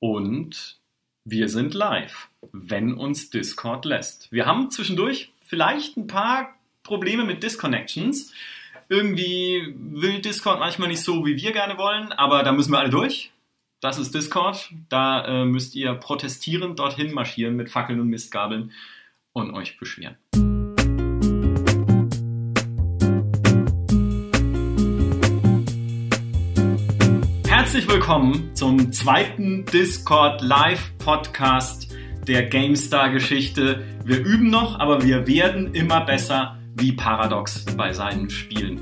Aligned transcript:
Und 0.00 0.78
wir 1.24 1.48
sind 1.48 1.74
live, 1.74 2.28
wenn 2.52 2.94
uns 2.94 3.30
Discord 3.30 3.84
lässt. 3.84 4.30
Wir 4.32 4.46
haben 4.46 4.70
zwischendurch 4.70 5.32
vielleicht 5.44 5.96
ein 5.96 6.06
paar 6.06 6.54
Probleme 6.82 7.24
mit 7.24 7.42
Disconnections. 7.42 8.32
Irgendwie 8.88 9.74
will 9.76 10.20
Discord 10.20 10.58
manchmal 10.58 10.88
nicht 10.88 11.02
so, 11.02 11.26
wie 11.26 11.36
wir 11.36 11.52
gerne 11.52 11.76
wollen, 11.76 12.12
aber 12.12 12.42
da 12.42 12.52
müssen 12.52 12.72
wir 12.72 12.78
alle 12.78 12.90
durch. 12.90 13.30
Das 13.80 13.98
ist 13.98 14.14
Discord. 14.14 14.70
Da 14.88 15.24
äh, 15.26 15.44
müsst 15.44 15.74
ihr 15.74 15.94
protestierend 15.94 16.78
dorthin 16.78 17.12
marschieren 17.12 17.56
mit 17.56 17.70
Fackeln 17.70 18.00
und 18.00 18.08
Mistgabeln 18.08 18.72
und 19.32 19.52
euch 19.52 19.78
beschweren. 19.78 20.16
Herzlich 27.78 27.94
willkommen 27.94 28.56
zum 28.56 28.90
zweiten 28.90 29.64
Discord 29.64 30.42
Live 30.42 30.98
Podcast 30.98 31.94
der 32.26 32.46
GameStar 32.46 33.10
Geschichte. 33.10 33.86
Wir 34.04 34.18
üben 34.18 34.50
noch, 34.50 34.80
aber 34.80 35.04
wir 35.04 35.28
werden 35.28 35.72
immer 35.76 36.00
besser 36.00 36.58
wie 36.74 36.90
Paradox 36.90 37.64
bei 37.76 37.92
seinen 37.92 38.30
Spielen. 38.30 38.80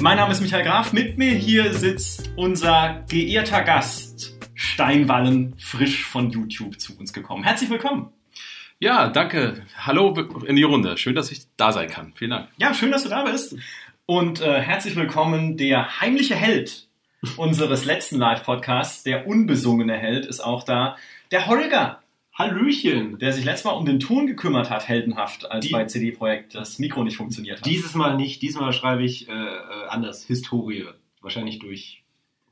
Mein 0.00 0.16
Name 0.16 0.30
ist 0.30 0.40
Michael 0.40 0.62
Graf. 0.62 0.92
Mit 0.92 1.18
mir 1.18 1.32
hier 1.32 1.74
sitzt 1.74 2.30
unser 2.36 3.04
geehrter 3.08 3.62
Gast 3.62 4.38
Steinwallen, 4.54 5.56
frisch 5.58 6.04
von 6.04 6.30
YouTube 6.30 6.78
zu 6.78 6.96
uns 6.96 7.12
gekommen. 7.12 7.42
Herzlich 7.42 7.68
willkommen. 7.68 8.12
Ja, 8.78 9.08
danke. 9.08 9.66
Hallo 9.76 10.14
in 10.46 10.54
die 10.54 10.62
Runde. 10.62 10.96
Schön, 10.98 11.16
dass 11.16 11.32
ich 11.32 11.46
da 11.56 11.72
sein 11.72 11.88
kann. 11.88 12.12
Vielen 12.14 12.30
Dank. 12.30 12.48
Ja, 12.58 12.74
schön, 12.74 12.92
dass 12.92 13.02
du 13.02 13.08
da 13.08 13.24
bist. 13.24 13.56
Und 14.06 14.40
äh, 14.40 14.60
herzlich 14.60 14.94
willkommen, 14.94 15.56
der 15.56 16.00
heimliche 16.00 16.36
Held 16.36 16.89
unseres 17.36 17.84
letzten 17.84 18.16
Live-Podcasts, 18.18 19.02
der 19.02 19.26
unbesungene 19.26 19.96
Held, 19.96 20.26
ist 20.26 20.40
auch 20.40 20.62
da. 20.62 20.96
Der 21.30 21.46
Holger. 21.46 22.02
Hallöchen. 22.32 23.18
Der 23.18 23.32
sich 23.34 23.44
letztes 23.44 23.64
Mal 23.64 23.72
um 23.72 23.84
den 23.84 24.00
Ton 24.00 24.26
gekümmert 24.26 24.70
hat, 24.70 24.88
heldenhaft, 24.88 25.50
als 25.50 25.66
Die- 25.66 25.72
bei 25.72 25.84
CD-Projekt 25.84 26.54
das 26.54 26.78
Mikro 26.78 27.04
nicht 27.04 27.16
funktioniert 27.18 27.58
hat. 27.58 27.66
Dieses 27.66 27.94
Mal 27.94 28.16
nicht, 28.16 28.40
diesmal 28.40 28.72
schreibe 28.72 29.02
ich 29.04 29.28
äh, 29.28 29.32
äh, 29.32 29.86
anders. 29.88 30.24
Historie. 30.24 30.86
Wahrscheinlich 31.20 31.58
durch 31.58 32.02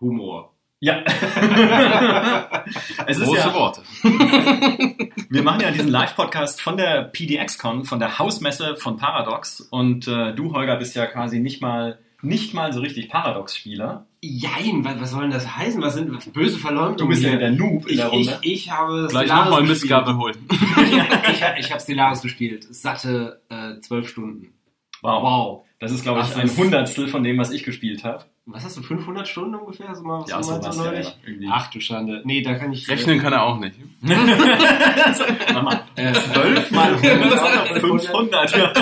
Humor. 0.00 0.52
ja. 0.80 1.02
es 3.06 3.18
ist 3.18 3.24
Große 3.24 3.38
ja, 3.38 3.54
Worte. 3.54 3.82
wir 5.30 5.42
machen 5.42 5.60
ja 5.60 5.70
diesen 5.70 5.88
Live-Podcast 5.88 6.60
von 6.60 6.76
der 6.76 7.04
PDX-Con, 7.04 7.84
von 7.84 7.98
der 7.98 8.18
Hausmesse 8.18 8.76
von 8.76 8.96
Paradox. 8.98 9.60
Und 9.60 10.06
äh, 10.06 10.34
du, 10.34 10.52
Holger, 10.52 10.76
bist 10.76 10.94
ja 10.94 11.06
quasi 11.06 11.38
nicht 11.40 11.62
mal, 11.62 11.98
nicht 12.22 12.54
mal 12.54 12.72
so 12.72 12.80
richtig 12.80 13.08
Paradox-Spieler. 13.08 14.06
Jein, 14.20 14.84
was, 14.84 15.00
was 15.00 15.10
soll 15.12 15.22
denn 15.22 15.30
das 15.30 15.56
heißen? 15.56 15.80
Was 15.80 15.94
sind 15.94 16.14
was, 16.14 16.26
böse 16.26 16.58
Verleumdungen? 16.58 16.98
Du 16.98 17.08
bist 17.08 17.22
ja 17.22 17.36
der 17.36 17.52
Noob 17.52 17.86
in 17.86 17.92
ich, 17.92 17.96
der 17.96 18.08
Runde. 18.08 18.38
ich, 18.42 18.52
ich 18.52 18.70
habe 18.70 19.06
Gleich 19.08 19.26
Stellaris 19.26 19.50
nochmal. 19.50 19.62
Mistgabel 19.68 20.16
holen. 20.16 20.36
ich 20.50 21.42
ich 21.58 21.70
habe 21.70 21.80
Stellaris 21.80 22.22
gespielt. 22.22 22.66
Satte 22.70 23.40
äh, 23.48 23.78
zwölf 23.80 24.08
Stunden. 24.08 24.52
wow. 25.02 25.22
Wow. 25.22 25.64
Das 25.80 25.92
ist, 25.92 26.02
glaube 26.02 26.22
ich, 26.22 26.34
ein 26.34 26.56
Hundertstel 26.56 27.06
von 27.06 27.22
dem, 27.22 27.38
was 27.38 27.52
ich 27.52 27.62
gespielt 27.62 28.02
habe. 28.02 28.24
Was 28.50 28.64
hast 28.64 28.78
du, 28.78 28.82
500 28.82 29.28
Stunden 29.28 29.54
ungefähr? 29.56 29.94
So 29.94 30.02
mal, 30.04 30.22
was 30.22 30.30
Ja, 30.30 30.42
sowas, 30.42 30.74
so 30.74 30.82
ja, 30.84 30.90
neulich? 30.90 31.16
ja. 31.38 31.50
Ach 31.52 31.70
du 31.70 31.80
Schande. 31.80 32.22
Nee, 32.24 32.40
da 32.40 32.54
kann 32.54 32.72
ich... 32.72 32.88
Rechnen 32.88 33.20
kann 33.20 33.34
er 33.34 33.42
auch 33.42 33.58
nicht. 33.58 33.74
Mama, 35.52 35.82
Äh, 35.96 36.12
12 36.14 36.70
mal 36.70 36.94
100, 36.94 37.80
500. 37.80 38.56
Ja. 38.56 38.72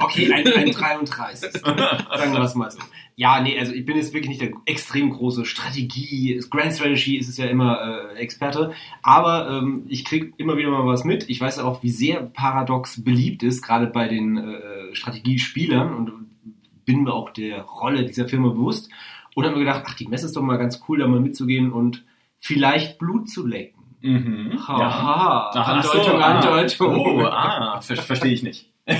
Okay, 0.00 0.32
ein, 0.32 0.46
ein 0.46 0.70
33. 0.70 1.52
Sagen 1.52 2.32
wir 2.32 2.38
das 2.40 2.54
mal 2.54 2.70
so. 2.70 2.78
Ja, 3.16 3.40
nee, 3.40 3.58
also 3.58 3.72
ich 3.72 3.84
bin 3.84 3.96
jetzt 3.96 4.14
wirklich 4.14 4.28
nicht 4.28 4.40
der 4.40 4.52
extrem 4.66 5.10
große 5.10 5.44
Strategie, 5.46 6.40
Grand 6.50 6.72
Strategy 6.72 7.16
ist 7.18 7.28
es 7.28 7.36
ja 7.36 7.46
immer 7.46 8.12
äh, 8.14 8.18
Experte, 8.18 8.72
aber 9.02 9.50
ähm, 9.50 9.84
ich 9.88 10.04
krieg 10.04 10.32
immer 10.38 10.56
wieder 10.56 10.70
mal 10.70 10.86
was 10.86 11.04
mit. 11.04 11.28
Ich 11.28 11.40
weiß 11.40 11.56
ja 11.58 11.64
auch, 11.64 11.82
wie 11.82 11.90
sehr 11.90 12.22
Paradox 12.22 13.02
beliebt 13.04 13.42
ist, 13.42 13.62
gerade 13.62 13.86
bei 13.88 14.08
den 14.08 14.38
äh, 14.38 14.94
Strategiespielern 14.94 15.92
und 15.94 16.12
bin 16.84 17.02
mir 17.04 17.12
auch 17.12 17.30
der 17.30 17.62
Rolle 17.62 18.04
dieser 18.04 18.28
Firma 18.28 18.48
bewusst 18.48 18.90
und 19.34 19.44
habe 19.44 19.56
mir 19.56 19.64
gedacht, 19.64 19.84
ach, 19.86 19.94
die 19.94 20.08
Messe 20.08 20.26
ist 20.26 20.36
doch 20.36 20.42
mal 20.42 20.58
ganz 20.58 20.82
cool, 20.88 20.98
da 20.98 21.06
mal 21.06 21.20
mitzugehen 21.20 21.72
und 21.72 22.04
vielleicht 22.38 22.98
Blut 22.98 23.28
zu 23.28 23.46
lecken. 23.46 23.82
Mhm. 24.00 24.52
Ja. 24.54 24.68
Haha, 24.68 25.50
Ach, 25.54 25.68
ach 25.68 25.84
so, 25.84 25.92
Andeutung, 25.92 26.22
ah. 26.22 26.38
Andeutung. 26.38 26.96
Oh, 27.02 27.24
ah, 27.24 27.80
ver 27.80 27.96
verstehe 27.96 28.32
ich 28.32 28.42
nicht. 28.42 28.68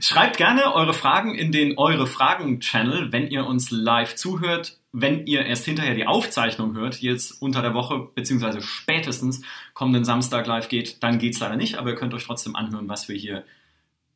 Schreibt 0.00 0.38
gerne 0.38 0.74
eure 0.74 0.94
Fragen 0.94 1.34
in 1.34 1.52
den 1.52 1.78
Eure 1.78 2.06
Fragen-Channel, 2.06 3.12
wenn 3.12 3.28
ihr 3.28 3.46
uns 3.46 3.70
live 3.70 4.16
zuhört. 4.16 4.78
Wenn 4.90 5.26
ihr 5.26 5.46
erst 5.46 5.64
hinterher 5.64 5.94
die 5.94 6.06
Aufzeichnung 6.06 6.74
hört, 6.74 7.00
die 7.00 7.06
jetzt 7.06 7.40
unter 7.40 7.62
der 7.62 7.72
Woche 7.72 8.08
beziehungsweise 8.14 8.60
spätestens 8.62 9.42
kommenden 9.74 10.04
Samstag 10.04 10.46
live 10.46 10.68
geht, 10.68 11.02
dann 11.02 11.18
geht's 11.18 11.40
leider 11.40 11.56
nicht, 11.56 11.76
aber 11.76 11.90
ihr 11.90 11.96
könnt 11.96 12.14
euch 12.14 12.26
trotzdem 12.26 12.56
anhören, 12.56 12.88
was 12.88 13.08
wir 13.08 13.16
hier 13.16 13.44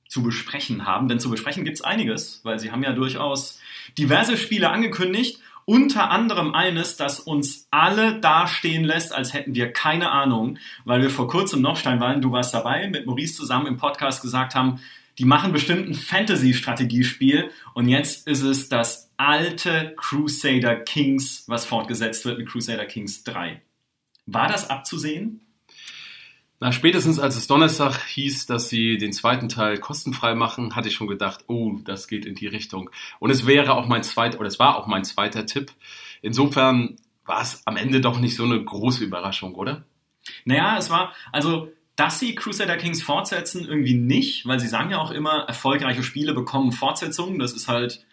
zu 0.09 0.23
besprechen 0.23 0.87
haben. 0.87 1.09
Denn 1.09 1.21
zu 1.21 1.31
besprechen 1.31 1.65
gibt's 1.65 1.83
einiges, 1.83 2.41
weil 2.43 2.59
sie 2.59 2.71
haben 2.71 2.83
ja 2.83 2.93
durchaus 2.93 3.61
diverse 3.99 4.37
Spiele 4.37 4.71
angekündigt. 4.71 5.41
Unter 5.65 6.11
anderem 6.13 6.55
eines, 6.55 6.97
das 6.97 7.19
uns 7.19 7.67
alle 7.73 8.21
dastehen 8.21 8.85
lässt, 8.85 9.13
als 9.13 9.33
hätten 9.33 9.57
wir 9.57 9.73
keine 9.73 10.13
Ahnung, 10.13 10.59
weil 10.85 11.03
wir 11.03 11.11
vor 11.11 11.27
kurzem 11.27 11.61
noch, 11.61 11.77
Steinwallen, 11.77 12.21
du 12.21 12.31
warst 12.31 12.55
dabei, 12.55 12.89
mit 12.89 13.05
Maurice 13.05 13.35
zusammen 13.35 13.67
im 13.67 13.77
Podcast 13.77 14.23
gesagt 14.23 14.55
haben, 14.55 14.81
die 15.19 15.25
machen 15.25 15.53
bestimmt 15.53 15.89
ein 15.89 15.95
Fantasy-Strategiespiel 15.95 17.51
und 17.75 17.89
jetzt 17.89 18.29
ist 18.29 18.43
es 18.43 18.69
das 18.69 19.11
alte 19.17 19.95
Crusader 19.97 20.77
Kings, 20.77 21.45
was 21.47 21.65
fortgesetzt 21.65 22.25
wird 22.27 22.39
mit 22.39 22.49
Crusader 22.49 22.85
Kings 22.85 23.25
3. 23.25 23.61
War 24.27 24.49
das 24.49 24.69
abzusehen? 24.69 25.46
Na, 26.59 26.73
spätestens 26.73 27.19
als 27.19 27.37
es 27.37 27.47
Donnerstag 27.47 28.01
hieß, 28.07 28.47
dass 28.47 28.71
sie 28.71 28.97
den 28.97 29.13
zweiten 29.13 29.51
Teil 29.51 29.79
kostenfrei 29.79 30.35
machen, 30.35 30.75
hatte 30.75 30.89
ich 30.89 30.95
schon 30.95 31.07
gedacht, 31.07 31.45
oh, 31.49 31.75
das 31.85 32.09
geht 32.09 32.25
in 32.25 32.35
die 32.35 32.47
Richtung. 32.47 32.89
Und 33.19 33.31
es 33.31 33.47
wäre 33.47 33.75
auch 33.75 33.87
mein 33.87 34.03
zweiter, 34.03 34.39
oder 34.39 34.49
es 34.49 34.59
war 34.59 34.77
auch 34.77 34.87
mein 34.87 35.05
zweiter 35.05 35.45
Tipp. 35.45 35.73
Insofern 36.23 36.97
war 37.27 37.43
es 37.43 37.61
am 37.67 37.77
Ende 37.77 38.01
doch 38.01 38.19
nicht 38.19 38.37
so 38.37 38.45
eine 38.45 38.63
große 38.63 39.05
Überraschung, 39.05 39.55
oder? 39.55 39.85
Naja, 40.47 40.79
es 40.79 40.89
war, 40.89 41.13
also, 41.31 41.71
dass 41.95 42.21
sie 42.21 42.35
Crusader 42.35 42.79
Kings 42.79 43.03
fortsetzen, 43.03 43.67
irgendwie 43.67 43.95
nicht, 43.95 44.47
weil 44.47 44.59
sie 44.59 44.69
sagen 44.69 44.91
ja 44.91 44.99
auch 44.99 45.11
immer, 45.11 45.45
erfolgreiche 45.47 46.03
Spiele 46.03 46.33
bekommen 46.33 46.73
Fortsetzungen. 46.73 47.39
Das 47.39 47.53
ist 47.53 47.69
halt, 47.69 48.06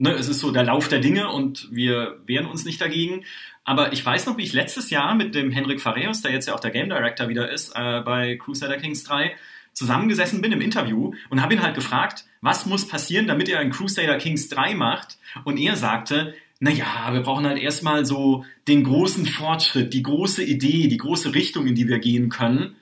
ne, 0.00 0.12
es 0.12 0.28
ist 0.28 0.40
so 0.40 0.50
der 0.50 0.64
Lauf 0.64 0.88
der 0.88 0.98
Dinge 0.98 1.30
und 1.30 1.68
wir 1.70 2.20
wehren 2.26 2.46
uns 2.46 2.64
nicht 2.64 2.80
dagegen. 2.80 3.24
Aber 3.64 3.92
ich 3.92 4.04
weiß 4.04 4.26
noch, 4.26 4.36
wie 4.36 4.42
ich 4.42 4.52
letztes 4.52 4.90
Jahr 4.90 5.14
mit 5.14 5.34
dem 5.34 5.50
Henrik 5.50 5.80
Fareus, 5.80 6.22
der 6.22 6.32
jetzt 6.32 6.48
ja 6.48 6.54
auch 6.54 6.60
der 6.60 6.70
Game 6.70 6.88
Director 6.88 7.28
wieder 7.28 7.50
ist, 7.50 7.72
äh, 7.76 8.00
bei 8.00 8.36
Crusader 8.36 8.78
Kings 8.78 9.04
3, 9.04 9.36
zusammengesessen 9.72 10.40
bin 10.40 10.50
im 10.50 10.60
Interview 10.60 11.12
und 11.28 11.40
habe 11.40 11.54
ihn 11.54 11.62
halt 11.62 11.76
gefragt, 11.76 12.24
was 12.40 12.66
muss 12.66 12.88
passieren, 12.88 13.28
damit 13.28 13.48
er 13.48 13.60
ein 13.60 13.70
Crusader 13.70 14.18
Kings 14.18 14.48
3 14.48 14.74
macht? 14.74 15.18
Und 15.44 15.58
er 15.58 15.76
sagte, 15.76 16.34
naja, 16.58 17.12
wir 17.12 17.20
brauchen 17.20 17.46
halt 17.46 17.58
erstmal 17.58 18.04
so 18.04 18.44
den 18.66 18.84
großen 18.84 19.26
Fortschritt, 19.26 19.92
die 19.94 20.02
große 20.02 20.42
Idee, 20.42 20.88
die 20.88 20.96
große 20.96 21.34
Richtung, 21.34 21.66
in 21.66 21.74
die 21.74 21.88
wir 21.88 21.98
gehen 21.98 22.30
können. 22.30 22.76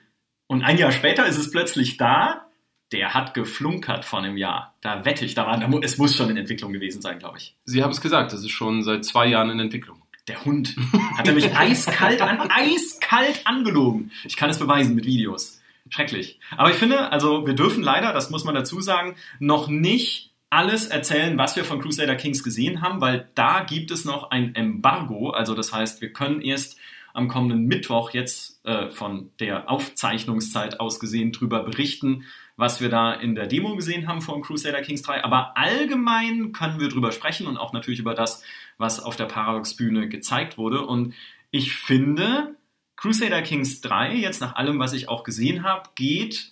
Und 0.47 0.63
ein 0.63 0.77
Jahr 0.77 0.91
später 0.91 1.25
ist 1.27 1.37
es 1.37 1.51
plötzlich 1.51 1.97
da. 1.97 2.48
Der 2.91 3.13
hat 3.13 3.33
geflunkert 3.33 4.03
vor 4.03 4.19
einem 4.19 4.37
Jahr. 4.37 4.75
Da 4.81 5.05
wette 5.05 5.23
ich 5.23 5.35
daran. 5.35 5.81
Es 5.83 5.97
muss 5.97 6.15
schon 6.15 6.29
in 6.29 6.37
Entwicklung 6.37 6.73
gewesen 6.73 7.01
sein, 7.01 7.19
glaube 7.19 7.37
ich. 7.37 7.55
Sie 7.65 7.83
haben 7.83 7.91
es 7.91 8.01
gesagt, 8.01 8.33
das 8.33 8.41
ist 8.41 8.51
schon 8.51 8.83
seit 8.83 9.05
zwei 9.05 9.27
Jahren 9.27 9.49
in 9.51 9.59
Entwicklung. 9.59 10.01
Der 10.27 10.43
Hund 10.45 10.75
hat 11.17 11.27
er 11.27 11.33
mich 11.33 11.55
eiskalt 11.57 12.21
an, 12.21 12.39
eiskalt 12.49 13.41
angelogen. 13.45 14.11
Ich 14.25 14.37
kann 14.37 14.49
es 14.49 14.59
beweisen 14.59 14.95
mit 14.95 15.05
Videos. 15.05 15.61
Schrecklich. 15.89 16.39
Aber 16.55 16.69
ich 16.69 16.77
finde, 16.77 17.11
also 17.11 17.47
wir 17.47 17.55
dürfen 17.55 17.83
leider, 17.83 18.13
das 18.13 18.29
muss 18.29 18.43
man 18.43 18.53
dazu 18.53 18.79
sagen, 18.79 19.15
noch 19.39 19.67
nicht 19.67 20.31
alles 20.49 20.87
erzählen, 20.87 21.37
was 21.37 21.55
wir 21.55 21.63
von 21.63 21.79
Crusader 21.79 22.15
Kings 22.15 22.43
gesehen 22.43 22.81
haben, 22.81 23.01
weil 23.01 23.29
da 23.35 23.61
gibt 23.61 23.91
es 23.91 24.05
noch 24.05 24.31
ein 24.31 24.55
Embargo. 24.55 25.31
Also 25.31 25.53
das 25.53 25.73
heißt, 25.73 26.01
wir 26.01 26.11
können 26.11 26.41
erst 26.41 26.77
am 27.13 27.27
kommenden 27.27 27.65
Mittwoch 27.65 28.11
jetzt 28.11 28.63
äh, 28.65 28.89
von 28.89 29.31
der 29.39 29.69
Aufzeichnungszeit 29.69 30.79
aus 30.79 30.99
gesehen 30.99 31.31
drüber 31.31 31.63
berichten, 31.63 32.25
was 32.59 32.81
wir 32.81 32.89
da 32.89 33.13
in 33.13 33.35
der 33.35 33.47
Demo 33.47 33.77
gesehen 33.77 34.09
haben 34.09 34.21
von 34.21 34.41
Crusader 34.41 34.81
Kings 34.81 35.01
3. 35.01 35.23
Aber 35.23 35.57
allgemein 35.57 36.51
können 36.51 36.81
wir 36.81 36.89
drüber 36.89 37.13
sprechen 37.13 37.47
und 37.47 37.55
auch 37.55 37.71
natürlich 37.71 38.01
über 38.01 38.13
das, 38.13 38.43
was 38.77 38.99
auf 38.99 39.15
der 39.15 39.25
Paradox-Bühne 39.25 40.09
gezeigt 40.09 40.57
wurde. 40.57 40.85
Und 40.85 41.13
ich 41.51 41.73
finde, 41.73 42.57
Crusader 42.97 43.41
Kings 43.43 43.79
3, 43.79 44.13
jetzt 44.15 44.41
nach 44.41 44.55
allem, 44.55 44.77
was 44.77 44.91
ich 44.91 45.07
auch 45.07 45.23
gesehen 45.23 45.63
habe, 45.63 45.89
geht 45.95 46.51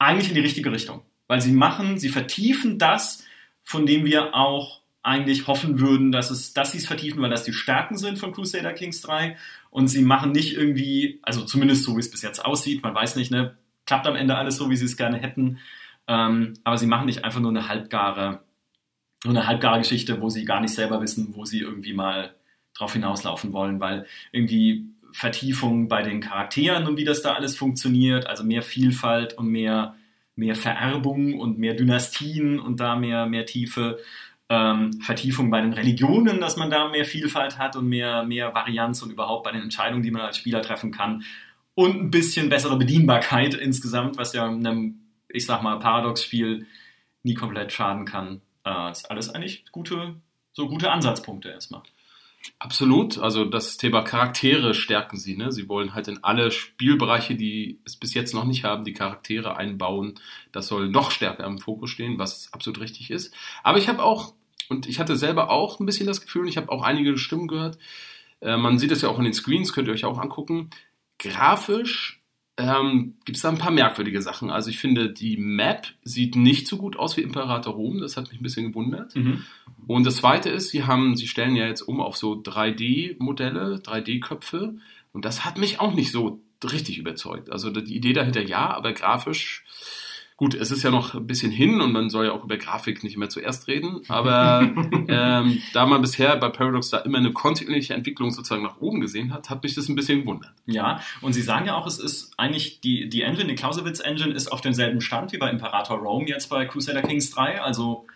eigentlich 0.00 0.30
in 0.30 0.34
die 0.34 0.40
richtige 0.40 0.72
Richtung. 0.72 1.02
Weil 1.28 1.40
sie 1.40 1.52
machen, 1.52 2.00
sie 2.00 2.08
vertiefen 2.08 2.80
das, 2.80 3.24
von 3.62 3.86
dem 3.86 4.04
wir 4.04 4.34
auch 4.34 4.80
eigentlich 5.04 5.46
hoffen 5.46 5.78
würden, 5.78 6.10
dass, 6.10 6.30
es, 6.30 6.54
dass 6.54 6.72
sie 6.72 6.78
es 6.78 6.86
vertiefen, 6.86 7.22
weil 7.22 7.30
das 7.30 7.44
die 7.44 7.52
Stärken 7.52 7.96
sind 7.96 8.18
von 8.18 8.32
Crusader 8.32 8.72
Kings 8.72 9.00
3. 9.02 9.36
Und 9.70 9.86
sie 9.86 10.02
machen 10.02 10.32
nicht 10.32 10.56
irgendwie, 10.56 11.20
also 11.22 11.44
zumindest 11.44 11.84
so, 11.84 11.94
wie 11.94 12.00
es 12.00 12.10
bis 12.10 12.22
jetzt 12.22 12.44
aussieht, 12.44 12.82
man 12.82 12.96
weiß 12.96 13.14
nicht, 13.14 13.30
ne, 13.30 13.56
klappt 13.86 14.06
am 14.06 14.16
Ende 14.16 14.36
alles 14.36 14.56
so, 14.56 14.68
wie 14.68 14.76
sie 14.76 14.84
es 14.84 14.96
gerne 14.96 15.18
hätten. 15.18 15.58
Ähm, 16.08 16.54
aber 16.64 16.76
sie 16.78 16.86
machen 16.86 17.06
nicht 17.06 17.24
einfach 17.24 17.40
nur 17.40 17.50
eine 17.50 17.68
halbgare, 17.68 18.40
nur 19.24 19.34
eine 19.34 19.46
halbgare 19.46 19.78
Geschichte, 19.78 20.20
wo 20.20 20.28
sie 20.28 20.44
gar 20.44 20.60
nicht 20.60 20.74
selber 20.74 21.00
wissen, 21.00 21.34
wo 21.34 21.44
sie 21.44 21.60
irgendwie 21.60 21.94
mal 21.94 22.34
drauf 22.74 22.92
hinauslaufen 22.92 23.52
wollen, 23.52 23.80
weil 23.80 24.06
irgendwie 24.32 24.86
Vertiefung 25.12 25.88
bei 25.88 26.02
den 26.02 26.20
Charakteren 26.20 26.86
und 26.86 26.98
wie 26.98 27.04
das 27.04 27.22
da 27.22 27.32
alles 27.32 27.56
funktioniert, 27.56 28.26
also 28.26 28.44
mehr 28.44 28.62
Vielfalt 28.62 29.34
und 29.34 29.48
mehr, 29.48 29.94
mehr 30.34 30.54
Vererbung 30.54 31.40
und 31.40 31.58
mehr 31.58 31.74
Dynastien 31.74 32.60
und 32.60 32.80
da 32.80 32.96
mehr, 32.96 33.26
mehr 33.26 33.46
Tiefe. 33.46 33.98
Ähm, 34.48 35.00
Vertiefung 35.00 35.50
bei 35.50 35.60
den 35.60 35.72
Religionen, 35.72 36.40
dass 36.40 36.56
man 36.56 36.70
da 36.70 36.88
mehr 36.88 37.04
Vielfalt 37.04 37.58
hat 37.58 37.74
und 37.74 37.88
mehr, 37.88 38.24
mehr 38.24 38.54
Varianz 38.54 39.02
und 39.02 39.10
überhaupt 39.10 39.44
bei 39.44 39.52
den 39.52 39.62
Entscheidungen, 39.62 40.02
die 40.02 40.12
man 40.12 40.22
als 40.22 40.36
Spieler 40.36 40.62
treffen 40.62 40.92
kann. 40.92 41.24
Und 41.76 42.00
ein 42.00 42.10
bisschen 42.10 42.48
bessere 42.48 42.78
Bedienbarkeit 42.78 43.54
insgesamt, 43.54 44.16
was 44.16 44.32
ja 44.32 44.48
einem, 44.48 45.02
ich 45.28 45.44
sag 45.44 45.62
mal, 45.62 45.78
Paradox-Spiel 45.78 46.66
nie 47.22 47.34
komplett 47.34 47.70
schaden 47.70 48.06
kann. 48.06 48.40
Äh, 48.64 48.90
ist 48.90 49.10
alles 49.10 49.28
eigentlich 49.28 49.64
gute, 49.72 50.16
so 50.54 50.68
gute 50.68 50.90
Ansatzpunkte 50.90 51.50
erstmal. 51.50 51.82
Absolut. 52.58 53.18
Also 53.18 53.44
das 53.44 53.76
Thema 53.76 54.02
Charaktere 54.02 54.72
stärken 54.72 55.18
sie. 55.18 55.36
Ne? 55.36 55.52
Sie 55.52 55.68
wollen 55.68 55.94
halt 55.94 56.08
in 56.08 56.24
alle 56.24 56.50
Spielbereiche, 56.50 57.34
die 57.34 57.78
es 57.84 57.96
bis 57.96 58.14
jetzt 58.14 58.32
noch 58.32 58.44
nicht 58.44 58.64
haben, 58.64 58.84
die 58.84 58.94
Charaktere 58.94 59.56
einbauen. 59.56 60.14
Das 60.52 60.68
soll 60.68 60.88
noch 60.88 61.10
stärker 61.10 61.44
im 61.44 61.58
Fokus 61.58 61.90
stehen, 61.90 62.18
was 62.18 62.52
absolut 62.52 62.80
richtig 62.80 63.10
ist. 63.10 63.34
Aber 63.62 63.78
ich 63.78 63.88
habe 63.88 64.02
auch, 64.02 64.32
und 64.70 64.86
ich 64.86 64.98
hatte 64.98 65.16
selber 65.16 65.50
auch 65.50 65.78
ein 65.78 65.86
bisschen 65.86 66.06
das 66.06 66.22
Gefühl, 66.22 66.42
und 66.42 66.48
ich 66.48 66.56
habe 66.56 66.70
auch 66.70 66.82
einige 66.82 67.18
Stimmen 67.18 67.48
gehört, 67.48 67.78
äh, 68.40 68.56
man 68.56 68.78
sieht 68.78 68.92
es 68.92 69.02
ja 69.02 69.08
auch 69.08 69.18
in 69.18 69.24
den 69.24 69.34
Screens, 69.34 69.72
könnt 69.72 69.88
ihr 69.88 69.94
euch 69.94 70.04
auch 70.04 70.18
angucken, 70.18 70.70
grafisch 71.18 72.22
ähm, 72.58 73.16
gibt 73.24 73.36
es 73.36 73.42
da 73.42 73.50
ein 73.50 73.58
paar 73.58 73.70
merkwürdige 73.70 74.22
Sachen. 74.22 74.50
Also 74.50 74.70
ich 74.70 74.78
finde, 74.78 75.12
die 75.12 75.36
Map 75.36 75.88
sieht 76.02 76.36
nicht 76.36 76.66
so 76.66 76.78
gut 76.78 76.96
aus 76.96 77.16
wie 77.16 77.20
Imperator 77.20 77.74
Rom. 77.74 78.00
Das 78.00 78.16
hat 78.16 78.30
mich 78.30 78.40
ein 78.40 78.42
bisschen 78.42 78.68
gewundert. 78.68 79.14
Mhm. 79.14 79.44
Und 79.86 80.06
das 80.06 80.16
Zweite 80.16 80.48
ist, 80.48 80.70
sie 80.70 80.84
haben, 80.84 81.16
sie 81.16 81.28
stellen 81.28 81.54
ja 81.54 81.66
jetzt 81.66 81.82
um 81.82 82.00
auf 82.00 82.16
so 82.16 82.32
3D-Modelle, 82.32 83.76
3D-Köpfe. 83.76 84.76
Und 85.12 85.24
das 85.24 85.44
hat 85.44 85.58
mich 85.58 85.80
auch 85.80 85.92
nicht 85.92 86.10
so 86.10 86.40
richtig 86.64 86.98
überzeugt. 86.98 87.52
Also 87.52 87.70
die 87.70 87.94
Idee 87.94 88.14
dahinter 88.14 88.42
ja, 88.42 88.70
aber 88.70 88.94
grafisch 88.94 89.64
Gut, 90.38 90.54
es 90.54 90.70
ist 90.70 90.82
ja 90.82 90.90
noch 90.90 91.14
ein 91.14 91.26
bisschen 91.26 91.50
hin 91.50 91.80
und 91.80 91.92
man 91.92 92.10
soll 92.10 92.26
ja 92.26 92.32
auch 92.32 92.44
über 92.44 92.58
Grafik 92.58 93.02
nicht 93.02 93.16
mehr 93.16 93.30
zuerst 93.30 93.68
reden, 93.68 94.02
aber 94.08 94.60
ähm, 95.08 95.62
da 95.72 95.86
man 95.86 96.02
bisher 96.02 96.36
bei 96.36 96.50
Paradox 96.50 96.90
da 96.90 96.98
immer 96.98 97.16
eine 97.16 97.32
kontinuierliche 97.32 97.94
Entwicklung 97.94 98.30
sozusagen 98.30 98.62
nach 98.62 98.78
oben 98.78 99.00
gesehen 99.00 99.32
hat, 99.32 99.48
hat 99.48 99.62
mich 99.62 99.74
das 99.74 99.88
ein 99.88 99.94
bisschen 99.94 100.20
gewundert. 100.20 100.52
Ja, 100.66 101.00
und 101.22 101.32
Sie 101.32 101.40
sagen 101.40 101.66
ja 101.66 101.74
auch, 101.74 101.86
es 101.86 101.98
ist 101.98 102.34
eigentlich 102.36 102.82
die, 102.82 103.08
die 103.08 103.22
Engine, 103.22 103.46
die 103.46 103.54
Clausewitz-Engine 103.54 104.34
ist 104.34 104.52
auf 104.52 104.60
demselben 104.60 105.00
Stand 105.00 105.32
wie 105.32 105.38
bei 105.38 105.48
Imperator 105.48 105.96
Rome 105.96 106.28
jetzt 106.28 106.50
bei 106.50 106.66
Crusader 106.66 107.00
Kings 107.00 107.30
3, 107.30 107.62
also 107.62 108.06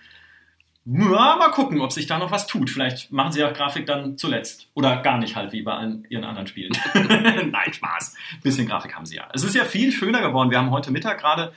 ja, 0.85 1.37
mal 1.37 1.51
gucken, 1.51 1.81
ob 1.81 1.93
sich 1.93 2.07
da 2.07 2.19
noch 2.19 2.31
was 2.31 2.47
tut. 2.47 2.69
Vielleicht 2.69 3.13
machen 3.13 3.33
sie 3.33 3.41
ja 3.41 3.51
Grafik 3.51 3.87
dann 3.87 4.17
zuletzt. 4.17 4.69
Oder 4.75 4.97
gar 5.03 5.19
nicht 5.19 5.37
halt, 5.37 5.53
wie 5.53 5.63
bei 5.63 5.75
allen 5.75 6.07
ihren 6.09 6.25
anderen 6.25 6.47
Spielen. 6.47 6.73
Nein, 6.95 7.73
Spaß. 7.73 8.17
bisschen 8.43 8.67
Grafik 8.67 8.95
haben 8.97 9.05
sie 9.05 9.17
ja. 9.17 9.29
Es 9.33 9.45
ist 9.45 9.55
ja 9.55 9.65
viel 9.65 9.93
schöner 9.93 10.23
geworden. 10.23 10.51
Wir 10.51 10.59
haben 10.59 10.71
heute 10.71 10.91
Mittag 10.91 11.21
gerade 11.21 11.53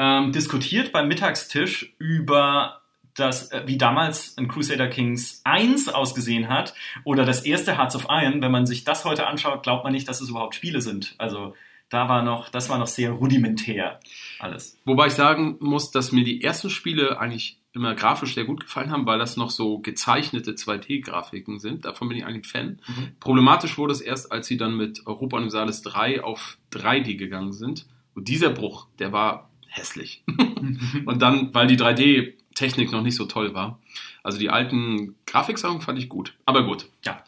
ähm, 0.00 0.32
diskutiert 0.32 0.92
beim 0.92 1.08
Mittagstisch 1.08 1.94
über 1.98 2.80
das, 3.14 3.52
äh, 3.52 3.64
wie 3.66 3.76
damals 3.76 4.36
ein 4.38 4.48
Crusader 4.48 4.88
Kings 4.88 5.42
1 5.44 5.90
ausgesehen 5.90 6.48
hat 6.48 6.72
oder 7.04 7.26
das 7.26 7.44
erste 7.44 7.76
Hearts 7.76 7.94
of 7.94 8.06
Iron. 8.08 8.40
Wenn 8.40 8.50
man 8.50 8.66
sich 8.66 8.84
das 8.84 9.04
heute 9.04 9.26
anschaut, 9.26 9.62
glaubt 9.62 9.84
man 9.84 9.92
nicht, 9.92 10.08
dass 10.08 10.22
es 10.22 10.30
überhaupt 10.30 10.54
Spiele 10.54 10.80
sind. 10.80 11.14
Also 11.18 11.54
da 11.90 12.08
war 12.08 12.22
noch, 12.22 12.48
das 12.48 12.70
war 12.70 12.78
noch 12.78 12.86
sehr 12.86 13.10
rudimentär 13.10 14.00
alles. 14.38 14.78
Wobei 14.86 15.08
ich 15.08 15.12
sagen 15.12 15.58
muss, 15.60 15.90
dass 15.90 16.12
mir 16.12 16.24
die 16.24 16.42
ersten 16.42 16.70
Spiele 16.70 17.20
eigentlich 17.20 17.58
immer 17.72 17.94
grafisch 17.94 18.34
sehr 18.34 18.44
gut 18.44 18.60
gefallen 18.60 18.90
haben, 18.90 19.04
weil 19.04 19.18
das 19.18 19.36
noch 19.36 19.50
so 19.50 19.80
gezeichnete 19.80 20.52
2D-Grafiken 20.52 21.58
sind. 21.58 21.84
Davon 21.84 22.08
bin 22.08 22.16
ich 22.16 22.24
eigentlich 22.24 22.46
Fan. 22.46 22.80
Mhm. 22.88 23.16
Problematisch 23.20 23.76
wurde 23.76 23.92
es 23.92 24.00
erst, 24.00 24.32
als 24.32 24.46
sie 24.46 24.56
dann 24.56 24.78
mit 24.78 25.06
Europa 25.06 25.36
Universalis 25.36 25.82
3 25.82 26.24
auf 26.24 26.56
3D 26.72 27.16
gegangen 27.16 27.52
sind. 27.52 27.86
Und 28.14 28.28
dieser 28.28 28.50
Bruch, 28.50 28.86
der 28.98 29.12
war 29.12 29.49
hässlich. 29.70 30.22
und 31.06 31.22
dann, 31.22 31.54
weil 31.54 31.66
die 31.66 31.78
3D-Technik 31.78 32.92
noch 32.92 33.02
nicht 33.02 33.16
so 33.16 33.24
toll 33.24 33.54
war. 33.54 33.78
Also 34.22 34.38
die 34.38 34.50
alten 34.50 35.14
Grafiksachen 35.26 35.80
fand 35.80 35.98
ich 35.98 36.08
gut. 36.08 36.34
Aber 36.44 36.64
gut. 36.64 36.86
Ja. 37.04 37.24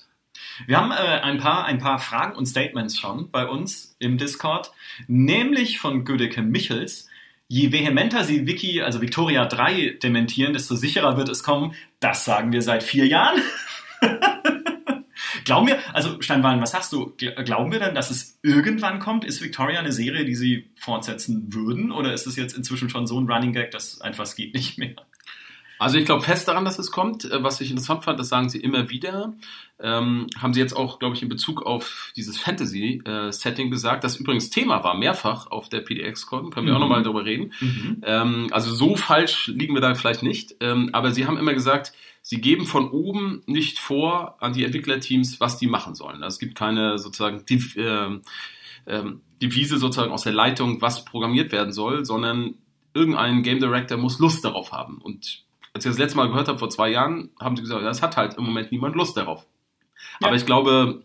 Wir 0.66 0.76
haben 0.76 0.90
äh, 0.90 1.20
ein, 1.22 1.38
paar, 1.38 1.64
ein 1.64 1.78
paar 1.78 1.98
Fragen 1.98 2.36
und 2.36 2.46
Statements 2.46 2.98
schon 2.98 3.30
bei 3.30 3.46
uns 3.46 3.96
im 3.98 4.18
Discord, 4.18 4.72
nämlich 5.06 5.78
von 5.78 6.04
Gödeke 6.04 6.42
Michels. 6.42 7.08
Je 7.48 7.72
vehementer 7.72 8.24
sie 8.24 8.46
Wiki, 8.46 8.82
also 8.82 9.00
Victoria 9.00 9.44
3 9.44 9.98
dementieren, 10.02 10.52
desto 10.52 10.74
sicherer 10.74 11.16
wird 11.16 11.28
es 11.28 11.42
kommen. 11.42 11.74
Das 12.00 12.24
sagen 12.24 12.52
wir 12.52 12.62
seit 12.62 12.82
vier 12.82 13.06
Jahren. 13.06 13.40
Glauben 15.44 15.66
wir, 15.68 15.78
also 15.94 16.20
Steinwallen, 16.20 16.60
was 16.60 16.72
sagst 16.72 16.92
du? 16.92 17.14
Glauben 17.16 17.72
wir 17.72 17.78
denn, 17.78 17.94
dass 17.94 18.10
es 18.10 18.38
irgendwann 18.42 18.98
kommt? 18.98 19.24
Ist 19.24 19.42
Victoria 19.42 19.80
eine 19.80 19.92
Serie, 19.92 20.24
die 20.24 20.34
sie 20.34 20.70
fortsetzen 20.76 21.52
würden? 21.52 21.92
Oder 21.92 22.12
ist 22.12 22.26
es 22.26 22.36
jetzt 22.36 22.56
inzwischen 22.56 22.88
schon 22.88 23.06
so 23.06 23.20
ein 23.20 23.30
Running 23.30 23.52
Gag, 23.52 23.70
dass 23.70 24.00
einfach 24.00 24.24
es 24.24 24.34
geht 24.36 24.54
nicht 24.54 24.78
mehr? 24.78 24.94
Also 25.82 25.98
ich 25.98 26.06
glaube 26.06 26.22
fest 26.22 26.46
daran, 26.46 26.64
dass 26.64 26.78
es 26.78 26.92
kommt. 26.92 27.24
Äh, 27.24 27.42
was 27.42 27.60
ich 27.60 27.70
interessant 27.70 28.04
fand, 28.04 28.18
das 28.20 28.28
sagen 28.28 28.48
sie 28.48 28.60
immer 28.60 28.88
wieder. 28.88 29.34
Ähm, 29.80 30.28
haben 30.38 30.54
sie 30.54 30.60
jetzt 30.60 30.76
auch, 30.76 31.00
glaube 31.00 31.16
ich, 31.16 31.22
in 31.22 31.28
Bezug 31.28 31.62
auf 31.66 32.12
dieses 32.14 32.38
Fantasy-Setting 32.38 33.66
äh, 33.66 33.70
gesagt, 33.70 34.04
das 34.04 34.16
übrigens 34.16 34.50
Thema 34.50 34.84
war, 34.84 34.96
mehrfach 34.96 35.48
auf 35.48 35.68
der 35.68 35.80
PDX-Con. 35.80 36.50
Können 36.50 36.66
wir 36.66 36.72
mhm. 36.72 36.76
auch 36.76 36.82
nochmal 36.82 37.02
darüber 37.02 37.24
reden. 37.24 37.52
Mhm. 37.60 38.00
Ähm, 38.04 38.48
also 38.52 38.72
so 38.72 38.94
falsch 38.94 39.48
liegen 39.48 39.74
wir 39.74 39.80
da 39.80 39.96
vielleicht 39.96 40.22
nicht. 40.22 40.54
Ähm, 40.60 40.90
aber 40.92 41.10
sie 41.10 41.26
haben 41.26 41.36
immer 41.36 41.52
gesagt, 41.52 41.92
sie 42.22 42.40
geben 42.40 42.66
von 42.66 42.90
oben 42.90 43.42
nicht 43.46 43.78
vor 43.78 44.36
an 44.40 44.52
die 44.52 44.64
Entwicklerteams, 44.64 45.40
was 45.40 45.58
die 45.58 45.66
machen 45.66 45.94
sollen. 45.94 46.22
Also 46.22 46.34
es 46.34 46.38
gibt 46.38 46.54
keine 46.56 46.98
sozusagen 46.98 47.44
die, 47.46 47.60
äh, 47.76 48.20
äh, 48.86 49.04
Devise 49.42 49.78
sozusagen 49.78 50.12
aus 50.12 50.22
der 50.22 50.32
Leitung, 50.32 50.80
was 50.80 51.04
programmiert 51.04 51.52
werden 51.52 51.72
soll, 51.72 52.04
sondern 52.04 52.54
irgendein 52.94 53.42
Game 53.42 53.58
Director 53.58 53.98
muss 53.98 54.18
Lust 54.18 54.44
darauf 54.44 54.72
haben. 54.72 54.98
Und 54.98 55.42
als 55.74 55.84
ich 55.84 55.90
das 55.90 55.98
letzte 55.98 56.16
Mal 56.16 56.28
gehört 56.28 56.48
habe, 56.48 56.58
vor 56.58 56.70
zwei 56.70 56.90
Jahren, 56.90 57.30
haben 57.40 57.56
sie 57.56 57.62
gesagt, 57.62 57.84
das 57.84 58.02
hat 58.02 58.16
halt 58.16 58.34
im 58.34 58.44
Moment 58.44 58.70
niemand 58.70 58.94
Lust 58.94 59.16
darauf. 59.16 59.46
Ja. 60.20 60.28
Aber 60.28 60.36
ich 60.36 60.46
glaube, 60.46 61.02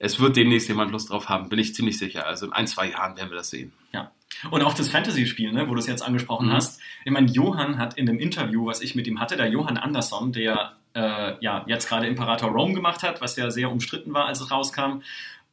es 0.00 0.18
wird 0.18 0.36
demnächst 0.36 0.66
jemand 0.66 0.90
Lust 0.90 1.10
drauf 1.10 1.28
haben, 1.28 1.48
bin 1.50 1.58
ich 1.58 1.74
ziemlich 1.74 1.98
sicher. 1.98 2.26
Also 2.26 2.46
in 2.46 2.52
ein, 2.52 2.66
zwei 2.66 2.90
Jahren 2.90 3.16
werden 3.16 3.30
wir 3.30 3.36
das 3.36 3.50
sehen. 3.50 3.72
Ja. 3.92 4.10
Und 4.50 4.62
auch 4.62 4.72
das 4.72 4.88
Fantasy-Spiel, 4.88 5.52
ne, 5.52 5.68
wo 5.68 5.74
du 5.74 5.80
es 5.80 5.86
jetzt 5.86 6.02
angesprochen 6.02 6.48
mhm. 6.48 6.52
hast. 6.54 6.80
Ich 7.04 7.12
meine, 7.12 7.30
Johann 7.30 7.78
hat 7.78 7.98
in 7.98 8.06
dem 8.06 8.18
Interview, 8.18 8.66
was 8.66 8.80
ich 8.80 8.94
mit 8.94 9.06
ihm 9.06 9.20
hatte, 9.20 9.36
der 9.36 9.48
Johann 9.48 9.76
Andersson, 9.76 10.32
der 10.32 10.72
äh, 10.94 11.34
ja 11.40 11.64
jetzt 11.66 11.88
gerade 11.88 12.06
Imperator 12.06 12.50
Rome 12.50 12.74
gemacht 12.74 13.02
hat, 13.02 13.20
was 13.20 13.36
ja 13.36 13.50
sehr 13.50 13.70
umstritten 13.70 14.14
war, 14.14 14.24
als 14.24 14.40
es 14.40 14.50
rauskam, 14.50 15.02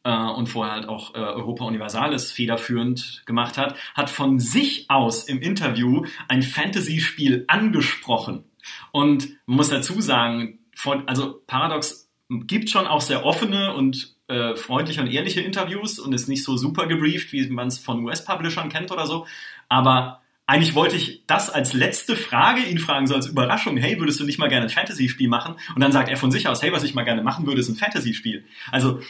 äh, 0.03 0.09
und 0.09 0.47
vorher 0.47 0.75
halt 0.75 0.87
auch 0.87 1.13
äh, 1.13 1.17
Europa 1.17 1.65
Universalis 1.65 2.31
federführend 2.31 3.23
gemacht 3.25 3.57
hat, 3.57 3.75
hat 3.95 4.09
von 4.09 4.39
sich 4.39 4.85
aus 4.89 5.25
im 5.25 5.41
Interview 5.41 6.05
ein 6.29 6.41
Fantasy-Spiel 6.41 7.43
angesprochen. 7.47 8.45
Und 8.93 9.27
man 9.45 9.57
muss 9.57 9.69
dazu 9.69 9.99
sagen, 9.99 10.59
von, 10.73 11.05
also 11.09 11.41
Paradox 11.47 12.09
gibt 12.29 12.69
schon 12.69 12.87
auch 12.87 13.01
sehr 13.01 13.25
offene 13.25 13.73
und 13.73 14.16
äh, 14.27 14.55
freundliche 14.55 15.01
und 15.01 15.07
ehrliche 15.07 15.41
Interviews 15.41 15.99
und 15.99 16.13
ist 16.13 16.27
nicht 16.27 16.43
so 16.43 16.57
super 16.57 16.87
gebrieft, 16.87 17.31
wie 17.31 17.47
man 17.49 17.67
es 17.67 17.77
von 17.77 18.03
US-Publishern 18.03 18.69
kennt 18.69 18.91
oder 18.91 19.07
so. 19.07 19.25
Aber 19.69 20.21
eigentlich 20.47 20.75
wollte 20.75 20.95
ich 20.95 21.23
das 21.27 21.49
als 21.49 21.73
letzte 21.73 22.15
Frage 22.15 22.61
ihn 22.61 22.79
fragen, 22.79 23.05
so 23.05 23.15
als 23.15 23.27
Überraschung, 23.27 23.75
hey, 23.77 23.99
würdest 23.99 24.19
du 24.19 24.23
nicht 24.23 24.39
mal 24.39 24.47
gerne 24.47 24.67
ein 24.67 24.71
Fantasy-Spiel 24.71 25.27
machen? 25.27 25.55
Und 25.75 25.81
dann 25.81 25.91
sagt 25.91 26.09
er 26.09 26.17
von 26.17 26.31
sich 26.31 26.47
aus, 26.47 26.61
hey, 26.61 26.71
was 26.71 26.83
ich 26.83 26.93
mal 26.93 27.03
gerne 27.03 27.21
machen 27.21 27.45
würde, 27.45 27.59
ist 27.59 27.67
ein 27.67 27.75
Fantasy-Spiel. 27.75 28.45
Also 28.71 29.01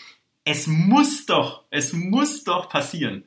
es 0.43 0.65
muss 0.65 1.25
doch, 1.27 1.65
es 1.69 1.93
muss 1.93 2.43
doch 2.43 2.69
passieren. 2.69 3.25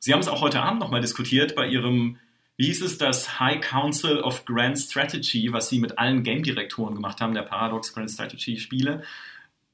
Sie 0.00 0.12
haben 0.12 0.20
es 0.20 0.28
auch 0.28 0.40
heute 0.40 0.62
Abend 0.62 0.80
nochmal 0.80 1.00
diskutiert 1.00 1.54
bei 1.54 1.68
Ihrem, 1.68 2.18
wie 2.56 2.66
hieß 2.66 2.82
es, 2.82 2.98
das 2.98 3.38
High 3.38 3.60
Council 3.60 4.20
of 4.20 4.44
Grand 4.44 4.78
Strategy, 4.78 5.52
was 5.52 5.68
Sie 5.68 5.78
mit 5.78 5.98
allen 5.98 6.22
Game-Direktoren 6.22 6.94
gemacht 6.94 7.20
haben, 7.20 7.34
der 7.34 7.42
Paradox 7.42 7.92
Grand 7.92 8.10
Strategy-Spiele, 8.10 9.02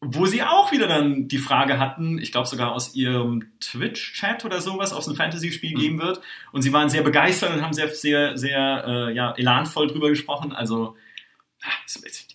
wo 0.05 0.27
Sie 0.27 0.43
auch 0.43 0.73
wieder 0.73 0.89
dann 0.89 1.29
die 1.29 1.39
Frage 1.39 1.79
hatten, 1.79 2.19
ich 2.19 2.33
glaube 2.33 2.49
sogar 2.49 2.73
aus 2.73 2.95
Ihrem 2.97 3.53
Twitch-Chat 3.61 4.45
oder 4.45 4.61
sowas, 4.61 4.93
aus 4.93 5.07
einem 5.07 5.17
Fantasy-Spiel 5.17 5.77
mhm. 5.77 5.81
geben 5.81 5.99
wird. 6.01 6.21
Und 6.51 6.63
Sie 6.63 6.73
waren 6.73 6.91
sehr 6.91 7.03
begeistert 7.03 7.55
und 7.55 7.63
haben 7.63 7.73
sehr, 7.73 7.89
sehr, 7.89 8.37
sehr 8.37 8.85
äh, 8.87 9.15
ja, 9.15 9.33
elanvoll 9.37 9.87
drüber 9.87 10.09
gesprochen. 10.09 10.53
Also 10.53 10.97
es, 11.87 12.03
es, 12.05 12.27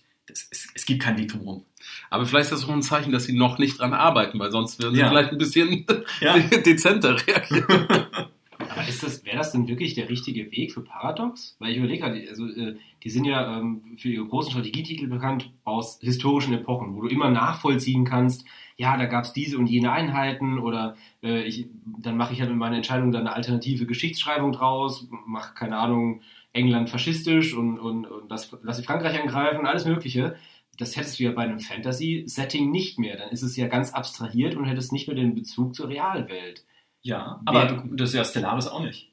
es, 0.50 0.68
es 0.74 0.86
gibt 0.86 1.02
kein 1.02 1.18
Weg 1.18 1.28
drumherum. 1.28 1.66
Aber 2.08 2.24
vielleicht 2.24 2.50
ist 2.50 2.62
das 2.62 2.68
auch 2.68 2.72
ein 2.72 2.82
Zeichen, 2.82 3.12
dass 3.12 3.24
sie 3.24 3.36
noch 3.36 3.58
nicht 3.58 3.78
dran 3.78 3.92
arbeiten, 3.92 4.38
weil 4.38 4.50
sonst 4.50 4.82
würden 4.82 4.94
sie 4.94 5.02
ja. 5.02 5.10
vielleicht 5.10 5.32
ein 5.32 5.38
bisschen 5.38 5.84
ja. 6.20 6.38
dezenter 6.64 7.18
reagieren. 7.26 7.86
Aber 8.70 8.86
ist 8.88 9.02
das, 9.02 9.24
wäre 9.24 9.36
das 9.36 9.52
denn 9.52 9.68
wirklich 9.68 9.94
der 9.94 10.08
richtige 10.08 10.50
Weg 10.52 10.72
für 10.72 10.82
Paradox? 10.82 11.56
Weil 11.58 11.72
ich 11.72 11.78
überlege 11.78 12.02
gerade, 12.02 12.26
also 12.28 12.46
äh, 12.46 12.76
die 13.02 13.10
sind 13.10 13.24
ja 13.24 13.58
ähm, 13.58 13.96
für 13.96 14.08
ihre 14.08 14.26
großen 14.26 14.52
Strategietitel 14.52 15.06
bekannt 15.06 15.52
aus 15.64 15.98
historischen 16.00 16.54
Epochen, 16.54 16.94
wo 16.94 17.02
du 17.02 17.08
immer 17.08 17.30
nachvollziehen 17.30 18.04
kannst, 18.04 18.44
ja, 18.76 18.96
da 18.96 19.06
gab 19.06 19.24
es 19.24 19.32
diese 19.32 19.58
und 19.58 19.66
jene 19.66 19.90
Einheiten 19.90 20.58
oder 20.58 20.96
äh, 21.22 21.42
ich, 21.42 21.66
dann 21.98 22.16
mache 22.16 22.32
ich 22.32 22.40
halt 22.40 22.50
mit 22.50 22.58
meiner 22.58 22.76
Entscheidung 22.76 23.10
dann 23.10 23.26
eine 23.26 23.34
alternative 23.34 23.86
Geschichtsschreibung 23.86 24.52
draus, 24.52 25.08
mache, 25.26 25.54
keine 25.54 25.76
Ahnung, 25.78 26.20
England 26.52 26.88
faschistisch 26.88 27.54
und, 27.54 27.78
und, 27.78 28.06
und 28.06 28.30
das, 28.30 28.56
lasse 28.62 28.84
Frankreich 28.84 29.20
angreifen, 29.20 29.66
alles 29.66 29.84
Mögliche 29.84 30.36
das 30.78 30.96
hättest 30.96 31.18
du 31.18 31.24
ja 31.24 31.32
bei 31.32 31.42
einem 31.42 31.58
Fantasy-Setting 31.58 32.70
nicht 32.70 32.98
mehr. 32.98 33.16
Dann 33.16 33.30
ist 33.30 33.42
es 33.42 33.56
ja 33.56 33.66
ganz 33.66 33.92
abstrahiert 33.92 34.54
und 34.54 34.64
hättest 34.64 34.92
nicht 34.92 35.08
mehr 35.08 35.16
den 35.16 35.34
Bezug 35.34 35.74
zur 35.74 35.88
Realwelt. 35.88 36.64
Ja, 37.08 37.40
aber 37.46 37.84
das 37.92 38.10
ist 38.10 38.16
ja 38.16 38.24
Stellaris 38.24 38.66
auch 38.66 38.82
nicht. 38.82 39.10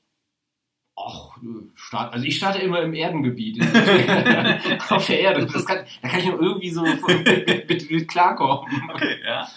Ach, 0.98 1.38
start, 1.76 2.14
also 2.14 2.26
ich 2.26 2.36
starte 2.36 2.60
immer 2.60 2.82
im 2.82 2.94
Erdengebiet. 2.94 3.62
auf 4.90 5.08
der 5.08 5.20
Erde. 5.22 5.48
Kann, 5.48 5.86
da 6.02 6.10
kann 6.10 6.20
ich 6.20 6.26
noch 6.26 6.42
irgendwie 6.42 6.72
so 6.72 6.82
mit, 7.08 7.70
mit, 7.70 7.90
mit 7.90 8.08
klarkommen. 8.10 8.90
Okay, 8.94 9.22
ja. 9.24 9.48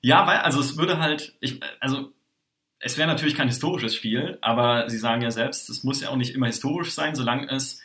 Ja, 0.00 0.26
weil, 0.26 0.38
also 0.38 0.58
es 0.60 0.78
würde 0.78 0.98
halt, 1.00 1.36
ich, 1.40 1.60
also 1.78 2.12
es 2.78 2.96
wäre 2.96 3.08
natürlich 3.08 3.34
kein 3.34 3.48
historisches 3.48 3.94
Spiel, 3.94 4.38
aber 4.40 4.88
Sie 4.88 4.98
sagen 4.98 5.20
ja 5.20 5.30
selbst, 5.30 5.68
es 5.68 5.84
muss 5.84 6.00
ja 6.00 6.08
auch 6.08 6.16
nicht 6.16 6.34
immer 6.34 6.46
historisch 6.46 6.92
sein, 6.92 7.14
solange 7.14 7.46
es 7.50 7.82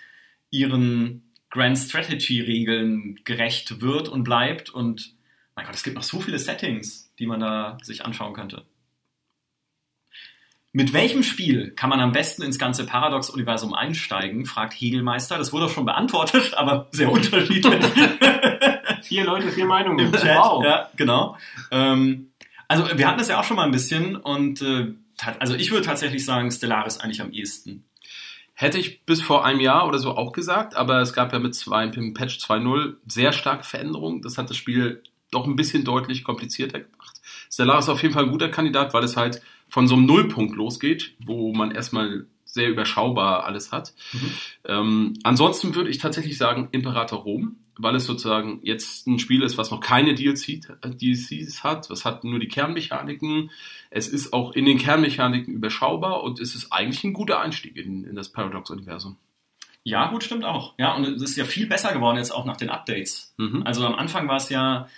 Ihren 0.52 1.34
Grand 1.50 1.78
Strategy 1.78 2.40
Regeln 2.40 3.20
gerecht 3.26 3.82
wird 3.82 4.08
und 4.08 4.24
bleibt. 4.24 4.70
Und 4.70 5.16
mein 5.56 5.66
Gott, 5.66 5.76
es 5.76 5.84
gibt 5.84 5.98
noch 5.98 6.04
so 6.04 6.22
viele 6.22 6.40
Settings, 6.40 7.14
die 7.20 7.26
man 7.26 7.42
da 7.42 7.78
sich 7.82 8.06
anschauen 8.06 8.34
könnte. 8.34 8.66
Mit 10.74 10.94
welchem 10.94 11.22
Spiel 11.24 11.72
kann 11.72 11.90
man 11.90 12.00
am 12.00 12.14
besten 12.14 12.44
ins 12.44 12.58
ganze 12.58 12.86
Paradox-Universum 12.86 13.74
einsteigen, 13.74 14.46
fragt 14.46 14.74
Hegelmeister. 14.74 15.38
Das 15.38 15.52
wurde 15.52 15.66
auch 15.66 15.70
schon 15.70 15.86
beantwortet, 15.86 16.54
aber 16.58 16.88
sehr 16.92 17.12
unterschiedlich. 17.12 17.86
vier 19.04 19.26
Leute, 19.26 19.52
vier 19.52 19.66
Meinungen. 19.66 20.00
Im 20.06 20.12
Chat, 20.14 20.38
wow. 20.38 20.64
Ja, 20.64 20.90
genau. 20.96 21.38
Ähm, 21.72 22.32
also 22.70 22.86
wir 22.96 23.06
hatten 23.06 23.20
das 23.20 23.28
ja 23.28 23.40
auch 23.40 23.44
schon 23.44 23.58
mal 23.58 23.66
ein 23.66 23.72
bisschen 23.72 24.16
und 24.16 24.62
äh, 24.62 24.94
also 25.40 25.56
ich 25.56 25.72
würde 25.72 25.86
tatsächlich 25.86 26.24
sagen, 26.24 26.50
Stellaris 26.52 27.00
eigentlich 27.00 27.22
am 27.22 27.32
ehesten. 27.32 27.84
Hätte 28.54 28.78
ich 28.78 29.06
bis 29.06 29.22
vor 29.22 29.44
einem 29.44 29.60
Jahr 29.60 29.88
oder 29.88 30.00
so 30.00 30.16
auch 30.16 30.32
gesagt, 30.32 30.76
aber 30.76 31.02
es 31.02 31.14
gab 31.14 31.34
ja 31.34 31.40
mit, 31.40 31.54
zwei, 31.54 31.88
mit 31.88 32.14
Patch 32.14 32.38
2.0 32.38 32.96
sehr 33.08 33.34
starke 33.34 33.64
Veränderungen. 33.64 34.22
Das 34.22 34.38
hat 34.38 34.50
das 34.50 34.58
Spiel 34.58 35.04
doch 35.32 35.46
ein 35.48 35.56
bisschen 35.56 35.84
deutlich 35.84 36.24
komplizierter 36.24 36.80
gemacht. 36.80 37.20
Stellaris 37.52 37.86
ist 37.86 37.90
auf 37.90 38.02
jeden 38.02 38.14
Fall 38.14 38.24
ein 38.26 38.32
guter 38.32 38.50
Kandidat, 38.50 38.94
weil 38.94 39.04
es 39.04 39.18
halt 39.18 39.42
von 39.72 39.88
so 39.88 39.96
einem 39.96 40.06
Nullpunkt 40.06 40.56
losgeht, 40.56 41.16
wo 41.26 41.54
man 41.54 41.72
erstmal 41.72 42.26
sehr 42.44 42.70
überschaubar 42.70 43.46
alles 43.46 43.72
hat. 43.72 43.94
Mhm. 44.12 44.32
Ähm, 44.66 45.14
ansonsten 45.24 45.74
würde 45.74 45.90
ich 45.90 45.98
tatsächlich 45.98 46.38
sagen 46.38 46.68
Imperator 46.74 47.20
Rom, 47.20 47.56
weil 47.78 47.96
es 47.96 48.06
sozusagen 48.06 48.60
jetzt 48.64 49.08
ein 49.08 49.18
Spiel 49.18 49.42
ist, 49.42 49.58
was 49.58 49.72
noch 49.72 49.80
keine 49.80 50.14
DLC, 50.14 50.62
DLCs 50.84 51.64
hat. 51.64 51.90
Es 51.90 52.04
hat 52.04 52.26
nur 52.26 52.40
die 52.40 52.50
Kernmechaniken. 52.50 53.50
Es 53.90 54.10
ist 54.10 54.34
auch 54.34 54.52
in 54.52 54.66
den 54.66 54.78
Kernmechaniken 54.78 55.54
überschaubar 55.54 56.22
und 56.22 56.42
es 56.42 56.54
ist 56.54 56.74
eigentlich 56.74 57.06
ein 57.06 57.14
guter 57.14 57.40
Einstieg 57.40 57.78
in, 57.78 58.04
in 58.04 58.16
das 58.16 58.30
Paradox-Universum. 58.30 59.16
Ja, 59.84 60.08
gut, 60.08 60.26
stimmt 60.26 60.44
auch. 60.44 60.74
Ja, 60.78 60.94
und 60.96 61.08
es 61.08 61.22
ist 61.22 61.38
ja 61.38 61.46
viel 61.46 61.68
besser 61.68 61.94
geworden 61.94 62.18
jetzt 62.18 62.32
auch 62.32 62.46
nach 62.46 62.58
den 62.58 62.70
Updates. 62.70 63.34
Mhm. 63.38 63.64
Also 63.64 63.86
am 63.86 63.96
Anfang 63.96 64.28
war 64.28 64.36
es 64.36 64.50
ja 64.50 64.90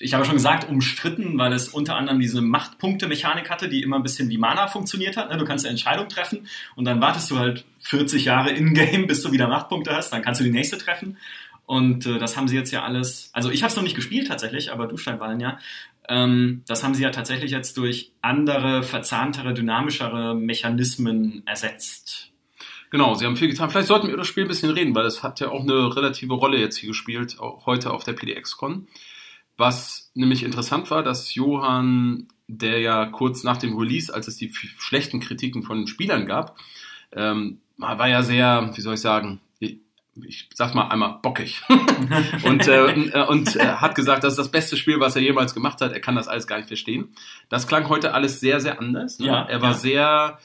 ich 0.00 0.14
habe 0.14 0.24
schon 0.24 0.34
gesagt, 0.34 0.68
umstritten, 0.68 1.38
weil 1.38 1.52
es 1.52 1.68
unter 1.68 1.96
anderem 1.96 2.18
diese 2.18 2.40
Machtpunkte-Mechanik 2.40 3.48
hatte, 3.48 3.68
die 3.68 3.82
immer 3.82 3.96
ein 3.96 4.02
bisschen 4.02 4.28
wie 4.28 4.38
Mana 4.38 4.66
funktioniert 4.66 5.16
hat. 5.16 5.30
Ne? 5.30 5.38
Du 5.38 5.44
kannst 5.44 5.64
eine 5.64 5.70
Entscheidung 5.70 6.08
treffen 6.08 6.48
und 6.74 6.84
dann 6.84 7.00
wartest 7.00 7.30
du 7.30 7.38
halt 7.38 7.64
40 7.80 8.24
Jahre 8.24 8.50
in-game, 8.50 9.06
bis 9.06 9.22
du 9.22 9.30
wieder 9.30 9.46
Machtpunkte 9.46 9.94
hast. 9.94 10.12
Dann 10.12 10.22
kannst 10.22 10.40
du 10.40 10.44
die 10.44 10.50
nächste 10.50 10.78
treffen. 10.78 11.16
Und 11.66 12.06
äh, 12.06 12.18
das 12.18 12.36
haben 12.36 12.48
sie 12.48 12.56
jetzt 12.56 12.72
ja 12.72 12.82
alles. 12.82 13.30
Also 13.32 13.50
ich 13.50 13.62
habe 13.62 13.70
es 13.70 13.76
noch 13.76 13.84
nicht 13.84 13.96
gespielt 13.96 14.28
tatsächlich, 14.28 14.72
aber 14.72 14.86
du 14.86 14.96
Steinballen 14.96 15.40
ja. 15.40 15.58
Ähm, 16.08 16.62
das 16.66 16.82
haben 16.82 16.94
sie 16.94 17.02
ja 17.02 17.10
tatsächlich 17.10 17.52
jetzt 17.52 17.76
durch 17.76 18.12
andere, 18.20 18.82
verzahntere, 18.82 19.54
dynamischere 19.54 20.34
Mechanismen 20.34 21.42
ersetzt. 21.46 22.32
Genau, 22.90 23.14
sie 23.14 23.24
haben 23.26 23.36
viel 23.36 23.48
getan. 23.48 23.70
Vielleicht 23.70 23.88
sollten 23.88 24.06
wir 24.06 24.12
über 24.12 24.22
das 24.22 24.28
Spiel 24.28 24.44
ein 24.44 24.48
bisschen 24.48 24.70
reden, 24.70 24.94
weil 24.94 25.06
es 25.06 25.22
hat 25.22 25.40
ja 25.40 25.50
auch 25.50 25.62
eine 25.62 25.96
relative 25.96 26.34
Rolle 26.34 26.58
jetzt 26.58 26.76
hier 26.76 26.88
gespielt, 26.88 27.40
auch 27.40 27.64
heute 27.66 27.92
auf 27.92 28.04
der 28.04 28.12
PDX-Con. 28.12 28.86
Was 29.56 30.10
nämlich 30.14 30.42
interessant 30.42 30.90
war, 30.90 31.02
dass 31.02 31.34
Johann, 31.34 32.28
der 32.48 32.80
ja 32.80 33.06
kurz 33.06 33.44
nach 33.44 33.56
dem 33.56 33.76
Release, 33.76 34.12
als 34.12 34.28
es 34.28 34.36
die 34.36 34.52
schlechten 34.52 35.20
Kritiken 35.20 35.62
von 35.62 35.78
den 35.78 35.86
Spielern 35.86 36.26
gab, 36.26 36.56
ähm, 37.12 37.60
war 37.76 38.08
ja 38.08 38.22
sehr, 38.22 38.72
wie 38.74 38.80
soll 38.80 38.94
ich 38.94 39.00
sagen, 39.00 39.40
ich 40.22 40.48
sag 40.54 40.74
mal 40.74 40.88
einmal 40.88 41.18
bockig 41.22 41.62
und, 42.44 42.68
äh, 42.68 43.26
und 43.28 43.56
äh, 43.56 43.64
hat 43.64 43.94
gesagt, 43.94 44.24
das 44.24 44.34
ist 44.34 44.38
das 44.38 44.50
beste 44.50 44.76
Spiel, 44.76 45.00
was 45.00 45.16
er 45.16 45.22
jemals 45.22 45.54
gemacht 45.54 45.80
hat. 45.80 45.92
Er 45.92 46.00
kann 46.00 46.14
das 46.14 46.28
alles 46.28 46.46
gar 46.46 46.56
nicht 46.56 46.68
verstehen. 46.68 47.08
Das 47.48 47.66
klang 47.66 47.88
heute 47.88 48.14
alles 48.14 48.40
sehr, 48.40 48.60
sehr 48.60 48.78
anders. 48.78 49.18
Ne? 49.18 49.26
Ja, 49.26 49.42
er 49.42 49.60
war 49.60 49.72
ja. 49.72 49.76
sehr, 49.76 50.38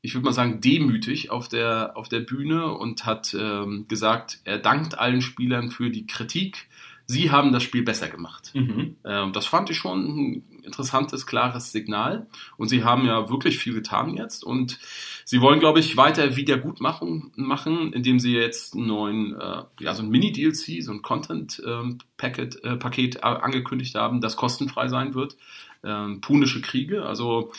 ich 0.00 0.14
würde 0.14 0.26
mal 0.26 0.32
sagen, 0.32 0.60
demütig 0.60 1.30
auf 1.30 1.48
der 1.48 1.96
auf 1.96 2.08
der 2.08 2.20
Bühne 2.20 2.72
und 2.72 3.04
hat 3.04 3.34
ähm, 3.38 3.86
gesagt, 3.88 4.38
er 4.44 4.58
dankt 4.58 4.98
allen 4.98 5.22
Spielern 5.22 5.70
für 5.70 5.90
die 5.90 6.06
Kritik 6.06 6.68
Sie 7.06 7.30
haben 7.30 7.52
das 7.52 7.62
Spiel 7.62 7.82
besser 7.82 8.08
gemacht. 8.08 8.50
Mhm. 8.54 8.96
Ähm, 9.04 9.32
das 9.32 9.46
fand 9.46 9.70
ich 9.70 9.76
schon 9.76 10.04
ein 10.04 10.42
interessantes, 10.64 11.26
klares 11.26 11.70
Signal. 11.70 12.26
Und 12.56 12.68
sie 12.68 12.82
haben 12.82 13.06
ja 13.06 13.30
wirklich 13.30 13.58
viel 13.58 13.74
getan 13.74 14.14
jetzt. 14.16 14.44
Und 14.44 14.78
sie 15.24 15.40
wollen, 15.40 15.60
glaube 15.60 15.78
ich, 15.78 15.96
weiter 15.96 16.36
Wiedergutmachung 16.36 17.32
machen, 17.36 17.92
indem 17.92 18.18
sie 18.18 18.34
jetzt 18.34 18.74
einen 18.74 18.88
neuen, 18.88 19.40
äh, 19.40 19.62
ja, 19.80 19.94
so 19.94 20.02
ein 20.02 20.10
Mini-DLC, 20.10 20.82
so 20.82 20.92
ein 20.92 21.02
Content-Paket 21.02 22.58
ähm, 22.64 22.72
äh, 22.72 22.76
Paket 22.76 23.22
angekündigt 23.22 23.94
haben, 23.94 24.20
das 24.20 24.36
kostenfrei 24.36 24.88
sein 24.88 25.14
wird. 25.14 25.36
Ähm, 25.84 26.20
Punische 26.20 26.60
Kriege. 26.60 27.06
Also 27.06 27.52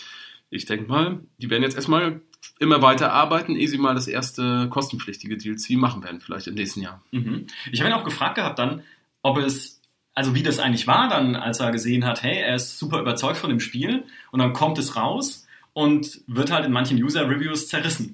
ich 0.50 0.66
denke 0.66 0.89
mal, 0.89 1.22
die 1.38 1.50
werden 1.50 1.63
jetzt 1.63 1.75
erstmal 1.75 2.22
immer 2.60 2.82
weiter 2.82 3.13
arbeiten, 3.13 3.56
ehe 3.56 3.68
sie 3.68 3.77
mal 3.77 3.96
das 3.96 4.08
erste 4.08 4.68
kostenpflichtige 4.70 5.38
DLC 5.38 5.72
machen 5.72 6.04
werden, 6.04 6.22
vielleicht 6.22 6.48
im 6.48 6.56
nächsten 6.56 6.82
Jahr. 6.82 7.01
Mhm. 7.12 7.48
Ich 7.72 7.82
habe 7.82 7.89
ihn 7.89 7.96
auch 7.96 8.04
gefragt 8.04 8.36
gehabt 8.36 8.60
dann, 8.60 8.84
ob 9.27 9.38
es, 9.38 9.81
also 10.13 10.36
wie 10.36 10.43
das 10.43 10.60
eigentlich 10.60 10.88
war 10.88 11.10
dann, 11.10 11.36
als 11.36 11.60
er 11.60 11.72
gesehen 11.72 12.05
hat, 12.05 12.24
hey, 12.24 12.39
er 12.39 12.55
ist 12.55 12.79
super 12.79 13.00
überzeugt 13.00 13.38
von 13.38 13.50
dem 13.50 13.60
Spiel 13.60 14.05
und 14.31 14.39
dann 14.39 14.53
kommt 14.53 14.77
es 14.77 14.96
raus 14.96 15.46
und 15.74 16.22
wird 16.27 16.51
halt 16.51 16.65
in 16.65 16.72
manchen 16.72 17.01
User-Reviews 17.01 17.67
zerrissen. 17.67 18.13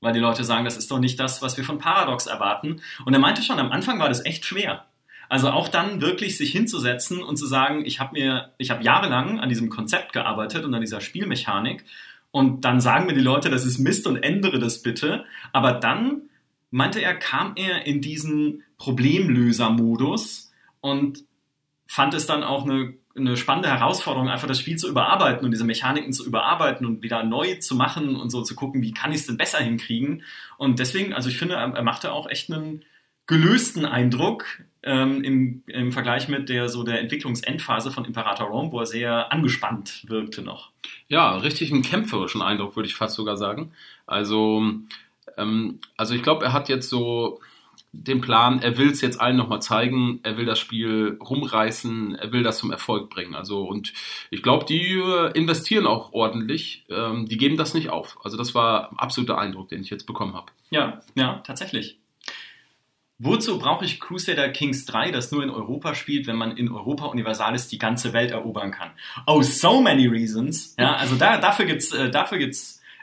Weil 0.00 0.14
die 0.14 0.20
Leute 0.20 0.44
sagen, 0.44 0.64
das 0.64 0.76
ist 0.76 0.90
doch 0.90 0.98
nicht 0.98 1.20
das, 1.20 1.42
was 1.42 1.56
wir 1.56 1.64
von 1.64 1.78
Paradox 1.78 2.26
erwarten. 2.26 2.80
Und 3.04 3.14
er 3.14 3.20
meinte 3.20 3.42
schon, 3.42 3.58
am 3.58 3.72
Anfang 3.72 3.98
war 3.98 4.08
das 4.08 4.24
echt 4.24 4.44
schwer. 4.44 4.84
Also 5.28 5.50
auch 5.50 5.68
dann 5.68 6.00
wirklich 6.00 6.36
sich 6.36 6.50
hinzusetzen 6.52 7.22
und 7.22 7.36
zu 7.36 7.46
sagen, 7.46 7.84
ich 7.86 8.00
habe 8.00 8.12
mir, 8.12 8.52
ich 8.58 8.70
habe 8.70 8.82
jahrelang 8.82 9.40
an 9.40 9.48
diesem 9.48 9.70
Konzept 9.70 10.12
gearbeitet 10.12 10.64
und 10.64 10.74
an 10.74 10.80
dieser 10.80 11.00
Spielmechanik 11.00 11.84
und 12.30 12.64
dann 12.64 12.80
sagen 12.80 13.06
mir 13.06 13.14
die 13.14 13.20
Leute, 13.20 13.48
das 13.48 13.64
ist 13.64 13.78
Mist 13.78 14.06
und 14.06 14.16
ändere 14.16 14.58
das 14.58 14.82
bitte. 14.82 15.24
Aber 15.52 15.72
dann 15.72 16.22
meinte 16.70 17.00
er, 17.00 17.14
kam 17.14 17.52
er 17.54 17.86
in 17.86 18.00
diesen 18.00 18.64
Problemlöser-Modus 18.78 20.52
und 20.84 21.24
fand 21.86 22.12
es 22.12 22.26
dann 22.26 22.44
auch 22.44 22.64
eine, 22.64 22.92
eine 23.16 23.38
spannende 23.38 23.70
Herausforderung, 23.70 24.28
einfach 24.28 24.46
das 24.46 24.60
Spiel 24.60 24.76
zu 24.76 24.86
überarbeiten 24.86 25.42
und 25.46 25.50
diese 25.50 25.64
Mechaniken 25.64 26.12
zu 26.12 26.26
überarbeiten 26.26 26.86
und 26.86 27.02
wieder 27.02 27.24
neu 27.24 27.54
zu 27.54 27.74
machen 27.74 28.16
und 28.16 28.28
so 28.28 28.42
zu 28.42 28.54
gucken, 28.54 28.82
wie 28.82 28.92
kann 28.92 29.10
ich 29.10 29.20
es 29.20 29.26
denn 29.26 29.38
besser 29.38 29.60
hinkriegen. 29.60 30.24
Und 30.58 30.80
deswegen, 30.80 31.14
also 31.14 31.30
ich 31.30 31.38
finde, 31.38 31.54
er 31.54 31.82
machte 31.82 32.12
auch 32.12 32.28
echt 32.28 32.52
einen 32.52 32.84
gelösten 33.26 33.86
Eindruck 33.86 34.44
ähm, 34.82 35.24
im, 35.24 35.62
im 35.68 35.90
Vergleich 35.90 36.28
mit 36.28 36.50
der 36.50 36.68
so 36.68 36.82
der 36.82 37.00
Entwicklungsendphase 37.00 37.90
von 37.90 38.04
Imperator 38.04 38.48
Rome, 38.48 38.70
wo 38.70 38.80
er 38.80 38.86
sehr 38.86 39.32
angespannt 39.32 40.04
wirkte 40.06 40.42
noch. 40.42 40.70
Ja, 41.08 41.34
richtig 41.38 41.72
einen 41.72 41.80
kämpferischen 41.80 42.42
Eindruck, 42.42 42.76
würde 42.76 42.88
ich 42.90 42.94
fast 42.94 43.14
sogar 43.14 43.38
sagen. 43.38 43.72
Also, 44.06 44.62
ähm, 45.38 45.80
also 45.96 46.14
ich 46.14 46.22
glaube, 46.22 46.44
er 46.44 46.52
hat 46.52 46.68
jetzt 46.68 46.90
so 46.90 47.40
den 48.02 48.20
Plan, 48.20 48.60
er 48.60 48.76
will 48.76 48.90
es 48.90 49.00
jetzt 49.00 49.20
allen 49.20 49.36
nochmal 49.36 49.62
zeigen, 49.62 50.20
er 50.22 50.36
will 50.36 50.44
das 50.44 50.58
Spiel 50.58 51.18
rumreißen, 51.20 52.16
er 52.16 52.32
will 52.32 52.42
das 52.42 52.58
zum 52.58 52.70
Erfolg 52.70 53.10
bringen. 53.10 53.34
Also 53.34 53.62
und 53.62 53.92
ich 54.30 54.42
glaube, 54.42 54.64
die 54.64 54.94
äh, 54.94 55.30
investieren 55.32 55.86
auch 55.86 56.12
ordentlich, 56.12 56.84
ähm, 56.90 57.26
die 57.26 57.36
geben 57.36 57.56
das 57.56 57.74
nicht 57.74 57.90
auf. 57.90 58.18
Also 58.24 58.36
das 58.36 58.54
war 58.54 58.90
ein 58.90 58.98
absoluter 58.98 59.38
Eindruck, 59.38 59.68
den 59.68 59.80
ich 59.80 59.90
jetzt 59.90 60.06
bekommen 60.06 60.34
habe. 60.34 60.46
Ja, 60.70 61.00
ja, 61.14 61.40
tatsächlich. 61.46 61.98
Wozu 63.18 63.58
brauche 63.58 63.84
ich 63.84 64.00
Crusader 64.00 64.48
Kings 64.48 64.86
3, 64.86 65.12
das 65.12 65.30
nur 65.30 65.44
in 65.44 65.50
Europa 65.50 65.94
spielt, 65.94 66.26
wenn 66.26 66.36
man 66.36 66.56
in 66.56 66.70
Europa 66.70 67.06
Universalis 67.06 67.68
die 67.68 67.78
ganze 67.78 68.12
Welt 68.12 68.32
erobern 68.32 68.72
kann? 68.72 68.90
Oh, 69.26 69.40
so 69.40 69.80
many 69.80 70.06
reasons. 70.08 70.74
Ja, 70.76 70.96
also 70.96 71.14
da, 71.14 71.38
dafür 71.38 71.66
gibt's, 71.66 71.92
äh, 71.92 72.10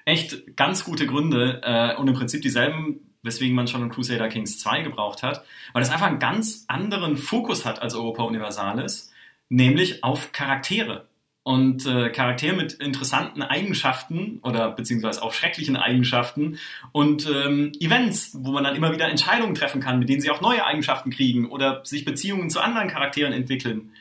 echt 0.03 0.57
ganz 0.57 0.83
gute 0.83 1.07
Gründe 1.07 1.61
äh, 1.63 1.95
und 1.95 2.07
im 2.07 2.13
Prinzip 2.13 2.41
dieselben 2.41 3.10
weswegen 3.23 3.55
man 3.55 3.67
schon 3.67 3.89
Crusader 3.89 4.29
Kings 4.29 4.59
2 4.59 4.81
gebraucht 4.81 5.23
hat, 5.23 5.43
weil 5.73 5.81
es 5.81 5.89
einfach 5.89 6.07
einen 6.07 6.19
ganz 6.19 6.65
anderen 6.67 7.17
Fokus 7.17 7.65
hat 7.65 7.81
als 7.81 7.95
Europa 7.95 8.23
Universalis, 8.23 9.11
nämlich 9.49 10.03
auf 10.03 10.31
Charaktere. 10.31 11.07
Und 11.43 11.87
äh, 11.87 12.11
Charaktere 12.11 12.55
mit 12.55 12.73
interessanten 12.73 13.41
Eigenschaften 13.41 14.39
oder 14.43 14.69
beziehungsweise 14.69 15.23
auch 15.23 15.33
schrecklichen 15.33 15.75
Eigenschaften 15.75 16.59
und 16.91 17.27
ähm, 17.27 17.71
Events, 17.79 18.37
wo 18.41 18.51
man 18.51 18.63
dann 18.63 18.75
immer 18.75 18.93
wieder 18.93 19.09
Entscheidungen 19.09 19.55
treffen 19.55 19.81
kann, 19.81 19.97
mit 19.97 20.07
denen 20.07 20.21
sie 20.21 20.29
auch 20.29 20.41
neue 20.41 20.63
Eigenschaften 20.63 21.09
kriegen 21.09 21.49
oder 21.49 21.83
sich 21.83 22.05
Beziehungen 22.05 22.51
zu 22.51 22.59
anderen 22.59 22.89
Charakteren 22.89 23.33
entwickeln. 23.33 23.91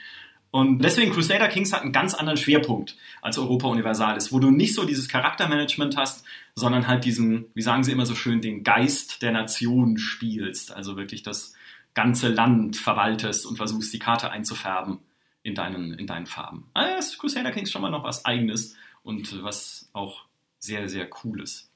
Und 0.51 0.81
deswegen 0.81 1.13
Crusader 1.13 1.47
Kings 1.49 1.73
hat 1.73 1.83
einen 1.83 1.93
ganz 1.93 2.15
anderen 2.15 2.37
Schwerpunkt 2.37 2.97
als 3.23 3.39
Europa 3.39 3.69
Universalis, 3.69 4.33
wo 4.33 4.41
du 4.41 4.51
nicht 4.51 4.75
so 4.75 4.85
dieses 4.85 5.09
Charaktermanagement 5.09 5.97
hast, 5.97 6.25
sondern 6.57 6.89
halt 6.89 7.05
diesen, 7.05 7.47
wie 7.55 7.63
sagen 7.63 7.85
sie 7.85 7.93
immer 7.93 8.07
so 8.07 8.17
schön, 8.17 8.41
den 8.41 8.65
Geist 8.65 9.23
der 9.23 9.31
Nation 9.31 9.97
spielst. 9.97 10.73
Also 10.73 10.97
wirklich 10.97 11.23
das, 11.23 11.55
ganze 11.95 12.29
Land 12.29 12.77
verwaltest 12.77 13.47
und 13.47 13.57
versuchst, 13.57 13.93
die 13.93 13.99
Karte 13.99 14.31
einzufärben 14.31 15.01
in 15.43 15.55
deinen, 15.55 15.95
in 15.95 16.07
deinen 16.07 16.27
Farben. 16.27 16.69
Also 16.75 16.99
ist 16.99 17.19
Crusader 17.19 17.51
Kings 17.51 17.71
schon 17.71 17.83
mal 17.83 17.91
noch 17.91 18.05
was 18.05 18.25
Eigenes 18.25 18.77
und 19.03 19.43
was 19.43 19.89
auch 19.93 20.25
sehr, 20.59 20.89
sehr 20.89 21.09
Cooles. 21.09 21.71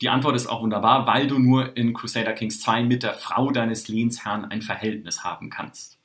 Die 0.00 0.08
Antwort 0.08 0.36
ist 0.36 0.46
auch 0.46 0.62
wunderbar, 0.62 1.06
weil 1.06 1.26
du 1.26 1.38
nur 1.38 1.76
in 1.76 1.94
Crusader 1.94 2.32
Kings 2.32 2.60
2 2.60 2.82
mit 2.82 3.02
der 3.02 3.14
Frau 3.14 3.50
deines 3.50 3.88
Lehnsherrn 3.88 4.44
ein 4.44 4.60
Verhältnis 4.60 5.24
haben 5.24 5.50
kannst. 5.50 5.98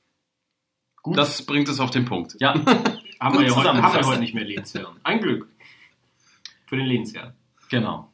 Gut. 1.09 1.17
Das 1.17 1.45
bringt 1.45 1.67
es 1.69 1.79
auf 1.79 1.91
den 1.91 2.05
Punkt. 2.05 2.35
Ja, 2.39 2.53
Haben 3.19 3.39
wir 3.39 3.47
ja 3.47 3.55
heute, 3.55 3.69
haben 3.69 3.77
wir 3.77 3.83
zusammengefasst. 3.83 4.09
heute 4.09 4.19
nicht 4.21 4.33
mehr 4.33 4.45
Lehnsherren. 4.45 4.95
Ein 5.03 5.19
Glück. 5.19 5.47
Für 6.67 6.77
den 6.77 6.85
Lehnsherrn. 6.85 7.33
genau. 7.69 8.11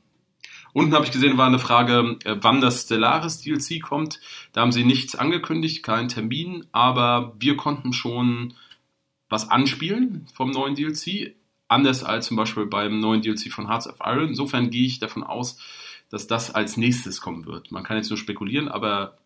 Unten 0.74 0.94
habe 0.94 1.06
ich 1.06 1.12
gesehen, 1.12 1.38
war 1.38 1.48
eine 1.48 1.60
Frage, 1.60 2.18
äh, 2.26 2.36
wann 2.42 2.60
das 2.60 2.84
Stellaris 2.84 3.40
DLC 3.42 3.82
kommt. 3.82 4.20
Da 4.52 4.60
haben 4.62 4.74
sie 4.74 4.84
nichts 4.84 5.16
angekündigt, 5.16 5.84
keinen 5.84 6.10
Termin, 6.10 6.66
aber 6.74 7.34
wir 7.40 7.56
konnten 7.56 7.94
schon 7.94 8.56
was 9.30 9.50
anspielen 9.50 10.28
vom 10.34 10.52
neuen 10.52 10.76
DLC. 10.76 11.36
Anders 11.70 12.04
als 12.04 12.26
zum 12.28 12.36
Beispiel 12.36 12.66
beim 12.66 13.00
neuen 13.00 13.22
DLC 13.22 13.52
von 13.54 13.68
Hearts 13.70 13.88
of 13.88 13.96
Iron. 14.04 14.28
Insofern 14.30 14.70
gehe 14.70 14.86
ich 14.86 15.00
davon 15.00 15.24
aus, 15.24 15.58
dass 16.10 16.28
das 16.28 16.54
als 16.54 16.76
nächstes 16.78 17.22
kommen 17.22 17.46
wird. 17.46 17.72
Man 17.72 17.84
kann 17.84 17.96
jetzt 17.98 18.10
nur 18.10 18.18
spekulieren, 18.18 18.68
aber 18.68 19.18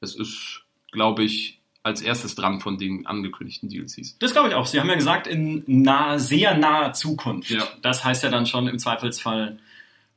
es 0.00 0.14
ist, 0.14 0.64
glaube 0.90 1.22
ich, 1.24 1.60
als 1.84 2.00
erstes 2.00 2.34
dran 2.34 2.60
von 2.60 2.78
den 2.78 3.06
angekündigten 3.06 3.68
DLCs. 3.68 4.18
Das 4.18 4.32
glaube 4.32 4.48
ich 4.48 4.54
auch. 4.54 4.66
Sie 4.66 4.80
haben 4.80 4.88
ja 4.88 4.94
gesagt, 4.94 5.26
in 5.26 5.62
nah, 5.66 6.18
sehr 6.18 6.56
naher 6.56 6.94
Zukunft. 6.94 7.50
Ja. 7.50 7.62
Das 7.82 8.04
heißt 8.04 8.24
ja 8.24 8.30
dann 8.30 8.46
schon 8.46 8.66
im 8.66 8.78
Zweifelsfall 8.78 9.58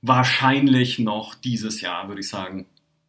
wahrscheinlich 0.02 0.98
noch 0.98 1.36
dieses 1.36 1.82
Jahr, 1.82 2.08
würde 2.08 2.22
ich 2.22 2.30
sagen. 2.30 2.66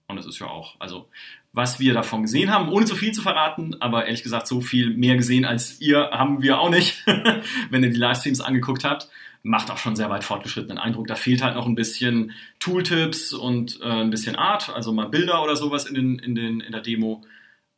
Und 0.09 0.17
das 0.17 0.27
ist 0.27 0.41
ja 0.41 0.49
auch, 0.49 0.75
also 0.81 1.09
was 1.53 1.79
wir 1.79 1.95
davon 1.95 2.23
gesehen 2.23 2.53
haben, 2.53 2.69
ohne 2.69 2.85
zu 2.85 2.97
viel 2.97 3.13
zu 3.13 3.23
verraten, 3.23 3.77
aber 3.81 4.07
ehrlich 4.07 4.23
gesagt, 4.23 4.49
so 4.49 4.61
viel 4.61 4.95
mehr 4.95 5.17
gesehen 5.17 5.45
als 5.45 5.81
ihr 5.81 6.11
haben 6.11 6.43
wir 6.43 6.59
auch 6.61 6.71
nicht, 6.71 7.05
wenn 7.71 7.85
ihr 7.85 7.91
die 7.91 7.97
Livestreams 7.97 8.41
angeguckt 8.41 8.85
habt. 8.85 9.09
Macht 9.45 9.71
auch 9.71 9.79
schon 9.79 9.95
sehr 9.95 10.11
weit 10.11 10.25
fortgeschrittenen 10.25 10.79
Eindruck. 10.79 11.07
Da 11.07 11.15
fehlt 11.15 11.43
halt 11.43 11.55
noch 11.55 11.67
ein 11.67 11.77
bisschen 11.77 12.33
Tooltips 12.59 13.33
und 13.33 13.81
äh, 13.81 13.85
ein 13.85 14.11
bisschen 14.11 14.35
Art, 14.35 14.69
also 14.69 14.93
mal 14.93 15.09
Bilder 15.09 15.45
oder 15.45 15.55
sowas 15.55 15.87
in, 15.87 15.95
den, 15.95 16.19
in, 16.19 16.35
den, 16.35 16.61
in 16.61 16.73
der 16.73 16.81
Demo. 16.81 17.23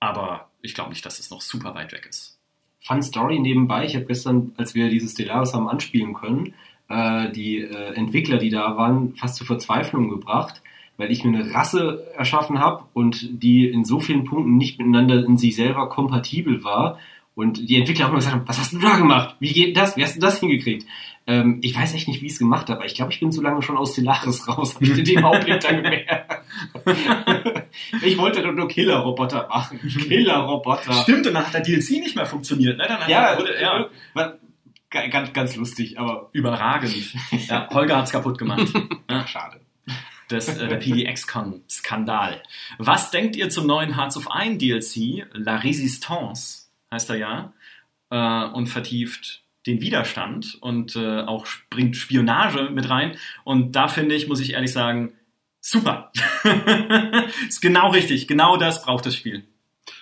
Aber 0.01 0.50
ich 0.63 0.75
glaube 0.75 0.91
nicht, 0.91 1.05
dass 1.05 1.19
es 1.19 1.31
noch 1.31 1.41
super 1.41 1.75
weit 1.75 1.93
weg 1.93 2.07
ist. 2.09 2.39
Fun 2.81 3.03
Story 3.03 3.39
nebenbei. 3.39 3.85
Ich 3.85 3.95
habe 3.95 4.07
gestern, 4.07 4.53
als 4.57 4.75
wir 4.75 4.89
dieses 4.89 5.13
Stellaris 5.13 5.53
haben 5.53 5.69
anspielen 5.69 6.15
können, 6.15 6.55
äh, 6.89 7.31
die 7.31 7.59
äh, 7.59 7.95
Entwickler, 7.95 8.39
die 8.39 8.51
da 8.51 8.77
waren, 8.77 9.15
fast 9.17 9.37
zur 9.37 9.47
Verzweiflung 9.47 10.09
gebracht, 10.09 10.63
weil 10.97 11.11
ich 11.11 11.25
mir 11.25 11.39
eine 11.39 11.55
Rasse 11.55 12.07
erschaffen 12.17 12.59
habe 12.59 12.85
und 12.93 13.43
die 13.43 13.69
in 13.69 13.85
so 13.85 14.01
vielen 14.01 14.25
Punkten 14.25 14.57
nicht 14.57 14.79
miteinander 14.79 15.25
in 15.25 15.39
sich 15.39 15.57
selber 15.57 15.89
kompatibel 15.89 16.65
war. 16.65 16.99
Und 17.35 17.69
die 17.69 17.77
Entwickler 17.77 18.05
haben 18.07 18.11
immer 18.13 18.19
gesagt, 18.21 18.49
was 18.49 18.59
hast 18.59 18.73
du 18.73 18.79
da 18.81 18.97
gemacht? 18.97 19.37
Wie 19.41 19.53
geht 19.53 19.77
das? 19.77 19.97
Wie 19.97 20.03
hast 20.05 20.17
du 20.17 20.21
das 20.21 20.41
hingekriegt? 20.41 20.87
Ähm, 21.27 21.61
ich 21.63 21.75
weiß 21.77 21.95
echt 21.95 22.09
nicht, 22.09 22.21
wie 22.23 22.27
ich 22.27 22.33
es 22.33 22.39
gemacht 22.39 22.69
habe, 22.69 22.79
aber 22.81 22.87
ich 22.87 22.95
glaube, 22.95 23.13
ich 23.13 23.21
bin 23.21 23.31
zu 23.31 23.41
lange 23.41 23.63
schon 23.63 23.77
aus 23.77 23.93
Stellaris 23.93 24.47
raus. 24.49 24.75
Habe 24.75 24.85
ich 24.87 25.05
den 25.05 25.19
im 25.19 25.25
Augenblick 25.25 25.61
dann 25.61 25.77
gemerkt. 25.77 26.45
ich 28.03 28.19
wollte 28.19 28.43
doch 28.43 28.53
nur 28.53 28.69
Killer-Roboter 28.69 29.47
machen. 29.49 29.79
Killer-Roboter. 29.81 30.93
Stimmt, 30.93 31.27
und 31.29 31.35
dann 31.35 31.47
hat 31.47 31.55
der 31.55 31.61
DLC 31.63 31.91
nicht 32.01 32.17
mehr 32.17 32.27
funktioniert. 32.27 32.77
Ne? 32.79 32.85
Dann 32.89 33.09
Ja, 33.09 33.39
wurde, 33.39 33.61
ja. 33.61 33.89
ga- 34.91 35.07
ganz, 35.09 35.33
ganz 35.33 35.57
lustig, 35.57 35.99
aber 35.99 36.29
Überragend. 36.33 37.15
Ja, 37.49 37.69
Holger 37.71 37.99
hat's 37.99 38.11
kaputt 38.13 38.37
gemacht. 38.39 38.67
Ja, 39.11 39.27
schade. 39.27 39.61
das, 40.29 40.49
äh, 40.57 40.69
der 40.69 40.77
PDX-Skandal. 40.77 42.43
Was 42.79 43.11
denkt 43.11 43.37
ihr 43.37 43.51
zum 43.51 43.67
neuen 43.67 43.97
Hearts 43.97 44.17
of 44.17 44.29
Iron 44.35 44.59
DLC? 44.59 45.27
La 45.33 45.57
Résistance 45.59 46.60
heißt 46.93 47.11
er 47.11 47.17
ja. 47.17 47.53
Äh, 48.11 48.53
und 48.53 48.67
vertieft 48.67 49.43
den 49.67 49.81
Widerstand 49.81 50.59
und 50.61 50.97
äh, 50.97 51.21
auch 51.21 51.47
bringt 51.69 51.97
Spionage 51.97 52.71
mit 52.71 52.89
rein. 52.89 53.17
Und 53.45 53.73
da 53.73 53.89
finde 53.89 54.15
ich, 54.15 54.27
muss 54.27 54.41
ich 54.41 54.55
ehrlich 54.55 54.73
sagen, 54.73 55.13
super. 55.61 56.11
ist 57.49 57.61
genau 57.61 57.91
richtig. 57.91 58.27
Genau 58.27 58.57
das 58.57 58.83
braucht 58.83 59.07
das 59.07 59.15
Spiel. 59.15 59.45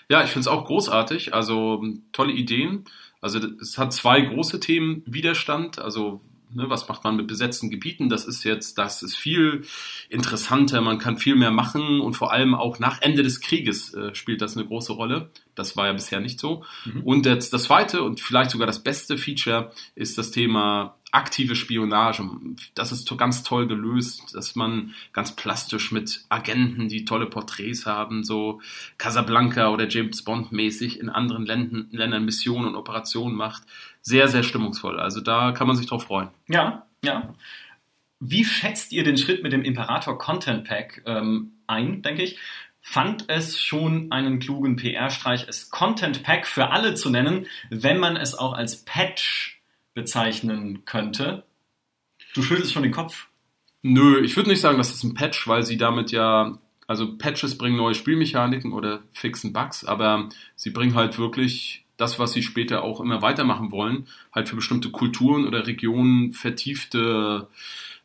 Ja, 0.08 0.22
ich 0.22 0.30
finde 0.30 0.40
es 0.40 0.48
auch 0.48 0.64
großartig. 0.64 1.34
Also 1.34 1.84
tolle 2.12 2.32
Ideen. 2.32 2.84
Also 3.20 3.40
es 3.60 3.78
hat 3.78 3.92
zwei 3.92 4.20
große 4.20 4.60
Themen. 4.60 5.02
Widerstand, 5.06 5.78
also 5.80 6.20
ne, 6.52 6.68
was 6.68 6.88
macht 6.88 7.04
man 7.04 7.16
mit 7.16 7.26
besetzten 7.26 7.70
Gebieten? 7.70 8.08
Das 8.08 8.24
ist 8.24 8.44
jetzt, 8.44 8.78
das 8.78 9.02
ist 9.02 9.16
viel 9.16 9.62
interessanter. 10.08 10.80
Man 10.80 10.98
kann 10.98 11.18
viel 11.18 11.36
mehr 11.36 11.50
machen 11.50 12.00
und 12.00 12.14
vor 12.14 12.32
allem 12.32 12.54
auch 12.54 12.78
nach 12.78 13.00
Ende 13.02 13.22
des 13.22 13.40
Krieges 13.40 13.94
äh, 13.94 14.14
spielt 14.14 14.42
das 14.42 14.56
eine 14.56 14.66
große 14.66 14.92
Rolle. 14.92 15.30
Das 15.54 15.76
war 15.76 15.86
ja 15.86 15.92
bisher 15.92 16.20
nicht 16.20 16.40
so. 16.40 16.64
Mhm. 16.84 17.02
Und 17.02 17.26
jetzt 17.26 17.52
das 17.52 17.64
zweite 17.64 18.02
und 18.02 18.20
vielleicht 18.20 18.50
sogar 18.50 18.66
das 18.66 18.82
beste 18.82 19.18
Feature 19.18 19.72
ist 19.94 20.18
das 20.18 20.30
Thema 20.30 20.98
aktive 21.10 21.56
Spionage. 21.56 22.22
Das 22.74 22.92
ist 22.92 23.16
ganz 23.16 23.42
toll 23.42 23.66
gelöst, 23.66 24.34
dass 24.34 24.54
man 24.56 24.94
ganz 25.12 25.34
plastisch 25.34 25.90
mit 25.90 26.24
Agenten, 26.28 26.88
die 26.88 27.04
tolle 27.06 27.26
Porträts 27.26 27.86
haben, 27.86 28.24
so 28.24 28.60
Casablanca 28.98 29.70
oder 29.70 29.88
James 29.88 30.22
Bond 30.22 30.52
mäßig 30.52 31.00
in 31.00 31.08
anderen 31.08 31.46
Ländern, 31.46 31.88
Ländern 31.92 32.24
Missionen 32.24 32.68
und 32.68 32.76
Operationen 32.76 33.36
macht. 33.36 33.62
Sehr, 34.08 34.28
sehr 34.28 34.42
stimmungsvoll. 34.42 34.98
Also 34.98 35.20
da 35.20 35.52
kann 35.52 35.66
man 35.66 35.76
sich 35.76 35.84
drauf 35.84 36.04
freuen. 36.04 36.30
Ja, 36.48 36.86
ja. 37.04 37.34
Wie 38.20 38.42
schätzt 38.42 38.90
ihr 38.90 39.04
den 39.04 39.18
Schritt 39.18 39.42
mit 39.42 39.52
dem 39.52 39.62
Imperator 39.62 40.16
Content 40.16 40.64
Pack 40.64 41.02
ähm, 41.04 41.52
ein, 41.66 42.00
denke 42.00 42.22
ich? 42.22 42.38
Fand 42.80 43.26
es 43.28 43.60
schon 43.60 44.10
einen 44.10 44.38
klugen 44.38 44.76
PR-Streich, 44.76 45.44
es 45.46 45.68
Content 45.68 46.22
Pack 46.22 46.46
für 46.46 46.70
alle 46.70 46.94
zu 46.94 47.10
nennen, 47.10 47.46
wenn 47.68 47.98
man 47.98 48.16
es 48.16 48.34
auch 48.34 48.54
als 48.54 48.82
Patch 48.86 49.60
bezeichnen 49.92 50.86
könnte? 50.86 51.44
Du 52.32 52.42
schüttelst 52.42 52.72
schon 52.72 52.84
den 52.84 52.92
Kopf. 52.92 53.26
Nö, 53.82 54.24
ich 54.24 54.34
würde 54.36 54.48
nicht 54.48 54.62
sagen, 54.62 54.78
das 54.78 54.90
ist 54.90 55.04
ein 55.04 55.12
Patch, 55.12 55.46
weil 55.46 55.64
sie 55.64 55.76
damit 55.76 56.12
ja, 56.12 56.56
also 56.86 57.18
Patches 57.18 57.58
bringen 57.58 57.76
neue 57.76 57.94
Spielmechaniken 57.94 58.72
oder 58.72 59.02
fixen 59.12 59.52
Bugs, 59.52 59.84
aber 59.84 60.30
sie 60.56 60.70
bringen 60.70 60.94
halt 60.94 61.18
wirklich 61.18 61.84
das, 61.98 62.18
was 62.18 62.32
sie 62.32 62.42
später 62.42 62.82
auch 62.82 63.00
immer 63.00 63.20
weitermachen 63.20 63.70
wollen, 63.70 64.06
halt 64.32 64.48
für 64.48 64.56
bestimmte 64.56 64.90
Kulturen 64.90 65.46
oder 65.46 65.66
Regionen 65.66 66.32
vertiefte 66.32 67.48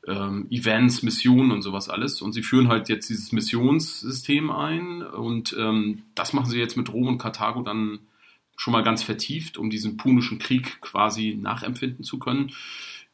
ähm, 0.05 0.47
Events, 0.49 1.03
Missionen 1.03 1.51
und 1.51 1.61
sowas 1.61 1.87
alles. 1.89 2.21
Und 2.21 2.33
sie 2.33 2.43
führen 2.43 2.67
halt 2.67 2.89
jetzt 2.89 3.09
dieses 3.09 3.31
Missionssystem 3.31 4.51
ein 4.51 5.01
und 5.03 5.55
ähm, 5.57 6.01
das 6.15 6.33
machen 6.33 6.49
sie 6.49 6.59
jetzt 6.59 6.75
mit 6.75 6.91
Rom 6.91 7.07
und 7.07 7.17
Karthago 7.19 7.61
dann 7.61 7.99
schon 8.57 8.73
mal 8.73 8.83
ganz 8.83 9.03
vertieft, 9.03 9.57
um 9.57 9.69
diesen 9.69 9.95
punischen 9.97 10.39
Krieg 10.39 10.81
quasi 10.81 11.37
nachempfinden 11.39 12.03
zu 12.03 12.19
können. 12.19 12.51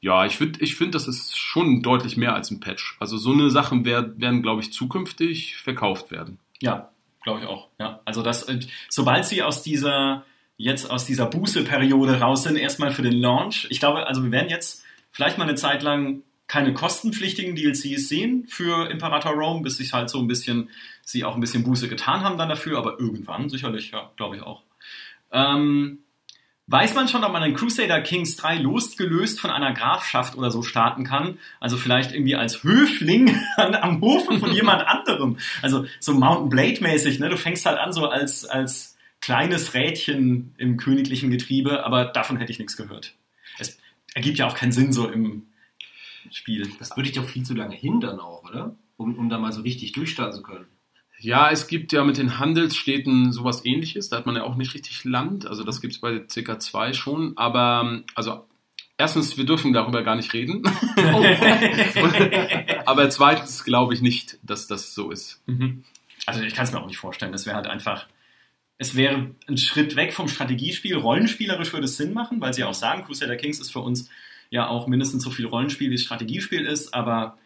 Ja, 0.01 0.25
ich 0.25 0.37
finde, 0.37 0.61
ich 0.61 0.75
finde, 0.75 0.91
das 0.91 1.07
ist 1.07 1.37
schon 1.37 1.81
deutlich 1.81 2.15
mehr 2.15 2.33
als 2.33 2.51
ein 2.51 2.61
Patch. 2.61 2.95
Also 2.99 3.17
so 3.17 3.33
eine 3.33 3.49
Sachen 3.49 3.83
wer- 3.83 4.17
werden, 4.19 4.41
glaube 4.41 4.61
ich, 4.61 4.71
zukünftig 4.71 5.57
verkauft 5.57 6.09
werden. 6.09 6.39
Ja, 6.61 6.89
glaube 7.21 7.41
ich 7.41 7.45
auch. 7.47 7.67
Ja, 7.79 7.99
also 8.05 8.23
das, 8.23 8.47
sobald 8.87 9.25
sie 9.25 9.43
aus 9.43 9.61
dieser 9.61 10.23
jetzt 10.59 10.91
aus 10.91 11.05
dieser 11.05 11.25
Buße-Periode 11.25 12.19
raus 12.19 12.43
sind, 12.43 12.57
erstmal 12.57 12.91
für 12.91 13.01
den 13.01 13.13
Launch. 13.13 13.65
Ich 13.69 13.79
glaube, 13.79 14.05
also 14.05 14.23
wir 14.23 14.31
werden 14.31 14.49
jetzt 14.49 14.83
vielleicht 15.09 15.37
mal 15.37 15.45
eine 15.45 15.55
Zeit 15.55 15.81
lang 15.81 16.21
keine 16.47 16.73
kostenpflichtigen 16.73 17.55
DLCs 17.55 18.09
sehen 18.09 18.45
für 18.49 18.91
Imperator 18.91 19.31
Rome, 19.31 19.61
bis 19.61 19.77
sich 19.77 19.93
halt 19.93 20.09
so 20.09 20.19
ein 20.19 20.27
bisschen, 20.27 20.69
sie 21.01 21.23
auch 21.23 21.35
ein 21.35 21.39
bisschen 21.39 21.63
Buße 21.63 21.87
getan 21.87 22.23
haben 22.23 22.37
dann 22.37 22.49
dafür, 22.49 22.77
aber 22.77 22.99
irgendwann 22.99 23.47
sicherlich, 23.47 23.91
ja, 23.91 24.11
glaube 24.17 24.35
ich 24.35 24.41
auch. 24.41 24.63
Ähm, 25.31 25.99
weiß 26.67 26.93
man 26.93 27.07
schon, 27.07 27.23
ob 27.23 27.31
man 27.31 27.41
einen 27.41 27.55
Crusader 27.55 28.01
Kings 28.01 28.35
3 28.35 28.57
losgelöst 28.57 29.39
von 29.39 29.51
einer 29.51 29.73
Grafschaft 29.73 30.35
oder 30.35 30.51
so 30.51 30.61
starten 30.61 31.05
kann? 31.05 31.39
Also 31.61 31.77
vielleicht 31.77 32.11
irgendwie 32.11 32.35
als 32.35 32.63
Höfling 32.63 33.33
am 33.55 34.01
Hofe 34.01 34.37
von 34.39 34.51
jemand 34.51 34.85
anderem. 34.87 35.37
Also 35.61 35.85
so 36.01 36.13
Mountain 36.13 36.49
Blade 36.49 36.81
mäßig, 36.81 37.19
ne? 37.19 37.29
Du 37.29 37.37
fängst 37.37 37.65
halt 37.65 37.77
an 37.77 37.93
so 37.93 38.09
als, 38.09 38.43
als 38.43 38.88
kleines 39.21 39.73
Rädchen 39.73 40.53
im 40.57 40.77
königlichen 40.77 41.31
Getriebe, 41.31 41.85
aber 41.85 42.05
davon 42.05 42.37
hätte 42.37 42.51
ich 42.51 42.59
nichts 42.59 42.77
gehört. 42.77 43.15
Es 43.57 43.77
ergibt 44.13 44.37
ja 44.37 44.47
auch 44.47 44.55
keinen 44.55 44.71
Sinn 44.71 44.93
so 44.93 45.07
im 45.09 45.47
Spiel. 46.31 46.69
Das 46.79 46.91
würde 46.91 47.09
dich 47.09 47.17
doch 47.17 47.27
viel 47.27 47.43
zu 47.43 47.53
lange 47.53 47.75
hindern 47.75 48.19
auch, 48.19 48.43
oder? 48.43 48.75
Um, 48.97 49.17
um 49.17 49.29
da 49.29 49.37
mal 49.37 49.51
so 49.51 49.61
richtig 49.61 49.93
durchstarten 49.93 50.33
zu 50.33 50.43
können. 50.43 50.65
Ja, 51.21 51.51
es 51.51 51.67
gibt 51.67 51.91
ja 51.91 52.03
mit 52.03 52.17
den 52.17 52.39
Handelsstädten 52.39 53.33
sowas 53.33 53.65
ähnliches. 53.65 54.09
Da 54.09 54.17
hat 54.17 54.25
man 54.25 54.37
ja 54.37 54.43
auch 54.43 54.55
nicht 54.55 54.73
richtig 54.73 55.03
Land. 55.03 55.45
Also 55.45 55.63
das 55.63 55.81
gibt 55.81 55.93
es 55.93 55.99
bei 55.99 56.11
CK2 56.11 56.93
schon. 56.93 57.37
Aber 57.37 58.01
also 58.15 58.45
erstens, 58.97 59.37
wir 59.37 59.45
dürfen 59.45 59.73
darüber 59.73 60.03
gar 60.03 60.15
nicht 60.15 60.33
reden. 60.33 60.63
Aber 62.85 63.09
zweitens 63.09 63.65
glaube 63.65 63.93
ich 63.93 64.01
nicht, 64.01 64.39
dass 64.43 64.67
das 64.67 64.95
so 64.95 65.11
ist. 65.11 65.41
Mhm. 65.45 65.83
Also 66.25 66.41
ich 66.41 66.53
kann 66.55 66.65
es 66.65 66.71
mir 66.71 66.81
auch 66.81 66.87
nicht 66.87 66.97
vorstellen. 66.97 67.33
Das 67.33 67.45
wäre 67.45 67.57
halt 67.57 67.67
einfach, 67.67 68.07
es 68.79 68.95
wäre 68.95 69.29
ein 69.47 69.57
Schritt 69.57 69.95
weg 69.95 70.13
vom 70.13 70.27
Strategiespiel. 70.27 70.97
Rollenspielerisch 70.97 71.71
würde 71.71 71.85
es 71.85 71.97
Sinn 71.97 72.13
machen, 72.13 72.41
weil 72.41 72.55
sie 72.55 72.63
auch 72.63 72.73
sagen, 72.73 73.03
Crusader 73.03 73.35
Kings 73.35 73.59
ist 73.59 73.71
für 73.71 73.79
uns 73.79 74.09
ja 74.49 74.67
auch 74.67 74.87
mindestens 74.87 75.21
so 75.21 75.29
viel 75.29 75.45
Rollenspiel, 75.45 75.91
wie 75.91 75.95
es 75.95 76.03
Strategiespiel 76.03 76.65
ist, 76.65 76.95
aber 76.95 77.37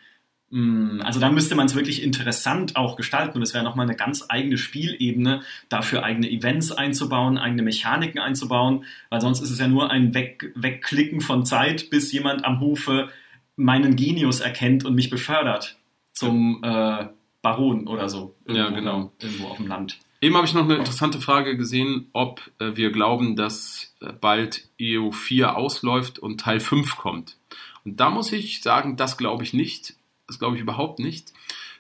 Mm, 0.54 1.02
Also 1.02 1.19
da 1.19 1.32
müsste 1.32 1.56
man 1.56 1.65
es 1.65 1.74
wirklich 1.74 2.04
interessant 2.04 2.76
auch 2.76 2.96
gestalten 2.96 3.38
und 3.38 3.41
es 3.41 3.56
wäre 3.56 3.63
nochmal 3.63 3.88
eine 3.88 3.96
ganz 3.96 4.26
eigene 4.30 4.60
Spielebene, 4.60 5.41
dafür 5.67 6.04
eigene 6.04 6.30
Events 6.30 6.72
einzubauen, 6.72 7.39
eigene 7.39 7.63
Mechaniken 7.63 8.22
einzubauen, 8.22 8.86
weil 9.10 9.19
sonst 9.19 9.41
ist 9.41 9.50
es 9.50 9.58
ja 9.58 9.67
nur 9.67 9.89
ein 9.89 10.13
Weg, 10.13 10.52
Wegklicken 10.54 11.22
von 11.22 11.43
Zeit, 11.43 11.89
bis 11.89 12.12
jemand 12.12 12.46
am 12.46 12.60
Hofe 12.60 13.10
meinen 13.56 13.96
Genius 13.96 14.41
erkennt 14.41 14.86
und 14.86 14.93
mich 14.93 15.10
befördert 15.10 15.80
zum 16.12 16.62
äh, 16.63 17.08
Baron 17.41 17.88
oder 17.88 18.08
so. 18.08 18.36
Ja, 18.48 18.69
genau. 18.69 19.12
Irgendwo 19.19 19.48
auf 19.48 19.58
dem 19.58 19.67
Land. 19.67 19.98
Eben 20.24 20.38
habe 20.38 20.48
ich 20.48 20.54
noch 20.54 20.64
eine 20.64 20.76
interessante 20.76 21.20
Frage 21.20 21.58
gesehen, 21.58 22.08
ob 22.14 22.50
äh, 22.60 22.78
wir 22.78 22.94
glauben, 22.94 23.36
dass 23.36 23.94
äh, 24.00 24.14
bald 24.14 24.70
EU4 24.80 25.48
ausläuft 25.48 26.18
und 26.18 26.40
Teil 26.40 26.62
5 26.62 26.96
kommt. 26.96 27.36
Und 27.84 28.00
da 28.00 28.10
muss 28.10 28.32
ich 28.32 28.62
sagen, 28.62 28.96
das 28.96 29.18
glaube 29.18 29.44
ich 29.44 29.52
nicht. 29.52 29.96
Das 30.26 30.40
glaube 30.40 30.56
ich 30.56 30.62
überhaupt 30.62 31.00
nicht, 31.00 31.34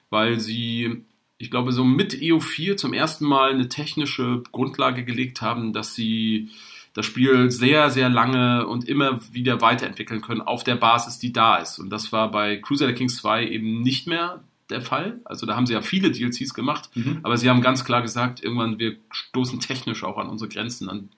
weil 0.09 0.41
sie, 0.41 1.05
ich 1.37 1.51
glaube, 1.51 1.71
so 1.71 1.85
mit 1.85 2.15
EU4 2.15 2.75
zum 2.75 2.91
ersten 2.91 3.23
Mal 3.23 3.51
eine 3.51 3.69
technische 3.69 4.43
Grundlage 4.51 5.05
gelegt 5.05 5.41
haben, 5.41 5.71
dass 5.71 5.95
sie 5.95 6.49
das 6.93 7.05
Spiel 7.05 7.49
sehr, 7.49 7.91
sehr 7.91 8.09
lange 8.09 8.67
und 8.67 8.89
immer 8.89 9.21
wieder 9.31 9.61
weiterentwickeln 9.61 10.19
können 10.19 10.41
auf 10.41 10.65
der 10.65 10.75
Basis, 10.75 11.17
die 11.17 11.31
da 11.31 11.59
ist. 11.59 11.79
Und 11.79 11.91
das 11.91 12.11
war 12.11 12.29
bei 12.29 12.57
Crusader 12.57 12.91
Kings 12.91 13.15
2 13.15 13.47
eben 13.47 13.81
nicht 13.83 14.05
mehr 14.05 14.43
der 14.73 14.81
Fall. 14.81 15.21
Also 15.23 15.45
da 15.45 15.55
haben 15.55 15.65
sie 15.65 15.73
ja 15.73 15.81
viele 15.81 16.11
DLCs 16.11 16.53
gemacht, 16.53 16.89
Mhm. 16.95 17.19
aber 17.23 17.37
sie 17.37 17.49
haben 17.49 17.61
ganz 17.61 17.85
klar 17.85 18.01
gesagt, 18.01 18.43
irgendwann 18.43 18.79
wir 18.79 18.97
stoßen 19.11 19.59
technisch 19.61 20.03
auch 20.03 20.17
an 20.17 20.27
unsere 20.27 20.49
Grenzen, 20.49 20.89
an 20.89 21.09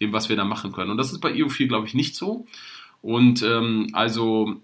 dem, 0.00 0.12
was 0.14 0.28
wir 0.30 0.36
da 0.36 0.44
machen 0.44 0.72
können. 0.72 0.90
Und 0.90 0.96
das 0.96 1.12
ist 1.12 1.20
bei 1.20 1.32
EU4, 1.34 1.66
glaube 1.68 1.86
ich, 1.86 1.94
nicht 1.94 2.16
so. 2.16 2.46
Und 3.02 3.42
ähm, 3.42 3.88
also 3.92 4.62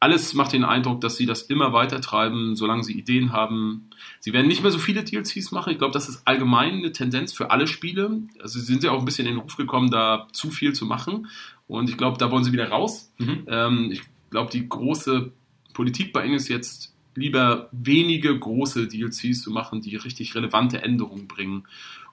alles 0.00 0.34
macht 0.34 0.52
den 0.52 0.64
Eindruck, 0.64 1.00
dass 1.00 1.16
sie 1.16 1.24
das 1.24 1.42
immer 1.42 1.72
weiter 1.72 2.00
treiben, 2.00 2.56
solange 2.56 2.84
sie 2.84 2.92
Ideen 2.98 3.32
haben. 3.32 3.88
Sie 4.20 4.34
werden 4.34 4.48
nicht 4.48 4.62
mehr 4.62 4.70
so 4.70 4.78
viele 4.78 5.02
DLCs 5.02 5.50
machen. 5.50 5.72
Ich 5.72 5.78
glaube, 5.78 5.94
das 5.94 6.10
ist 6.10 6.26
allgemein 6.26 6.74
eine 6.74 6.92
Tendenz 6.92 7.32
für 7.32 7.50
alle 7.50 7.66
Spiele. 7.66 8.22
Also 8.38 8.58
sie 8.58 8.66
sind 8.66 8.84
ja 8.84 8.90
auch 8.90 8.98
ein 8.98 9.06
bisschen 9.06 9.26
in 9.26 9.34
den 9.34 9.40
Ruf 9.40 9.56
gekommen, 9.56 9.90
da 9.90 10.26
zu 10.32 10.50
viel 10.50 10.74
zu 10.74 10.84
machen. 10.84 11.28
Und 11.66 11.88
ich 11.88 11.96
glaube, 11.96 12.18
da 12.18 12.30
wollen 12.30 12.44
sie 12.44 12.52
wieder 12.52 12.68
raus. 12.68 13.10
Mhm. 13.16 13.44
Ähm, 13.46 13.88
ich 13.92 14.02
glaube, 14.28 14.50
die 14.50 14.68
große 14.68 15.32
Politik 15.72 16.12
bei 16.12 16.26
ihnen 16.26 16.34
ist 16.34 16.48
jetzt 16.48 16.93
lieber 17.14 17.68
wenige 17.72 18.36
große 18.38 18.88
DLCs 18.88 19.42
zu 19.42 19.50
machen, 19.50 19.80
die 19.80 19.96
richtig 19.96 20.34
relevante 20.34 20.82
Änderungen 20.82 21.28
bringen. 21.28 21.64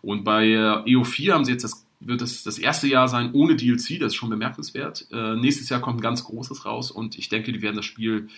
Und 0.02 0.24
bei 0.24 0.48
äh, 0.48 0.96
EO4 0.96 1.34
haben 1.34 1.46
sie 1.46 1.52
jetzt 1.52 1.64
das, 1.64 1.86
wird 2.00 2.22
es 2.22 2.44
das 2.44 2.58
erste 2.58 2.88
Jahr 2.88 3.08
sein 3.08 3.32
ohne 3.34 3.56
DLC, 3.56 4.00
das 4.00 4.14
ist 4.14 4.16
schon 4.16 4.30
bemerkenswert. 4.30 5.08
Äh, 5.12 5.36
nächstes 5.36 5.70
Jahr 5.70 5.82
kommt 5.82 6.00
ein 6.00 6.02
ganz 6.02 6.24
großes 6.24 6.66
raus 6.66 6.92
und 6.92 7.18
ich 7.18 7.30
denke, 7.30 7.52
die 7.52 7.62
werden 7.62 7.76
das 7.76 7.86
Spiel, 7.86 8.30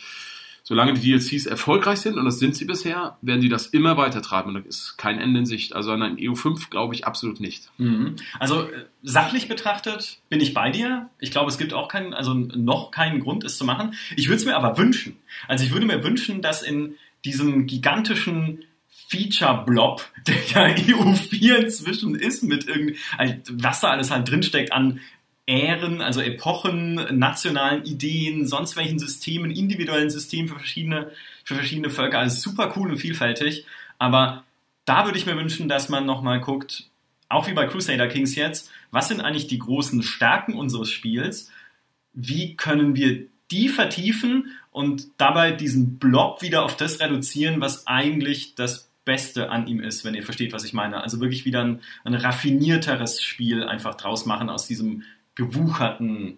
solange 0.64 0.94
die 0.94 1.12
DLCs 1.12 1.46
erfolgreich 1.46 2.00
sind, 2.00 2.18
und 2.18 2.24
das 2.26 2.40
sind 2.40 2.56
sie 2.56 2.64
bisher, 2.66 3.18
werden 3.22 3.42
die 3.42 3.50
das 3.50 3.68
immer 3.68 3.98
weiter 3.98 4.22
treiben 4.22 4.50
und 4.50 4.64
da 4.64 4.68
ist 4.68 4.98
kein 4.98 5.20
Ende 5.20 5.42
in 5.42 5.46
Sicht. 5.46 5.76
Also 5.76 5.92
an 5.92 6.02
ein 6.02 6.16
EO5 6.16 6.70
glaube 6.70 6.96
ich 6.96 7.06
absolut 7.06 7.42
nicht. 7.42 7.70
Mhm. 7.78 8.16
Also 8.40 8.64
äh, 8.64 8.86
sachlich 9.04 9.50
betrachtet 9.50 10.20
bin 10.30 10.40
ich 10.40 10.54
bei 10.54 10.70
dir. 10.70 11.10
Ich 11.20 11.32
glaube, 11.32 11.52
es 11.52 11.58
gibt 11.58 11.74
auch 11.74 11.90
keinen, 11.90 12.14
also 12.14 12.34
noch 12.34 12.92
keinen 12.92 13.20
Grund, 13.20 13.44
es 13.44 13.58
zu 13.58 13.66
machen. 13.66 13.94
Ich 14.16 14.28
würde 14.28 14.38
es 14.38 14.46
mir 14.46 14.56
aber 14.56 14.78
wünschen. 14.78 15.18
Also 15.50 15.66
ich 15.66 15.74
würde 15.74 15.86
mir 15.86 16.04
wünschen, 16.04 16.42
dass 16.42 16.64
in 16.64 16.96
diesem 17.26 17.68
gigantischen 17.68 18.64
Feature-Blob, 19.10 20.02
der 20.28 20.70
ja 20.70 20.76
EU4 20.76 21.56
inzwischen 21.56 22.16
ist, 22.16 22.42
mit 22.44 22.68
irgendwie, 22.68 22.98
was 23.52 23.82
da 23.82 23.90
alles 23.90 24.12
halt 24.12 24.30
drinsteckt 24.30 24.72
an 24.72 25.02
Ähren, 25.46 26.02
also 26.02 26.22
Epochen, 26.22 26.96
nationalen 27.18 27.84
Ideen, 27.84 28.48
sonst 28.48 28.76
welchen 28.76 29.00
Systemen, 29.00 29.52
individuellen 29.52 30.10
Systemen 30.10 30.48
für 30.48 30.56
verschiedene, 30.56 31.12
für 31.44 31.56
verschiedene 31.56 31.90
Völker. 31.90 32.20
Also 32.20 32.40
super 32.40 32.74
cool 32.76 32.92
und 32.92 32.98
vielfältig. 32.98 33.66
Aber 34.00 34.44
da 34.86 35.06
würde 35.06 35.18
ich 35.18 35.26
mir 35.26 35.36
wünschen, 35.36 35.68
dass 35.68 35.90
man 35.90 36.06
nochmal 36.06 36.40
guckt, 36.40 36.90
auch 37.30 37.48
wie 37.48 37.54
bei 37.54 37.66
Crusader 37.66 38.08
Kings 38.08 38.36
jetzt, 38.36 38.72
was 38.92 39.08
sind 39.08 39.22
eigentlich 39.22 39.48
die 39.48 39.60
großen 39.60 40.04
Stärken 40.04 40.54
unseres 40.54 40.90
Spiels? 40.90 41.50
Wie 42.14 42.56
können 42.56 42.96
wir 42.96 43.28
die 43.52 43.70
vertiefen 43.70 44.52
und 44.72 45.08
dabei 45.18 45.52
diesen 45.52 45.98
Blob 46.00 46.42
wieder 46.42 46.64
auf 46.64 46.78
das 46.78 47.00
reduzieren, 47.00 47.60
was 47.60 47.88
eigentlich 47.88 48.56
das 48.56 48.90
Beste 49.06 49.50
an 49.50 49.68
ihm 49.68 49.82
ist, 49.82 50.06
wenn 50.06 50.16
ihr 50.16 50.24
versteht, 50.24 50.54
was 50.54 50.64
ich 50.64 50.74
meine. 50.74 51.02
Also 51.02 51.20
wirklich 51.20 51.46
wieder 51.46 51.64
ein, 51.64 51.82
ein 52.04 52.14
raffinierteres 52.14 53.22
Spiel 53.22 53.64
einfach 53.64 53.96
draus 53.96 54.26
machen 54.26 54.50
aus 54.50 54.68
diesem 54.68 55.04
gewucherten 55.36 56.38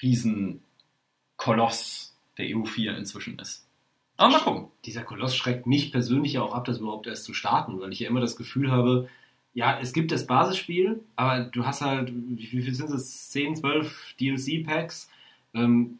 Riesenkoloss, 0.00 2.16
der 2.38 2.46
EU4 2.46 2.96
inzwischen 2.96 3.38
ist. 3.38 3.66
Aber 4.16 4.32
mal 4.32 4.40
gucken. 4.40 4.68
Dieser 4.84 5.02
Koloss 5.02 5.36
schreckt 5.36 5.66
mich 5.66 5.90
persönlich 5.90 6.34
ja 6.34 6.42
auch 6.42 6.54
ab, 6.54 6.64
das 6.64 6.78
überhaupt 6.78 7.06
erst 7.06 7.24
zu 7.24 7.34
starten, 7.34 7.80
weil 7.80 7.92
ich 7.92 8.00
ja 8.00 8.08
immer 8.08 8.20
das 8.20 8.36
Gefühl 8.36 8.70
habe, 8.70 9.08
ja, 9.54 9.78
es 9.80 9.92
gibt 9.92 10.12
das 10.12 10.26
Basisspiel, 10.26 11.04
aber 11.14 11.44
du 11.44 11.66
hast 11.66 11.82
halt, 11.82 12.12
wie 12.14 12.46
viel 12.46 12.74
sind 12.74 12.90
es? 12.90 13.30
10, 13.30 13.56
12 13.56 14.14
DLC-Packs. 14.18 15.10
Ähm, 15.54 15.98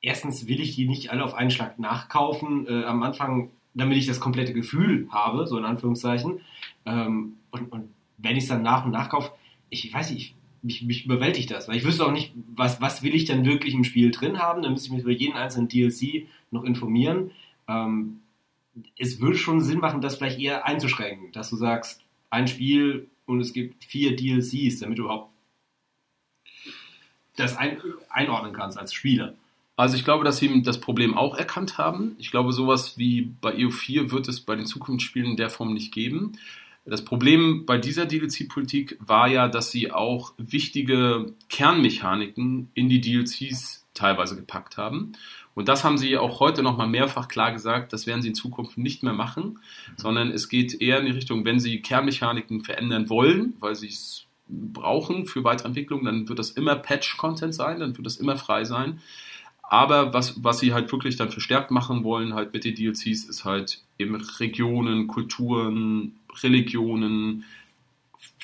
erstens 0.00 0.46
will 0.46 0.60
ich 0.60 0.74
die 0.74 0.86
nicht 0.86 1.10
alle 1.10 1.24
auf 1.24 1.34
einen 1.34 1.50
Schlag 1.50 1.78
nachkaufen 1.78 2.66
äh, 2.66 2.84
am 2.84 3.02
Anfang, 3.02 3.50
damit 3.74 3.96
ich 3.96 4.06
das 4.06 4.20
komplette 4.20 4.52
Gefühl 4.52 5.08
habe, 5.10 5.46
so 5.46 5.56
in 5.56 5.64
Anführungszeichen. 5.64 6.40
Ähm, 6.84 7.36
und, 7.50 7.72
und 7.72 7.88
wenn 8.18 8.36
ich 8.36 8.44
es 8.44 8.48
dann 8.48 8.62
nach 8.62 8.84
und 8.84 8.90
nach 8.90 9.08
kaufe, 9.08 9.32
ich 9.70 9.92
weiß 9.92 10.10
nicht, 10.10 10.20
ich, 10.20 10.34
mich, 10.62 10.82
mich 10.82 11.04
überwältigt 11.04 11.50
das, 11.50 11.68
weil 11.68 11.76
ich 11.76 11.84
wüsste 11.84 12.06
auch 12.06 12.12
nicht, 12.12 12.32
was, 12.54 12.80
was 12.80 13.02
will 13.02 13.14
ich 13.14 13.24
denn 13.24 13.44
wirklich 13.44 13.74
im 13.74 13.84
Spiel 13.84 14.10
drin 14.10 14.38
haben, 14.38 14.62
dann 14.62 14.72
müsste 14.72 14.88
ich 14.88 14.92
mich 14.92 15.02
über 15.02 15.12
jeden 15.12 15.36
einzelnen 15.36 15.68
DLC 15.68 16.26
noch 16.50 16.64
informieren. 16.64 17.30
Ähm, 17.68 18.20
es 18.96 19.20
würde 19.20 19.36
schon 19.36 19.60
Sinn 19.60 19.78
machen, 19.78 20.00
das 20.00 20.16
vielleicht 20.16 20.38
eher 20.38 20.66
einzuschränken, 20.66 21.32
dass 21.32 21.50
du 21.50 21.56
sagst, 21.56 22.02
ein 22.30 22.48
Spiel 22.48 23.08
und 23.26 23.40
es 23.40 23.52
gibt 23.52 23.84
vier 23.84 24.16
DLCs, 24.16 24.80
damit 24.80 24.98
du 24.98 25.04
überhaupt 25.04 25.30
das 27.36 27.56
ein, 27.56 27.80
einordnen 28.10 28.52
kannst 28.52 28.78
als 28.78 28.92
Spieler. 28.92 29.34
Also 29.76 29.96
ich 29.96 30.04
glaube, 30.04 30.24
dass 30.24 30.38
sie 30.38 30.62
das 30.62 30.80
Problem 30.80 31.16
auch 31.16 31.36
erkannt 31.36 31.78
haben. 31.78 32.16
Ich 32.18 32.32
glaube, 32.32 32.52
sowas 32.52 32.98
wie 32.98 33.32
bei 33.40 33.54
EO4 33.54 34.10
wird 34.10 34.26
es 34.26 34.40
bei 34.40 34.56
den 34.56 34.66
Zukunftsspielen 34.66 35.30
in 35.30 35.36
der 35.36 35.50
Form 35.50 35.72
nicht 35.72 35.92
geben. 35.92 36.32
Das 36.90 37.04
Problem 37.04 37.66
bei 37.66 37.78
dieser 37.78 38.06
DLC-Politik 38.06 38.98
war 39.00 39.28
ja, 39.28 39.48
dass 39.48 39.70
sie 39.70 39.92
auch 39.92 40.32
wichtige 40.38 41.34
Kernmechaniken 41.48 42.70
in 42.74 42.88
die 42.88 43.00
DLCs 43.00 43.86
teilweise 43.94 44.36
gepackt 44.36 44.76
haben. 44.76 45.12
Und 45.54 45.68
das 45.68 45.82
haben 45.82 45.98
sie 45.98 46.16
auch 46.16 46.40
heute 46.40 46.62
nochmal 46.62 46.86
mehrfach 46.86 47.28
klar 47.28 47.52
gesagt, 47.52 47.92
das 47.92 48.06
werden 48.06 48.22
sie 48.22 48.28
in 48.28 48.34
Zukunft 48.34 48.78
nicht 48.78 49.02
mehr 49.02 49.12
machen, 49.12 49.58
sondern 49.96 50.30
es 50.30 50.48
geht 50.48 50.80
eher 50.80 51.00
in 51.00 51.06
die 51.06 51.12
Richtung, 51.12 51.44
wenn 51.44 51.58
sie 51.58 51.82
Kernmechaniken 51.82 52.62
verändern 52.62 53.10
wollen, 53.10 53.54
weil 53.58 53.74
sie 53.74 53.88
es 53.88 54.26
brauchen 54.48 55.26
für 55.26 55.44
weitere 55.44 55.68
Entwicklung, 55.68 56.04
dann 56.04 56.28
wird 56.28 56.38
das 56.38 56.52
immer 56.52 56.76
Patch-Content 56.76 57.54
sein, 57.54 57.80
dann 57.80 57.96
wird 57.96 58.06
das 58.06 58.16
immer 58.16 58.36
frei 58.36 58.64
sein. 58.64 59.00
Aber 59.62 60.14
was, 60.14 60.42
was 60.42 60.60
sie 60.60 60.72
halt 60.72 60.90
wirklich 60.90 61.16
dann 61.16 61.30
verstärkt 61.30 61.70
machen 61.70 62.02
wollen, 62.02 62.32
halt 62.32 62.54
mit 62.54 62.64
den 62.64 62.74
DLCs, 62.74 63.24
ist 63.24 63.44
halt 63.44 63.82
eben 63.98 64.14
Regionen, 64.14 65.08
Kulturen, 65.08 66.17
Religionen, 66.42 67.44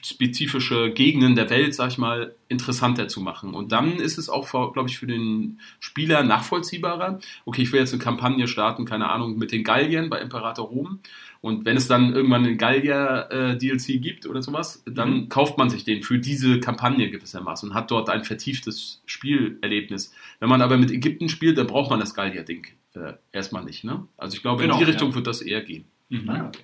spezifische 0.02 0.90
Gegenden 0.92 1.34
der 1.34 1.48
Welt, 1.48 1.74
sag 1.74 1.90
ich 1.90 1.98
mal, 1.98 2.34
interessanter 2.48 3.08
zu 3.08 3.20
machen. 3.22 3.54
Und 3.54 3.72
dann 3.72 3.96
ist 3.96 4.18
es 4.18 4.28
auch, 4.28 4.50
glaube 4.74 4.88
ich, 4.88 4.98
für 4.98 5.06
den 5.06 5.60
Spieler 5.80 6.22
nachvollziehbarer. 6.22 7.20
Okay, 7.46 7.62
ich 7.62 7.72
will 7.72 7.80
jetzt 7.80 7.94
eine 7.94 8.02
Kampagne 8.02 8.46
starten, 8.46 8.84
keine 8.84 9.08
Ahnung, 9.08 9.38
mit 9.38 9.50
den 9.50 9.64
Galliern 9.64 10.10
bei 10.10 10.20
Imperator 10.20 10.66
Rom. 10.68 11.00
Und 11.40 11.64
wenn 11.64 11.76
es 11.78 11.88
dann 11.88 12.14
irgendwann 12.14 12.44
einen 12.44 12.58
Gallier-DLC 12.58 14.00
gibt 14.00 14.26
oder 14.26 14.42
sowas, 14.42 14.82
dann 14.86 15.14
Mhm. 15.14 15.28
kauft 15.30 15.56
man 15.58 15.70
sich 15.70 15.84
den 15.84 16.02
für 16.02 16.18
diese 16.18 16.60
Kampagne 16.60 17.10
gewissermaßen 17.10 17.70
und 17.70 17.74
hat 17.74 17.90
dort 17.90 18.10
ein 18.10 18.24
vertieftes 18.24 19.02
Spielerlebnis. 19.06 20.12
Wenn 20.40 20.48
man 20.50 20.60
aber 20.62 20.76
mit 20.76 20.90
Ägypten 20.90 21.28
spielt, 21.28 21.56
dann 21.58 21.66
braucht 21.66 21.90
man 21.90 22.00
das 22.00 22.14
Gallier-Ding 22.14 22.66
äh, 22.94 23.14
erstmal 23.32 23.64
nicht. 23.64 23.84
Ne? 23.84 24.06
Also 24.18 24.36
ich 24.36 24.42
glaube, 24.42 24.62
Genau, 24.62 24.74
in 24.74 24.80
die 24.80 24.90
Richtung 24.90 25.10
ja. 25.10 25.14
wird 25.16 25.26
das 25.26 25.40
eher 25.42 25.62
gehen. 25.62 25.84
Mhm. 26.10 26.28
Ah, 26.30 26.46
okay. 26.48 26.60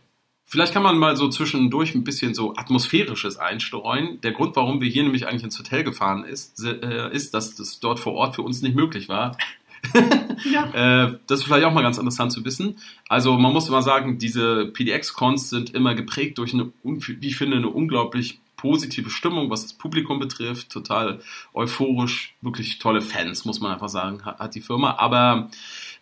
Vielleicht 0.50 0.72
kann 0.72 0.82
man 0.82 0.98
mal 0.98 1.16
so 1.16 1.28
zwischendurch 1.28 1.94
ein 1.94 2.02
bisschen 2.02 2.34
so 2.34 2.56
atmosphärisches 2.56 3.36
einstreuen. 3.36 4.20
Der 4.22 4.32
Grund, 4.32 4.56
warum 4.56 4.80
wir 4.80 4.88
hier 4.88 5.04
nämlich 5.04 5.28
eigentlich 5.28 5.44
ins 5.44 5.56
Hotel 5.56 5.84
gefahren 5.84 6.24
ist, 6.24 6.64
äh, 6.64 7.14
ist, 7.14 7.34
dass 7.34 7.54
das 7.54 7.78
dort 7.78 8.00
vor 8.00 8.14
Ort 8.14 8.34
für 8.34 8.42
uns 8.42 8.60
nicht 8.60 8.74
möglich 8.74 9.08
war. 9.08 9.36
äh, 9.94 11.12
das 11.28 11.38
ist 11.38 11.44
vielleicht 11.44 11.64
auch 11.64 11.72
mal 11.72 11.82
ganz 11.82 11.98
interessant 11.98 12.32
zu 12.32 12.44
wissen. 12.44 12.78
Also 13.08 13.38
man 13.38 13.52
muss 13.52 13.70
mal 13.70 13.80
sagen, 13.80 14.18
diese 14.18 14.66
PDX-Cons 14.66 15.50
sind 15.50 15.72
immer 15.72 15.94
geprägt 15.94 16.38
durch 16.38 16.52
eine, 16.52 16.72
wie 16.82 17.28
ich 17.28 17.36
finde, 17.36 17.58
eine 17.58 17.68
unglaublich 17.68 18.40
positive 18.60 19.10
Stimmung, 19.10 19.50
was 19.50 19.62
das 19.62 19.72
Publikum 19.74 20.18
betrifft. 20.18 20.70
Total 20.70 21.20
euphorisch, 21.54 22.34
wirklich 22.40 22.78
tolle 22.78 23.00
Fans, 23.00 23.44
muss 23.44 23.60
man 23.60 23.72
einfach 23.72 23.88
sagen, 23.88 24.24
hat, 24.24 24.54
die 24.54 24.60
Firma. 24.60 24.96
Aber 24.98 25.50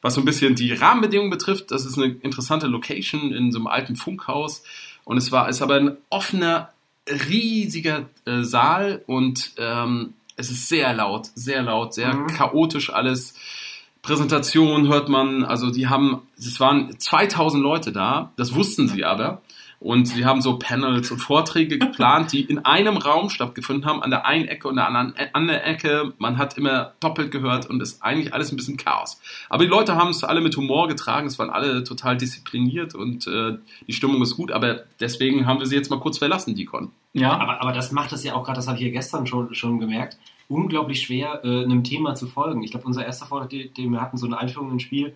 was 0.02 0.14
so 0.14 0.20
ein 0.20 0.24
bisschen 0.24 0.54
die 0.54 0.72
Rahmenbedingungen 0.72 1.30
betrifft, 1.30 1.70
das 1.70 1.84
ist 1.84 1.98
eine 1.98 2.14
interessante 2.22 2.66
Location 2.66 3.32
in 3.32 3.52
so 3.52 3.58
einem 3.58 3.66
alten 3.66 3.96
Funkhaus. 3.96 4.62
Und 5.04 5.16
es 5.16 5.32
war, 5.32 5.48
ist 5.48 5.62
aber 5.62 5.76
ein 5.76 5.96
offener, 6.10 6.70
riesiger 7.28 8.08
äh, 8.26 8.42
Saal 8.42 9.02
und 9.06 9.52
ähm, 9.56 10.12
es 10.36 10.50
ist 10.50 10.68
sehr 10.68 10.92
laut, 10.92 11.30
sehr 11.34 11.62
laut, 11.62 11.94
sehr 11.94 12.14
Mhm. 12.14 12.26
chaotisch 12.28 12.90
alles. 12.92 13.34
Präsentation 14.02 14.88
hört 14.88 15.08
man, 15.08 15.44
also 15.44 15.70
die 15.70 15.88
haben, 15.88 16.22
es 16.38 16.60
waren 16.60 16.98
2000 16.98 17.62
Leute 17.62 17.92
da, 17.92 18.32
das 18.36 18.54
wussten 18.54 18.88
sie 18.88 19.04
aber. 19.04 19.42
Und 19.80 20.06
sie 20.06 20.24
haben 20.24 20.40
so 20.40 20.58
Panels 20.58 21.10
und 21.12 21.20
Vorträge 21.20 21.78
geplant, 21.78 22.32
die 22.32 22.42
in 22.42 22.64
einem 22.64 22.96
Raum 22.96 23.30
stattgefunden 23.30 23.84
haben, 23.86 24.02
an 24.02 24.10
der 24.10 24.26
einen 24.26 24.48
Ecke 24.48 24.66
und 24.66 24.74
der 24.74 24.88
anderen 24.88 25.14
an 25.32 25.46
der 25.46 25.64
Ecke. 25.66 26.14
Man 26.18 26.36
hat 26.36 26.58
immer 26.58 26.94
doppelt 26.98 27.30
gehört 27.30 27.66
und 27.66 27.80
ist 27.80 28.02
eigentlich 28.02 28.34
alles 28.34 28.50
ein 28.50 28.56
bisschen 28.56 28.76
Chaos. 28.76 29.20
Aber 29.48 29.62
die 29.62 29.70
Leute 29.70 29.94
haben 29.94 30.10
es 30.10 30.24
alle 30.24 30.40
mit 30.40 30.56
Humor 30.56 30.88
getragen, 30.88 31.28
es 31.28 31.38
waren 31.38 31.50
alle 31.50 31.84
total 31.84 32.16
diszipliniert 32.16 32.96
und 32.96 33.28
äh, 33.28 33.58
die 33.86 33.92
Stimmung 33.92 34.20
ist 34.20 34.36
gut. 34.36 34.50
Aber 34.50 34.82
deswegen 34.98 35.46
haben 35.46 35.60
wir 35.60 35.66
sie 35.66 35.76
jetzt 35.76 35.90
mal 35.90 36.00
kurz 36.00 36.18
verlassen, 36.18 36.56
die 36.56 36.64
Con. 36.64 36.90
Ja. 37.12 37.38
Aber, 37.38 37.60
aber 37.60 37.72
das 37.72 37.92
macht 37.92 38.12
es 38.12 38.24
ja 38.24 38.34
auch 38.34 38.42
gerade, 38.42 38.56
das 38.56 38.66
habe 38.66 38.78
ich 38.78 38.84
ja 38.84 38.90
gestern 38.90 39.28
schon, 39.28 39.54
schon 39.54 39.78
gemerkt, 39.78 40.18
unglaublich 40.48 41.02
schwer, 41.02 41.40
äh, 41.44 41.62
einem 41.62 41.84
Thema 41.84 42.16
zu 42.16 42.26
folgen. 42.26 42.64
Ich 42.64 42.72
glaube, 42.72 42.86
unser 42.86 43.04
erster 43.04 43.26
Vortrag, 43.26 43.50
den 43.50 43.92
wir 43.92 44.00
hatten, 44.00 44.16
so 44.16 44.26
eine 44.26 44.38
Einführung 44.38 44.72
ins 44.72 44.82
Spiel, 44.82 45.14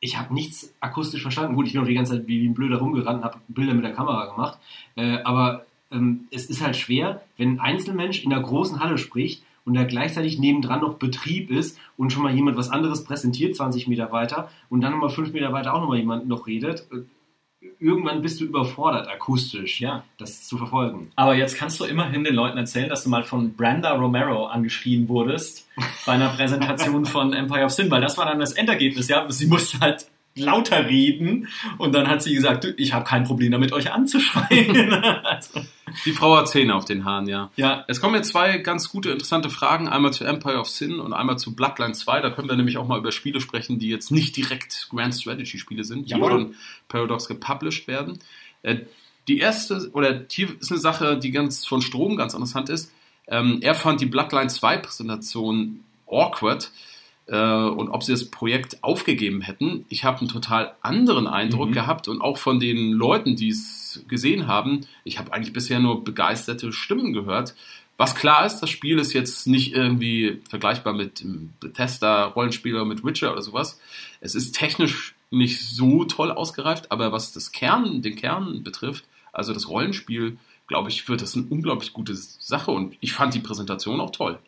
ich 0.00 0.18
habe 0.18 0.32
nichts 0.32 0.74
akustisch 0.80 1.22
verstanden. 1.22 1.54
Gut, 1.54 1.66
ich 1.66 1.72
bin 1.72 1.82
auch 1.82 1.86
die 1.86 1.94
ganze 1.94 2.12
Zeit 2.12 2.28
wie 2.28 2.46
ein 2.46 2.54
Blöder 2.54 2.78
rumgerannt 2.78 3.18
und 3.18 3.24
habe 3.24 3.38
Bilder 3.48 3.74
mit 3.74 3.84
der 3.84 3.92
Kamera 3.92 4.26
gemacht. 4.26 4.58
Äh, 4.96 5.18
aber 5.22 5.66
ähm, 5.90 6.28
es 6.30 6.46
ist 6.46 6.62
halt 6.62 6.76
schwer, 6.76 7.22
wenn 7.36 7.54
ein 7.54 7.60
Einzelmensch 7.60 8.24
in 8.24 8.32
einer 8.32 8.42
großen 8.42 8.80
Halle 8.80 8.98
spricht 8.98 9.42
und 9.64 9.74
da 9.74 9.84
gleichzeitig 9.84 10.38
nebendran 10.38 10.80
noch 10.80 10.94
Betrieb 10.94 11.50
ist 11.50 11.78
und 11.96 12.12
schon 12.12 12.22
mal 12.22 12.34
jemand 12.34 12.56
was 12.56 12.70
anderes 12.70 13.04
präsentiert, 13.04 13.56
20 13.56 13.88
Meter 13.88 14.12
weiter, 14.12 14.50
und 14.70 14.80
dann 14.80 14.92
nochmal 14.92 15.10
5 15.10 15.32
Meter 15.32 15.52
weiter 15.52 15.74
auch 15.74 15.80
nochmal 15.80 15.98
jemand 15.98 16.28
noch 16.28 16.46
redet. 16.46 16.86
Irgendwann 17.80 18.22
bist 18.22 18.40
du 18.40 18.44
überfordert, 18.44 19.08
akustisch, 19.08 19.80
Ja. 19.80 20.04
das 20.18 20.46
zu 20.46 20.56
verfolgen. 20.58 21.10
Aber 21.16 21.34
jetzt 21.34 21.56
kannst 21.56 21.78
du 21.80 21.84
immerhin 21.84 22.24
den 22.24 22.34
Leuten 22.34 22.58
erzählen, 22.58 22.88
dass 22.88 23.04
du 23.04 23.10
mal 23.10 23.24
von 23.24 23.54
Brenda 23.54 23.92
Romero 23.94 24.46
angeschrien 24.46 25.08
wurdest 25.08 25.68
bei 26.06 26.12
einer 26.12 26.28
Präsentation 26.30 27.04
von 27.06 27.32
Empire 27.32 27.64
of 27.64 27.70
Sin, 27.72 27.90
weil 27.90 28.00
das 28.00 28.16
war 28.18 28.26
dann 28.26 28.38
das 28.40 28.52
Endergebnis. 28.52 29.08
Ja, 29.08 29.24
sie 29.30 29.46
musste 29.46 29.80
halt 29.80 30.06
lauter 30.34 30.86
reden 30.86 31.48
und 31.78 31.94
dann 31.94 32.06
hat 32.08 32.22
sie 32.22 32.32
gesagt, 32.34 32.62
"Du, 32.64 32.72
ich 32.76 32.92
habe 32.92 33.04
kein 33.04 33.24
Problem 33.24 33.50
damit, 33.50 33.72
euch 33.72 33.90
anzuschreien. 33.92 34.92
also, 35.24 35.60
Die 36.04 36.12
Frau 36.12 36.36
hat 36.36 36.48
Zähne 36.48 36.74
auf 36.74 36.84
den 36.84 37.04
Haaren, 37.04 37.26
ja. 37.28 37.50
ja, 37.56 37.84
Es 37.88 38.00
kommen 38.00 38.14
jetzt 38.14 38.28
zwei 38.30 38.58
ganz 38.58 38.88
gute, 38.88 39.10
interessante 39.10 39.50
Fragen. 39.50 39.88
Einmal 39.88 40.12
zu 40.12 40.24
Empire 40.24 40.58
of 40.58 40.68
Sin 40.68 41.00
und 41.00 41.12
einmal 41.12 41.38
zu 41.38 41.54
Bloodline 41.54 41.92
2. 41.94 42.20
Da 42.20 42.30
können 42.30 42.48
wir 42.48 42.56
nämlich 42.56 42.76
auch 42.78 42.86
mal 42.86 42.98
über 42.98 43.12
Spiele 43.12 43.40
sprechen, 43.40 43.78
die 43.78 43.88
jetzt 43.88 44.10
nicht 44.10 44.36
direkt 44.36 44.88
Grand 44.90 45.14
Strategy 45.14 45.58
Spiele 45.58 45.84
sind, 45.84 46.06
die 46.06 46.10
Jawohl. 46.12 46.30
von 46.30 46.54
Paradox 46.88 47.26
gepublished 47.28 47.86
werden. 47.88 48.18
Äh, 48.62 48.78
Die 49.26 49.38
erste, 49.38 49.90
oder 49.92 50.24
hier 50.30 50.48
ist 50.58 50.70
eine 50.70 50.80
Sache, 50.80 51.18
die 51.18 51.30
ganz 51.32 51.66
von 51.66 51.82
Strom 51.82 52.16
ganz 52.16 52.32
interessant 52.34 52.70
ist. 52.70 52.90
Ähm, 53.26 53.58
er 53.60 53.74
fand 53.74 54.00
die 54.00 54.06
Bloodline 54.06 54.48
2 54.48 54.78
Präsentation 54.78 55.80
awkward 56.06 56.70
äh, 57.26 57.36
und 57.36 57.90
ob 57.90 58.02
sie 58.04 58.12
das 58.12 58.30
Projekt 58.30 58.82
aufgegeben 58.82 59.42
hätten. 59.42 59.84
Ich 59.90 60.04
habe 60.04 60.20
einen 60.20 60.28
total 60.28 60.74
anderen 60.80 61.26
Eindruck 61.26 61.68
Mhm. 61.68 61.74
gehabt 61.74 62.08
und 62.08 62.22
auch 62.22 62.38
von 62.38 62.58
den 62.58 62.92
Leuten, 62.92 63.36
die 63.36 63.50
es 63.50 63.77
gesehen 64.06 64.46
haben. 64.46 64.86
Ich 65.04 65.18
habe 65.18 65.32
eigentlich 65.32 65.52
bisher 65.52 65.80
nur 65.80 66.04
begeisterte 66.04 66.72
Stimmen 66.72 67.12
gehört. 67.12 67.54
Was 67.96 68.14
klar 68.14 68.46
ist, 68.46 68.60
das 68.60 68.70
Spiel 68.70 68.98
ist 68.98 69.12
jetzt 69.12 69.46
nicht 69.46 69.74
irgendwie 69.74 70.40
vergleichbar 70.48 70.92
mit 70.92 71.24
Bethesda 71.58 72.26
Rollenspieler 72.26 72.84
mit 72.84 73.04
Witcher 73.04 73.32
oder 73.32 73.42
sowas. 73.42 73.80
Es 74.20 74.36
ist 74.36 74.52
technisch 74.52 75.16
nicht 75.30 75.60
so 75.60 76.04
toll 76.04 76.30
ausgereift, 76.30 76.92
aber 76.92 77.12
was 77.12 77.32
das 77.32 77.50
Kern, 77.52 78.00
den 78.00 78.16
Kern 78.16 78.62
betrifft, 78.62 79.04
also 79.32 79.52
das 79.52 79.68
Rollenspiel, 79.68 80.38
glaube 80.68 80.90
ich, 80.90 81.08
wird 81.08 81.22
das 81.22 81.34
eine 81.34 81.46
unglaublich 81.46 81.92
gute 81.92 82.14
Sache 82.14 82.70
und 82.70 82.96
ich 83.00 83.12
fand 83.12 83.34
die 83.34 83.40
Präsentation 83.40 84.00
auch 84.00 84.10
toll. 84.10 84.38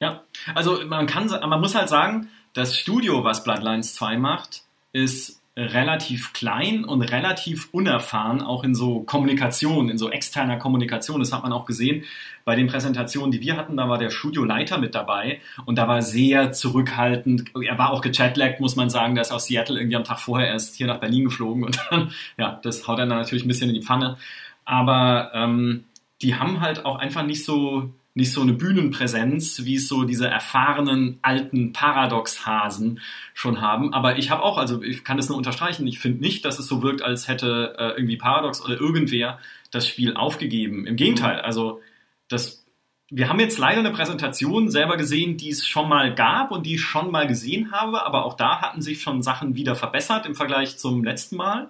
Ja, 0.00 0.24
also 0.54 0.84
man 0.86 1.06
kann, 1.06 1.28
man 1.28 1.60
muss 1.60 1.74
halt 1.74 1.88
sagen, 1.88 2.28
das 2.54 2.76
Studio, 2.76 3.24
was 3.24 3.44
Bloodlines 3.44 3.94
2 3.94 4.18
macht, 4.18 4.64
ist 4.92 5.40
relativ 5.56 6.32
klein 6.32 6.84
und 6.84 7.02
relativ 7.02 7.68
unerfahren, 7.70 8.42
auch 8.42 8.64
in 8.64 8.74
so 8.74 9.02
Kommunikation, 9.02 9.88
in 9.88 9.98
so 9.98 10.10
externer 10.10 10.56
Kommunikation. 10.56 11.20
Das 11.20 11.32
hat 11.32 11.44
man 11.44 11.52
auch 11.52 11.64
gesehen 11.64 12.04
bei 12.44 12.56
den 12.56 12.66
Präsentationen, 12.66 13.30
die 13.30 13.40
wir 13.40 13.56
hatten. 13.56 13.76
Da 13.76 13.88
war 13.88 13.98
der 13.98 14.10
Studioleiter 14.10 14.78
mit 14.78 14.96
dabei 14.96 15.40
und 15.64 15.76
da 15.76 15.86
war 15.86 16.02
sehr 16.02 16.50
zurückhaltend. 16.50 17.52
Er 17.62 17.78
war 17.78 17.90
auch 17.90 18.00
gechatlaggt, 18.00 18.60
muss 18.60 18.74
man 18.74 18.90
sagen. 18.90 19.14
Der 19.14 19.22
ist 19.22 19.30
aus 19.30 19.46
Seattle 19.46 19.78
irgendwie 19.78 19.96
am 19.96 20.04
Tag 20.04 20.18
vorher 20.18 20.48
erst 20.48 20.74
hier 20.74 20.88
nach 20.88 20.98
Berlin 20.98 21.24
geflogen 21.24 21.64
und 21.64 21.78
dann, 21.88 22.10
ja, 22.36 22.58
das 22.62 22.88
haut 22.88 22.98
dann 22.98 23.08
natürlich 23.08 23.44
ein 23.44 23.48
bisschen 23.48 23.68
in 23.68 23.76
die 23.76 23.82
Pfanne. 23.82 24.16
Aber 24.64 25.30
ähm, 25.34 25.84
die 26.20 26.34
haben 26.34 26.60
halt 26.60 26.84
auch 26.84 26.96
einfach 26.96 27.22
nicht 27.24 27.44
so 27.44 27.90
nicht 28.14 28.32
so 28.32 28.42
eine 28.42 28.52
Bühnenpräsenz, 28.52 29.64
wie 29.64 29.74
es 29.74 29.88
so 29.88 30.04
diese 30.04 30.28
erfahrenen 30.28 31.18
alten 31.22 31.72
Paradox-Hasen 31.72 33.00
schon 33.34 33.60
haben. 33.60 33.92
Aber 33.92 34.18
ich 34.18 34.30
habe 34.30 34.42
auch, 34.42 34.56
also 34.56 34.82
ich 34.82 35.02
kann 35.02 35.16
das 35.16 35.28
nur 35.28 35.36
unterstreichen, 35.36 35.86
ich 35.88 35.98
finde 35.98 36.20
nicht, 36.20 36.44
dass 36.44 36.60
es 36.60 36.68
so 36.68 36.80
wirkt, 36.82 37.02
als 37.02 37.26
hätte 37.26 37.74
äh, 37.76 37.88
irgendwie 37.96 38.16
Paradox 38.16 38.64
oder 38.64 38.80
irgendwer 38.80 39.40
das 39.72 39.88
Spiel 39.88 40.14
aufgegeben. 40.14 40.86
Im 40.86 40.94
Gegenteil, 40.94 41.40
also 41.40 41.80
das, 42.28 42.64
wir 43.10 43.28
haben 43.28 43.40
jetzt 43.40 43.58
leider 43.58 43.80
eine 43.80 43.90
Präsentation 43.90 44.70
selber 44.70 44.96
gesehen, 44.96 45.36
die 45.36 45.50
es 45.50 45.66
schon 45.66 45.88
mal 45.88 46.14
gab 46.14 46.52
und 46.52 46.66
die 46.66 46.76
ich 46.76 46.82
schon 46.82 47.10
mal 47.10 47.26
gesehen 47.26 47.72
habe, 47.72 48.06
aber 48.06 48.24
auch 48.26 48.34
da 48.34 48.60
hatten 48.60 48.80
sich 48.80 49.02
schon 49.02 49.22
Sachen 49.22 49.56
wieder 49.56 49.74
verbessert 49.74 50.24
im 50.24 50.36
Vergleich 50.36 50.78
zum 50.78 51.02
letzten 51.02 51.36
Mal. 51.36 51.68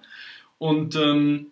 Und 0.58 0.94
ähm, 0.94 1.46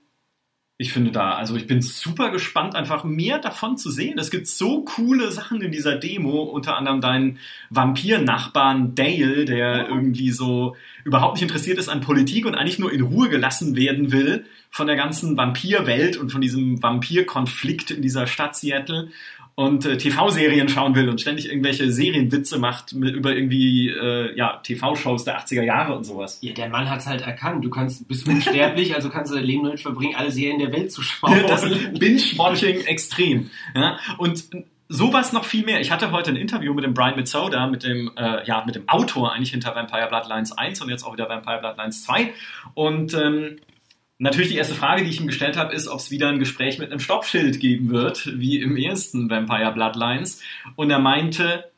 ich 0.83 0.93
finde 0.93 1.13
da, 1.13 1.35
also 1.35 1.55
ich 1.55 1.69
bin 1.69 1.81
super 1.81 2.31
gespannt, 2.31 2.75
einfach 2.75 3.05
mehr 3.05 3.39
davon 3.39 3.77
zu 3.77 3.89
sehen. 3.89 4.19
Es 4.19 4.33
gibt 4.33 4.49
so 4.49 4.83
coole 4.83 5.31
Sachen 5.31 5.63
in 5.63 5.71
dieser 5.71 5.95
Demo, 5.95 6.43
unter 6.43 6.77
anderem 6.77 7.01
deinen 7.01 7.39
Vampir-Nachbarn 7.71 8.97
Dale, 8.97 9.45
der 9.45 9.89
irgendwie 9.89 10.33
so 10.33 10.75
überhaupt 11.05 11.35
nicht 11.35 11.45
interessiert 11.45 11.79
ist 11.79 11.89
an 11.89 12.01
Politik 12.01 12.47
und 12.47 12.57
eigentlich 12.57 12.81
nur 12.81 12.93
in 12.93 13.03
Ruhe 13.03 13.29
gelassen 13.29 13.77
werden 13.77 14.11
will 14.11 14.45
von 14.71 14.89
der 14.89 14.97
ganzen 14.97 15.37
Vampirwelt 15.37 16.17
und 16.17 16.31
von 16.31 16.41
diesem 16.41 16.83
Vampirkonflikt 16.83 17.93
in 17.93 18.03
dieser 18.03 18.27
Stadt 18.27 18.57
Seattle 18.57 19.11
und 19.55 19.85
äh, 19.85 19.99
TV-Serien 19.99 20.69
schauen 20.69 20.95
will 20.95 21.09
und 21.09 21.21
ständig 21.21 21.49
irgendwelche 21.49 21.93
Serienwitze 21.93 22.59
macht 22.59 22.95
mit, 22.95 23.15
über 23.15 23.35
irgendwie 23.35 23.89
äh, 23.89 24.35
ja, 24.37 24.61
TV-Shows 24.63 25.25
der 25.25 25.39
80er 25.39 25.63
Jahre 25.63 25.95
und 25.95 26.05
sowas. 26.05 26.39
Ja, 26.41 26.53
der 26.55 26.69
Mann 26.71 26.89
hat's 26.89 27.07
halt 27.07 27.23
erkannt. 27.23 27.65
Du 27.65 27.71
kannst, 27.71 28.09
bist 28.09 28.27
unsterblich, 28.27 28.95
also 28.95 29.11
kannst 29.11 29.31
du 29.31 29.37
dein 29.37 29.45
Leben 29.45 29.65
damit 29.65 29.81
verbringen, 29.81 30.15
alle 30.17 30.31
Serien 30.31 30.59
der 30.59 30.73
Welt 30.73 30.91
zu 30.91 31.03
schauen. 31.03 31.39
Das 31.47 31.63
Binge-Watching 31.63 32.87
extrem. 32.87 33.51
Ja? 33.75 33.99
Und 34.17 34.45
sowas 34.89 35.33
noch 35.33 35.45
viel 35.45 35.65
mehr. 35.65 35.81
Ich 35.81 35.91
hatte 35.91 36.13
heute 36.13 36.31
ein 36.31 36.37
Interview 36.37 36.73
mit 36.73 36.85
dem 36.85 36.95
Brian 36.95 37.17
Mitsoda, 37.17 37.67
mit 37.67 37.83
dem, 37.83 38.11
äh, 38.17 38.45
ja, 38.47 38.63
mit 38.65 38.75
dem 38.75 38.89
Autor 38.89 39.33
eigentlich 39.33 39.51
hinter 39.51 39.75
Vampire 39.75 40.09
Bloodlines 40.09 40.53
1 40.53 40.81
und 40.81 40.89
jetzt 40.89 41.05
auch 41.05 41.13
wieder 41.13 41.29
Vampire 41.29 41.59
Bloodlines 41.59 42.05
2. 42.05 42.33
Und 42.75 43.15
ähm, 43.15 43.57
natürlich 44.23 44.51
die 44.51 44.57
erste 44.57 44.75
Frage, 44.75 45.03
die 45.03 45.11
ich 45.11 45.21
ihm 45.21 45.27
gestellt 45.27 45.57
habe, 45.57 45.75
ist, 45.75 45.89
ob 45.89 45.99
es 45.99 46.13
wieder 46.13 46.29
ein 46.29 46.39
Gespräch 46.39 46.79
mit 46.79 46.91
einem 46.91 47.01
Stoppschild 47.01 47.59
geben 47.59 47.91
wird, 47.91 48.39
wie 48.39 48.61
im 48.61 48.77
ersten 48.77 49.29
Vampire 49.29 49.73
Bloodlines. 49.73 50.41
Und 50.77 50.91
er 50.91 51.01
meinte, 51.01 51.71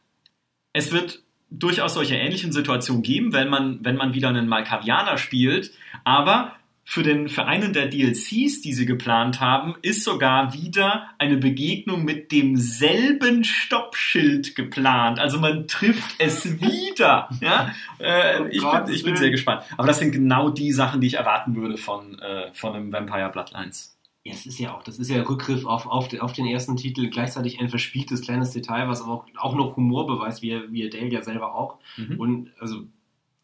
es 0.74 0.92
wird 0.92 1.22
durchaus 1.50 1.94
solche 1.94 2.16
ähnlichen 2.16 2.52
Situationen 2.52 3.02
geben, 3.02 3.32
wenn 3.32 3.48
man, 3.48 3.78
wenn 3.82 3.96
man 3.96 4.12
wieder 4.12 4.28
einen 4.28 4.46
Malkavianer 4.46 5.16
spielt, 5.16 5.72
aber 6.04 6.52
für, 6.84 7.02
den, 7.02 7.28
für 7.28 7.46
einen 7.46 7.72
der 7.72 7.88
DLCs, 7.88 8.60
die 8.60 8.72
sie 8.74 8.84
geplant 8.84 9.40
haben, 9.40 9.74
ist 9.80 10.04
sogar 10.04 10.52
wieder 10.52 11.10
eine 11.18 11.38
Begegnung 11.38 12.04
mit 12.04 12.30
demselben 12.30 13.42
Stoppschild 13.42 14.54
geplant. 14.54 15.18
Also 15.18 15.40
man 15.40 15.66
trifft 15.66 16.14
es 16.18 16.44
wieder. 16.60 17.28
Ja? 17.40 17.74
Äh, 17.98 18.40
Oh 18.40 18.46
ich, 18.50 18.60
Gott, 18.60 18.86
bin, 18.86 18.94
ich 18.94 19.02
bin 19.02 19.16
sehr 19.16 19.30
gespannt. 19.30 19.62
Aber 19.76 19.86
das 19.86 19.98
sind 19.98 20.12
genau 20.12 20.50
die 20.50 20.72
Sachen, 20.72 21.00
die 21.00 21.06
ich 21.06 21.14
erwarten 21.14 21.56
würde 21.56 21.78
von, 21.78 22.18
äh, 22.18 22.52
von 22.52 22.74
einem 22.74 22.92
Vampire 22.92 23.30
Bloodlines. 23.30 23.96
Ja, 24.24 24.32
es 24.32 24.46
ist 24.46 24.58
ja 24.58 24.74
auch, 24.74 24.82
das 24.82 24.98
ist 24.98 25.10
ja 25.10 25.22
Rückgriff 25.22 25.66
auf, 25.66 25.86
auf, 25.86 26.08
den, 26.08 26.20
auf 26.20 26.32
den 26.32 26.46
ersten 26.46 26.76
Titel, 26.76 27.08
gleichzeitig 27.10 27.60
ein 27.60 27.68
verspieltes 27.68 28.22
kleines 28.22 28.52
Detail, 28.52 28.88
was 28.88 29.02
auch, 29.02 29.26
auch 29.36 29.54
noch 29.54 29.76
Humor 29.76 30.06
beweist, 30.06 30.42
wie, 30.42 30.60
wie 30.70 30.88
Dale 30.88 31.08
ja 31.08 31.22
selber 31.22 31.54
auch. 31.54 31.78
Mhm. 31.96 32.20
Und 32.20 32.50
also 32.58 32.84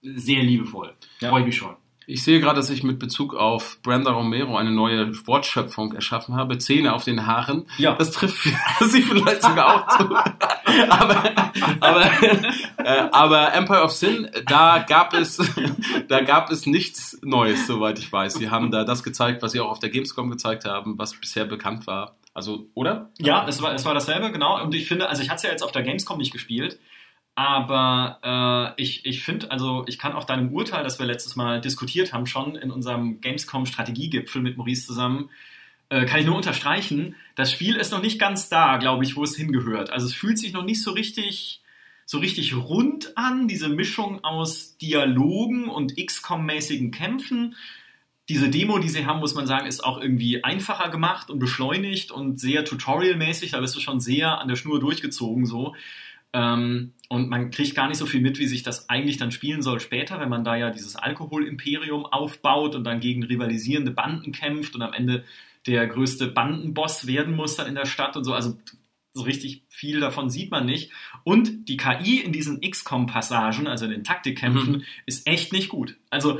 sehr 0.02 0.42
liebevoll. 0.42 0.94
Ja. 1.20 1.28
Freue 1.30 1.40
ich 1.40 1.46
mich 1.46 1.56
schon. 1.56 1.76
Ich 2.06 2.24
sehe 2.24 2.40
gerade, 2.40 2.56
dass 2.56 2.70
ich 2.70 2.82
mit 2.82 2.98
Bezug 2.98 3.34
auf 3.34 3.78
Brenda 3.82 4.10
Romero 4.10 4.56
eine 4.56 4.70
neue 4.70 5.14
Wortschöpfung 5.26 5.92
erschaffen 5.92 6.34
habe. 6.34 6.58
Zähne 6.58 6.92
auf 6.92 7.04
den 7.04 7.26
Haaren. 7.26 7.66
Ja. 7.78 7.94
Das 7.94 8.10
trifft 8.10 8.42
sie 8.80 9.02
vielleicht 9.02 9.42
sogar 9.42 9.76
auch 9.76 9.96
zu. 9.96 10.14
aber, 10.88 11.52
aber, 11.80 12.04
äh, 12.78 13.08
aber 13.12 13.54
Empire 13.54 13.82
of 13.82 13.92
Sin, 13.92 14.28
da 14.46 14.78
gab 14.80 15.14
es, 15.14 15.40
da 16.08 16.20
gab 16.20 16.50
es 16.50 16.66
nichts 16.66 17.18
Neues, 17.22 17.66
soweit 17.66 17.98
ich 17.98 18.12
weiß. 18.12 18.34
Sie 18.34 18.50
haben 18.50 18.70
da 18.70 18.84
das 18.84 19.02
gezeigt, 19.02 19.42
was 19.42 19.52
sie 19.52 19.60
auch 19.60 19.70
auf 19.70 19.78
der 19.78 19.90
Gamescom 19.90 20.30
gezeigt 20.30 20.64
haben, 20.64 20.98
was 20.98 21.14
bisher 21.14 21.44
bekannt 21.44 21.86
war. 21.86 22.16
Also, 22.32 22.68
oder? 22.74 23.10
Ja, 23.18 23.46
es 23.48 23.60
war, 23.60 23.74
es 23.74 23.84
war 23.84 23.94
dasselbe, 23.94 24.30
genau. 24.30 24.62
Und 24.62 24.74
ich 24.74 24.86
finde, 24.86 25.08
also 25.08 25.22
ich 25.22 25.28
hatte 25.30 25.38
es 25.38 25.42
ja 25.42 25.50
jetzt 25.50 25.62
auf 25.62 25.72
der 25.72 25.82
Gamescom 25.82 26.18
nicht 26.18 26.32
gespielt, 26.32 26.78
aber 27.40 28.74
äh, 28.76 28.82
ich, 28.82 29.06
ich 29.06 29.24
finde, 29.24 29.50
also 29.50 29.84
ich 29.86 29.98
kann 29.98 30.12
auch 30.12 30.24
deinem 30.24 30.52
Urteil, 30.52 30.84
das 30.84 30.98
wir 30.98 31.06
letztes 31.06 31.36
Mal 31.36 31.62
diskutiert 31.62 32.12
haben, 32.12 32.26
schon 32.26 32.54
in 32.54 32.70
unserem 32.70 33.22
Gamescom-Strategiegipfel 33.22 34.42
mit 34.42 34.58
Maurice 34.58 34.84
zusammen, 34.86 35.30
äh, 35.88 36.04
kann 36.04 36.20
ich 36.20 36.26
nur 36.26 36.36
unterstreichen, 36.36 37.16
das 37.36 37.50
Spiel 37.50 37.76
ist 37.76 37.92
noch 37.92 38.02
nicht 38.02 38.18
ganz 38.18 38.50
da, 38.50 38.76
glaube 38.76 39.04
ich, 39.04 39.16
wo 39.16 39.24
es 39.24 39.36
hingehört. 39.36 39.88
Also 39.88 40.04
es 40.04 40.12
fühlt 40.12 40.38
sich 40.38 40.52
noch 40.52 40.64
nicht 40.64 40.82
so 40.82 40.90
richtig 40.90 41.62
so 42.04 42.18
richtig 42.18 42.54
rund 42.54 43.16
an, 43.16 43.48
diese 43.48 43.70
Mischung 43.70 44.22
aus 44.22 44.76
Dialogen 44.76 45.70
und 45.70 45.96
XCOM-mäßigen 45.96 46.90
Kämpfen. 46.90 47.56
Diese 48.28 48.50
Demo, 48.50 48.80
die 48.80 48.90
sie 48.90 49.06
haben, 49.06 49.20
muss 49.20 49.34
man 49.34 49.46
sagen, 49.46 49.66
ist 49.66 49.82
auch 49.82 49.98
irgendwie 49.98 50.44
einfacher 50.44 50.90
gemacht 50.90 51.30
und 51.30 51.38
beschleunigt 51.38 52.10
und 52.10 52.38
sehr 52.38 52.66
tutorialmäßig. 52.66 53.52
Da 53.52 53.60
bist 53.60 53.76
du 53.76 53.80
schon 53.80 54.00
sehr 54.00 54.40
an 54.40 54.48
der 54.48 54.56
Schnur 54.56 54.78
durchgezogen 54.78 55.46
so. 55.46 55.74
Ähm, 56.34 56.92
und 57.12 57.28
man 57.28 57.50
kriegt 57.50 57.74
gar 57.74 57.88
nicht 57.88 57.98
so 57.98 58.06
viel 58.06 58.20
mit, 58.20 58.38
wie 58.38 58.46
sich 58.46 58.62
das 58.62 58.88
eigentlich 58.88 59.16
dann 59.16 59.32
spielen 59.32 59.62
soll 59.62 59.80
später, 59.80 60.20
wenn 60.20 60.28
man 60.28 60.44
da 60.44 60.54
ja 60.54 60.70
dieses 60.70 60.94
Alkoholimperium 60.94 62.06
aufbaut 62.06 62.76
und 62.76 62.84
dann 62.84 63.00
gegen 63.00 63.24
rivalisierende 63.24 63.90
Banden 63.90 64.30
kämpft 64.30 64.76
und 64.76 64.82
am 64.82 64.92
Ende 64.92 65.24
der 65.66 65.88
größte 65.88 66.28
Bandenboss 66.28 67.08
werden 67.08 67.34
muss 67.34 67.56
dann 67.56 67.66
in 67.66 67.74
der 67.74 67.86
Stadt 67.86 68.16
und 68.16 68.22
so. 68.22 68.32
Also 68.32 68.58
so 69.12 69.24
richtig 69.24 69.64
viel 69.68 69.98
davon 69.98 70.30
sieht 70.30 70.52
man 70.52 70.66
nicht. 70.66 70.92
Und 71.24 71.68
die 71.68 71.76
KI 71.76 72.20
in 72.20 72.30
diesen 72.30 72.60
XCOM-Passagen, 72.60 73.66
also 73.66 73.86
in 73.86 73.90
den 73.90 74.04
Taktikkämpfen, 74.04 74.72
mhm. 74.74 74.82
ist 75.04 75.26
echt 75.26 75.52
nicht 75.52 75.68
gut. 75.68 75.96
Also 76.10 76.38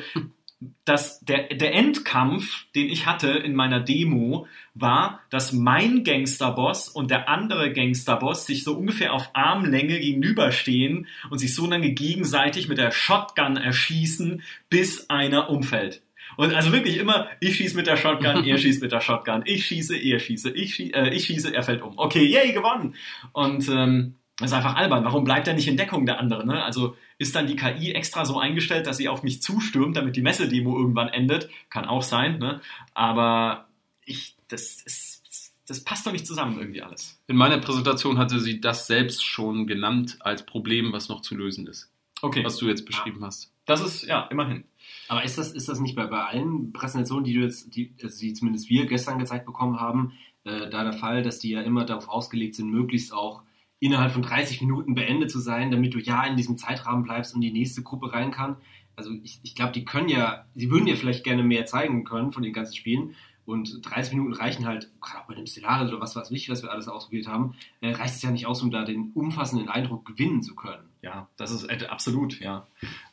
das, 0.85 1.19
der, 1.21 1.49
der 1.49 1.75
Endkampf, 1.75 2.67
den 2.77 2.91
ich 2.91 3.07
hatte 3.07 3.31
in 3.31 3.57
meiner 3.57 3.81
Demo, 3.81 4.47
war, 4.81 5.21
dass 5.31 5.53
mein 5.53 6.05
Gangsterboss 6.05 6.89
und 6.89 7.11
der 7.11 7.29
andere 7.29 7.73
Gangsterboss 7.73 8.47
sich 8.47 8.65
so 8.65 8.77
ungefähr 8.77 9.13
auf 9.13 9.31
Armlänge 9.33 10.01
gegenüberstehen 10.01 11.07
und 11.31 11.39
sich 11.39 11.55
so 11.55 11.67
lange 11.67 11.91
gegenseitig 11.91 12.69
mit 12.69 12.79
der 12.79 12.91
Shotgun 12.91 13.57
erschießen, 13.57 14.43
bis 14.69 15.09
einer 15.11 15.51
umfällt. 15.51 16.03
Und 16.37 16.55
also 16.55 16.73
wirklich 16.73 16.97
immer, 16.97 17.29
ich 17.41 17.57
schieße 17.57 17.77
mit 17.77 17.87
der 17.87 17.97
Shotgun, 17.97 18.45
er 18.45 18.59
schießt 18.59 18.83
mit 18.83 18.93
der 18.93 19.01
Shotgun, 19.01 19.43
ich 19.45 19.67
schieße, 19.67 19.97
er 19.97 20.19
schieße, 20.19 20.51
ich, 20.51 20.75
schieße, 20.75 20.95
äh, 20.95 21.15
ich 21.15 21.25
schieße, 21.27 21.55
er 21.55 21.63
fällt 21.63 21.83
um. 21.83 21.95
Okay, 21.97 22.25
yay, 22.25 22.53
gewonnen. 22.53 22.95
Und 23.33 23.69
ähm, 23.69 24.15
das 24.39 24.53
ist 24.53 24.57
einfach 24.57 24.77
albern. 24.77 25.05
Warum 25.05 25.25
bleibt 25.25 25.49
er 25.49 25.55
nicht 25.55 25.69
in 25.69 25.77
Deckung, 25.77 26.07
der 26.07 26.19
andere? 26.19 26.47
Ne? 26.47 26.65
Also 26.65 26.97
ist 27.19 27.37
dann 27.37 27.47
die 27.47 27.57
KI 27.57 27.93
extra 27.93 28.25
so 28.25 28.39
eingestellt, 28.39 28.87
dass 28.87 28.97
sie 28.97 29.09
auf 29.09 29.23
mich 29.23 29.43
zustürmt, 29.43 29.97
damit 29.97 30.17
die 30.17 30.23
Messedemo 30.23 30.79
irgendwann 30.79 31.09
endet? 31.09 31.51
Kann 31.69 31.85
auch 31.85 32.03
sein, 32.03 32.39
ne? 32.39 32.63
Aber 32.95 33.69
ich, 34.07 34.37
das 34.51 34.83
ist, 34.83 35.53
das 35.67 35.85
passt 35.85 36.07
doch 36.07 36.13
nicht 36.13 36.27
zusammen 36.27 36.59
irgendwie 36.59 36.83
alles. 36.83 37.21
In 37.29 37.37
meiner 37.37 37.59
Präsentation 37.59 38.19
hatte 38.19 38.41
sie 38.41 38.61
das 38.61 38.87
selbst 38.87 39.25
schon 39.25 39.67
genannt 39.67 40.19
als 40.21 40.45
Problem, 40.45 40.93
was 40.93 41.09
noch 41.09 41.23
zu 41.23 41.37
lösen 41.37 41.67
ist. 41.67 41.91
Okay. 42.23 42.45
Was 42.45 42.57
du 42.57 42.69
jetzt 42.69 42.85
beschrieben 42.85 43.21
ja. 43.21 43.29
hast. 43.29 43.53
Das 43.67 43.81
ist, 43.81 44.03
ja, 44.03 44.27
immerhin. 44.31 44.65
Aber 45.09 45.25
ist 45.25 45.39
das, 45.39 45.53
ist 45.53 45.69
das 45.69 45.81
nicht 45.81 45.95
bei, 45.95 46.07
bei 46.07 46.25
allen 46.25 46.73
Präsentationen, 46.73 47.25
die 47.25 47.35
du 47.35 47.41
jetzt, 47.41 47.75
die, 47.75 47.95
also 48.03 48.19
die 48.21 48.33
zumindest 48.35 48.69
wir 48.69 48.87
gestern 48.87 49.19
gezeigt 49.19 49.47
bekommen 49.47 49.81
haben, 49.81 50.13
äh, 50.45 50.69
da 50.69 50.83
der 50.83 50.93
Fall, 50.93 51.23
dass 51.23 51.39
die 51.39 51.51
ja 51.51 51.63
immer 51.63 51.85
darauf 51.85 52.09
ausgelegt 52.09 52.57
sind, 52.57 52.71
möglichst 52.71 53.13
auch 53.13 53.43
innerhalb 53.79 54.13
von 54.13 54.23
30 54.23 54.61
Minuten 54.61 54.95
beendet 54.95 55.31
zu 55.31 55.39
sein, 55.39 55.71
damit 55.71 55.95
du 55.95 55.99
ja 55.99 56.25
in 56.25 56.37
diesem 56.37 56.59
Zeitrahmen 56.59 57.05
bleibst 57.05 57.35
und 57.35 57.41
die 57.41 57.53
nächste 57.53 57.83
Gruppe 57.83 58.13
rein 58.13 58.31
kann. 58.31 58.57
Also 58.97 59.13
ich, 59.23 59.41
ich 59.43 59.55
glaube, 59.55 59.73
die 59.73 59.85
können 59.85 60.09
ja, 60.09 60.47
sie 60.55 60.71
würden 60.71 60.87
ja 60.87 60.97
vielleicht 60.97 61.25
gerne 61.25 61.43
mehr 61.43 61.65
zeigen 61.65 62.05
können 62.05 62.33
von 62.33 62.43
den 62.43 62.53
ganzen 62.53 62.77
Spielen. 62.77 63.15
Und 63.47 63.81
30 63.83 64.15
Minuten 64.15 64.35
reichen 64.35 64.67
halt, 64.67 64.91
gerade 65.01 65.21
auch 65.23 65.27
bei 65.27 65.35
dem 65.35 65.47
Stellaris 65.47 65.89
oder 65.89 66.01
was 66.01 66.15
weiß 66.15 66.31
ich, 66.31 66.49
was 66.49 66.63
wir 66.63 66.71
alles 66.71 66.89
ausprobiert 66.89 67.27
haben, 67.27 67.55
äh, 67.81 67.93
reicht 67.93 68.15
es 68.15 68.23
ja 68.23 68.31
nicht 68.31 68.47
aus, 68.47 68.63
um 68.63 68.71
da 68.71 68.85
den 68.85 69.13
umfassenden 69.15 69.69
Eindruck 69.69 70.05
gewinnen 70.07 70.43
zu 70.43 70.55
können. 70.55 70.89
Ja, 71.03 71.29
das 71.37 71.51
ist 71.51 71.65
äh, 71.65 71.87
absolut, 71.87 72.41
ja. 72.41 72.67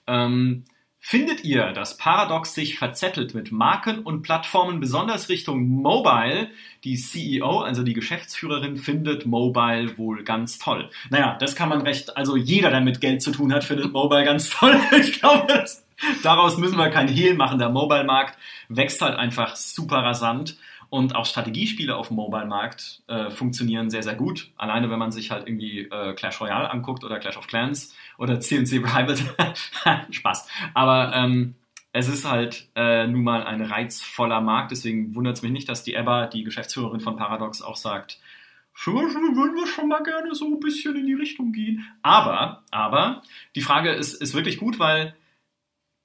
Ähm, 0.05 0.65
Findet 0.99 1.45
ihr, 1.45 1.71
dass 1.71 1.95
Paradox 1.97 2.53
sich 2.53 2.77
verzettelt 2.77 3.33
mit 3.33 3.51
Marken 3.51 3.99
und 3.99 4.23
Plattformen, 4.23 4.81
besonders 4.81 5.29
Richtung 5.29 5.65
Mobile? 5.65 6.49
Die 6.83 6.97
CEO, 6.97 7.59
also 7.59 7.83
die 7.83 7.93
Geschäftsführerin, 7.93 8.75
findet 8.75 9.25
Mobile 9.25 9.97
wohl 9.97 10.25
ganz 10.25 10.59
toll. 10.59 10.89
Naja, 11.09 11.37
das 11.39 11.55
kann 11.55 11.69
man 11.69 11.81
recht, 11.81 12.17
also 12.17 12.35
jeder, 12.35 12.71
der 12.71 12.81
mit 12.81 12.99
Geld 12.99 13.21
zu 13.21 13.31
tun 13.31 13.53
hat, 13.53 13.63
findet 13.63 13.93
Mobile 13.93 14.25
ganz 14.25 14.49
toll. 14.49 14.77
Ich 14.99 15.21
glaube, 15.21 15.45
das, 15.47 15.86
daraus 16.23 16.57
müssen 16.57 16.77
wir 16.77 16.89
keinen 16.89 17.09
Hehl 17.09 17.35
machen. 17.35 17.59
Der 17.59 17.69
Mobile-Markt 17.69 18.37
wächst 18.69 19.01
halt 19.01 19.17
einfach 19.17 19.55
super 19.55 19.97
rasant. 19.97 20.57
Und 20.89 21.15
auch 21.15 21.25
Strategiespiele 21.25 21.95
auf 21.95 22.07
dem 22.07 22.15
Mobile-Markt 22.15 23.03
äh, 23.07 23.29
funktionieren 23.29 23.89
sehr, 23.89 24.03
sehr 24.03 24.15
gut. 24.15 24.51
Alleine 24.55 24.89
wenn 24.89 24.99
man 24.99 25.11
sich 25.11 25.31
halt 25.31 25.45
irgendwie 25.45 25.81
äh, 25.81 26.13
Clash 26.13 26.39
Royale 26.39 26.71
anguckt 26.71 27.03
oder 27.03 27.19
Clash 27.19 27.35
of 27.35 27.47
Clans 27.47 27.93
oder 28.17 28.39
CNC 28.39 28.85
Rivals. 28.85 29.21
Spaß. 30.11 30.47
Aber 30.73 31.13
ähm, 31.13 31.55
es 31.91 32.07
ist 32.07 32.29
halt 32.29 32.69
äh, 32.75 33.05
nun 33.07 33.23
mal 33.23 33.43
ein 33.43 33.61
reizvoller 33.61 34.39
Markt, 34.39 34.71
deswegen 34.71 35.15
wundert 35.15 35.37
es 35.37 35.41
mich 35.41 35.51
nicht, 35.51 35.67
dass 35.67 35.83
die 35.83 35.95
Ebba, 35.95 36.27
die 36.27 36.43
Geschäftsführerin 36.43 36.99
von 36.99 37.17
Paradox, 37.17 37.61
auch 37.61 37.75
sagt, 37.75 38.19
würden 38.85 39.55
wir 39.55 39.67
schon 39.67 39.87
mal 39.87 40.03
gerne 40.03 40.35
so 40.35 40.45
ein 40.45 40.59
bisschen 40.59 40.95
in 40.95 41.07
die 41.07 41.15
Richtung 41.15 41.51
gehen. 41.51 41.85
Aber, 42.03 42.63
aber, 42.69 43.23
die 43.55 43.61
Frage 43.61 43.91
ist, 43.91 44.21
ist 44.21 44.35
wirklich 44.35 44.57
gut, 44.57 44.77
weil 44.79 45.15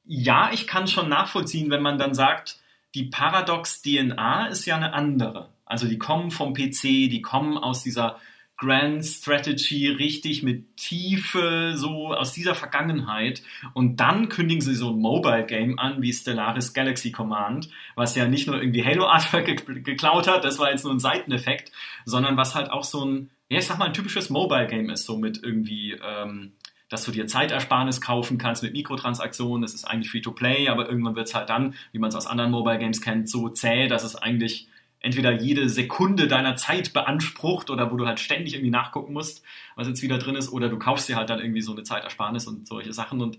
ja, 0.04 0.50
ich 0.52 0.66
kann 0.66 0.86
schon 0.86 1.08
nachvollziehen, 1.08 1.70
wenn 1.70 1.82
man 1.82 1.98
dann 1.98 2.14
sagt, 2.14 2.58
die 2.94 3.04
Paradox-DNA 3.04 4.46
ist 4.48 4.66
ja 4.66 4.76
eine 4.76 4.92
andere. 4.92 5.48
Also 5.64 5.86
die 5.88 5.98
kommen 5.98 6.30
vom 6.30 6.52
PC, 6.54 6.82
die 6.82 7.22
kommen 7.22 7.56
aus 7.56 7.82
dieser 7.82 8.18
Grand 8.62 9.04
Strategy 9.04 9.88
richtig 9.88 10.42
mit 10.42 10.76
Tiefe, 10.76 11.72
so 11.74 12.14
aus 12.14 12.32
dieser 12.32 12.54
Vergangenheit. 12.54 13.42
Und 13.74 13.96
dann 13.96 14.28
kündigen 14.28 14.60
sie 14.60 14.74
so 14.74 14.90
ein 14.90 15.00
Mobile 15.00 15.46
Game 15.46 15.78
an 15.78 16.00
wie 16.00 16.12
Stellaris 16.12 16.72
Galaxy 16.72 17.10
Command, 17.10 17.70
was 17.96 18.14
ja 18.14 18.28
nicht 18.28 18.46
nur 18.46 18.60
irgendwie 18.60 18.84
Halo 18.84 19.06
Artwork 19.06 19.66
geklaut 19.84 20.28
hat, 20.28 20.44
das 20.44 20.58
war 20.60 20.70
jetzt 20.70 20.84
nur 20.84 20.92
ein 20.92 21.00
Seiteneffekt, 21.00 21.72
sondern 22.04 22.36
was 22.36 22.54
halt 22.54 22.70
auch 22.70 22.84
so 22.84 23.04
ein, 23.04 23.30
ja, 23.48 23.58
ich 23.58 23.66
sag 23.66 23.78
mal, 23.78 23.86
ein 23.86 23.94
typisches 23.94 24.30
Mobile 24.30 24.68
Game 24.68 24.90
ist, 24.90 25.06
so 25.06 25.16
mit 25.16 25.42
irgendwie 25.42 25.98
ähm, 26.00 26.52
dass 26.92 27.04
du 27.04 27.10
dir 27.10 27.26
Zeitersparnis 27.26 28.02
kaufen 28.02 28.36
kannst 28.36 28.62
mit 28.62 28.74
Mikrotransaktionen. 28.74 29.62
Das 29.62 29.72
ist 29.72 29.84
eigentlich 29.84 30.10
Free-to-Play, 30.10 30.68
aber 30.68 30.88
irgendwann 30.88 31.16
wird 31.16 31.28
es 31.28 31.34
halt 31.34 31.48
dann, 31.48 31.74
wie 31.92 31.98
man 31.98 32.10
es 32.10 32.14
aus 32.14 32.26
anderen 32.26 32.50
Mobile 32.50 32.78
Games 32.78 33.00
kennt, 33.00 33.30
so 33.30 33.48
zäh, 33.48 33.88
dass 33.88 34.04
es 34.04 34.14
eigentlich 34.14 34.68
entweder 35.00 35.32
jede 35.32 35.70
Sekunde 35.70 36.28
deiner 36.28 36.54
Zeit 36.56 36.92
beansprucht 36.92 37.70
oder 37.70 37.90
wo 37.90 37.96
du 37.96 38.06
halt 38.06 38.20
ständig 38.20 38.54
irgendwie 38.54 38.70
nachgucken 38.70 39.14
musst, 39.14 39.42
was 39.74 39.88
jetzt 39.88 40.02
wieder 40.02 40.18
drin 40.18 40.36
ist, 40.36 40.52
oder 40.52 40.68
du 40.68 40.78
kaufst 40.78 41.08
dir 41.08 41.16
halt 41.16 41.30
dann 41.30 41.40
irgendwie 41.40 41.62
so 41.62 41.72
eine 41.72 41.82
Zeitersparnis 41.82 42.46
und 42.46 42.68
solche 42.68 42.92
Sachen. 42.92 43.22
Und 43.22 43.38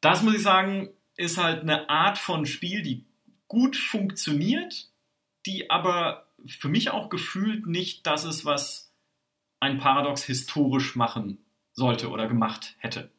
das 0.00 0.22
muss 0.22 0.34
ich 0.34 0.42
sagen, 0.42 0.90
ist 1.16 1.38
halt 1.38 1.62
eine 1.62 1.88
Art 1.88 2.18
von 2.18 2.46
Spiel, 2.46 2.82
die 2.82 3.04
gut 3.46 3.76
funktioniert, 3.76 4.88
die 5.46 5.70
aber 5.70 6.26
für 6.46 6.68
mich 6.68 6.90
auch 6.90 7.10
gefühlt 7.10 7.66
nicht 7.66 8.06
das 8.06 8.24
ist, 8.24 8.44
was 8.44 8.92
ein 9.60 9.78
Paradox 9.78 10.24
historisch 10.24 10.96
machen 10.96 11.38
sollte 11.72 12.08
oder 12.08 12.26
gemacht 12.26 12.76
hätte. 12.78 13.10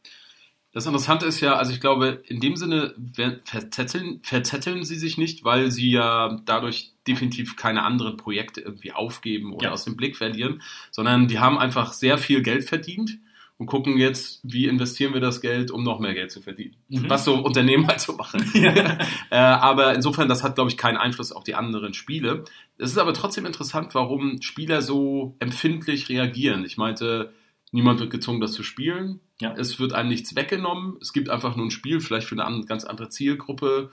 Das 0.74 0.86
Interessante 0.86 1.26
ist 1.26 1.42
ja, 1.42 1.56
also 1.56 1.74
ich 1.74 1.82
glaube, 1.82 2.24
in 2.28 2.40
dem 2.40 2.56
Sinne 2.56 2.96
verzetteln, 3.44 4.22
verzetteln 4.24 4.86
sie 4.86 4.96
sich 4.96 5.18
nicht, 5.18 5.44
weil 5.44 5.70
sie 5.70 5.92
ja 5.92 6.40
dadurch 6.46 6.94
definitiv 7.06 7.58
keine 7.58 7.84
anderen 7.84 8.16
Projekte 8.16 8.62
irgendwie 8.62 8.94
aufgeben 8.94 9.54
oder 9.54 9.66
ja. 9.66 9.72
aus 9.72 9.84
dem 9.84 9.98
Blick 9.98 10.16
verlieren, 10.16 10.62
sondern 10.90 11.28
die 11.28 11.40
haben 11.40 11.58
einfach 11.58 11.92
sehr 11.92 12.18
viel 12.18 12.42
Geld 12.42 12.64
verdient 12.64 13.20
und 13.58 13.68
gucken 13.68 13.98
jetzt, 13.98 14.40
wie 14.44 14.66
investieren 14.66 15.14
wir 15.14 15.20
das 15.20 15.42
Geld, 15.42 15.72
um 15.72 15.84
noch 15.84 16.00
mehr 16.00 16.14
Geld 16.14 16.32
zu 16.32 16.42
verdienen. 16.42 16.78
Mhm. 16.88 17.10
Was 17.10 17.26
so 17.26 17.36
Unternehmen 17.36 17.86
halt 17.86 18.00
so 18.00 18.14
machen. 18.14 18.50
Ja. 18.56 18.98
äh, 19.30 19.36
aber 19.36 19.94
insofern, 19.94 20.30
das 20.30 20.42
hat, 20.42 20.56
glaube 20.56 20.72
ich, 20.72 20.78
keinen 20.78 20.98
Einfluss 20.98 21.32
auf 21.32 21.44
die 21.44 21.54
anderen 21.54 21.94
Spiele. 21.94 22.46
Es 22.78 22.92
ist 22.92 22.98
aber 22.98 23.14
trotzdem 23.14 23.46
interessant, 23.46 23.94
warum 23.94 24.42
Spieler 24.42 24.82
so 24.82 25.36
empfindlich 25.40 26.10
reagieren. 26.10 26.66
Ich 26.66 26.78
meinte, 26.78 27.34
Niemand 27.72 28.00
wird 28.00 28.12
gezwungen, 28.12 28.42
das 28.42 28.52
zu 28.52 28.64
spielen. 28.64 29.22
Ja. 29.40 29.54
Es 29.58 29.80
wird 29.80 29.94
einem 29.94 30.10
nichts 30.10 30.36
weggenommen. 30.36 30.98
Es 31.02 31.14
gibt 31.14 31.30
einfach 31.30 31.56
nur 31.56 31.66
ein 31.66 31.72
Spiel, 31.72 32.02
vielleicht 32.02 32.28
für 32.28 32.42
eine 32.42 32.66
ganz 32.66 32.84
andere 32.84 33.10
Zielgruppe. 33.10 33.92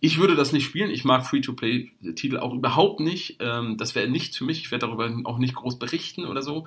Ich 0.00 0.18
würde 0.18 0.34
das 0.34 0.52
nicht 0.52 0.64
spielen. 0.64 0.90
Ich 0.90 1.04
mag 1.04 1.26
Free-to-Play-Titel 1.26 2.38
auch 2.38 2.54
überhaupt 2.54 3.00
nicht. 3.00 3.36
Ähm, 3.40 3.76
das 3.76 3.94
wäre 3.94 4.08
nichts 4.08 4.38
für 4.38 4.44
mich. 4.44 4.60
Ich 4.60 4.70
werde 4.70 4.86
darüber 4.86 5.10
auch 5.24 5.36
nicht 5.36 5.54
groß 5.54 5.78
berichten 5.78 6.24
oder 6.24 6.40
so. 6.40 6.66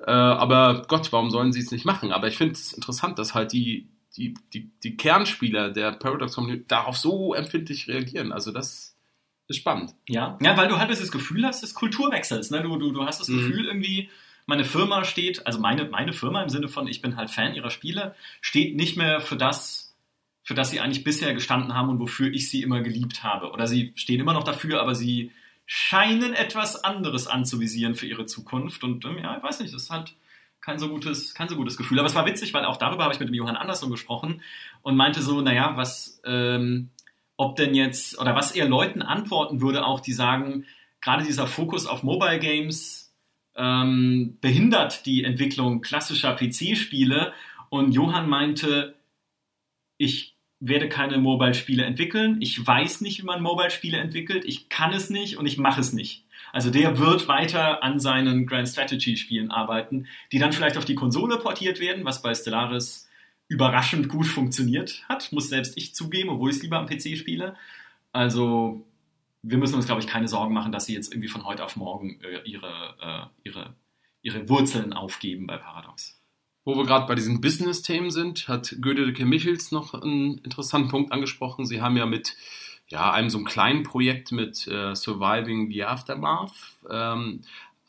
Äh, 0.00 0.10
aber 0.10 0.82
Gott, 0.88 1.12
warum 1.12 1.30
sollen 1.30 1.52
sie 1.52 1.60
es 1.60 1.70
nicht 1.70 1.84
machen? 1.84 2.10
Aber 2.10 2.26
ich 2.26 2.36
finde 2.36 2.54
es 2.54 2.72
interessant, 2.72 3.20
dass 3.20 3.34
halt 3.34 3.52
die, 3.52 3.86
die, 4.16 4.34
die, 4.52 4.72
die 4.82 4.96
Kernspieler 4.96 5.70
der 5.70 5.92
Paradox 5.92 6.34
Community 6.34 6.64
darauf 6.66 6.96
so 6.96 7.34
empfindlich 7.34 7.86
reagieren. 7.86 8.32
Also 8.32 8.50
das 8.50 8.96
ist 9.46 9.56
spannend. 9.58 9.94
Ja, 10.08 10.36
ja 10.42 10.56
weil 10.56 10.66
du 10.66 10.78
halt 10.78 10.90
das 10.90 11.12
Gefühl 11.12 11.46
hast 11.46 11.62
des 11.62 11.74
Kulturwechsels. 11.74 12.50
Ne? 12.50 12.62
Du, 12.62 12.76
du, 12.76 12.90
du 12.90 13.04
hast 13.04 13.20
das 13.20 13.28
mhm. 13.28 13.36
Gefühl 13.36 13.66
irgendwie, 13.66 14.08
meine 14.46 14.64
Firma 14.64 15.04
steht, 15.04 15.46
also 15.46 15.58
meine, 15.60 15.84
meine 15.84 16.12
Firma 16.12 16.42
im 16.42 16.48
Sinne 16.48 16.68
von, 16.68 16.86
ich 16.88 17.00
bin 17.00 17.16
halt 17.16 17.30
Fan 17.30 17.54
ihrer 17.54 17.70
Spiele, 17.70 18.14
steht 18.40 18.76
nicht 18.76 18.96
mehr 18.96 19.20
für 19.20 19.36
das, 19.36 19.94
für 20.42 20.54
das 20.54 20.70
sie 20.70 20.80
eigentlich 20.80 21.04
bisher 21.04 21.34
gestanden 21.34 21.74
haben 21.74 21.88
und 21.88 22.00
wofür 22.00 22.32
ich 22.32 22.50
sie 22.50 22.62
immer 22.62 22.80
geliebt 22.80 23.22
habe. 23.22 23.52
Oder 23.52 23.66
sie 23.66 23.92
stehen 23.94 24.20
immer 24.20 24.32
noch 24.32 24.44
dafür, 24.44 24.80
aber 24.80 24.94
sie 24.94 25.32
scheinen 25.66 26.34
etwas 26.34 26.82
anderes 26.82 27.26
anzuvisieren 27.26 27.94
für 27.94 28.06
ihre 28.06 28.26
Zukunft. 28.26 28.82
Und 28.84 29.04
ähm, 29.04 29.18
ja, 29.18 29.36
ich 29.36 29.42
weiß 29.42 29.60
nicht, 29.60 29.72
das 29.72 29.84
ist 29.84 29.90
halt 29.90 30.14
kein 30.60 30.78
so 30.78 30.88
gutes, 30.88 31.34
kein 31.34 31.48
so 31.48 31.56
gutes 31.56 31.76
Gefühl. 31.76 31.98
Aber 31.98 32.08
es 32.08 32.14
war 32.14 32.26
witzig, 32.26 32.54
weil 32.54 32.64
auch 32.64 32.76
darüber 32.76 33.04
habe 33.04 33.14
ich 33.14 33.20
mit 33.20 33.28
dem 33.28 33.34
Johann 33.34 33.56
Andersson 33.56 33.90
gesprochen 33.90 34.42
und 34.82 34.96
meinte 34.96 35.22
so, 35.22 35.40
naja, 35.40 35.76
was, 35.76 36.20
ähm, 36.24 36.90
ob 37.36 37.56
denn 37.56 37.74
jetzt, 37.74 38.18
oder 38.18 38.34
was 38.34 38.52
er 38.52 38.68
Leuten 38.68 39.02
antworten 39.02 39.60
würde, 39.60 39.84
auch 39.84 40.00
die 40.00 40.12
sagen, 40.12 40.66
gerade 41.00 41.24
dieser 41.24 41.46
Fokus 41.46 41.86
auf 41.86 42.02
Mobile 42.02 42.38
Games 42.38 43.01
ähm, 43.56 44.38
behindert 44.40 45.06
die 45.06 45.24
Entwicklung 45.24 45.80
klassischer 45.80 46.34
PC-Spiele. 46.34 47.32
Und 47.68 47.92
Johann 47.92 48.28
meinte, 48.28 48.94
ich 49.98 50.36
werde 50.60 50.88
keine 50.88 51.18
Mobile-Spiele 51.18 51.84
entwickeln. 51.84 52.36
Ich 52.40 52.64
weiß 52.64 53.00
nicht, 53.00 53.20
wie 53.20 53.26
man 53.26 53.42
Mobile-Spiele 53.42 53.98
entwickelt. 53.98 54.44
Ich 54.44 54.68
kann 54.68 54.92
es 54.92 55.10
nicht 55.10 55.36
und 55.36 55.46
ich 55.46 55.58
mache 55.58 55.80
es 55.80 55.92
nicht. 55.92 56.24
Also 56.52 56.70
der 56.70 56.98
wird 56.98 57.28
weiter 57.28 57.82
an 57.82 57.98
seinen 57.98 58.46
Grand 58.46 58.68
Strategy-Spielen 58.68 59.50
arbeiten, 59.50 60.06
die 60.30 60.38
dann 60.38 60.52
vielleicht 60.52 60.76
auf 60.76 60.84
die 60.84 60.94
Konsole 60.94 61.38
portiert 61.38 61.80
werden, 61.80 62.04
was 62.04 62.22
bei 62.22 62.34
Stellaris 62.34 63.08
überraschend 63.48 64.08
gut 64.08 64.26
funktioniert 64.26 65.04
hat, 65.08 65.30
muss 65.32 65.48
selbst 65.48 65.76
ich 65.76 65.94
zugeben, 65.94 66.30
obwohl 66.30 66.50
ich 66.50 66.56
es 66.56 66.62
lieber 66.62 66.78
am 66.78 66.86
PC 66.86 67.18
spiele. 67.18 67.54
Also 68.12 68.86
wir 69.42 69.58
müssen 69.58 69.74
uns, 69.74 69.86
glaube 69.86 70.00
ich, 70.00 70.06
keine 70.06 70.28
Sorgen 70.28 70.54
machen, 70.54 70.72
dass 70.72 70.86
sie 70.86 70.94
jetzt 70.94 71.12
irgendwie 71.12 71.28
von 71.28 71.44
heute 71.44 71.64
auf 71.64 71.76
morgen 71.76 72.20
äh, 72.20 72.42
ihre, 72.44 72.96
äh, 73.00 73.48
ihre, 73.48 73.74
ihre 74.22 74.48
Wurzeln 74.48 74.92
aufgeben 74.92 75.46
bei 75.46 75.58
Paradox. 75.58 76.20
Wo 76.64 76.76
wir 76.76 76.86
gerade 76.86 77.06
bei 77.06 77.16
diesen 77.16 77.40
Business-Themen 77.40 78.10
sind, 78.10 78.46
hat 78.46 78.76
Gödeke 78.80 79.24
Michels 79.26 79.72
noch 79.72 79.94
einen 79.94 80.38
interessanten 80.38 80.90
Punkt 80.90 81.10
angesprochen. 81.10 81.66
Sie 81.66 81.82
haben 81.82 81.96
ja 81.96 82.06
mit 82.06 82.36
ja, 82.86 83.10
einem 83.10 83.30
so 83.30 83.38
einem 83.38 83.46
kleinen 83.46 83.82
Projekt 83.82 84.30
mit 84.30 84.68
äh, 84.68 84.94
Surviving 84.94 85.72
the 85.72 85.84
Aftermath, 85.84 86.52
ähm, 86.88 87.40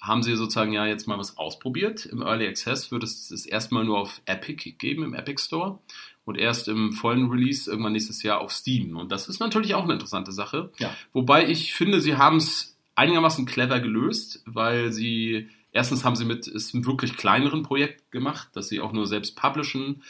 haben 0.01 0.24
sie 0.24 0.36
sozusagen 0.36 0.74
ja 0.74 0.86
jetzt 0.86 1.08
mal 1.08 1.20
was 1.20 1.38
ausprobiert. 1.38 2.06
Im 2.06 2.22
Early 2.22 2.47
Access 2.47 2.91
wird 2.91 3.04
es 3.04 3.30
es 3.32 3.45
erstmal 3.45 3.86
nur 3.86 3.99
auf 3.99 4.22
Epic 4.26 4.72
geben, 4.78 5.04
im 5.04 5.14
Epic 5.14 5.41
Store. 5.41 5.80
Und 6.26 6.38
erst 6.38 6.67
im 6.69 6.93
vollen 6.93 7.30
Release 7.30 7.69
irgendwann 7.69 7.93
nächstes 7.93 8.24
Jahr 8.24 8.39
auf 8.39 8.51
Steam. 8.51 8.95
Und 8.95 9.11
das 9.11 9.28
ist 9.28 9.39
natürlich 9.39 9.76
auch 9.76 9.84
eine 9.84 9.93
interessante 9.93 10.32
Sache. 10.32 10.71
Ja. 10.78 10.95
Wobei 11.11 11.49
ich 11.49 11.74
finde, 11.74 11.99
sie 11.99 12.15
haben 12.15 12.38
es 12.38 12.78
einigermaßen 12.95 13.45
clever 13.45 13.80
gelöst, 13.80 14.41
weil 14.45 14.91
sie 14.93 15.49
Erstens 15.74 16.05
haben 16.05 16.15
sie 16.15 16.26
mit 16.26 16.47
ist 16.47 16.74
einem 16.74 16.86
wirklich 16.86 17.17
kleineren 17.17 17.63
Projekt 17.63 18.11
gemacht, 18.11 18.49
das 18.53 18.69
sie 18.69 18.80
auch 18.80 18.93
nur 18.93 19.07
selbst 19.07 19.36
publishen. 19.36 20.03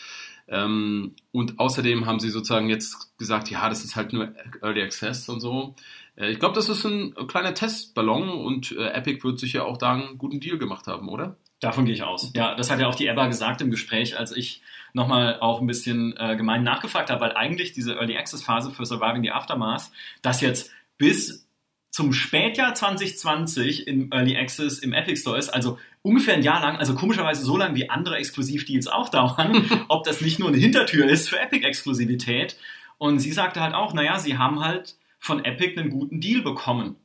Ähm, 0.49 1.15
und 1.31 1.57
außerdem 1.57 2.05
haben 2.05 2.19
sie 2.19 2.29
sozusagen 2.29 2.69
jetzt 2.69 3.17
gesagt, 3.17 3.49
ja, 3.49 3.69
das 3.69 3.85
ist 3.85 3.95
halt 3.95 4.11
nur 4.11 4.33
Early 4.61 4.81
Access 4.81 5.29
und 5.29 5.39
so. 5.39 5.73
Äh, 6.17 6.31
ich 6.31 6.39
glaube, 6.39 6.53
das 6.53 6.67
ist 6.67 6.83
ein 6.83 7.15
kleiner 7.27 7.53
Testballon 7.53 8.29
und 8.29 8.73
äh, 8.73 8.89
Epic 8.89 9.23
wird 9.23 9.39
sich 9.39 9.53
ja 9.53 9.63
auch 9.63 9.77
da 9.77 9.93
einen 9.93 10.17
guten 10.17 10.41
Deal 10.41 10.57
gemacht 10.57 10.87
haben, 10.87 11.07
oder? 11.07 11.37
Davon 11.61 11.85
gehe 11.85 11.93
ich 11.93 12.03
aus. 12.03 12.33
Ja, 12.35 12.55
das 12.55 12.69
hat 12.69 12.81
ja 12.81 12.87
auch 12.87 12.95
die 12.95 13.07
Eva 13.07 13.27
gesagt 13.27 13.61
im 13.61 13.71
Gespräch, 13.71 14.19
als 14.19 14.35
ich 14.35 14.61
nochmal 14.93 15.39
auch 15.39 15.59
ein 15.59 15.67
bisschen 15.67 16.15
äh, 16.17 16.35
gemein 16.35 16.63
nachgefragt 16.63 17.09
habe, 17.09 17.21
weil 17.21 17.33
eigentlich 17.33 17.73
diese 17.73 17.95
Early 17.95 18.15
Access 18.15 18.43
Phase 18.43 18.71
für 18.71 18.85
Surviving 18.85 19.23
the 19.23 19.31
Aftermath, 19.31 19.91
das 20.21 20.41
jetzt 20.41 20.71
bis 20.97 21.47
zum 21.89 22.11
Spätjahr 22.11 22.73
2020 22.73 23.87
im 23.87 24.11
Early 24.11 24.35
Access 24.35 24.79
im 24.79 24.93
Epic 24.93 25.21
Store 25.21 25.37
ist, 25.37 25.49
also 25.49 25.77
ungefähr 26.01 26.33
ein 26.33 26.43
Jahr 26.43 26.61
lang, 26.61 26.77
also 26.77 26.95
komischerweise 26.95 27.43
so 27.43 27.55
lange 27.55 27.75
wie 27.75 27.89
andere 27.89 28.17
Exklusivdeals 28.17 28.87
auch 28.87 29.09
dauern, 29.09 29.69
ob 29.89 30.03
das 30.03 30.21
nicht 30.21 30.39
nur 30.39 30.47
eine 30.47 30.57
Hintertür 30.57 31.07
ist 31.07 31.29
für 31.29 31.39
Epic-Exklusivität. 31.39 32.57
Und 32.97 33.19
sie 33.19 33.31
sagte 33.31 33.61
halt 33.61 33.75
auch, 33.75 33.93
naja, 33.93 34.17
sie 34.17 34.37
haben 34.37 34.59
halt 34.59 34.95
von 35.19 35.45
Epic 35.45 35.79
einen 35.79 35.89
guten 35.89 36.19
Deal 36.19 36.41
bekommen. 36.41 36.95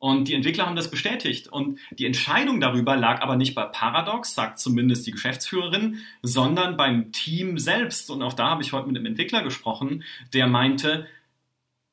Und 0.00 0.28
die 0.28 0.34
Entwickler 0.34 0.66
haben 0.66 0.76
das 0.76 0.90
bestätigt. 0.90 1.48
Und 1.48 1.78
die 1.90 2.06
Entscheidung 2.06 2.58
darüber 2.58 2.96
lag 2.96 3.20
aber 3.20 3.36
nicht 3.36 3.54
bei 3.54 3.66
Paradox, 3.66 4.34
sagt 4.34 4.58
zumindest 4.58 5.06
die 5.06 5.10
Geschäftsführerin, 5.10 5.98
sondern 6.22 6.78
beim 6.78 7.12
Team 7.12 7.58
selbst. 7.58 8.10
Und 8.10 8.22
auch 8.22 8.32
da 8.32 8.48
habe 8.48 8.62
ich 8.62 8.72
heute 8.72 8.88
mit 8.88 8.96
einem 8.96 9.06
Entwickler 9.06 9.42
gesprochen, 9.42 10.02
der 10.32 10.46
meinte, 10.46 11.06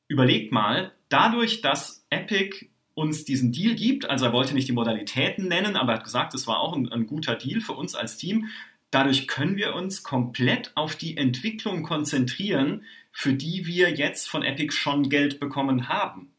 überlegt 0.08 0.52
mal, 0.52 0.92
dadurch, 1.10 1.60
dass 1.60 2.06
Epic 2.08 2.70
uns 2.94 3.26
diesen 3.26 3.52
Deal 3.52 3.74
gibt, 3.74 4.08
also 4.08 4.24
er 4.24 4.32
wollte 4.32 4.54
nicht 4.54 4.68
die 4.68 4.72
Modalitäten 4.72 5.46
nennen, 5.46 5.76
aber 5.76 5.92
er 5.92 5.98
hat 5.98 6.04
gesagt, 6.04 6.32
es 6.32 6.46
war 6.46 6.60
auch 6.60 6.74
ein, 6.74 6.90
ein 6.90 7.06
guter 7.06 7.34
Deal 7.36 7.60
für 7.60 7.74
uns 7.74 7.94
als 7.94 8.16
Team. 8.16 8.48
Dadurch 8.90 9.28
können 9.28 9.58
wir 9.58 9.74
uns 9.74 10.02
komplett 10.02 10.72
auf 10.76 10.96
die 10.96 11.18
Entwicklung 11.18 11.82
konzentrieren, 11.82 12.84
für 13.12 13.34
die 13.34 13.66
wir 13.66 13.90
jetzt 13.90 14.30
von 14.30 14.42
Epic 14.42 14.72
schon 14.72 15.10
Geld 15.10 15.40
bekommen 15.40 15.90
haben. 15.90 16.32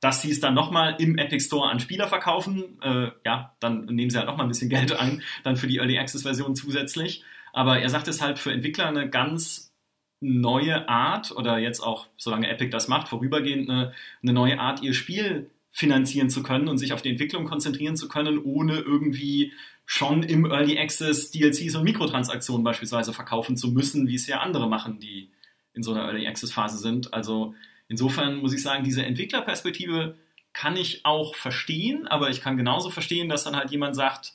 Dass 0.00 0.22
sie 0.22 0.30
es 0.30 0.40
dann 0.40 0.54
nochmal 0.54 0.96
im 0.98 1.16
Epic 1.16 1.44
Store 1.44 1.70
an 1.70 1.80
Spieler 1.80 2.06
verkaufen, 2.06 2.80
äh, 2.82 3.10
ja, 3.24 3.56
dann 3.60 3.86
nehmen 3.86 4.10
sie 4.10 4.18
halt 4.18 4.26
nochmal 4.26 4.46
ein 4.46 4.50
bisschen 4.50 4.68
Geld 4.68 4.92
ein, 4.98 5.22
dann 5.42 5.56
für 5.56 5.66
die 5.66 5.78
Early 5.78 5.98
Access 5.98 6.22
Version 6.22 6.54
zusätzlich. 6.54 7.24
Aber 7.52 7.78
er 7.78 7.88
sagt 7.88 8.08
es 8.08 8.20
halt 8.20 8.38
für 8.38 8.52
Entwickler 8.52 8.86
eine 8.88 9.08
ganz 9.08 9.72
neue 10.20 10.88
Art 10.88 11.32
oder 11.32 11.58
jetzt 11.58 11.80
auch, 11.80 12.08
solange 12.16 12.48
Epic 12.48 12.70
das 12.70 12.88
macht, 12.88 13.08
vorübergehend 13.08 13.70
eine, 13.70 13.92
eine 14.22 14.32
neue 14.32 14.58
Art, 14.58 14.82
ihr 14.82 14.94
Spiel 14.94 15.50
finanzieren 15.72 16.30
zu 16.30 16.42
können 16.42 16.68
und 16.68 16.78
sich 16.78 16.92
auf 16.92 17.02
die 17.02 17.10
Entwicklung 17.10 17.44
konzentrieren 17.44 17.96
zu 17.96 18.08
können, 18.08 18.38
ohne 18.38 18.78
irgendwie 18.78 19.52
schon 19.84 20.22
im 20.22 20.46
Early 20.46 20.78
Access 20.78 21.30
DLCs 21.30 21.76
und 21.76 21.84
Mikrotransaktionen 21.84 22.64
beispielsweise 22.64 23.12
verkaufen 23.12 23.56
zu 23.56 23.68
müssen, 23.68 24.08
wie 24.08 24.14
es 24.14 24.26
ja 24.26 24.40
andere 24.40 24.68
machen, 24.68 24.98
die 24.98 25.30
in 25.74 25.82
so 25.82 25.92
einer 25.92 26.04
Early 26.06 26.26
Access 26.26 26.50
Phase 26.50 26.78
sind. 26.78 27.12
Also 27.12 27.54
insofern 27.88 28.36
muss 28.36 28.54
ich 28.54 28.62
sagen, 28.62 28.84
diese 28.84 29.04
Entwicklerperspektive 29.04 30.16
kann 30.52 30.76
ich 30.76 31.04
auch 31.04 31.34
verstehen, 31.34 32.06
aber 32.06 32.30
ich 32.30 32.40
kann 32.40 32.56
genauso 32.56 32.90
verstehen, 32.90 33.28
dass 33.28 33.44
dann 33.44 33.56
halt 33.56 33.70
jemand 33.70 33.94
sagt, 33.94 34.32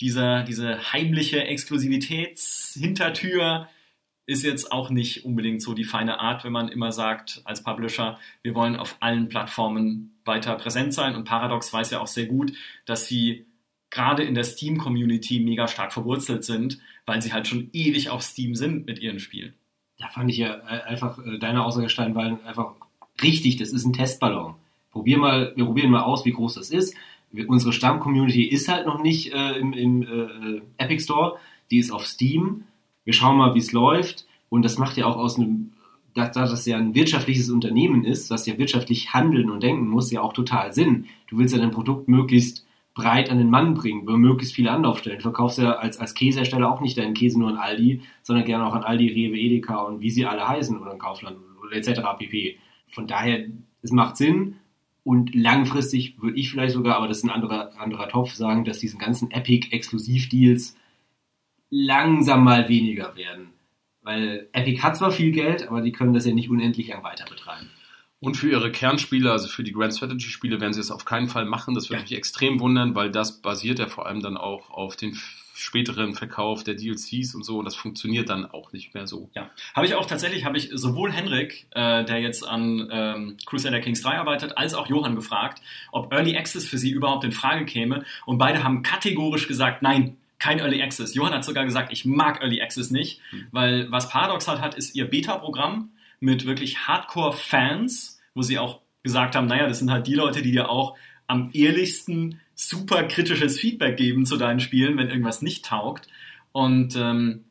dieser, 0.00 0.42
diese 0.42 0.92
heimliche 0.92 1.44
Exklusivitätshintertür, 1.44 3.68
ist 4.26 4.42
jetzt 4.42 4.72
auch 4.72 4.90
nicht 4.90 5.24
unbedingt 5.24 5.62
so 5.62 5.72
die 5.72 5.84
feine 5.84 6.20
Art, 6.20 6.44
wenn 6.44 6.52
man 6.52 6.68
immer 6.68 6.90
sagt 6.90 7.40
als 7.44 7.62
Publisher, 7.62 8.18
wir 8.42 8.54
wollen 8.54 8.76
auf 8.76 8.96
allen 9.00 9.28
Plattformen 9.28 10.18
weiter 10.24 10.56
präsent 10.56 10.92
sein. 10.92 11.14
Und 11.14 11.24
Paradox 11.24 11.72
weiß 11.72 11.92
ja 11.92 12.00
auch 12.00 12.08
sehr 12.08 12.26
gut, 12.26 12.52
dass 12.86 13.06
sie 13.06 13.46
gerade 13.90 14.24
in 14.24 14.34
der 14.34 14.42
Steam-Community 14.42 15.40
mega 15.40 15.68
stark 15.68 15.92
verwurzelt 15.92 16.44
sind, 16.44 16.80
weil 17.06 17.22
sie 17.22 17.32
halt 17.32 17.46
schon 17.46 17.70
ewig 17.72 18.10
auf 18.10 18.22
Steam 18.22 18.56
sind 18.56 18.86
mit 18.86 18.98
ihren 18.98 19.20
Spielen. 19.20 19.54
Da 19.98 20.08
fand 20.08 20.28
ich 20.28 20.38
ja 20.38 20.54
äh, 20.54 20.82
einfach 20.82 21.24
äh, 21.24 21.38
deine 21.38 21.64
Aussage 21.64 21.88
Steinwallen 21.88 22.44
einfach 22.44 22.74
richtig. 23.22 23.56
Das 23.56 23.72
ist 23.72 23.84
ein 23.84 23.92
Testballon. 23.92 24.54
Probier 24.92 25.18
mal, 25.18 25.52
wir 25.56 25.64
probieren 25.64 25.90
mal 25.90 26.02
aus, 26.02 26.24
wie 26.24 26.32
groß 26.32 26.54
das 26.54 26.70
ist. 26.70 26.94
Wir, 27.32 27.48
unsere 27.48 27.72
Stamm-Community 27.72 28.44
ist 28.44 28.68
halt 28.68 28.86
noch 28.86 29.02
nicht 29.02 29.32
äh, 29.32 29.58
im, 29.58 29.72
im 29.72 30.02
äh, 30.02 30.62
Epic 30.78 31.02
Store. 31.02 31.36
Die 31.70 31.78
ist 31.78 31.90
auf 31.90 32.06
Steam 32.06 32.64
wir 33.06 33.14
schauen 33.14 33.38
mal, 33.38 33.54
wie 33.54 33.60
es 33.60 33.72
läuft. 33.72 34.26
Und 34.50 34.62
das 34.62 34.76
macht 34.76 34.98
ja 34.98 35.06
auch 35.06 35.16
aus 35.16 35.38
einem, 35.38 35.72
da, 36.12 36.28
da 36.28 36.42
das 36.42 36.66
ja 36.66 36.76
ein 36.76 36.94
wirtschaftliches 36.94 37.48
Unternehmen 37.48 38.04
ist, 38.04 38.30
das 38.30 38.46
ja 38.46 38.58
wirtschaftlich 38.58 39.14
handeln 39.14 39.50
und 39.50 39.62
denken 39.62 39.88
muss, 39.88 40.10
ja 40.10 40.20
auch 40.20 40.34
total 40.34 40.74
Sinn. 40.74 41.06
Du 41.28 41.38
willst 41.38 41.54
ja 41.54 41.60
dein 41.60 41.70
Produkt 41.70 42.08
möglichst 42.08 42.66
breit 42.94 43.30
an 43.30 43.38
den 43.38 43.50
Mann 43.50 43.74
bringen, 43.74 44.02
über 44.02 44.16
möglichst 44.16 44.54
viele 44.54 44.70
Anlaufstellen. 44.70 45.18
Du 45.18 45.22
verkaufst 45.22 45.58
ja 45.58 45.72
als, 45.72 45.98
als 45.98 46.14
Käsehersteller 46.14 46.70
auch 46.70 46.80
nicht 46.80 46.98
deinen 46.98 47.14
Käse 47.14 47.38
nur 47.38 47.48
an 47.48 47.56
Aldi, 47.56 48.02
sondern 48.22 48.44
gerne 48.44 48.66
auch 48.66 48.74
an 48.74 48.84
Aldi, 48.84 49.08
Rewe, 49.08 49.38
Edeka 49.38 49.82
und 49.82 50.00
wie 50.00 50.10
sie 50.10 50.26
alle 50.26 50.46
heißen 50.48 50.78
oder 50.80 50.92
an 50.92 50.98
Kaufland 50.98 51.36
etc. 51.72 52.00
pp. 52.18 52.58
Von 52.96 53.06
daher, 53.06 53.44
es 53.82 53.92
macht 53.92 54.16
Sinn 54.16 54.56
und 55.04 55.34
langfristig 55.34 56.18
würde 56.18 56.38
ich 56.38 56.50
vielleicht 56.50 56.72
sogar, 56.72 56.96
aber 56.96 57.08
das 57.08 57.18
ist 57.18 57.24
ein 57.24 57.30
anderer, 57.30 57.78
anderer 57.78 58.08
Topf, 58.08 58.32
sagen, 58.32 58.64
dass 58.64 58.78
diesen 58.78 58.98
ganzen 58.98 59.30
Epic-Exklusivdeals 59.30 60.74
langsam 61.68 62.42
mal 62.42 62.70
weniger 62.70 63.14
werden. 63.14 63.50
Weil 64.00 64.48
Epic 64.52 64.80
hat 64.80 64.96
zwar 64.96 65.10
viel 65.10 65.30
Geld, 65.30 65.68
aber 65.68 65.82
die 65.82 65.92
können 65.92 66.14
das 66.14 66.24
ja 66.24 66.32
nicht 66.32 66.48
unendlich 66.48 66.88
lang 66.88 67.04
weiter 67.04 67.26
betreiben. 67.26 67.68
Und 68.18 68.38
für 68.38 68.50
ihre 68.50 68.72
Kernspiele, 68.72 69.30
also 69.30 69.46
für 69.46 69.62
die 69.62 69.72
Grand 69.72 69.92
Strategy 69.92 70.30
Spiele, 70.30 70.58
werden 70.58 70.72
sie 70.72 70.80
es 70.80 70.90
auf 70.90 71.04
keinen 71.04 71.28
Fall 71.28 71.44
machen. 71.44 71.74
Das 71.74 71.90
würde 71.90 71.98
ja. 71.98 72.08
mich 72.08 72.16
extrem 72.16 72.60
wundern, 72.60 72.94
weil 72.94 73.10
das 73.10 73.42
basiert 73.42 73.78
ja 73.78 73.88
vor 73.88 74.06
allem 74.06 74.22
dann 74.22 74.38
auch 74.38 74.70
auf 74.70 74.96
den 74.96 75.18
späteren 75.56 76.14
Verkauf 76.14 76.64
der 76.64 76.74
DLCs 76.74 77.34
und 77.34 77.44
so 77.44 77.58
und 77.58 77.64
das 77.64 77.74
funktioniert 77.74 78.28
dann 78.28 78.44
auch 78.44 78.72
nicht 78.72 78.92
mehr 78.94 79.06
so. 79.06 79.30
Ja, 79.34 79.50
habe 79.74 79.86
ich 79.86 79.94
auch 79.94 80.06
tatsächlich, 80.06 80.44
habe 80.44 80.58
ich 80.58 80.70
sowohl 80.72 81.10
Henrik, 81.10 81.66
äh, 81.70 82.04
der 82.04 82.20
jetzt 82.20 82.46
an 82.46 82.88
ähm, 82.92 83.36
Crusader 83.46 83.80
Kings 83.80 84.02
3 84.02 84.18
arbeitet, 84.18 84.58
als 84.58 84.74
auch 84.74 84.86
Johann 84.86 85.16
gefragt, 85.16 85.62
ob 85.92 86.12
Early 86.12 86.36
Access 86.36 86.66
für 86.66 86.78
sie 86.78 86.90
überhaupt 86.90 87.24
in 87.24 87.32
Frage 87.32 87.64
käme 87.64 88.04
und 88.26 88.38
beide 88.38 88.62
haben 88.62 88.82
kategorisch 88.82 89.48
gesagt, 89.48 89.82
nein, 89.82 90.18
kein 90.38 90.58
Early 90.58 90.82
Access. 90.82 91.14
Johann 91.14 91.32
hat 91.32 91.44
sogar 91.44 91.64
gesagt, 91.64 91.90
ich 91.92 92.04
mag 92.04 92.42
Early 92.42 92.60
Access 92.60 92.90
nicht, 92.90 93.20
mhm. 93.32 93.46
weil 93.52 93.90
was 93.90 94.10
Paradox 94.10 94.46
halt 94.48 94.60
hat, 94.60 94.74
ist 94.74 94.94
ihr 94.94 95.08
Beta-Programm 95.08 95.90
mit 96.20 96.46
wirklich 96.46 96.86
Hardcore-Fans, 96.86 98.20
wo 98.34 98.42
sie 98.42 98.58
auch 98.58 98.80
gesagt 99.02 99.34
haben, 99.34 99.46
naja, 99.46 99.66
das 99.66 99.78
sind 99.78 99.90
halt 99.90 100.06
die 100.06 100.14
Leute, 100.14 100.42
die 100.42 100.52
dir 100.52 100.68
auch 100.68 100.96
am 101.26 101.50
ehrlichsten 101.52 102.40
super 102.56 103.04
kritisches 103.04 103.60
Feedback 103.60 103.96
geben 103.96 104.26
zu 104.26 104.36
deinen 104.36 104.58
Spielen, 104.60 104.96
wenn 104.98 105.08
irgendwas 105.08 105.42
nicht 105.42 105.64
taugt. 105.64 106.08
Und 106.50 106.96
ähm, 106.96 107.44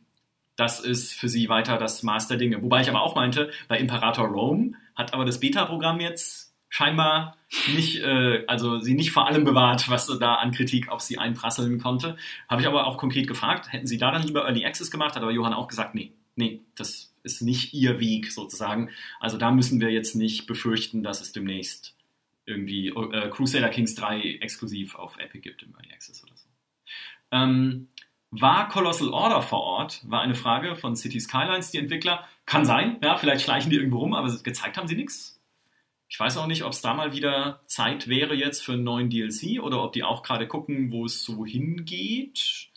das 0.58 0.80
ist 0.80 1.14
für 1.14 1.30
sie 1.30 1.47
weiter 1.47 1.78
das 1.78 2.03
Maß 2.03 2.28
der 2.28 2.38
Dinge. 2.38 2.62
Wobei 2.62 2.82
ich 2.82 2.89
aber 2.89 3.01
auch 3.01 3.16
meinte, 3.16 3.51
bei 3.68 3.78
Imperator 3.78 4.28
Rome 4.28 4.74
hat 4.95 5.14
aber 5.14 5.24
das 5.24 5.39
Beta-Programm 5.39 5.99
jetzt 5.99 6.53
scheinbar 6.70 7.38
nicht, 7.74 8.01
äh, 8.01 8.43
also 8.47 8.80
sie 8.80 8.95
nicht 8.95 9.12
vor 9.12 9.28
allem 9.28 9.43
bewahrt, 9.43 9.89
was 9.89 10.08
da 10.20 10.36
an 10.36 10.51
Kritik 10.51 10.89
auf 10.89 11.01
sie 11.01 11.18
einprasseln 11.18 11.80
konnte. 11.80 12.18
Habe 12.49 12.62
ich 12.62 12.68
aber 12.68 12.88
auch 12.88 12.97
konkret 12.97 13.28
gefragt, 13.28 13.72
hätten 13.72 13.88
sie 13.88 13.97
da 13.97 14.12
dann 14.12 14.24
lieber 14.24 14.45
Early 14.45 14.66
Access 14.66 14.91
gemacht, 14.91 15.16
hat 15.16 15.22
aber 15.22 15.32
Johann 15.32 15.53
auch 15.53 15.68
gesagt, 15.68 15.93
nee, 15.93 16.14
nee, 16.36 16.62
das 16.76 17.14
ist 17.24 17.41
nicht 17.41 17.74
ihr 17.74 17.99
Weg 17.99 18.32
sozusagen. 18.32 18.89
Also 19.20 19.38
da 19.38 19.51
müssen 19.51 19.80
wir 19.80 19.91
jetzt 19.91 20.16
nicht 20.16 20.47
befürchten, 20.47 21.03
dass 21.03 21.22
es 21.22 21.32
demnächst 21.32 21.95
irgendwie 22.46 22.89
äh, 22.89 23.30
Crusader 23.30 23.70
Kings 23.70 23.96
3 23.96 24.39
exklusiv 24.41 24.96
auf 24.96 25.18
Epic 25.18 25.41
gibt 25.41 25.64
im 25.64 25.74
Early 25.76 25.93
Access 25.93 26.24
oder 26.24 26.36
so. 26.36 26.48
Ähm, 27.32 27.89
war 28.32 28.68
Colossal 28.68 29.10
Order 29.10 29.41
vor 29.41 29.62
Ort? 29.62 30.02
War 30.10 30.22
eine 30.22 30.36
Frage 30.36 30.76
von 30.76 30.96
City 30.96 31.20
Skylines, 31.20 31.72
die 31.72 31.78
Entwickler. 31.78 32.28
Kann 32.46 32.66
sein, 32.66 32.98
ja, 33.02 33.18
vielleicht 33.18 33.43
schleichen 33.43 33.70
die 33.70 33.78
irgendwo 33.78 34.00
rum, 34.00 34.14
aber 34.14 34.30
gezeigt 34.43 34.78
haben 34.78 34.88
sie 34.88 34.96
nichts. 34.96 35.41
Ich 36.08 36.20
weiß 36.20 36.38
auch 36.38 36.48
nicht, 36.48 36.64
ob 36.64 36.72
es 36.72 36.82
da 36.82 36.93
mal 36.93 37.14
wieder 37.14 37.62
Zeit 37.66 38.08
wäre 38.08 38.36
jetzt 38.36 38.64
für 38.64 38.74
einen 38.74 38.84
neuen 38.84 39.10
DLC 39.10 39.62
oder 39.62 39.84
ob 39.84 39.93
die 39.93 40.04
auch 40.04 40.22
gerade 40.22 40.48
gucken, 40.48 40.91
wo 40.91 41.06
es 41.06 41.24
so 41.24 41.46
hingeht. 41.46 42.70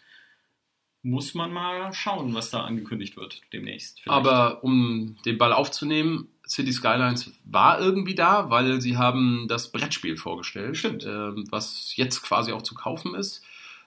Muss 1.03 1.35
man 1.35 1.53
mal 1.53 1.93
schauen, 1.93 2.35
was 2.35 2.51
da 2.51 2.62
angekündigt 2.62 3.16
wird 3.16 3.43
demnächst. 3.53 4.01
Vielleicht. 4.01 4.16
Aber 4.16 4.64
um 4.64 5.16
den 5.25 5.39
Ball 5.39 5.53
aufzunehmen, 5.53 6.29
City 6.49 6.72
Skylines 6.72 7.30
war 7.44 7.80
irgendwie 7.80 8.14
da, 8.14 8.51
weil 8.51 8.80
sie 8.80 8.96
haben 8.96 9.46
das 9.49 9.70
Brettspiel 9.70 10.16
vorgestellt, 10.16 10.76
Stimmt. 10.76 11.05
Äh, 11.05 11.51
was 11.51 11.94
jetzt 11.96 12.22
quasi 12.22 12.53
auch 12.53 12.62
zu 12.62 12.74
kaufen 12.74 13.14
ist. 13.14 13.42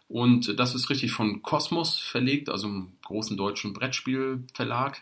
Und 0.08 0.60
das 0.60 0.76
ist 0.76 0.90
richtig 0.90 1.12
von 1.12 1.42
Kosmos 1.42 1.98
verlegt, 1.98 2.50
also 2.50 2.68
einem 2.68 2.92
großen 3.04 3.38
deutschen 3.38 3.74
Brettspielverlag. 3.74 5.02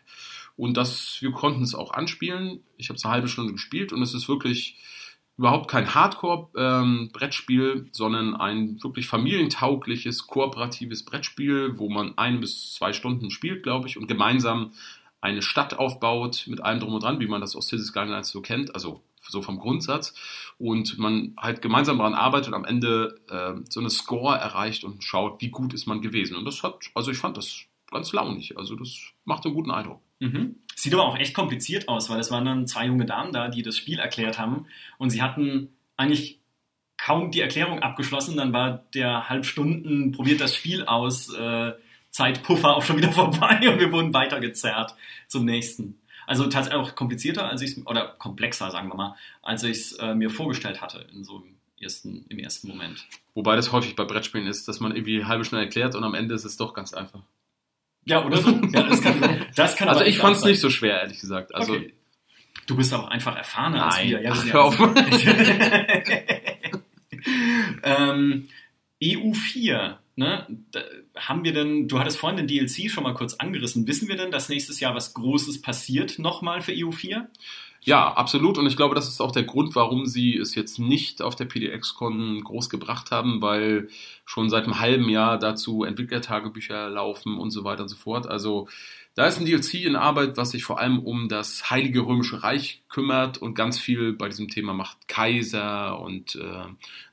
Und 0.55 0.77
das, 0.77 1.17
wir 1.21 1.31
konnten 1.31 1.63
es 1.63 1.73
auch 1.73 1.91
anspielen. 1.91 2.59
Ich 2.77 2.89
habe 2.89 2.97
es 2.97 3.05
eine 3.05 3.13
halbe 3.13 3.27
Stunde 3.27 3.53
gespielt 3.53 3.91
und 3.91 4.03
es 4.03 4.13
ist 4.13 4.29
wirklich 4.29 4.77
überhaupt 5.39 5.71
kein 5.71 5.95
Hardcore-Brettspiel, 5.95 7.71
ähm, 7.71 7.89
sondern 7.91 8.35
ein 8.35 8.83
wirklich 8.83 9.07
familientaugliches, 9.07 10.27
kooperatives 10.27 11.05
Brettspiel, 11.05 11.79
wo 11.79 11.89
man 11.89 12.17
ein 12.17 12.41
bis 12.41 12.73
zwei 12.75 12.91
Stunden 12.91 13.31
spielt, 13.31 13.63
glaube 13.63 13.87
ich, 13.87 13.97
und 13.97 14.07
gemeinsam 14.07 14.73
eine 15.21 15.41
Stadt 15.41 15.77
aufbaut 15.77 16.45
mit 16.47 16.61
allem 16.61 16.79
drum 16.79 16.93
und 16.93 17.03
dran, 17.03 17.19
wie 17.19 17.27
man 17.27 17.41
das 17.41 17.55
aus 17.55 17.67
Cities 17.67 17.87
Skylines 17.87 18.29
so 18.29 18.41
kennt, 18.41 18.73
also 18.73 19.03
so 19.27 19.41
vom 19.41 19.59
Grundsatz. 19.59 20.13
Und 20.57 20.97
man 20.97 21.35
halt 21.37 21.61
gemeinsam 21.61 21.97
daran 21.97 22.13
arbeitet 22.13 22.49
und 22.49 22.53
am 22.53 22.65
Ende 22.65 23.19
äh, 23.29 23.61
so 23.69 23.79
eine 23.79 23.89
Score 23.89 24.37
erreicht 24.37 24.83
und 24.83 25.03
schaut, 25.03 25.41
wie 25.41 25.49
gut 25.49 25.73
ist 25.73 25.85
man 25.85 26.01
gewesen. 26.01 26.35
Und 26.35 26.45
das 26.45 26.63
hat, 26.63 26.89
also 26.95 27.11
ich 27.11 27.17
fand 27.17 27.37
das 27.37 27.65
ganz 27.91 28.13
launig. 28.13 28.57
Also 28.57 28.75
das 28.75 28.97
macht 29.25 29.45
einen 29.45 29.55
guten 29.55 29.71
Eindruck. 29.71 30.01
Mhm. 30.19 30.55
Sieht 30.75 30.93
aber 30.93 31.05
auch 31.05 31.17
echt 31.17 31.33
kompliziert 31.33 31.87
aus, 31.87 32.09
weil 32.09 32.19
es 32.19 32.31
waren 32.31 32.45
dann 32.45 32.67
zwei 32.67 32.85
junge 32.85 33.05
Damen 33.05 33.33
da, 33.33 33.49
die 33.49 33.63
das 33.63 33.77
Spiel 33.77 33.99
erklärt 33.99 34.39
haben. 34.39 34.65
Und 34.97 35.09
sie 35.09 35.21
hatten 35.21 35.69
eigentlich 35.97 36.39
kaum 36.97 37.31
die 37.31 37.41
Erklärung 37.41 37.79
abgeschlossen. 37.79 38.37
Dann 38.37 38.53
war 38.53 38.85
der 38.93 39.29
Halbstunden 39.29 40.11
probiert 40.11 40.41
das 40.41 40.55
Spiel 40.55 40.85
aus, 40.85 41.33
äh, 41.33 41.73
Zeitpuffer 42.19 42.75
auch 42.75 42.83
schon 42.83 42.97
wieder 42.97 43.11
vorbei 43.13 43.61
und 43.69 43.79
wir 43.79 43.91
wurden 43.93 44.13
weitergezerrt 44.13 44.93
zum 45.27 45.45
nächsten. 45.45 45.99
Also 46.27 46.43
tatsächlich 46.47 46.81
auch 46.81 46.93
komplizierter 46.95 47.47
als 47.49 47.61
ich 47.61 47.87
oder 47.87 48.07
komplexer, 48.17 48.69
sagen 48.71 48.89
wir 48.89 48.95
mal, 48.95 49.15
als 49.41 49.63
ich 49.63 49.77
es 49.77 49.93
äh, 49.93 50.13
mir 50.13 50.29
vorgestellt 50.29 50.81
hatte 50.81 51.07
in 51.13 51.23
so 51.23 51.37
einem 51.37 51.55
ersten, 51.79 52.25
im 52.27 52.39
ersten 52.39 52.67
Moment. 52.67 53.07
Wobei 53.35 53.55
das 53.55 53.71
häufig 53.71 53.95
bei 53.95 54.03
Brettspielen 54.03 54.47
ist, 54.47 54.67
dass 54.67 54.81
man 54.81 54.93
irgendwie 54.93 55.23
halbe 55.23 55.45
Stunde 55.45 55.63
erklärt 55.63 55.95
und 55.95 56.03
am 56.03 56.13
Ende 56.13 56.35
ist 56.35 56.43
es 56.43 56.57
doch 56.57 56.73
ganz 56.73 56.93
einfach. 56.93 57.21
Ja, 58.03 58.25
oder 58.25 58.37
so. 58.37 58.49
Ja, 58.49 58.83
das 58.83 59.01
kann, 59.01 59.45
das 59.55 59.75
kann 59.77 59.87
also 59.89 60.03
ich 60.03 60.17
fand 60.17 60.35
es 60.35 60.43
nicht 60.43 60.59
so 60.59 60.69
schwer, 60.69 61.01
ehrlich 61.01 61.21
gesagt. 61.21 61.55
Also 61.55 61.73
okay. 61.73 61.93
Du 62.67 62.75
bist 62.75 62.93
aber 62.93 63.09
einfach 63.09 63.35
erfahrener 63.35 63.77
Nein. 63.77 63.87
als 63.87 64.03
wir. 64.03 64.21
Ja, 64.21 64.31
Ach, 64.33 64.45
hör 64.53 64.63
auf. 64.65 64.79
ähm, 67.83 68.47
EU4, 69.01 69.97
ne? 70.15 70.47
Haben 71.15 71.43
wir 71.43 71.53
denn, 71.53 71.87
du 71.87 71.99
hattest 71.99 72.17
vorhin 72.17 72.37
den 72.37 72.47
DLC 72.47 72.89
schon 72.89 73.03
mal 73.03 73.13
kurz 73.13 73.33
angerissen. 73.35 73.87
Wissen 73.87 74.07
wir 74.07 74.15
denn, 74.15 74.31
dass 74.31 74.49
nächstes 74.49 74.79
Jahr 74.79 74.95
was 74.95 75.13
Großes 75.13 75.61
passiert 75.61 76.19
nochmal 76.19 76.61
für 76.61 76.71
E 76.71 76.83
EU4? 76.83 77.27
Ja, 77.81 78.11
absolut. 78.13 78.57
Und 78.57 78.67
ich 78.67 78.75
glaube, 78.75 78.93
das 78.93 79.07
ist 79.07 79.21
auch 79.21 79.31
der 79.31 79.43
Grund, 79.43 79.75
warum 79.75 80.05
sie 80.05 80.35
es 80.35 80.53
jetzt 80.53 80.79
nicht 80.79 81.21
auf 81.21 81.35
der 81.35 81.45
PDX-Con 81.45 82.43
groß 82.43 82.69
gebracht 82.69 83.11
haben, 83.11 83.41
weil 83.41 83.87
schon 84.25 84.49
seit 84.49 84.65
einem 84.65 84.79
halben 84.79 85.07
Jahr 85.07 85.39
dazu 85.39 85.83
Entwicklertagebücher 85.85 86.89
laufen 86.89 87.37
und 87.37 87.51
so 87.51 87.63
weiter 87.63 87.83
und 87.83 87.89
so 87.89 87.95
fort. 87.95 88.27
Also 88.27 88.67
da 89.15 89.27
ist 89.27 89.39
ein 89.39 89.45
DLC 89.45 89.85
in 89.85 89.95
Arbeit, 89.95 90.35
was 90.37 90.51
sich 90.51 90.63
vor 90.63 90.79
allem 90.79 90.99
um 90.99 91.29
das 91.29 91.69
Heilige 91.71 92.01
Römische 92.01 92.43
Reich 92.43 92.83
kümmert 92.89 93.37
und 93.37 93.55
ganz 93.55 93.79
viel 93.79 94.13
bei 94.13 94.27
diesem 94.27 94.49
Thema 94.49 94.73
macht 94.73 95.07
Kaiser 95.07 95.99
und 95.99 96.35
äh, 96.35 96.65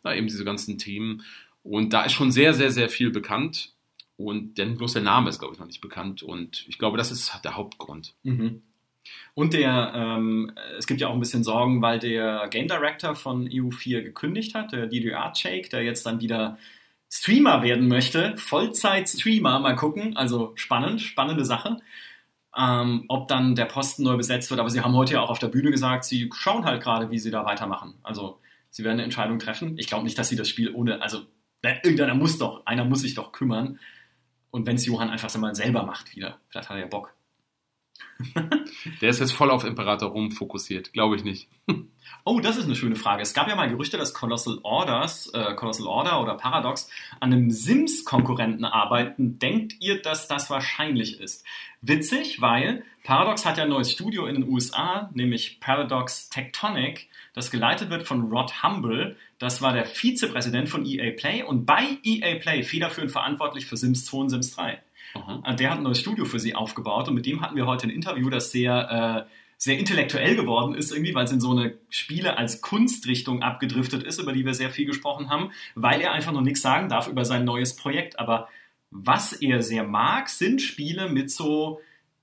na, 0.02 0.16
eben 0.16 0.26
diese 0.26 0.44
ganzen 0.44 0.78
Themen. 0.78 1.22
Und 1.62 1.92
da 1.92 2.04
ist 2.04 2.12
schon 2.12 2.32
sehr, 2.32 2.54
sehr, 2.54 2.70
sehr 2.70 2.88
viel 2.88 3.10
bekannt. 3.10 3.72
Und 4.16 4.56
denn 4.56 4.76
bloß 4.76 4.94
der 4.94 5.02
Name 5.02 5.28
ist, 5.28 5.38
glaube 5.38 5.54
ich, 5.54 5.60
noch 5.60 5.66
nicht 5.66 5.80
bekannt. 5.80 6.22
Und 6.22 6.64
ich 6.68 6.78
glaube, 6.78 6.96
das 6.96 7.10
ist 7.10 7.38
der 7.44 7.56
Hauptgrund. 7.56 8.14
Mhm. 8.22 8.62
Und 9.34 9.52
der, 9.52 9.92
ähm, 9.94 10.52
es 10.78 10.86
gibt 10.86 11.00
ja 11.00 11.08
auch 11.08 11.12
ein 11.12 11.20
bisschen 11.20 11.44
Sorgen, 11.44 11.82
weil 11.82 11.98
der 11.98 12.48
Game 12.48 12.66
Director 12.66 13.14
von 13.14 13.48
EU4 13.48 14.02
gekündigt 14.02 14.54
hat, 14.54 14.72
der 14.72 14.86
Didier 14.86 15.20
Archake, 15.20 15.68
der 15.68 15.82
jetzt 15.82 16.06
dann 16.06 16.20
wieder 16.20 16.58
Streamer 17.10 17.62
werden 17.62 17.88
möchte, 17.88 18.36
Vollzeit-Streamer, 18.36 19.60
mal 19.60 19.76
gucken, 19.76 20.16
also 20.16 20.52
spannend, 20.56 21.00
spannende 21.00 21.44
Sache. 21.44 21.78
Ähm, 22.58 23.04
ob 23.08 23.28
dann 23.28 23.54
der 23.54 23.66
Posten 23.66 24.02
neu 24.02 24.16
besetzt 24.16 24.48
wird, 24.48 24.60
aber 24.60 24.70
sie 24.70 24.80
haben 24.80 24.94
heute 24.94 25.14
ja 25.14 25.20
auch 25.20 25.28
auf 25.28 25.38
der 25.38 25.48
Bühne 25.48 25.70
gesagt, 25.70 26.04
sie 26.04 26.30
schauen 26.34 26.64
halt 26.64 26.82
gerade, 26.82 27.10
wie 27.10 27.18
sie 27.18 27.30
da 27.30 27.44
weitermachen. 27.44 27.94
Also 28.02 28.40
sie 28.70 28.82
werden 28.82 28.94
eine 28.94 29.04
Entscheidung 29.04 29.38
treffen. 29.38 29.76
Ich 29.78 29.88
glaube 29.88 30.04
nicht, 30.04 30.18
dass 30.18 30.30
sie 30.30 30.36
das 30.36 30.48
Spiel 30.48 30.72
ohne, 30.72 31.02
also 31.02 31.20
irgendeiner 31.62 32.14
muss 32.14 32.38
doch, 32.38 32.64
einer 32.64 32.86
muss 32.86 33.02
sich 33.02 33.14
doch 33.14 33.32
kümmern. 33.32 33.78
Und 34.56 34.64
wenn 34.64 34.76
es 34.76 34.86
Johann 34.86 35.10
einfach 35.10 35.36
mal 35.36 35.54
selber 35.54 35.82
macht 35.82 36.16
wieder, 36.16 36.40
vielleicht 36.48 36.70
hat 36.70 36.76
er 36.78 36.80
ja 36.80 36.86
Bock. 36.86 37.14
Der 39.02 39.10
ist 39.10 39.20
jetzt 39.20 39.34
voll 39.34 39.50
auf 39.50 39.64
Imperator 39.64 40.08
Rom 40.08 40.32
fokussiert, 40.32 40.94
glaube 40.94 41.16
ich 41.16 41.24
nicht. 41.24 41.50
Oh, 42.24 42.40
das 42.40 42.56
ist 42.56 42.64
eine 42.64 42.74
schöne 42.74 42.96
Frage. 42.96 43.22
Es 43.22 43.34
gab 43.34 43.48
ja 43.48 43.54
mal 43.54 43.68
Gerüchte, 43.68 43.98
dass 43.98 44.12
Colossal 44.12 44.58
Orders, 44.62 45.28
äh, 45.32 45.54
Colossal 45.54 45.86
Order 45.86 46.20
oder 46.20 46.34
Paradox 46.34 46.90
an 47.20 47.32
einem 47.32 47.50
Sims-Konkurrenten 47.50 48.64
arbeiten. 48.64 49.38
Denkt 49.38 49.76
ihr, 49.80 50.02
dass 50.02 50.26
das 50.26 50.50
wahrscheinlich 50.50 51.20
ist? 51.20 51.44
Witzig, 51.82 52.40
weil 52.40 52.82
Paradox 53.04 53.46
hat 53.46 53.58
ja 53.58 53.64
ein 53.64 53.70
neues 53.70 53.92
Studio 53.92 54.26
in 54.26 54.34
den 54.34 54.48
USA, 54.48 55.08
nämlich 55.14 55.60
Paradox 55.60 56.28
Tectonic, 56.28 57.08
das 57.32 57.50
geleitet 57.50 57.90
wird 57.90 58.02
von 58.02 58.32
Rod 58.32 58.62
Humble. 58.62 59.16
Das 59.38 59.62
war 59.62 59.72
der 59.72 59.84
Vizepräsident 59.84 60.68
von 60.68 60.84
EA 60.84 61.12
Play 61.12 61.42
und 61.42 61.66
bei 61.66 61.98
EA 62.02 62.38
Play 62.40 62.62
federführend 62.62 63.12
verantwortlich 63.12 63.66
für 63.66 63.76
Sims 63.76 64.06
2 64.06 64.16
und 64.16 64.30
Sims 64.30 64.56
3. 64.56 64.82
Aha. 65.14 65.52
Der 65.52 65.70
hat 65.70 65.78
ein 65.78 65.84
neues 65.84 66.00
Studio 66.00 66.24
für 66.24 66.40
sie 66.40 66.54
aufgebaut 66.54 67.08
und 67.08 67.14
mit 67.14 67.26
dem 67.26 67.42
hatten 67.42 67.54
wir 67.54 67.66
heute 67.66 67.86
ein 67.86 67.90
Interview, 67.90 68.30
das 68.30 68.50
sehr, 68.50 69.26
äh, 69.28 69.30
sehr 69.58 69.78
intellektuell 69.78 70.36
geworden 70.36 70.74
ist, 70.74 70.92
irgendwie, 70.92 71.14
weil 71.14 71.24
es 71.24 71.32
in 71.32 71.40
so 71.40 71.50
eine 71.50 71.78
Spiele 71.88 72.36
als 72.36 72.60
Kunstrichtung 72.60 73.42
abgedriftet 73.42 74.02
ist, 74.02 74.18
über 74.18 74.32
die 74.32 74.44
wir 74.44 74.54
sehr 74.54 74.70
viel 74.70 74.86
gesprochen 74.86 75.30
haben, 75.30 75.50
weil 75.74 76.00
er 76.00 76.12
einfach 76.12 76.32
noch 76.32 76.42
nichts 76.42 76.60
sagen 76.60 76.88
darf 76.88 77.08
über 77.08 77.24
sein 77.24 77.44
neues 77.44 77.76
Projekt. 77.76 78.18
Aber 78.18 78.48
was 78.90 79.32
er 79.32 79.62
sehr 79.62 79.84
mag, 79.84 80.28
sind 80.28 80.60
Spiele 80.60 81.08
mit 81.08 81.30
so 81.30 81.80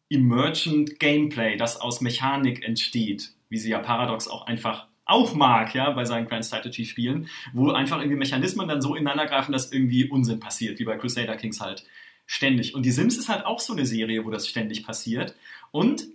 Emergent 0.10 1.00
Gameplay, 1.00 1.58
das 1.58 1.82
aus 1.82 2.02
Mechanik 2.02 2.64
entsteht, 2.64 3.32
wie 3.50 3.58
sie 3.58 3.72
ja 3.72 3.80
Paradox 3.80 4.28
auch 4.28 4.46
einfach 4.46 4.88
auch 5.06 5.34
mag, 5.34 5.74
ja, 5.76 5.90
bei 5.92 6.06
seinen 6.06 6.28
Grand 6.28 6.46
Strategy 6.46 6.86
Spielen, 6.86 7.28
wo 7.52 7.72
einfach 7.72 7.98
irgendwie 7.98 8.18
Mechanismen 8.18 8.68
dann 8.68 8.82
so 8.82 8.96
ineinander 8.96 9.26
greifen, 9.26 9.52
dass 9.52 9.72
irgendwie 9.72 10.08
Unsinn 10.08 10.40
passiert, 10.40 10.80
wie 10.80 10.86
bei 10.86 10.98
Crusader 10.98 11.36
Kings 11.36 11.60
halt 11.60 11.84
ständig. 12.26 12.74
Und 12.74 12.86
die 12.86 12.92
Sims 12.92 13.18
ist 13.18 13.28
halt 13.28 13.46
auch 13.46 13.60
so 13.60 13.74
eine 13.74 13.86
Serie, 13.86 14.24
wo 14.24 14.30
das 14.30 14.48
ständig 14.48 14.86
passiert. 14.86 15.36
Und 15.72 16.08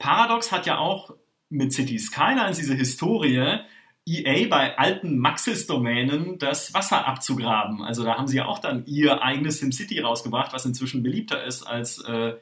Paradox 0.00 0.50
hat 0.50 0.66
ja 0.66 0.78
auch 0.78 1.14
mit 1.50 1.72
City 1.72 1.96
Skylines 1.98 2.56
diese 2.56 2.74
Historie, 2.74 3.58
EA 4.06 4.48
bei 4.48 4.78
alten 4.78 5.18
Maxis-Domänen 5.18 6.38
das 6.38 6.72
Wasser 6.74 7.06
abzugraben. 7.06 7.82
Also 7.82 8.02
da 8.02 8.16
haben 8.16 8.26
sie 8.26 8.38
ja 8.38 8.46
auch 8.46 8.58
dann 8.58 8.86
ihr 8.86 9.22
eigenes 9.22 9.60
SimCity 9.60 10.00
rausgebracht, 10.00 10.54
was 10.54 10.64
inzwischen 10.64 11.02
beliebter 11.02 11.44
ist 11.44 11.64
als 11.64 12.02
äh, 12.04 12.32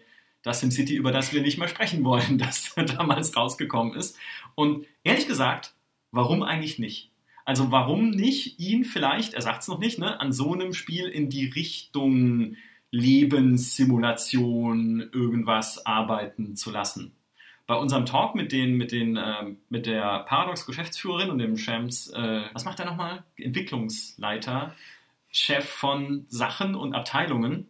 das 0.42 0.60
SimCity, 0.60 0.94
über 0.94 1.10
das 1.10 1.32
wir 1.32 1.42
nicht 1.42 1.58
mehr 1.58 1.66
sprechen 1.66 2.04
wollen, 2.04 2.38
das 2.38 2.76
damals 2.76 3.36
rausgekommen 3.36 3.94
ist. 3.94 4.16
Und 4.54 4.86
ehrlich 5.02 5.26
gesagt, 5.26 5.74
warum 6.12 6.44
eigentlich 6.44 6.78
nicht? 6.78 7.10
Also 7.44 7.72
warum 7.72 8.10
nicht 8.10 8.60
ihn 8.60 8.84
vielleicht, 8.84 9.34
er 9.34 9.42
sagt 9.42 9.62
es 9.62 9.68
noch 9.68 9.80
nicht, 9.80 9.98
ne, 9.98 10.20
an 10.20 10.32
so 10.32 10.52
einem 10.52 10.72
Spiel 10.72 11.08
in 11.08 11.28
die 11.28 11.46
Richtung 11.46 12.54
Lebenssimulation 12.92 15.10
irgendwas 15.12 15.84
arbeiten 15.84 16.54
zu 16.54 16.70
lassen? 16.70 17.17
Bei 17.68 17.74
unserem 17.74 18.06
Talk 18.06 18.34
mit, 18.34 18.50
den, 18.50 18.78
mit, 18.78 18.92
den, 18.92 19.18
äh, 19.18 19.44
mit 19.68 19.84
der 19.84 20.20
Paradox-Geschäftsführerin 20.20 21.28
und 21.28 21.38
dem 21.38 21.58
Shams, 21.58 22.08
äh, 22.08 22.40
was 22.54 22.64
macht 22.64 22.80
er 22.80 22.86
nochmal? 22.86 23.24
Entwicklungsleiter, 23.36 24.74
Chef 25.30 25.68
von 25.68 26.24
Sachen 26.28 26.74
und 26.74 26.94
Abteilungen, 26.94 27.68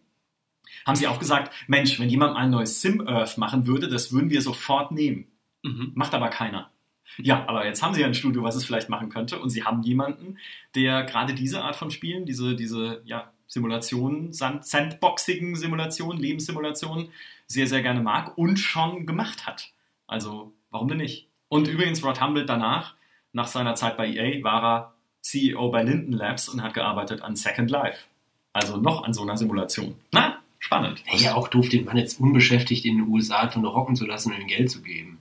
haben 0.87 0.95
sie 0.95 1.09
auch 1.09 1.19
gesagt, 1.19 1.53
Mensch, 1.67 1.99
wenn 1.99 2.09
jemand 2.09 2.37
ein 2.37 2.51
neues 2.51 2.81
Sim-Earth 2.81 3.39
machen 3.39 3.67
würde, 3.67 3.89
das 3.89 4.13
würden 4.13 4.31
wir 4.31 4.41
sofort 4.41 4.93
nehmen. 4.93 5.27
Mhm. 5.65 5.91
Macht 5.97 6.15
aber 6.15 6.29
keiner. 6.29 6.71
Ja, 7.17 7.49
aber 7.49 7.67
jetzt 7.67 7.83
haben 7.83 7.93
sie 7.93 8.03
ja 8.03 8.07
ein 8.07 8.15
Studio, 8.15 8.45
was 8.45 8.55
es 8.55 8.65
vielleicht 8.65 8.89
machen 8.89 9.09
könnte. 9.09 9.41
Und 9.41 9.51
sie 9.51 9.65
haben 9.65 9.83
jemanden, 9.83 10.39
der 10.77 11.03
gerade 11.03 11.35
diese 11.35 11.65
Art 11.65 11.75
von 11.75 11.91
Spielen, 11.91 12.25
diese, 12.25 12.55
diese 12.55 13.03
ja, 13.05 13.33
Simulationen, 13.49 14.33
Sand 14.33 14.65
sandboxigen 14.65 15.57
Simulationen, 15.57 16.23
Lebenssimulationen, 16.23 17.09
sehr, 17.49 17.67
sehr 17.67 17.83
gerne 17.83 18.01
mag 18.01 18.39
und 18.39 18.59
schon 18.59 19.05
gemacht 19.05 19.45
hat. 19.45 19.73
Also, 20.09 20.53
warum 20.71 20.89
denn 20.89 20.99
nicht? 20.99 21.29
Und 21.49 21.69
übrigens, 21.69 22.05
Rod 22.05 22.21
Humble 22.21 22.45
danach, 22.45 22.95
nach 23.33 23.47
seiner 23.47 23.77
Zeit 23.77 23.97
bei 23.97 24.09
EA, 24.09 24.43
war 24.43 24.65
er 24.65 24.95
CEO 25.21 25.71
bei 25.71 25.83
Linden 25.83 26.13
Labs 26.13 26.49
und 26.49 26.63
hat 26.63 26.75
gearbeitet 26.75 27.23
an 27.23 27.37
Second 27.37 27.71
Life. 27.71 28.07
Also 28.53 28.77
noch 28.77 29.05
an 29.05 29.13
so 29.13 29.23
einer 29.23 29.37
Simulation. 29.37 29.95
Na, 30.11 30.39
spannend. 30.59 31.03
Ja, 31.13 31.35
auch 31.35 31.49
doof, 31.49 31.69
den 31.69 31.85
Mann 31.85 31.97
jetzt 31.97 32.21
unbeschäftigt 32.21 32.85
in 32.85 32.99
den 32.99 33.09
USA 33.09 33.49
von 33.49 33.63
der 33.63 33.75
hocken 33.75 33.95
zu 33.95 34.07
lassen 34.07 34.33
und 34.33 34.41
ihm 34.41 34.49
Geld 34.49 34.71
zu 34.71 34.83
geben. 34.83 35.19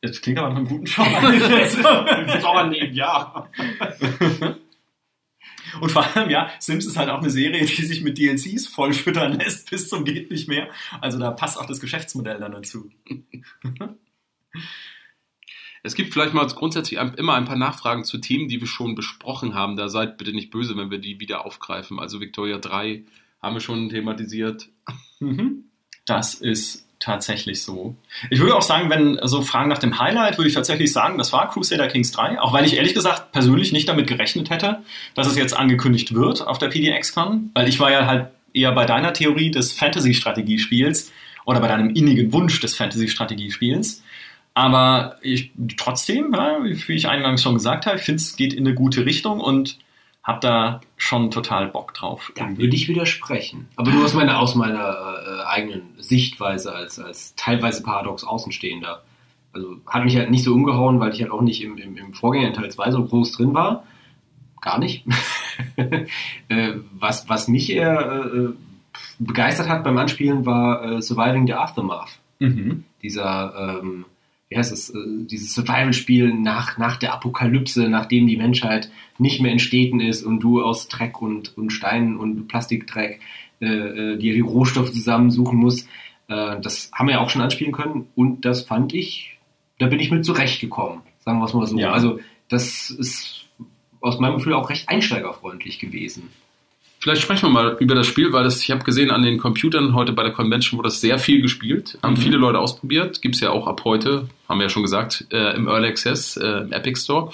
Das 0.00 0.20
klingt 0.20 0.38
aber 0.38 0.48
nach 0.50 0.56
einem 0.56 0.66
guten 0.68 0.84
Job. 0.84 1.06
Sauer 2.40 2.64
nehmen, 2.64 2.92
ja. 2.92 3.48
Und 5.80 5.90
vor 5.90 6.04
allem, 6.04 6.30
ja, 6.30 6.50
Sims 6.58 6.86
ist 6.86 6.96
halt 6.96 7.08
auch 7.08 7.20
eine 7.20 7.30
Serie, 7.30 7.64
die 7.64 7.84
sich 7.84 8.02
mit 8.02 8.18
DLCs 8.18 8.66
vollfüttern 8.68 9.38
lässt 9.38 9.70
bis 9.70 9.88
zum 9.88 10.04
geht 10.04 10.30
nicht 10.30 10.48
mehr. 10.48 10.68
Also 11.00 11.18
da 11.18 11.30
passt 11.30 11.58
auch 11.58 11.66
das 11.66 11.80
Geschäftsmodell 11.80 12.38
dann 12.38 12.52
dazu. 12.52 12.90
Es 15.84 15.96
gibt 15.96 16.12
vielleicht 16.12 16.32
mal 16.32 16.46
grundsätzlich 16.46 17.00
immer 17.00 17.34
ein 17.34 17.44
paar 17.44 17.56
Nachfragen 17.56 18.04
zu 18.04 18.18
Themen, 18.18 18.46
die 18.46 18.60
wir 18.60 18.68
schon 18.68 18.94
besprochen 18.94 19.54
haben. 19.54 19.76
Da 19.76 19.88
seid 19.88 20.16
bitte 20.16 20.32
nicht 20.32 20.52
böse, 20.52 20.76
wenn 20.76 20.92
wir 20.92 20.98
die 20.98 21.18
wieder 21.18 21.44
aufgreifen. 21.44 21.98
Also 21.98 22.20
Victoria 22.20 22.58
3 22.58 23.04
haben 23.42 23.54
wir 23.56 23.60
schon 23.60 23.88
thematisiert. 23.88 24.68
Mhm. 25.18 25.64
Das 26.06 26.34
ist 26.34 26.86
tatsächlich 27.02 27.62
so. 27.62 27.96
Ich 28.30 28.40
würde 28.40 28.54
auch 28.54 28.62
sagen, 28.62 28.88
wenn 28.88 29.18
so 29.24 29.42
Fragen 29.42 29.68
nach 29.68 29.78
dem 29.78 29.98
Highlight, 29.98 30.38
würde 30.38 30.48
ich 30.48 30.54
tatsächlich 30.54 30.92
sagen, 30.92 31.18
das 31.18 31.32
war 31.32 31.50
Crusader 31.50 31.88
Kings 31.88 32.12
3, 32.12 32.40
auch 32.40 32.52
weil 32.52 32.64
ich 32.64 32.76
ehrlich 32.76 32.94
gesagt 32.94 33.32
persönlich 33.32 33.72
nicht 33.72 33.88
damit 33.88 34.06
gerechnet 34.06 34.50
hätte, 34.50 34.82
dass 35.14 35.26
es 35.26 35.36
jetzt 35.36 35.56
angekündigt 35.56 36.14
wird 36.14 36.46
auf 36.46 36.58
der 36.58 36.68
PDX-Con, 36.68 37.50
weil 37.54 37.68
ich 37.68 37.80
war 37.80 37.90
ja 37.90 38.06
halt 38.06 38.28
eher 38.54 38.72
bei 38.72 38.86
deiner 38.86 39.12
Theorie 39.12 39.50
des 39.50 39.72
Fantasy-Strategiespiels 39.72 41.12
oder 41.44 41.60
bei 41.60 41.68
deinem 41.68 41.90
innigen 41.90 42.32
Wunsch 42.32 42.60
des 42.60 42.74
Fantasy-Strategiespiels. 42.76 44.02
Aber 44.54 45.16
ich 45.22 45.50
trotzdem, 45.76 46.32
ja, 46.34 46.58
wie 46.62 46.92
ich 46.92 47.08
eingangs 47.08 47.42
schon 47.42 47.54
gesagt 47.54 47.86
habe, 47.86 47.96
ich 47.96 48.02
finde 48.02 48.20
es 48.20 48.36
geht 48.36 48.52
in 48.52 48.66
eine 48.66 48.74
gute 48.74 49.06
Richtung 49.06 49.40
und 49.40 49.78
habe 50.22 50.40
da 50.40 50.80
schon 50.96 51.30
total 51.30 51.68
Bock 51.68 51.94
drauf. 51.94 52.32
Da 52.36 52.56
würde 52.56 52.76
ich 52.76 52.88
widersprechen. 52.88 53.68
Aber 53.76 53.90
nur 53.90 54.04
aus 54.04 54.14
meiner, 54.14 54.38
aus 54.38 54.54
meiner 54.54 54.78
äh, 54.78 55.44
eigenen 55.46 55.94
Sichtweise 55.98 56.72
als, 56.72 56.98
als 56.98 57.34
teilweise 57.34 57.82
paradox 57.82 58.22
Außenstehender. 58.22 59.02
Also 59.52 59.76
hat 59.86 60.04
mich 60.04 60.16
halt 60.16 60.30
nicht 60.30 60.44
so 60.44 60.54
umgehauen, 60.54 61.00
weil 61.00 61.12
ich 61.12 61.20
halt 61.20 61.32
auch 61.32 61.42
nicht 61.42 61.62
im, 61.62 61.76
im, 61.76 61.96
im 61.96 62.14
Vorgänger 62.14 62.48
in 62.48 62.54
Teil 62.54 62.70
2 62.70 62.92
so 62.92 63.04
groß 63.04 63.32
drin 63.32 63.52
war. 63.52 63.84
Gar 64.60 64.78
nicht. 64.78 65.04
äh, 65.76 66.74
was, 66.92 67.28
was 67.28 67.48
mich 67.48 67.72
eher 67.72 68.24
äh, 68.24 68.48
begeistert 69.18 69.68
hat 69.68 69.82
beim 69.82 69.98
Anspielen 69.98 70.46
war 70.46 70.84
äh, 70.84 71.02
Surviving 71.02 71.46
the 71.46 71.54
Aftermath. 71.54 72.20
Mhm. 72.38 72.84
Dieser, 73.02 73.80
ähm, 73.82 74.04
wie 74.52 74.58
heißt 74.58 74.72
es, 74.72 74.90
äh, 74.90 74.98
dieses 75.24 75.54
Survival-Spiel 75.54 76.34
nach, 76.34 76.76
nach 76.76 76.98
der 76.98 77.14
Apokalypse, 77.14 77.88
nachdem 77.88 78.26
die 78.26 78.36
Menschheit 78.36 78.90
nicht 79.18 79.40
mehr 79.40 79.50
in 79.50 79.58
Städten 79.58 80.00
ist 80.00 80.22
und 80.22 80.40
du 80.40 80.62
aus 80.62 80.88
Dreck 80.88 81.22
und, 81.22 81.56
und 81.56 81.70
Steinen 81.70 82.18
und 82.18 82.48
Plastikdreck 82.48 83.20
äh, 83.60 83.66
äh, 83.66 84.18
dir 84.18 84.34
die 84.34 84.40
Rohstoffe 84.40 84.92
zusammensuchen 84.92 85.58
musst. 85.58 85.88
Äh, 86.28 86.60
das 86.60 86.90
haben 86.92 87.06
wir 87.06 87.14
ja 87.14 87.20
auch 87.20 87.30
schon 87.30 87.40
anspielen 87.40 87.72
können 87.72 88.08
und 88.14 88.44
das 88.44 88.62
fand 88.62 88.92
ich, 88.92 89.38
da 89.78 89.86
bin 89.86 90.00
ich 90.00 90.10
mit 90.10 90.24
zurechtgekommen, 90.24 91.00
sagen 91.20 91.38
wir 91.38 91.46
es 91.46 91.54
mal 91.54 91.66
so. 91.66 91.78
Ja. 91.78 91.92
Also 91.92 92.20
das 92.48 92.90
ist 92.90 93.46
aus 94.02 94.18
meinem 94.18 94.34
Gefühl 94.34 94.52
auch 94.52 94.68
recht 94.68 94.88
einsteigerfreundlich 94.88 95.78
gewesen. 95.78 96.28
Vielleicht 97.02 97.22
sprechen 97.22 97.46
wir 97.48 97.50
mal 97.50 97.76
über 97.80 97.96
das 97.96 98.06
Spiel, 98.06 98.32
weil 98.32 98.44
das, 98.44 98.62
ich 98.62 98.70
habe 98.70 98.84
gesehen 98.84 99.10
an 99.10 99.22
den 99.22 99.38
Computern 99.38 99.92
heute 99.92 100.12
bei 100.12 100.22
der 100.22 100.30
Convention 100.30 100.78
wurde 100.78 100.86
das 100.86 101.00
sehr 101.00 101.18
viel 101.18 101.42
gespielt. 101.42 101.98
Haben 102.00 102.14
Mhm. 102.14 102.18
viele 102.18 102.36
Leute 102.36 102.60
ausprobiert. 102.60 103.20
Gibt 103.22 103.34
es 103.34 103.40
ja 103.40 103.50
auch 103.50 103.66
ab 103.66 103.82
heute, 103.84 104.28
haben 104.48 104.60
wir 104.60 104.66
ja 104.66 104.70
schon 104.70 104.84
gesagt, 104.84 105.26
äh, 105.32 105.56
im 105.56 105.66
Early 105.66 105.88
Access, 105.88 106.36
äh, 106.36 106.58
im 106.58 106.70
Epic 106.72 107.00
Store. 107.00 107.32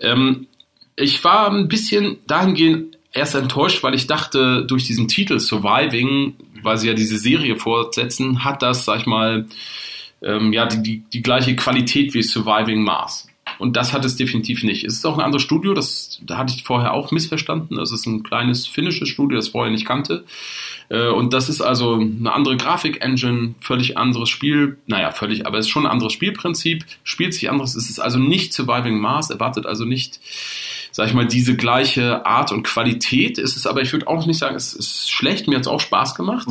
Ähm, 0.00 0.48
ich 0.96 1.22
war 1.22 1.48
ein 1.48 1.68
bisschen 1.68 2.16
dahingehend 2.26 2.98
erst 3.12 3.36
enttäuscht, 3.36 3.84
weil 3.84 3.94
ich 3.94 4.08
dachte, 4.08 4.64
durch 4.66 4.82
diesen 4.84 5.06
Titel 5.06 5.38
Surviving, 5.38 6.34
weil 6.64 6.78
sie 6.78 6.88
ja 6.88 6.94
diese 6.94 7.16
Serie 7.16 7.54
fortsetzen, 7.56 8.42
hat 8.42 8.62
das, 8.62 8.84
sag 8.84 8.98
ich 8.98 9.06
mal, 9.06 9.46
ähm, 10.22 10.52
ja, 10.52 10.66
die, 10.66 10.82
die, 10.82 11.02
die 11.12 11.22
gleiche 11.22 11.54
Qualität 11.54 12.14
wie 12.14 12.22
Surviving 12.22 12.82
Mars. 12.82 13.28
Und 13.58 13.76
das 13.76 13.92
hat 13.92 14.04
es 14.04 14.16
definitiv 14.16 14.64
nicht. 14.64 14.84
Es 14.84 14.94
ist 14.94 15.06
auch 15.06 15.18
ein 15.18 15.24
anderes 15.24 15.42
Studio, 15.42 15.74
das 15.74 16.20
da 16.22 16.38
hatte 16.38 16.54
ich 16.56 16.64
vorher 16.64 16.92
auch 16.92 17.10
missverstanden. 17.10 17.78
Es 17.78 17.92
ist 17.92 18.06
ein 18.06 18.22
kleines 18.22 18.66
finnisches 18.66 19.08
Studio, 19.08 19.36
das 19.36 19.46
ich 19.46 19.52
vorher 19.52 19.72
nicht 19.72 19.86
kannte. 19.86 20.24
Äh, 20.88 21.08
Und 21.08 21.32
das 21.32 21.48
ist 21.48 21.60
also 21.60 21.94
eine 21.94 22.32
andere 22.32 22.56
Grafik-Engine, 22.56 23.54
völlig 23.60 23.96
anderes 23.96 24.28
Spiel. 24.28 24.78
Naja, 24.86 25.10
völlig, 25.10 25.46
aber 25.46 25.58
es 25.58 25.66
ist 25.66 25.70
schon 25.70 25.86
ein 25.86 25.92
anderes 25.92 26.12
Spielprinzip, 26.12 26.84
spielt 27.04 27.34
sich 27.34 27.50
anderes. 27.50 27.74
Es 27.74 27.90
ist 27.90 28.00
also 28.00 28.18
nicht 28.18 28.52
Surviving 28.52 28.98
Mars, 28.98 29.30
erwartet 29.30 29.66
also 29.66 29.84
nicht, 29.84 30.20
sag 30.92 31.08
ich 31.08 31.14
mal, 31.14 31.26
diese 31.26 31.56
gleiche 31.56 32.24
Art 32.26 32.52
und 32.52 32.62
Qualität. 32.64 33.38
Es 33.38 33.56
ist 33.56 33.66
aber, 33.66 33.82
ich 33.82 33.92
würde 33.92 34.06
auch 34.08 34.26
nicht 34.26 34.38
sagen, 34.38 34.56
es 34.56 34.72
ist 34.74 35.10
schlecht, 35.10 35.48
mir 35.48 35.56
hat 35.56 35.62
es 35.62 35.68
auch 35.68 35.80
Spaß 35.80 36.14
gemacht. 36.14 36.48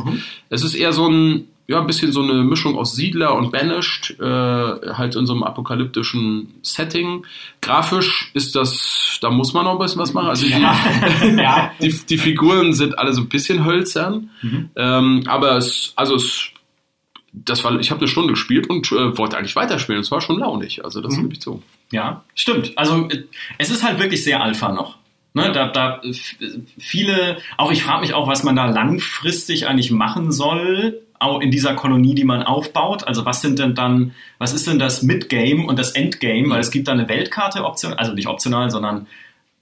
Es 0.50 0.62
ist 0.62 0.74
eher 0.74 0.92
so 0.92 1.08
ein, 1.08 1.48
ja, 1.66 1.80
ein 1.80 1.86
bisschen 1.86 2.12
so 2.12 2.22
eine 2.22 2.42
Mischung 2.42 2.76
aus 2.76 2.94
Siedler 2.94 3.34
und 3.34 3.50
Banished, 3.50 4.16
äh, 4.20 4.24
halt 4.24 5.16
in 5.16 5.24
so 5.26 5.32
einem 5.32 5.42
apokalyptischen 5.44 6.54
Setting. 6.62 7.24
Grafisch 7.62 8.30
ist 8.34 8.54
das, 8.54 9.18
da 9.22 9.30
muss 9.30 9.54
man 9.54 9.64
noch 9.64 9.72
ein 9.72 9.78
bisschen 9.78 10.00
was 10.00 10.12
machen. 10.12 10.28
Also 10.28 10.44
die, 10.46 10.52
ja. 11.40 11.70
die, 11.80 11.90
die 12.06 12.18
Figuren 12.18 12.72
sind 12.74 12.98
alle 12.98 13.12
so 13.14 13.22
ein 13.22 13.28
bisschen 13.28 13.64
hölzern, 13.64 14.30
Mhm. 14.42 14.70
ähm, 14.76 15.22
aber 15.26 15.56
es, 15.56 15.92
also 15.96 16.16
es, 16.16 16.48
das 17.32 17.64
war, 17.64 17.78
ich 17.80 17.90
habe 17.90 18.00
eine 18.00 18.08
Stunde 18.08 18.34
gespielt 18.34 18.68
und 18.68 18.92
äh, 18.92 19.16
wollte 19.16 19.36
eigentlich 19.38 19.56
weiterspielen. 19.56 20.00
Es 20.02 20.10
war 20.10 20.20
schon 20.20 20.38
launig, 20.38 20.84
also 20.84 21.00
das 21.00 21.16
Mhm. 21.16 21.22
gebe 21.22 21.32
ich 21.34 21.40
zu. 21.40 21.62
Ja, 21.90 22.24
stimmt. 22.34 22.72
Also 22.76 23.08
äh, 23.08 23.24
es 23.58 23.70
ist 23.70 23.82
halt 23.82 23.98
wirklich 23.98 24.22
sehr 24.22 24.42
Alpha 24.42 24.70
noch. 24.72 24.98
Ne, 25.36 25.50
da, 25.50 25.66
da 25.68 26.00
äh, 26.04 26.10
äh, 26.10 26.60
viele, 26.78 27.38
auch 27.56 27.72
ich 27.72 27.82
frage 27.82 28.02
mich 28.02 28.14
auch, 28.14 28.28
was 28.28 28.44
man 28.44 28.54
da 28.54 28.66
langfristig 28.66 29.66
eigentlich 29.66 29.90
machen 29.90 30.30
soll, 30.30 31.00
in 31.40 31.50
dieser 31.50 31.74
Kolonie, 31.74 32.14
die 32.14 32.24
man 32.24 32.42
aufbaut. 32.42 33.06
Also 33.06 33.24
was 33.24 33.40
sind 33.40 33.58
denn 33.58 33.74
dann, 33.74 34.12
was 34.38 34.52
ist 34.52 34.66
denn 34.66 34.78
das 34.78 35.02
Midgame 35.02 35.66
und 35.66 35.78
das 35.78 35.92
Endgame? 35.92 36.50
Weil 36.50 36.60
es 36.60 36.70
gibt 36.70 36.88
da 36.88 36.92
eine 36.92 37.08
Weltkarte 37.08 37.64
optional, 37.64 37.96
also 37.98 38.12
nicht 38.12 38.28
optional, 38.28 38.70
sondern 38.70 39.06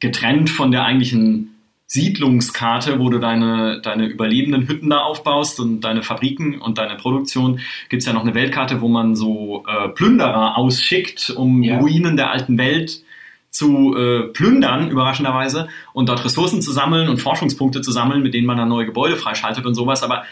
getrennt 0.01 0.51
von 0.51 0.73
der 0.73 0.85
eigentlichen 0.85 1.49
Siedlungskarte, 1.87 2.99
wo 2.99 3.11
du 3.11 3.19
deine, 3.19 3.81
deine 3.83 4.07
überlebenden 4.07 4.67
Hütten 4.67 4.89
da 4.89 5.01
aufbaust 5.01 5.61
und 5.61 5.83
deine 5.83 6.03
Fabriken 6.03 6.59
und 6.59 6.79
deine 6.79 6.97
Produktion, 6.97 7.61
gibt's 7.91 8.07
ja 8.07 8.15
noch 8.15 8.23
eine 8.23 8.35
Weltkarte, 8.35 8.81
wo 8.81 8.89
man 8.89 9.15
so 9.15 9.65
äh, 9.69 9.91
Plünderer 9.91 10.57
ausschickt, 10.57 11.31
um 11.37 11.63
Ja. 11.63 11.79
Ruinen 11.79 12.17
der 12.17 12.31
alten 12.31 12.57
Welt 12.57 13.03
zu 13.51 13.95
äh, 13.95 14.23
plündern, 14.29 14.91
überraschenderweise, 14.91 15.69
und 15.93 16.09
dort 16.09 16.25
Ressourcen 16.25 16.63
zu 16.63 16.73
sammeln 16.73 17.11
und 17.11 17.19
Forschungspunkte 17.21 17.83
zu 17.83 17.93
sammeln, 17.93 18.23
mit 18.23 18.33
denen 18.33 18.47
man 18.47 18.57
dann 18.57 18.71
neue 18.71 18.87
Gebäude 18.87 19.17
freischaltet 19.17 19.67
und 19.67 19.75
sowas. 19.75 20.03
Aber 20.03 20.25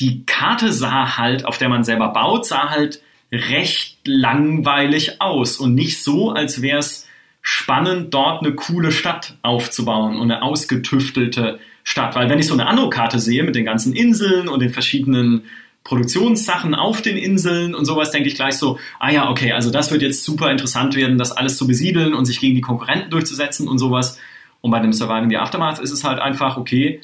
die 0.00 0.24
Karte 0.24 0.72
sah 0.72 1.18
halt, 1.18 1.44
auf 1.44 1.58
der 1.58 1.68
man 1.68 1.84
selber 1.84 2.08
baut, 2.08 2.46
sah 2.46 2.70
halt 2.70 3.02
recht 3.32 3.98
langweilig 4.04 5.20
aus 5.20 5.58
und 5.58 5.74
nicht 5.74 6.02
so, 6.02 6.30
als 6.30 6.62
wäre 6.62 6.78
es 6.78 7.06
spannend, 7.42 8.14
dort 8.14 8.44
eine 8.44 8.54
coole 8.54 8.92
Stadt 8.92 9.36
aufzubauen 9.42 10.16
und 10.16 10.30
eine 10.30 10.42
ausgetüftelte 10.42 11.58
Stadt. 11.82 12.14
Weil 12.14 12.28
wenn 12.28 12.38
ich 12.38 12.46
so 12.46 12.54
eine 12.54 12.66
Anno-Karte 12.66 13.18
sehe 13.18 13.42
mit 13.42 13.54
den 13.54 13.64
ganzen 13.64 13.94
Inseln 13.94 14.48
und 14.48 14.60
den 14.60 14.70
verschiedenen 14.70 15.44
Produktionssachen 15.84 16.74
auf 16.74 17.00
den 17.00 17.16
Inseln 17.16 17.74
und 17.74 17.86
sowas, 17.86 18.10
denke 18.10 18.28
ich 18.28 18.34
gleich 18.34 18.56
so, 18.58 18.78
ah 18.98 19.10
ja, 19.10 19.30
okay, 19.30 19.52
also 19.52 19.70
das 19.70 19.90
wird 19.90 20.02
jetzt 20.02 20.24
super 20.24 20.50
interessant 20.50 20.94
werden, 20.96 21.16
das 21.16 21.32
alles 21.32 21.56
zu 21.56 21.66
besiedeln 21.66 22.12
und 22.14 22.26
sich 22.26 22.40
gegen 22.40 22.54
die 22.54 22.60
Konkurrenten 22.60 23.10
durchzusetzen 23.10 23.68
und 23.68 23.78
sowas. 23.78 24.18
Und 24.60 24.70
bei 24.70 24.80
dem 24.80 24.92
Surviving 24.92 25.30
the 25.30 25.38
Aftermath 25.38 25.78
ist 25.78 25.92
es 25.92 26.04
halt 26.04 26.18
einfach, 26.18 26.58
okay, 26.58 27.00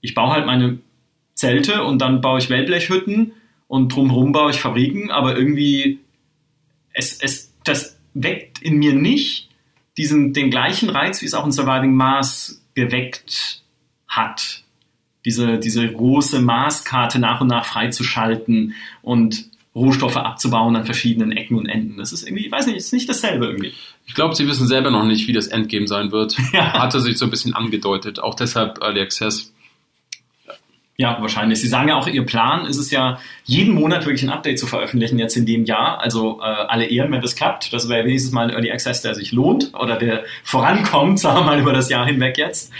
ich 0.00 0.14
baue 0.14 0.32
halt 0.32 0.46
meine 0.46 0.78
Zelte 1.34 1.82
und 1.82 1.98
dann 2.00 2.20
baue 2.20 2.38
ich 2.38 2.50
Wellblechhütten 2.50 3.32
und 3.68 3.94
drumherum 3.94 4.32
baue 4.32 4.50
ich 4.50 4.60
Fabriken, 4.60 5.10
aber 5.10 5.36
irgendwie 5.36 5.98
es, 6.92 7.18
es, 7.20 7.52
das 7.64 7.98
weckt 8.14 8.62
in 8.62 8.76
mir 8.76 8.94
nicht 8.94 9.48
diesen, 9.96 10.32
den 10.32 10.50
gleichen 10.50 10.90
Reiz, 10.90 11.20
wie 11.22 11.26
es 11.26 11.34
auch 11.34 11.44
in 11.44 11.52
Surviving 11.52 11.94
Mars 11.94 12.62
geweckt 12.74 13.62
hat. 14.08 14.62
Diese, 15.24 15.58
diese 15.58 15.90
große 15.90 16.40
Marskarte 16.40 17.18
nach 17.18 17.40
und 17.40 17.48
nach 17.48 17.64
freizuschalten 17.64 18.74
und 19.02 19.48
Rohstoffe 19.74 20.16
abzubauen 20.16 20.76
an 20.76 20.84
verschiedenen 20.84 21.32
Ecken 21.32 21.56
und 21.56 21.66
Enden. 21.66 21.96
Das 21.96 22.12
ist 22.12 22.26
irgendwie, 22.26 22.46
ich 22.46 22.52
weiß 22.52 22.66
nicht, 22.66 22.76
ist 22.76 22.92
nicht 22.92 23.08
dasselbe 23.08 23.46
irgendwie. 23.46 23.72
Ich 24.06 24.14
glaube, 24.14 24.36
sie 24.36 24.46
wissen 24.46 24.68
selber 24.68 24.90
noch 24.90 25.04
nicht, 25.04 25.26
wie 25.26 25.32
das 25.32 25.48
Endgame 25.48 25.88
sein 25.88 26.12
wird. 26.12 26.36
Ja. 26.52 26.74
Hatte 26.74 27.00
sich 27.00 27.18
so 27.18 27.24
ein 27.24 27.30
bisschen 27.30 27.54
angedeutet. 27.54 28.20
Auch 28.20 28.34
deshalb 28.34 28.80
Early 28.82 29.00
Access. 29.00 29.52
Ja, 30.96 31.18
wahrscheinlich. 31.20 31.60
Sie 31.60 31.66
sagen 31.66 31.88
ja 31.88 31.96
auch, 31.96 32.06
Ihr 32.06 32.24
Plan 32.24 32.66
ist 32.66 32.78
es 32.78 32.92
ja, 32.92 33.18
jeden 33.42 33.74
Monat 33.74 34.04
wirklich 34.06 34.22
ein 34.22 34.30
Update 34.30 34.60
zu 34.60 34.66
veröffentlichen, 34.68 35.18
jetzt 35.18 35.36
in 35.36 35.44
dem 35.44 35.64
Jahr. 35.64 36.00
Also 36.00 36.40
äh, 36.40 36.44
alle 36.44 36.86
Ehren, 36.86 37.10
wenn 37.10 37.20
das 37.20 37.34
klappt. 37.34 37.72
Das 37.72 37.88
wäre 37.88 38.04
wenigstens 38.04 38.32
mal 38.32 38.44
ein 38.48 38.50
Early 38.50 38.70
Access, 38.70 39.02
der 39.02 39.14
sich 39.16 39.32
lohnt 39.32 39.72
oder 39.74 39.96
der 39.96 40.22
vorankommt, 40.44 41.18
sagen 41.18 41.38
wir 41.40 41.44
mal, 41.44 41.58
über 41.60 41.72
das 41.72 41.88
Jahr 41.90 42.06
hinweg 42.06 42.38
jetzt. 42.38 42.72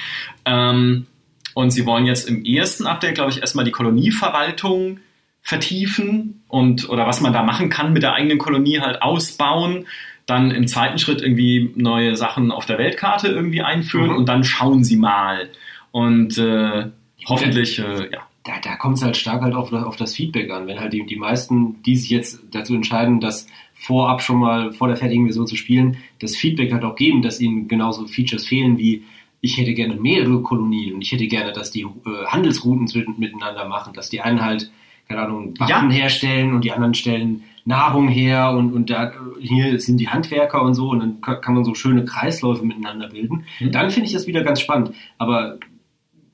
Ähm, 0.44 1.06
und 1.54 1.70
Sie 1.70 1.86
wollen 1.86 2.06
jetzt 2.06 2.28
im 2.28 2.44
ersten 2.44 2.86
Update, 2.86 3.14
glaube 3.16 3.30
ich, 3.32 3.40
erstmal 3.40 3.64
die 3.64 3.70
Kolonieverwaltung 3.72 5.00
vertiefen 5.42 6.42
und 6.48 6.88
oder 6.88 7.06
was 7.06 7.20
man 7.20 7.32
da 7.32 7.42
machen 7.42 7.68
kann 7.68 7.92
mit 7.92 8.02
der 8.02 8.14
eigenen 8.14 8.38
Kolonie 8.38 8.80
halt 8.80 9.02
ausbauen. 9.02 9.86
Dann 10.26 10.50
im 10.52 10.66
zweiten 10.66 10.98
Schritt 10.98 11.20
irgendwie 11.20 11.72
neue 11.76 12.16
Sachen 12.16 12.50
auf 12.50 12.64
der 12.64 12.78
Weltkarte 12.78 13.28
irgendwie 13.28 13.60
einführen 13.62 14.10
Mhm. 14.10 14.16
und 14.16 14.28
dann 14.28 14.42
schauen 14.44 14.82
Sie 14.84 14.96
mal. 14.96 15.50
Und 15.90 16.38
äh, 16.38 16.86
hoffentlich, 17.26 17.78
äh, 17.78 18.12
ja. 18.12 18.20
Da, 18.44 18.52
da 18.62 18.76
kommt 18.76 18.98
es 18.98 19.02
halt 19.02 19.16
stark 19.16 19.40
halt 19.40 19.54
auf, 19.54 19.72
auf 19.72 19.96
das 19.96 20.14
Feedback 20.14 20.50
an. 20.50 20.66
Wenn 20.66 20.78
halt 20.78 20.92
die, 20.92 21.06
die 21.06 21.16
meisten, 21.16 21.82
die 21.82 21.96
sich 21.96 22.10
jetzt 22.10 22.40
dazu 22.50 22.74
entscheiden, 22.74 23.20
das 23.20 23.46
vorab 23.74 24.20
schon 24.22 24.38
mal 24.38 24.72
vor 24.74 24.88
der 24.88 24.96
fertigen 24.98 25.24
Version 25.24 25.46
zu 25.46 25.56
spielen, 25.56 25.96
das 26.20 26.36
Feedback 26.36 26.70
halt 26.72 26.84
auch 26.84 26.94
geben, 26.96 27.22
dass 27.22 27.40
ihnen 27.40 27.68
genauso 27.68 28.06
Features 28.06 28.46
fehlen 28.46 28.76
wie 28.78 29.02
ich 29.40 29.58
hätte 29.58 29.74
gerne 29.74 29.94
mehrere 29.96 30.40
Kolonien 30.42 30.94
und 30.94 31.02
ich 31.02 31.12
hätte 31.12 31.26
gerne, 31.26 31.52
dass 31.52 31.70
die 31.70 31.82
äh, 31.82 32.26
Handelsrouten 32.28 32.88
miteinander 33.18 33.66
machen, 33.68 33.92
dass 33.92 34.08
die 34.08 34.22
einen 34.22 34.42
halt, 34.42 34.70
keine 35.06 35.20
Ahnung, 35.20 35.54
Waffen 35.58 35.90
Ja. 35.90 35.96
herstellen 35.96 36.54
und 36.54 36.64
die 36.64 36.72
anderen 36.72 36.94
stellen 36.94 37.42
Nahrung 37.66 38.08
her 38.08 38.52
und, 38.56 38.72
und 38.72 38.88
da, 38.88 39.08
äh, 39.08 39.12
hier 39.40 39.78
sind 39.80 39.98
die 39.98 40.08
Handwerker 40.08 40.62
und 40.62 40.72
so 40.74 40.88
und 40.90 41.00
dann 41.00 41.20
ka- 41.20 41.34
kann 41.36 41.54
man 41.54 41.64
so 41.64 41.74
schöne 41.74 42.06
Kreisläufe 42.06 42.64
miteinander 42.64 43.08
bilden. 43.08 43.44
Mhm. 43.60 43.70
Dann 43.72 43.90
finde 43.90 44.06
ich 44.06 44.14
das 44.14 44.26
wieder 44.26 44.42
ganz 44.42 44.60
spannend. 44.62 44.92
Aber 45.18 45.58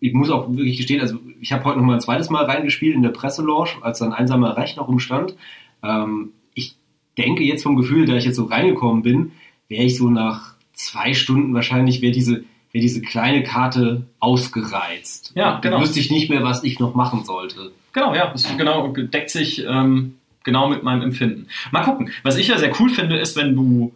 ich 0.00 0.14
muss 0.14 0.30
auch 0.30 0.50
wirklich 0.50 0.78
gestehen, 0.78 1.00
also 1.00 1.18
ich 1.40 1.52
habe 1.52 1.64
heute 1.64 1.78
noch 1.78 1.84
mal 1.84 1.94
ein 1.94 2.00
zweites 2.00 2.30
Mal 2.30 2.44
reingespielt 2.44 2.94
in 2.94 3.02
der 3.02 3.10
Presselounge, 3.10 3.70
als 3.82 3.98
dann 3.98 4.12
einsamer 4.12 4.56
Rechner 4.56 4.82
rumstand. 4.82 5.36
Ähm, 5.82 6.30
ich 6.54 6.76
denke 7.18 7.44
jetzt 7.44 7.62
vom 7.62 7.76
Gefühl, 7.76 8.06
da 8.06 8.16
ich 8.16 8.24
jetzt 8.24 8.36
so 8.36 8.46
reingekommen 8.46 9.02
bin, 9.02 9.32
wäre 9.68 9.84
ich 9.84 9.96
so 9.96 10.08
nach 10.08 10.54
zwei 10.72 11.12
Stunden 11.12 11.54
wahrscheinlich, 11.54 12.00
wäre 12.00 12.12
diese, 12.12 12.44
wäre 12.72 12.82
diese 12.82 13.02
kleine 13.02 13.42
Karte 13.42 14.06
ausgereizt. 14.18 15.32
Ja, 15.34 15.52
Dann 15.52 15.72
genau. 15.72 15.82
wüsste 15.82 16.00
ich 16.00 16.10
nicht 16.10 16.30
mehr, 16.30 16.42
was 16.42 16.64
ich 16.64 16.80
noch 16.80 16.94
machen 16.94 17.24
sollte. 17.24 17.70
Genau, 17.92 18.14
ja, 18.14 18.30
das 18.30 18.56
genau 18.56 18.88
deckt 18.88 19.30
sich 19.30 19.64
ähm, 19.66 20.14
genau 20.44 20.68
mit 20.68 20.82
meinem 20.82 21.02
Empfinden. 21.02 21.48
Mal 21.72 21.82
gucken. 21.82 22.10
Was 22.22 22.36
ich 22.36 22.48
ja 22.48 22.58
sehr 22.58 22.72
cool 22.80 22.88
finde, 22.88 23.16
ist, 23.16 23.36
wenn 23.36 23.54
du 23.54 23.92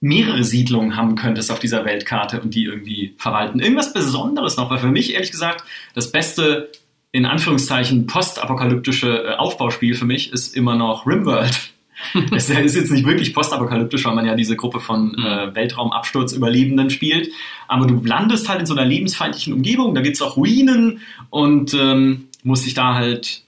mehrere 0.00 0.44
Siedlungen 0.44 0.96
haben 0.96 1.16
könntest 1.16 1.50
auf 1.50 1.58
dieser 1.58 1.84
Weltkarte 1.84 2.40
und 2.40 2.54
die 2.54 2.64
irgendwie 2.64 3.14
verwalten. 3.18 3.60
Irgendwas 3.60 3.92
Besonderes 3.92 4.56
noch, 4.56 4.70
weil 4.70 4.78
für 4.78 4.86
mich 4.88 5.14
ehrlich 5.14 5.30
gesagt 5.30 5.64
das 5.94 6.12
beste 6.12 6.70
in 7.10 7.26
Anführungszeichen 7.26 8.06
postapokalyptische 8.06 9.24
äh, 9.24 9.34
Aufbauspiel 9.36 9.94
für 9.94 10.04
mich 10.04 10.32
ist 10.32 10.54
immer 10.54 10.76
noch 10.76 11.06
Rimworld. 11.06 11.72
es 12.32 12.48
ist 12.48 12.76
jetzt 12.76 12.92
nicht 12.92 13.06
wirklich 13.06 13.34
postapokalyptisch, 13.34 14.04
weil 14.04 14.14
man 14.14 14.26
ja 14.26 14.36
diese 14.36 14.56
Gruppe 14.56 14.78
von 14.78 15.14
äh, 15.14 15.54
Weltraumabsturzüberlebenden 15.54 16.90
spielt. 16.90 17.30
Aber 17.66 17.86
du 17.86 18.00
landest 18.04 18.48
halt 18.48 18.60
in 18.60 18.66
so 18.66 18.74
einer 18.74 18.84
lebensfeindlichen 18.84 19.52
Umgebung, 19.52 19.94
da 19.94 20.00
gibt's 20.00 20.22
auch 20.22 20.36
Ruinen 20.36 21.00
und 21.30 21.74
ähm, 21.74 22.28
musst 22.44 22.66
dich 22.66 22.74
da 22.74 22.94
halt 22.94 23.42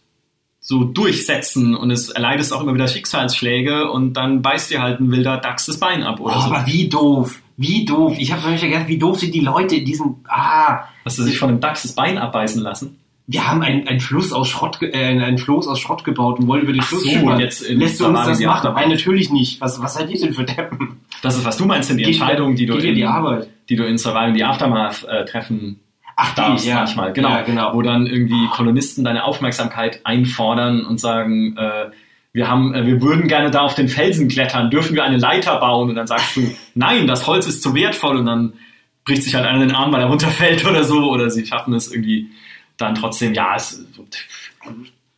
so 0.71 0.85
durchsetzen 0.85 1.75
und 1.75 1.91
es 1.91 2.11
erleidest 2.11 2.53
auch 2.53 2.61
immer 2.63 2.73
wieder 2.75 2.87
Schicksalsschläge 2.87 3.91
und 3.91 4.13
dann 4.15 4.41
beißt 4.41 4.71
dir 4.71 4.81
halt 4.81 5.01
ein 5.01 5.11
wilder 5.11 5.37
Dachs 5.39 5.67
das 5.67 5.81
Bein 5.81 6.05
ab 6.05 6.21
oder 6.21 6.37
Oh, 6.37 6.41
so. 6.41 6.47
aber 6.47 6.65
wie 6.67 6.89
doof, 6.89 7.43
wie 7.57 7.85
doof. 7.85 8.15
Ich 8.19 8.33
habe 8.33 8.49
mich 8.51 8.63
ja 8.63 8.69
gedacht, 8.69 8.87
wie 8.87 8.97
doof 8.99 9.19
sind 9.19 9.35
die 9.35 9.41
Leute 9.41 9.75
in 9.77 9.85
diesem, 9.85 10.17
ah, 10.29 10.85
Hast 11.05 11.19
du 11.19 11.25
sich 11.25 11.39
von 11.39 11.49
einem 11.49 11.61
Dachs 11.61 11.83
das 11.83 11.93
Bein 11.95 12.19
abbeißen 12.19 12.63
lassen? 12.63 12.97
wir 13.27 13.47
haben 13.49 13.63
einen, 13.63 13.87
einen 13.87 14.01
Fluss 14.01 14.33
aus 14.33 14.49
Schrott, 14.49 14.79
äh, 14.83 14.93
einen 14.93 15.39
Floß 15.39 15.69
aus 15.69 15.79
Schrott 15.79 16.03
gebaut 16.03 16.41
und 16.41 16.49
wollen 16.49 16.63
über 16.63 16.73
den 16.73 16.83
Fluss 16.83 17.05
so, 17.05 17.11
schippern. 17.11 17.39
jetzt 17.39 17.69
Lässt 17.69 18.01
du 18.01 18.07
uns 18.07 18.27
das 18.27 18.41
machen? 18.41 18.73
Nein, 18.75 18.89
natürlich 18.89 19.31
nicht. 19.31 19.61
Was, 19.61 19.81
was 19.81 19.95
seid 19.95 20.11
ihr 20.11 20.19
denn 20.19 20.33
für 20.35 20.43
Deppen? 20.45 21.01
Das 21.23 21.37
ist, 21.37 21.45
was 21.45 21.57
du 21.57 21.65
meinst, 21.65 21.89
sind 21.89 21.99
die 21.99 22.05
Entscheidungen, 22.05 22.57
die 22.57 22.67
du, 22.67 22.75
in 22.77 22.95
die 22.95 23.05
Arbeit. 23.05 23.49
die 23.69 23.77
du 23.77 23.85
in 23.87 23.99
Survival 23.99 24.35
the 24.35 24.43
Aftermath 24.45 25.05
äh, 25.05 25.25
treffen 25.27 25.79
Ach, 26.23 26.35
darfst 26.35 26.67
ja. 26.67 26.75
manchmal. 26.77 27.13
Genau, 27.15 27.31
Ja, 27.31 27.43
genau. 27.43 27.75
Wo 27.75 27.81
dann 27.81 28.07
irgendwie 28.07 28.47
Kolonisten 28.49 29.05
deine 29.05 29.25
Aufmerksamkeit 29.25 30.01
einfordern 30.05 30.85
und 30.85 31.01
sagen, 31.01 31.57
äh, 31.57 31.91
wir 32.33 32.49
haben, 32.49 32.75
äh, 32.75 32.87
wir 32.87 33.01
würden 33.01 33.27
gerne 33.27 33.51
da 33.51 33.61
auf 33.61 33.75
den 33.75 33.89
Felsen 33.89 34.29
klettern, 34.29 34.71
dürfen 34.71 34.95
wir 34.95 35.03
eine 35.03 35.17
Leiter 35.17 35.59
bauen? 35.59 35.89
Und 35.89 35.95
dann 35.95 36.07
sagst 36.07 36.37
du, 36.37 36.43
nein, 36.75 37.07
das 37.07 37.27
Holz 37.27 37.47
ist 37.47 37.63
zu 37.63 37.75
wertvoll 37.75 38.19
und 38.19 38.27
dann 38.27 38.53
bricht 39.07 39.23
sich 39.23 39.35
halt 39.35 39.47
einer 39.47 39.61
den 39.61 39.75
Arm, 39.75 39.93
weil 39.93 40.03
er 40.03 40.09
runterfällt 40.09 40.67
oder 40.67 40.85
so, 40.85 41.11
oder 41.11 41.31
sie 41.31 41.47
schaffen 41.47 41.73
es 41.73 41.91
irgendwie 41.91 42.29
dann 42.77 42.95
trotzdem, 42.95 43.33
ja, 43.33 43.55
es, 43.57 43.83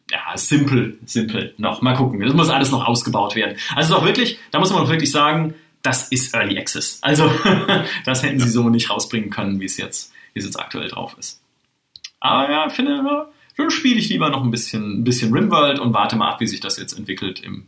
ja, 0.08 0.36
simpel, 0.36 0.98
simpel 1.04 1.54
noch. 1.58 1.82
Mal 1.82 1.94
gucken. 1.94 2.20
Das 2.20 2.32
muss 2.32 2.48
alles 2.48 2.70
noch 2.70 2.86
ausgebaut 2.86 3.34
werden. 3.34 3.56
Also 3.74 3.94
doch 3.94 4.04
wirklich, 4.04 4.38
da 4.52 4.60
muss 4.60 4.70
man 4.72 4.82
auch 4.82 4.88
wirklich 4.88 5.10
sagen, 5.10 5.54
das 5.82 6.08
ist 6.08 6.32
Early 6.34 6.58
Access. 6.58 6.98
Also 7.02 7.28
das 8.04 8.22
hätten 8.22 8.38
sie 8.38 8.50
so 8.50 8.68
nicht 8.68 8.88
rausbringen 8.88 9.30
können, 9.30 9.60
wie 9.60 9.64
es 9.64 9.76
jetzt, 9.76 10.12
wie 10.32 10.38
es 10.40 10.44
jetzt 10.44 10.58
aktuell 10.58 10.88
drauf 10.88 11.16
ist. 11.18 11.42
Aber 12.20 12.50
ja, 12.50 12.66
ich 12.66 12.72
finde, 12.72 12.96
ja, 12.96 13.28
dann 13.56 13.70
spiele 13.70 13.98
ich 13.98 14.08
lieber 14.08 14.30
noch 14.30 14.42
ein 14.42 14.50
bisschen, 14.50 15.00
ein 15.00 15.04
bisschen 15.04 15.32
Rimworld 15.32 15.78
und 15.78 15.92
warte 15.92 16.16
mal 16.16 16.30
ab, 16.30 16.40
wie 16.40 16.46
sich 16.46 16.60
das 16.60 16.78
jetzt 16.78 16.96
entwickelt 16.96 17.40
im, 17.40 17.66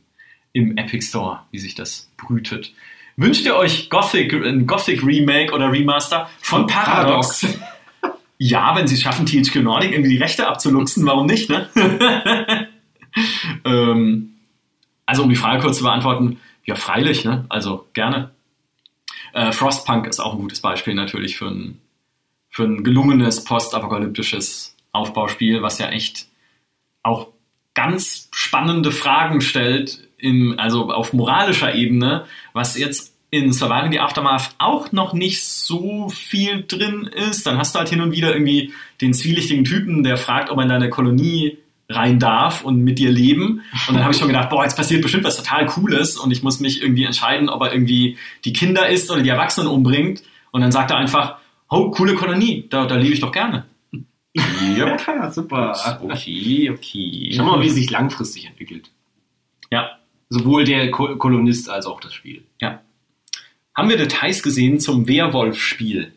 im 0.53 0.77
Epic 0.77 1.07
Store, 1.07 1.41
wie 1.51 1.59
sich 1.59 1.75
das 1.75 2.11
brütet. 2.17 2.73
Wünscht 3.17 3.45
ihr 3.45 3.57
euch 3.57 3.91
Gothic, 3.91 4.33
ein 4.33 4.67
Gothic 4.67 5.05
Remake 5.05 5.53
oder 5.53 5.71
Remaster 5.71 6.29
von 6.41 6.67
Paradox? 6.67 7.47
Ja, 8.37 8.75
wenn 8.75 8.89
sie 8.89 8.97
es 8.97 9.03
schaffen, 9.03 9.27
THQ 9.27 9.63
Nordic 9.63 9.93
irgendwie 9.93 10.11
die 10.11 10.19
Rechte 10.19 10.49
abzuluxen, 10.49 11.07
warum 11.07 11.27
nicht, 11.27 11.49
ne? 11.49 11.69
ähm, 13.65 14.35
also 15.07 15.23
um 15.23 15.31
die 15.31 15.37
Frage 15.37 15.63
kurz 15.63 15.79
zu 15.79 15.85
beantworten, 15.85 16.41
ja, 16.65 16.75
freilich, 16.75 17.25
ne? 17.25 17.47
Also 17.49 17.87
gerne. 17.93 18.33
Äh, 19.35 19.53
Frostpunk 19.53 20.09
ist 20.09 20.19
auch 20.19 20.35
ein 20.35 20.41
gutes 20.41 20.61
Beispiel 20.61 20.95
natürlich 20.95 21.37
für 21.37 21.47
ein, 21.47 21.81
für 22.55 22.63
ein 22.63 22.85
gelungenes 22.85 23.43
postapokalyptisches 23.43 24.77
Aufbauspiel, 24.93 25.63
was 25.63 25.81
ja 25.81 25.89
echt 25.89 26.29
auch 27.03 27.33
ganz 27.75 28.29
spannende 28.31 28.93
Fragen 28.93 29.41
stellt, 29.41 30.09
im, 30.19 30.55
also 30.57 30.89
auf 30.93 31.13
moralischer 31.13 31.75
Ebene, 31.75 32.27
was 32.53 32.79
jetzt 32.79 33.13
in 33.31 33.53
Surviving 33.53 33.91
the 33.91 33.99
Aftermath 33.99 34.55
auch 34.59 34.93
noch 34.93 35.15
nicht 35.15 35.45
so 35.45 36.09
viel 36.11 36.65
drin 36.65 37.11
ist. 37.13 37.45
Dann 37.45 37.59
hast 37.59 37.75
du 37.75 37.81
halt 37.81 37.89
hin 37.89 38.01
und 38.01 38.13
wieder 38.13 38.33
irgendwie 38.33 38.73
den 39.01 39.15
zwielichtigen 39.15 39.65
Typen, 39.65 40.05
der 40.05 40.17
fragt, 40.17 40.49
ob 40.49 40.59
er 40.59 40.63
in 40.63 40.69
deine 40.69 40.91
Kolonie 40.91 41.59
rein 41.89 42.21
darf 42.21 42.63
und 42.63 42.85
mit 42.85 43.01
dir 43.01 43.11
leben. 43.11 43.63
Und 43.89 43.95
dann 43.95 44.05
habe 44.05 44.13
ich 44.13 44.19
schon 44.21 44.29
gedacht, 44.29 44.51
boah, 44.51 44.63
jetzt 44.63 44.77
passiert 44.77 45.03
bestimmt 45.03 45.25
was 45.25 45.37
total 45.37 45.67
Cooles 45.67 46.17
und 46.17 46.31
ich 46.31 46.45
muss 46.45 46.61
mich 46.61 46.81
irgendwie 46.81 47.03
entscheiden, 47.03 47.49
ob 47.49 47.63
er 47.63 47.73
irgendwie 47.73 48.17
die 48.45 48.53
Kinder 48.53 48.89
isst 48.89 49.11
oder 49.11 49.23
die 49.23 49.29
Erwachsenen 49.29 49.67
umbringt. 49.67 50.23
Und 50.53 50.61
dann 50.61 50.71
sagt 50.71 50.93
er 50.93 50.99
einfach, 50.99 51.39
oh, 51.71 51.91
coole 51.91 52.15
Kolonie, 52.15 52.67
da, 52.69 52.87
da 52.87 52.97
lebe 52.97 53.15
ich 53.15 53.21
doch 53.21 53.33
gerne. 53.33 53.67
Ja, 54.77 55.31
super. 55.31 55.77
Okay, 56.03 56.71
okay. 56.71 57.33
Schau 57.37 57.45
mal, 57.45 57.61
wie 57.63 57.69
es 57.69 57.75
sich 57.75 57.91
langfristig 57.91 58.47
entwickelt. 58.47 58.91
Ja, 59.71 59.99
Sowohl 60.29 60.65
der 60.65 60.91
Ko 60.91 61.17
Kolonist 61.17 61.71
als 61.71 61.87
auch 61.87 62.01
das 62.01 62.13
Spiel. 62.15 62.45
ja. 62.61 62.81
Haben 63.77 63.89
wir 63.89 63.97
Details 63.97 64.43
gesehen 64.43 64.79
zum 64.79 65.09
Werwolf-Spiel? 65.09 66.13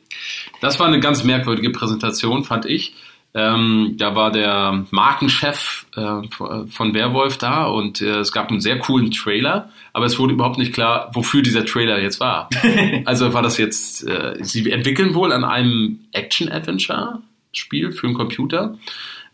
Das 0.61 0.79
war 0.79 0.85
eine 0.87 0.99
ganz 0.99 1.23
merkwürdige 1.23 1.71
Präsentation, 1.71 2.43
fand 2.43 2.67
ich. 2.67 2.93
Ähm, 3.33 3.95
da 3.97 4.15
war 4.15 4.31
der 4.31 4.85
Markenchef 4.89 5.85
äh, 5.95 6.27
von 6.29 6.93
Werwolf 6.93 7.37
da 7.37 7.65
und 7.65 8.01
äh, 8.01 8.19
es 8.19 8.31
gab 8.31 8.49
einen 8.49 8.61
sehr 8.61 8.79
coolen 8.79 9.11
Trailer, 9.11 9.69
aber 9.93 10.05
es 10.05 10.17
wurde 10.17 10.33
überhaupt 10.33 10.57
nicht 10.57 10.73
klar, 10.73 11.11
wofür 11.13 11.41
dieser 11.41 11.65
Trailer 11.65 12.01
jetzt 12.01 12.19
war. 12.19 12.49
also 13.05 13.33
war 13.33 13.43
das 13.43 13.57
jetzt, 13.57 14.07
äh, 14.07 14.37
sie 14.41 14.71
entwickeln 14.71 15.13
wohl 15.13 15.31
an 15.31 15.43
einem 15.43 15.99
Action-Adventure-Spiel 16.13 17.91
für 17.91 18.07
den 18.07 18.15
Computer. 18.15 18.77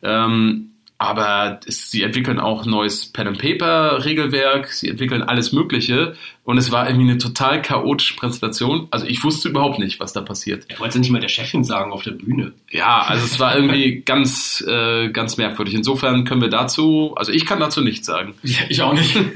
Ähm, 0.02 0.73
aber 1.04 1.60
es, 1.68 1.92
sie 1.92 2.02
entwickeln 2.04 2.40
auch 2.40 2.66
neues 2.66 3.08
Pen-and-Paper-Regelwerk, 3.08 4.68
sie 4.72 4.90
entwickeln 4.90 5.22
alles 5.22 5.52
Mögliche 5.52 6.16
und 6.44 6.58
es 6.58 6.72
war 6.72 6.88
irgendwie 6.88 7.10
eine 7.10 7.18
total 7.18 7.62
chaotische 7.62 8.16
Präsentation. 8.16 8.88
Also 8.92 9.06
ich 9.06 9.24
wusste 9.24 9.50
überhaupt 9.50 9.80
nicht, 9.80 10.00
was 10.00 10.14
da 10.14 10.22
passiert. 10.22 10.66
Er 10.70 10.80
wollte 10.80 11.00
nicht 11.00 11.10
mal 11.12 11.22
der 11.22 11.30
Chefin 11.30 11.64
sagen 11.64 11.92
auf 11.92 12.04
der 12.04 12.12
Bühne. 12.12 12.54
Ja, 12.70 13.02
also 13.02 13.26
es 13.26 13.40
war 13.40 13.56
irgendwie 13.56 14.02
ganz, 14.06 14.64
äh, 14.68 15.10
ganz 15.10 15.38
merkwürdig. 15.38 15.74
Insofern 15.74 16.26
können 16.26 16.42
wir 16.42 16.50
dazu, 16.50 17.14
also 17.16 17.32
ich 17.32 17.46
kann 17.46 17.60
dazu 17.60 17.82
nichts 17.82 18.08
sagen. 18.08 18.34
Ich 18.42 18.82
auch 18.82 18.94
nicht. 18.94 19.18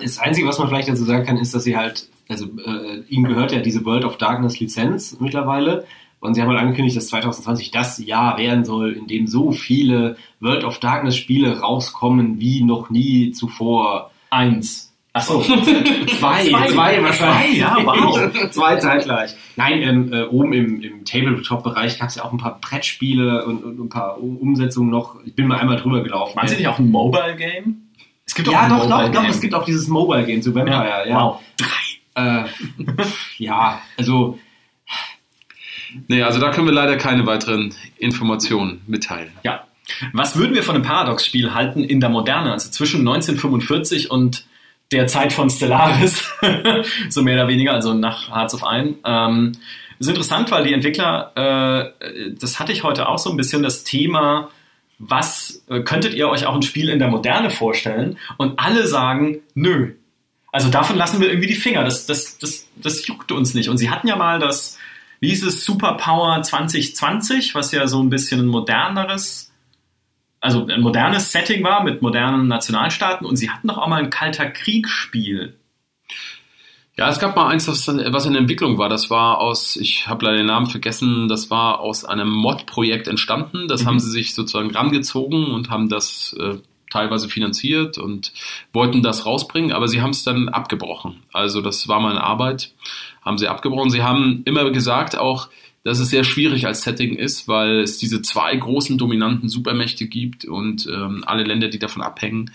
Das 0.00 0.18
Einzige, 0.18 0.46
was 0.46 0.58
man 0.58 0.68
vielleicht 0.68 0.88
dazu 0.88 1.04
sagen 1.04 1.26
kann, 1.26 1.36
ist, 1.36 1.54
dass 1.54 1.64
sie 1.64 1.76
halt, 1.76 2.08
also 2.28 2.46
äh, 2.46 3.00
ihnen 3.08 3.24
gehört 3.24 3.52
ja 3.52 3.58
diese 3.58 3.84
World 3.84 4.04
of 4.04 4.18
Darkness 4.18 4.60
Lizenz 4.60 5.16
mittlerweile. 5.20 5.84
Und 6.20 6.34
sie 6.34 6.42
haben 6.42 6.48
halt 6.48 6.58
angekündigt, 6.60 6.96
dass 6.96 7.08
2020 7.08 7.70
das 7.70 7.98
Jahr 8.04 8.38
werden 8.38 8.64
soll, 8.64 8.92
in 8.92 9.06
dem 9.06 9.26
so 9.26 9.52
viele 9.52 10.16
World 10.40 10.64
of 10.64 10.78
Darkness 10.80 11.16
Spiele 11.16 11.60
rauskommen 11.60 12.40
wie 12.40 12.62
noch 12.64 12.90
nie 12.90 13.32
zuvor. 13.32 14.10
Eins. 14.30 14.92
Achso. 15.12 15.40
Zwei, 15.40 16.44
Zwei. 16.44 16.66
zwei 16.68 17.02
wahrscheinlich. 17.02 17.16
Zwei, 17.16 17.58
ja, 17.58 17.76
wow. 17.84 18.30
zwei 18.50 18.76
zeitgleich. 18.76 19.34
Nein, 19.56 19.80
ähm, 19.82 20.12
äh, 20.12 20.24
oben 20.24 20.52
im, 20.52 20.82
im 20.82 21.04
Tabletop-Bereich 21.06 21.98
gab 21.98 22.08
es 22.10 22.16
ja 22.16 22.24
auch 22.24 22.32
ein 22.32 22.38
paar 22.38 22.58
Brettspiele 22.60 23.46
und, 23.46 23.64
und 23.64 23.78
ein 23.80 23.88
paar 23.88 24.20
Um- 24.22 24.36
Umsetzungen 24.36 24.90
noch. 24.90 25.16
Ich 25.24 25.34
bin 25.34 25.46
mal 25.46 25.58
einmal 25.58 25.76
drüber 25.76 26.02
gelaufen. 26.02 26.36
Waren 26.36 26.48
sie 26.48 26.56
nicht 26.56 26.68
auch 26.68 26.78
ein 26.78 26.90
Mobile-Game? 26.90 27.76
Es 28.26 28.34
gibt 28.34 28.48
ja, 28.48 28.62
ein 28.62 28.70
doch, 28.70 28.86
doch, 28.88 29.08
doch. 29.10 29.24
Es 29.28 29.40
gibt 29.40 29.54
auch 29.54 29.64
dieses 29.64 29.88
Mobile-Game 29.88 30.42
zu 30.42 30.54
Vampire. 30.54 31.08
Ja, 31.08 31.18
Wow. 31.18 31.40
Äh, 32.14 32.44
ja 33.38 33.80
also 33.96 34.38
Nee, 36.08 36.22
also 36.22 36.40
da 36.40 36.50
können 36.50 36.66
wir 36.66 36.74
leider 36.74 36.96
keine 36.96 37.26
weiteren 37.26 37.74
Informationen 37.98 38.82
mitteilen. 38.86 39.30
Ja. 39.42 39.64
Was 40.12 40.36
würden 40.36 40.54
wir 40.54 40.62
von 40.62 40.74
einem 40.74 40.84
Paradox-Spiel 40.84 41.54
halten 41.54 41.84
in 41.84 42.00
der 42.00 42.08
Moderne, 42.08 42.52
also 42.52 42.70
zwischen 42.70 43.00
1945 43.00 44.10
und 44.10 44.44
der 44.92 45.06
Zeit 45.06 45.32
von 45.32 45.50
Stellaris, 45.50 46.28
so 47.08 47.22
mehr 47.22 47.34
oder 47.34 47.48
weniger, 47.48 47.72
also 47.72 47.94
nach 47.94 48.28
Hearts 48.28 48.54
of 48.54 48.62
Iron. 48.62 48.96
Ähm, 49.04 49.52
ist 49.98 50.08
interessant, 50.08 50.50
weil 50.50 50.64
die 50.64 50.74
Entwickler, 50.74 51.32
äh, 51.34 52.32
das 52.38 52.60
hatte 52.60 52.72
ich 52.72 52.82
heute 52.82 53.08
auch 53.08 53.18
so 53.18 53.30
ein 53.30 53.36
bisschen, 53.36 53.62
das 53.62 53.84
Thema, 53.84 54.50
was 54.98 55.64
äh, 55.68 55.80
könntet 55.80 56.14
ihr 56.14 56.28
euch 56.28 56.46
auch 56.46 56.54
ein 56.54 56.62
Spiel 56.62 56.88
in 56.88 56.98
der 56.98 57.08
Moderne 57.08 57.50
vorstellen? 57.50 58.18
Und 58.36 58.58
alle 58.58 58.86
sagen, 58.86 59.38
nö. 59.54 59.92
Also 60.52 60.70
davon 60.70 60.96
lassen 60.96 61.20
wir 61.20 61.28
irgendwie 61.28 61.48
die 61.48 61.54
Finger. 61.54 61.84
Das, 61.84 62.06
das, 62.06 62.38
das, 62.38 62.66
das 62.76 63.06
juckt 63.06 63.32
uns 63.32 63.54
nicht. 63.54 63.68
Und 63.68 63.78
sie 63.78 63.90
hatten 63.90 64.08
ja 64.08 64.16
mal 64.16 64.38
das, 64.38 64.78
wie 65.20 65.28
hieß 65.30 65.44
es, 65.44 65.64
Superpower 65.64 66.42
2020, 66.42 67.54
was 67.54 67.72
ja 67.72 67.86
so 67.86 68.02
ein 68.02 68.10
bisschen 68.10 68.40
ein 68.40 68.46
moderneres, 68.46 69.52
also 70.40 70.66
ein 70.66 70.80
modernes 70.80 71.32
Setting 71.32 71.64
war 71.64 71.82
mit 71.82 72.02
modernen 72.02 72.48
Nationalstaaten. 72.48 73.26
Und 73.26 73.36
sie 73.36 73.50
hatten 73.50 73.68
doch 73.68 73.78
auch 73.78 73.88
mal 73.88 74.02
ein 74.02 74.10
Kalter 74.10 74.50
Kriegsspiel. 74.50 75.56
Ja, 76.98 77.10
es 77.10 77.18
gab 77.18 77.36
mal 77.36 77.48
eins, 77.48 77.68
was, 77.68 77.86
was 77.88 78.24
in 78.24 78.34
Entwicklung 78.34 78.78
war. 78.78 78.88
Das 78.88 79.10
war 79.10 79.38
aus, 79.38 79.76
ich 79.76 80.08
habe 80.08 80.24
leider 80.24 80.38
den 80.38 80.46
Namen 80.46 80.66
vergessen, 80.66 81.28
das 81.28 81.50
war 81.50 81.80
aus 81.80 82.06
einem 82.06 82.30
Mod-Projekt 82.30 83.06
entstanden. 83.06 83.68
Das 83.68 83.82
mhm. 83.82 83.88
haben 83.88 83.98
sie 84.00 84.10
sich 84.10 84.34
sozusagen 84.34 84.70
rangezogen 84.70 85.52
und 85.52 85.68
haben 85.68 85.90
das 85.90 86.34
äh, 86.40 86.56
teilweise 86.90 87.28
finanziert 87.28 87.98
und 87.98 88.32
wollten 88.72 89.02
das 89.02 89.26
rausbringen, 89.26 89.72
aber 89.72 89.88
sie 89.88 90.00
haben 90.00 90.10
es 90.10 90.24
dann 90.24 90.48
abgebrochen. 90.48 91.22
Also 91.32 91.60
das 91.60 91.88
war 91.88 92.00
mal 92.00 92.12
eine 92.12 92.24
Arbeit, 92.24 92.72
haben 93.26 93.38
sie 93.38 93.48
abgebrochen. 93.48 93.90
Sie 93.90 94.02
haben 94.02 94.42
immer 94.44 94.70
gesagt 94.70 95.18
auch, 95.18 95.50
dass 95.84 95.98
es 95.98 96.08
sehr 96.08 96.24
schwierig 96.24 96.66
als 96.66 96.82
Setting 96.82 97.14
ist, 97.14 97.46
weil 97.48 97.80
es 97.80 97.98
diese 97.98 98.22
zwei 98.22 98.56
großen 98.56 98.98
dominanten 98.98 99.48
Supermächte 99.48 100.06
gibt 100.06 100.44
und 100.44 100.86
ähm, 100.86 101.22
alle 101.26 101.44
Länder, 101.44 101.68
die 101.68 101.78
davon 101.78 102.02
abhängen. 102.02 102.52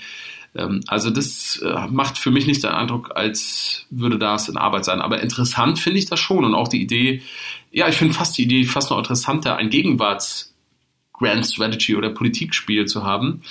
Ähm, 0.56 0.82
also 0.88 1.10
das 1.10 1.62
äh, 1.64 1.88
macht 1.90 2.18
für 2.18 2.32
mich 2.32 2.48
nicht 2.48 2.64
den 2.64 2.72
Eindruck, 2.72 3.12
als 3.16 3.86
würde 3.90 4.18
das 4.18 4.50
in 4.50 4.58
Arbeit 4.58 4.86
sein. 4.86 5.02
Aber 5.02 5.22
interessant 5.22 5.80
finde 5.80 6.00
ich 6.00 6.08
das 6.08 6.20
schon 6.20 6.44
und 6.44 6.56
auch 6.56 6.68
die 6.68 6.82
Idee, 6.82 7.22
ja, 7.72 7.88
ich 7.88 7.96
finde 7.96 8.14
fast 8.14 8.38
die 8.38 8.44
Idee 8.44 8.66
fast 8.66 8.90
noch 8.90 8.98
interessanter, 8.98 9.56
ein 9.58 9.70
Gegenwarts 9.70 10.54
Grand 11.14 11.46
Strategy 11.46 11.96
oder 11.96 12.10
Politikspiel 12.10 12.86
zu 12.86 13.04
haben. 13.04 13.44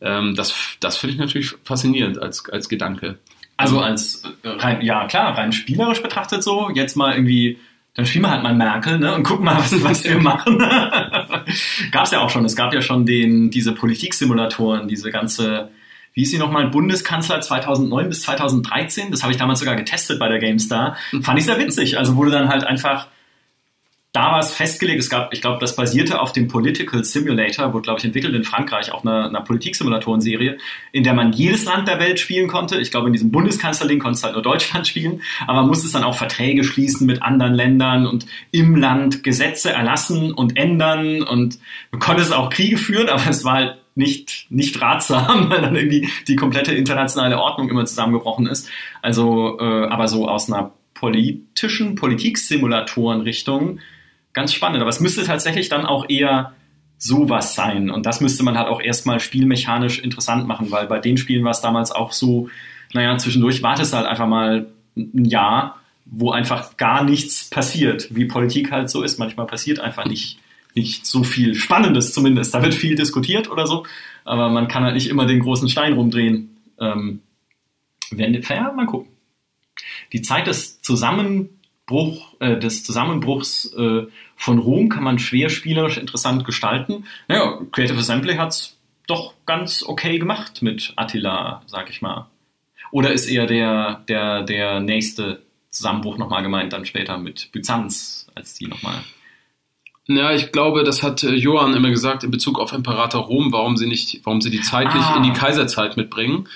Ähm, 0.00 0.34
das 0.34 0.54
das 0.80 0.96
finde 0.96 1.14
ich 1.14 1.18
natürlich 1.18 1.54
faszinierend 1.64 2.18
als, 2.18 2.48
als 2.48 2.68
Gedanke. 2.68 3.18
Also 3.56 3.80
als 3.80 4.22
äh, 4.42 4.48
rein, 4.48 4.82
ja 4.82 5.06
klar, 5.06 5.36
rein 5.36 5.52
spielerisch 5.52 6.02
betrachtet 6.02 6.42
so, 6.42 6.70
jetzt 6.74 6.96
mal 6.96 7.14
irgendwie 7.14 7.58
dann 7.94 8.04
spielen 8.04 8.24
wir 8.24 8.30
halt 8.30 8.42
mal 8.42 8.54
Merkel 8.54 8.98
ne, 8.98 9.14
und 9.14 9.22
gucken 9.22 9.46
mal, 9.46 9.56
was, 9.56 9.82
was 9.82 10.04
wir 10.04 10.18
machen. 10.18 10.58
gab 11.92 12.04
es 12.04 12.10
ja 12.10 12.20
auch 12.20 12.28
schon. 12.28 12.44
Es 12.44 12.54
gab 12.54 12.74
ja 12.74 12.82
schon 12.82 13.06
den, 13.06 13.50
diese 13.50 13.72
Politiksimulatoren, 13.72 14.86
diese 14.86 15.10
ganze 15.10 15.70
wie 16.16 16.22
ist 16.22 16.30
sie 16.30 16.38
nochmal, 16.38 16.68
Bundeskanzler 16.68 17.42
2009 17.42 18.08
bis 18.08 18.22
2013. 18.22 19.10
Das 19.10 19.22
habe 19.22 19.32
ich 19.32 19.38
damals 19.38 19.60
sogar 19.60 19.76
getestet 19.76 20.18
bei 20.18 20.30
der 20.30 20.38
GameStar. 20.38 20.96
Fand 21.20 21.38
ich 21.38 21.44
sehr 21.44 21.58
witzig. 21.58 21.98
Also 21.98 22.16
wurde 22.16 22.30
dann 22.30 22.48
halt 22.48 22.64
einfach, 22.64 23.08
da 24.16 24.32
war 24.32 24.40
es 24.40 24.54
festgelegt. 24.54 24.98
Es 24.98 25.10
gab, 25.10 25.34
ich 25.34 25.42
glaube, 25.42 25.58
das 25.60 25.76
basierte 25.76 26.22
auf 26.22 26.32
dem 26.32 26.48
Political 26.48 27.04
Simulator, 27.04 27.74
wurde, 27.74 27.82
glaube 27.82 27.98
ich, 27.98 28.04
entwickelt 28.06 28.34
in 28.34 28.44
Frankreich, 28.44 28.90
auch 28.90 29.04
einer, 29.04 29.28
einer 29.28 29.42
Politiksimulatoren-Serie, 29.42 30.56
in 30.92 31.04
der 31.04 31.12
man 31.12 31.34
jedes 31.34 31.66
Land 31.66 31.86
der 31.86 32.00
Welt 32.00 32.18
spielen 32.18 32.48
konnte. 32.48 32.80
Ich 32.80 32.90
glaube, 32.90 33.08
in 33.08 33.12
diesem 33.12 33.30
Bundeskanzler-Ding 33.30 33.98
konntest 33.98 34.22
du 34.22 34.26
halt 34.26 34.34
nur 34.34 34.42
Deutschland 34.42 34.86
spielen, 34.88 35.20
aber 35.46 35.60
man 35.60 35.66
musste 35.66 35.92
dann 35.92 36.02
auch 36.02 36.16
Verträge 36.16 36.64
schließen 36.64 37.06
mit 37.06 37.22
anderen 37.22 37.52
Ländern 37.52 38.06
und 38.06 38.24
im 38.52 38.74
Land 38.76 39.22
Gesetze 39.22 39.70
erlassen 39.70 40.32
und 40.32 40.56
ändern 40.56 41.22
und 41.22 41.58
man 41.90 42.00
konnte 42.00 42.22
es 42.22 42.32
auch 42.32 42.48
Kriege 42.48 42.78
führen, 42.78 43.10
aber 43.10 43.28
es 43.28 43.44
war 43.44 43.52
halt 43.52 43.76
nicht, 43.96 44.46
nicht 44.48 44.80
ratsam, 44.80 45.50
weil 45.50 45.60
dann 45.60 45.76
irgendwie 45.76 46.08
die 46.26 46.36
komplette 46.36 46.72
internationale 46.72 47.38
Ordnung 47.38 47.68
immer 47.68 47.84
zusammengebrochen 47.84 48.46
ist. 48.46 48.70
Also, 49.02 49.58
äh, 49.60 49.88
aber 49.88 50.08
so 50.08 50.26
aus 50.26 50.50
einer 50.50 50.72
politischen 50.94 51.96
Politiksimulatoren-Richtung 51.96 53.80
ganz 54.36 54.52
spannend. 54.52 54.80
Aber 54.80 54.90
es 54.90 55.00
müsste 55.00 55.24
tatsächlich 55.24 55.68
dann 55.68 55.84
auch 55.84 56.08
eher 56.08 56.52
sowas 56.98 57.54
sein. 57.54 57.90
Und 57.90 58.06
das 58.06 58.20
müsste 58.20 58.44
man 58.44 58.56
halt 58.56 58.68
auch 58.68 58.80
erstmal 58.80 59.18
spielmechanisch 59.18 59.98
interessant 59.98 60.46
machen, 60.46 60.70
weil 60.70 60.86
bei 60.86 61.00
den 61.00 61.16
Spielen 61.16 61.42
war 61.42 61.50
es 61.50 61.60
damals 61.60 61.90
auch 61.90 62.12
so, 62.12 62.48
naja, 62.92 63.16
zwischendurch 63.18 63.62
wartest 63.62 63.92
halt 63.94 64.06
einfach 64.06 64.28
mal 64.28 64.68
ein 64.96 65.24
Jahr, 65.24 65.80
wo 66.04 66.30
einfach 66.30 66.76
gar 66.76 67.02
nichts 67.02 67.50
passiert, 67.50 68.14
wie 68.14 68.26
Politik 68.26 68.70
halt 68.70 68.88
so 68.90 69.02
ist. 69.02 69.18
Manchmal 69.18 69.46
passiert 69.46 69.80
einfach 69.80 70.04
nicht 70.04 70.38
nicht 70.74 71.06
so 71.06 71.24
viel 71.24 71.54
Spannendes 71.54 72.12
zumindest. 72.12 72.54
Da 72.54 72.62
wird 72.62 72.74
viel 72.74 72.96
diskutiert 72.96 73.50
oder 73.50 73.66
so, 73.66 73.86
aber 74.24 74.50
man 74.50 74.68
kann 74.68 74.84
halt 74.84 74.94
nicht 74.94 75.08
immer 75.08 75.24
den 75.24 75.40
großen 75.40 75.70
Stein 75.70 75.94
rumdrehen. 75.94 76.58
Ähm, 76.78 77.20
wenn, 78.10 78.34
ja, 78.34 78.72
mal 78.72 78.84
gucken. 78.84 79.10
Die 80.12 80.20
Zeit 80.20 80.46
des 80.46 80.82
Zusammenbruch, 81.86 82.34
äh, 82.40 82.58
des 82.58 82.84
Zusammenbruchs 82.84 83.72
äh, 83.76 84.06
von 84.36 84.58
Rom 84.58 84.88
kann 84.88 85.04
man 85.04 85.18
schwer 85.18 85.48
spielerisch 85.48 85.98
interessant 85.98 86.44
gestalten. 86.44 87.04
Naja, 87.28 87.60
Creative 87.72 87.98
Assembly 87.98 88.34
hat 88.34 88.50
es 88.50 88.76
doch 89.06 89.34
ganz 89.46 89.84
okay 89.84 90.18
gemacht 90.18 90.62
mit 90.62 90.92
Attila, 90.96 91.62
sag 91.66 91.88
ich 91.90 92.02
mal. 92.02 92.26
Oder 92.90 93.12
ist 93.12 93.26
eher 93.26 93.46
der, 93.46 94.02
der, 94.08 94.42
der 94.42 94.80
nächste 94.80 95.42
Zusammenbruch 95.70 96.18
nochmal 96.18 96.42
gemeint, 96.42 96.72
dann 96.72 96.84
später 96.84 97.18
mit 97.18 97.52
Byzanz, 97.52 98.26
als 98.34 98.54
die 98.54 98.66
nochmal 98.66 99.02
ja, 100.08 100.32
ich 100.32 100.52
glaube, 100.52 100.84
das 100.84 101.02
hat 101.02 101.24
äh, 101.24 101.34
Johann 101.34 101.74
immer 101.74 101.90
gesagt 101.90 102.22
in 102.22 102.30
Bezug 102.30 102.60
auf 102.60 102.72
Imperator 102.72 103.24
Rom, 103.24 103.52
warum 103.52 103.76
sie 103.76 103.88
nicht, 103.88 104.20
warum 104.22 104.40
sie 104.40 104.50
die 104.50 104.60
Zeit 104.60 104.94
nicht 104.94 105.04
ah. 105.04 105.16
in 105.16 105.24
die 105.24 105.32
Kaiserzeit 105.32 105.96
mitbringen. 105.96 106.46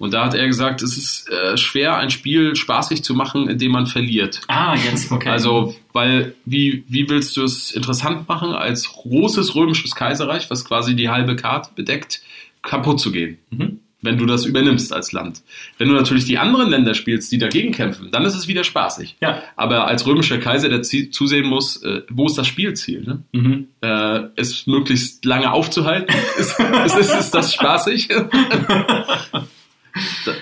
Und 0.00 0.14
da 0.14 0.24
hat 0.24 0.34
er 0.34 0.46
gesagt, 0.46 0.80
es 0.80 0.96
ist 0.96 1.28
äh, 1.30 1.58
schwer, 1.58 1.98
ein 1.98 2.08
Spiel 2.08 2.56
spaßig 2.56 3.04
zu 3.04 3.12
machen, 3.12 3.50
indem 3.50 3.72
man 3.72 3.86
verliert. 3.86 4.40
Ah, 4.48 4.74
jetzt, 4.74 5.12
okay. 5.12 5.28
Also, 5.28 5.76
weil, 5.92 6.34
wie, 6.46 6.84
wie 6.88 7.10
willst 7.10 7.36
du 7.36 7.44
es 7.44 7.70
interessant 7.70 8.26
machen, 8.26 8.52
als 8.52 8.88
großes 8.88 9.54
römisches 9.54 9.94
Kaiserreich, 9.94 10.50
was 10.50 10.64
quasi 10.64 10.96
die 10.96 11.10
halbe 11.10 11.36
Karte 11.36 11.72
bedeckt, 11.76 12.22
kaputt 12.62 12.98
zu 12.98 13.12
gehen? 13.12 13.36
Mhm 13.50 13.80
wenn 14.02 14.16
du 14.16 14.26
das 14.26 14.46
übernimmst 14.46 14.92
als 14.92 15.12
Land. 15.12 15.42
Wenn 15.78 15.88
du 15.88 15.94
natürlich 15.94 16.24
die 16.24 16.38
anderen 16.38 16.70
Länder 16.70 16.94
spielst, 16.94 17.30
die 17.32 17.38
dagegen 17.38 17.72
kämpfen, 17.72 18.10
dann 18.10 18.24
ist 18.24 18.34
es 18.34 18.48
wieder 18.48 18.64
spaßig. 18.64 19.16
Ja. 19.20 19.42
Aber 19.56 19.86
als 19.86 20.06
römischer 20.06 20.38
Kaiser, 20.38 20.68
der 20.68 20.82
zusehen 20.82 21.46
muss, 21.46 21.82
äh, 21.82 22.02
wo 22.08 22.26
ist 22.26 22.38
das 22.38 22.46
Spielziel? 22.46 23.02
Ne? 23.02 23.22
Mhm. 23.32 23.68
Äh, 23.82 24.28
es 24.36 24.66
möglichst 24.66 25.24
lange 25.24 25.52
aufzuhalten, 25.52 26.14
ist, 26.38 26.58
ist, 26.58 26.96
ist, 26.96 27.14
ist 27.14 27.34
das 27.34 27.52
spaßig? 27.52 28.08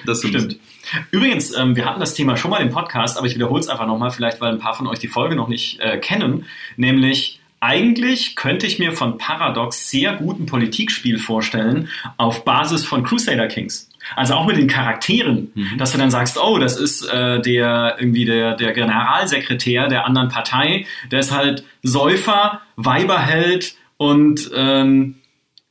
das 0.07 0.21
stimmt. 0.21 0.59
Übrigens, 1.11 1.55
ähm, 1.57 1.77
wir 1.77 1.85
hatten 1.85 2.01
das 2.01 2.15
Thema 2.15 2.37
schon 2.37 2.51
mal 2.51 2.63
im 2.63 2.71
Podcast, 2.71 3.19
aber 3.19 3.27
ich 3.27 3.35
wiederhole 3.35 3.61
es 3.61 3.69
einfach 3.69 3.87
nochmal, 3.87 4.11
vielleicht 4.11 4.41
weil 4.41 4.53
ein 4.53 4.59
paar 4.59 4.75
von 4.75 4.87
euch 4.87 4.99
die 4.99 5.09
Folge 5.09 5.37
noch 5.37 5.49
nicht 5.49 5.81
äh, 5.81 5.99
kennen, 5.99 6.47
nämlich 6.77 7.41
eigentlich 7.61 8.37
könnte 8.37 8.67
ich 8.67 8.79
mir 8.79 8.93
von 8.93 9.19
Paradox 9.19 9.91
sehr 9.91 10.15
guten 10.15 10.47
Politikspiel 10.47 11.19
vorstellen 11.19 11.89
auf 12.17 12.45
Basis 12.45 12.85
von 12.85 13.03
Crusader 13.03 13.49
Kings. 13.49 13.91
Also 14.17 14.35
auch 14.35 14.47
mit 14.47 14.57
den 14.57 14.69
Charakteren, 14.69 15.51
mhm. 15.55 15.77
dass 15.77 15.93
du 15.93 15.99
dann 15.99 16.11
sagst, 16.11 16.39
oh, 16.39 16.59
das 16.59 16.79
ist 16.79 17.03
äh, 17.07 17.41
der 17.41 17.97
irgendwie 17.99 18.25
der, 18.25 18.55
der 18.55 18.73
Generalsekretär 18.73 19.89
der 19.89 20.07
anderen 20.07 20.29
Partei, 20.29 20.87
der 21.11 21.21
ist 21.21 21.33
halt 21.33 21.65
Säufer, 21.83 22.61
Weiberheld 22.77 23.75
und 23.97 24.51
ähm, 24.55 25.17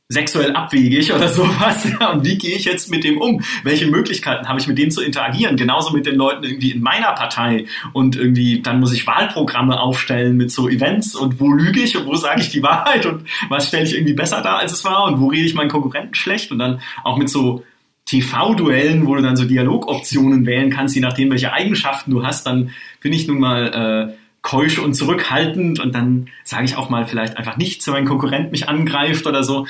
sexuell 0.08 0.52
abwegig 0.52 1.12
oder 1.12 1.28
sowas. 1.28 1.86
Ja, 2.00 2.12
und 2.12 2.24
wie 2.24 2.38
gehe 2.38 2.56
ich 2.56 2.64
jetzt 2.64 2.90
mit 2.90 3.04
dem 3.04 3.18
um? 3.18 3.42
Welche 3.62 3.86
Möglichkeiten 3.86 4.48
habe 4.48 4.58
ich 4.58 4.66
mit 4.66 4.78
dem 4.78 4.90
zu 4.90 5.02
interagieren? 5.02 5.56
Genauso 5.56 5.92
mit 5.92 6.06
den 6.06 6.16
Leuten 6.16 6.44
irgendwie 6.44 6.72
in 6.72 6.82
meiner 6.82 7.12
Partei. 7.12 7.66
Und 7.92 8.16
irgendwie, 8.16 8.60
dann 8.62 8.80
muss 8.80 8.92
ich 8.92 9.06
Wahlprogramme 9.06 9.80
aufstellen 9.80 10.36
mit 10.36 10.50
so 10.50 10.68
Events 10.68 11.14
und 11.14 11.40
wo 11.40 11.52
lüge 11.52 11.80
ich 11.80 11.96
und 11.96 12.06
wo 12.06 12.14
sage 12.14 12.40
ich 12.40 12.50
die 12.50 12.62
Wahrheit 12.62 13.06
und 13.06 13.24
was 13.48 13.68
stelle 13.68 13.84
ich 13.84 13.94
irgendwie 13.94 14.14
besser 14.14 14.40
dar, 14.40 14.58
als 14.58 14.72
es 14.72 14.84
war 14.84 15.04
und 15.04 15.20
wo 15.20 15.28
rede 15.28 15.44
ich 15.44 15.54
meinen 15.54 15.70
Konkurrenten 15.70 16.14
schlecht 16.14 16.50
und 16.50 16.58
dann 16.58 16.80
auch 17.04 17.18
mit 17.18 17.28
so 17.28 17.64
TV-Duellen, 18.06 19.06
wo 19.06 19.14
du 19.14 19.22
dann 19.22 19.36
so 19.36 19.44
Dialogoptionen 19.44 20.46
wählen 20.46 20.70
kannst, 20.70 20.94
je 20.94 21.02
nachdem, 21.02 21.30
welche 21.30 21.52
Eigenschaften 21.52 22.10
du 22.10 22.24
hast, 22.24 22.46
dann 22.46 22.70
bin 23.02 23.12
ich 23.12 23.28
nun 23.28 23.38
mal 23.38 24.08
äh, 24.08 24.14
keusch 24.40 24.78
und 24.78 24.94
zurückhaltend 24.94 25.78
und 25.78 25.94
dann 25.94 26.28
sage 26.44 26.64
ich 26.64 26.76
auch 26.76 26.88
mal 26.88 27.06
vielleicht 27.06 27.36
einfach 27.36 27.58
nichts, 27.58 27.86
wenn 27.86 27.94
mein 27.94 28.04
Konkurrent 28.06 28.50
mich 28.50 28.66
angreift 28.66 29.26
oder 29.26 29.44
so 29.44 29.66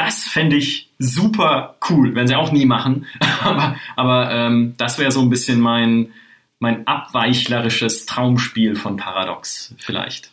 das 0.00 0.24
fände 0.24 0.56
ich 0.56 0.88
super 0.98 1.76
cool, 1.88 2.14
wenn 2.14 2.26
sie 2.26 2.34
auch 2.34 2.52
nie 2.52 2.64
machen. 2.64 3.06
aber 3.44 3.76
aber 3.96 4.30
ähm, 4.32 4.74
das 4.78 4.98
wäre 4.98 5.12
so 5.12 5.20
ein 5.20 5.30
bisschen 5.30 5.60
mein, 5.60 6.12
mein 6.58 6.86
abweichlerisches 6.86 8.06
Traumspiel 8.06 8.76
von 8.76 8.96
Paradox 8.96 9.74
vielleicht. 9.78 10.30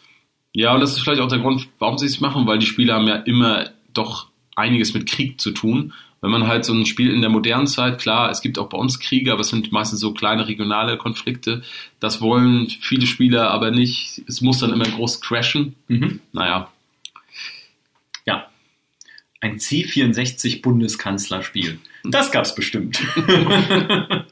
Ja, 0.53 0.73
und 0.73 0.79
das 0.79 0.93
ist 0.93 1.01
vielleicht 1.01 1.21
auch 1.21 1.27
der 1.27 1.39
Grund, 1.39 1.67
warum 1.79 1.97
sie 1.97 2.05
es 2.05 2.21
machen, 2.21 2.47
weil 2.47 2.59
die 2.59 2.65
Spiele 2.65 2.93
haben 2.93 3.07
ja 3.07 3.15
immer 3.15 3.69
doch 3.93 4.27
einiges 4.55 4.93
mit 4.93 5.07
Krieg 5.07 5.39
zu 5.39 5.51
tun. 5.51 5.93
Wenn 6.21 6.31
man 6.31 6.47
halt 6.47 6.65
so 6.65 6.73
ein 6.73 6.87
Spiel 6.87 7.11
in 7.11 7.21
der 7.21 7.29
modernen 7.29 7.67
Zeit, 7.67 7.99
klar, 7.99 8.31
es 8.31 8.41
gibt 8.41 8.57
auch 8.57 8.69
bei 8.69 8.77
uns 8.77 8.99
Kriege, 8.99 9.31
aber 9.31 9.41
es 9.41 9.49
sind 9.49 9.71
meistens 9.71 9.99
so 9.99 10.13
kleine 10.13 10.47
regionale 10.47 10.97
Konflikte. 10.97 11.61
Das 11.99 12.21
wollen 12.21 12.67
viele 12.67 13.05
Spieler 13.05 13.51
aber 13.51 13.69
nicht. 13.69 14.23
Es 14.27 14.41
muss 14.41 14.59
dann 14.59 14.73
immer 14.73 14.85
groß 14.85 15.21
crashen. 15.21 15.75
Mhm. 15.87 16.21
Naja, 16.31 16.69
ein 19.47 19.57
C64 19.59 20.61
Bundeskanzlerspiel. 20.61 21.79
Das 22.03 22.31
gab's 22.31 22.55
bestimmt. 22.55 23.01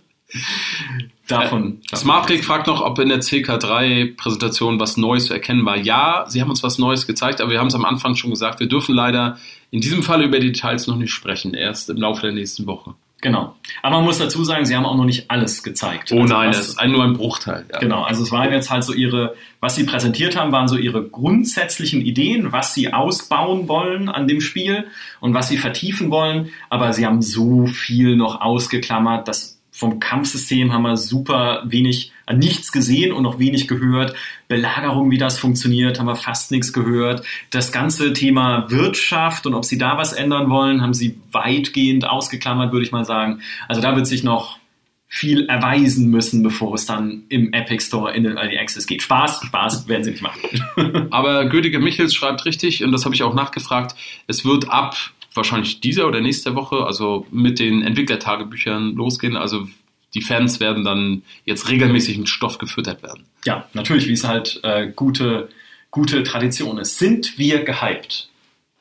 davon. 1.27 1.79
Äh, 1.91 1.95
Smartbrick 1.95 2.43
fragt 2.43 2.67
noch, 2.67 2.81
ob 2.81 2.99
in 2.99 3.09
der 3.09 3.21
CK3-Präsentation 3.21 4.79
was 4.79 4.97
Neues 4.97 5.27
zu 5.27 5.33
erkennen 5.33 5.65
war. 5.65 5.77
Ja, 5.77 6.25
sie 6.27 6.41
haben 6.41 6.49
uns 6.49 6.63
was 6.63 6.77
Neues 6.77 7.07
gezeigt, 7.07 7.41
aber 7.41 7.51
wir 7.51 7.59
haben 7.59 7.67
es 7.67 7.75
am 7.75 7.85
Anfang 7.85 8.15
schon 8.15 8.29
gesagt, 8.29 8.59
wir 8.59 8.67
dürfen 8.67 8.95
leider 8.95 9.37
in 9.71 9.81
diesem 9.81 10.03
Fall 10.03 10.23
über 10.23 10.39
die 10.39 10.51
Details 10.51 10.87
noch 10.87 10.97
nicht 10.97 11.11
sprechen, 11.11 11.53
erst 11.53 11.89
im 11.89 11.97
Laufe 11.97 12.21
der 12.21 12.31
nächsten 12.31 12.65
Woche. 12.67 12.95
Genau. 13.25 13.55
Aber 13.81 13.95
man 13.95 14.05
muss 14.05 14.19
dazu 14.19 14.43
sagen, 14.43 14.65
sie 14.65 14.75
haben 14.75 14.85
auch 14.85 14.95
noch 14.95 15.03
nicht 15.03 15.31
alles 15.31 15.63
gezeigt. 15.63 16.11
Oh 16.11 16.21
also 16.21 16.33
nein, 16.35 16.51
das 16.51 16.69
ist 16.69 16.85
nur 16.85 17.03
ein 17.03 17.13
Bruchteil. 17.13 17.65
Ja. 17.73 17.79
Genau, 17.79 18.03
also 18.03 18.21
es 18.21 18.31
waren 18.31 18.51
jetzt 18.51 18.69
halt 18.69 18.83
so 18.83 18.93
ihre, 18.93 19.33
was 19.59 19.73
sie 19.73 19.83
präsentiert 19.83 20.35
haben, 20.35 20.51
waren 20.51 20.67
so 20.67 20.77
ihre 20.77 21.01
grundsätzlichen 21.01 22.01
Ideen, 22.01 22.51
was 22.51 22.75
sie 22.75 22.93
ausbauen 22.93 23.67
wollen 23.67 24.09
an 24.09 24.27
dem 24.27 24.41
Spiel 24.41 24.85
und 25.21 25.33
was 25.33 25.47
sie 25.47 25.57
vertiefen 25.57 26.11
wollen. 26.11 26.51
Aber 26.69 26.93
sie 26.93 27.03
haben 27.03 27.23
so 27.23 27.65
viel 27.65 28.15
noch 28.15 28.41
ausgeklammert, 28.41 29.27
dass 29.27 29.59
vom 29.71 29.99
Kampfsystem 29.99 30.71
haben 30.71 30.83
wir 30.83 30.95
super 30.95 31.63
wenig, 31.65 32.11
nichts 32.33 32.71
gesehen 32.71 33.11
und 33.11 33.23
noch 33.23 33.39
wenig 33.39 33.67
gehört. 33.67 34.15
Belagerung, 34.47 35.11
wie 35.11 35.17
das 35.17 35.37
funktioniert, 35.37 35.99
haben 35.99 36.07
wir 36.07 36.15
fast 36.15 36.51
nichts 36.51 36.73
gehört. 36.73 37.25
Das 37.51 37.71
ganze 37.71 38.13
Thema 38.13 38.69
Wirtschaft 38.69 39.45
und 39.45 39.53
ob 39.53 39.65
sie 39.65 39.77
da 39.77 39.97
was 39.97 40.13
ändern 40.13 40.49
wollen, 40.49 40.81
haben 40.81 40.93
sie 40.93 41.19
weitgehend 41.31 42.07
ausgeklammert, 42.07 42.71
würde 42.71 42.85
ich 42.85 42.91
mal 42.91 43.05
sagen. 43.05 43.41
Also 43.67 43.81
da 43.81 43.95
wird 43.95 44.07
sich 44.07 44.23
noch 44.23 44.59
viel 45.07 45.45
erweisen 45.45 46.09
müssen, 46.09 46.43
bevor 46.43 46.73
es 46.73 46.85
dann 46.85 47.23
im 47.29 47.53
Epic 47.53 47.85
Store 47.85 48.13
in 48.13 48.23
den 48.23 48.37
Early 48.37 48.57
Access 48.57 48.85
geht. 48.85 49.01
Spaß, 49.01 49.43
Spaß 49.45 49.87
werden 49.87 50.03
sie 50.03 50.11
nicht 50.11 50.23
machen. 50.23 51.07
Aber 51.11 51.45
Gödige 51.45 51.79
Michels 51.79 52.13
schreibt 52.13 52.43
richtig, 52.45 52.83
und 52.83 52.91
das 52.91 53.05
habe 53.05 53.15
ich 53.15 53.23
auch 53.23 53.33
nachgefragt, 53.33 53.95
es 54.27 54.43
wird 54.43 54.69
ab 54.69 54.97
wahrscheinlich 55.33 55.79
dieser 55.79 56.07
oder 56.07 56.21
nächster 56.21 56.55
Woche, 56.55 56.85
also 56.85 57.25
mit 57.31 57.59
den 57.59 57.81
Entwicklertagebüchern 57.81 58.95
losgehen. 58.95 59.37
Also 59.37 59.67
die 60.15 60.21
Fans 60.21 60.59
werden 60.59 60.83
dann 60.83 61.23
jetzt 61.43 61.69
regelmäßig 61.69 62.17
mit 62.17 62.29
Stoff 62.29 62.57
gefüttert 62.57 63.03
werden. 63.03 63.25
ja, 63.43 63.67
natürlich, 63.73 64.07
wie 64.07 64.13
es 64.13 64.23
halt 64.23 64.59
äh, 64.63 64.87
gute, 64.87 65.49
gute 65.91 66.23
Tradition 66.23 66.77
ist. 66.77 66.97
Sind 66.97 67.37
wir 67.37 67.63
gehypt? 67.63 68.29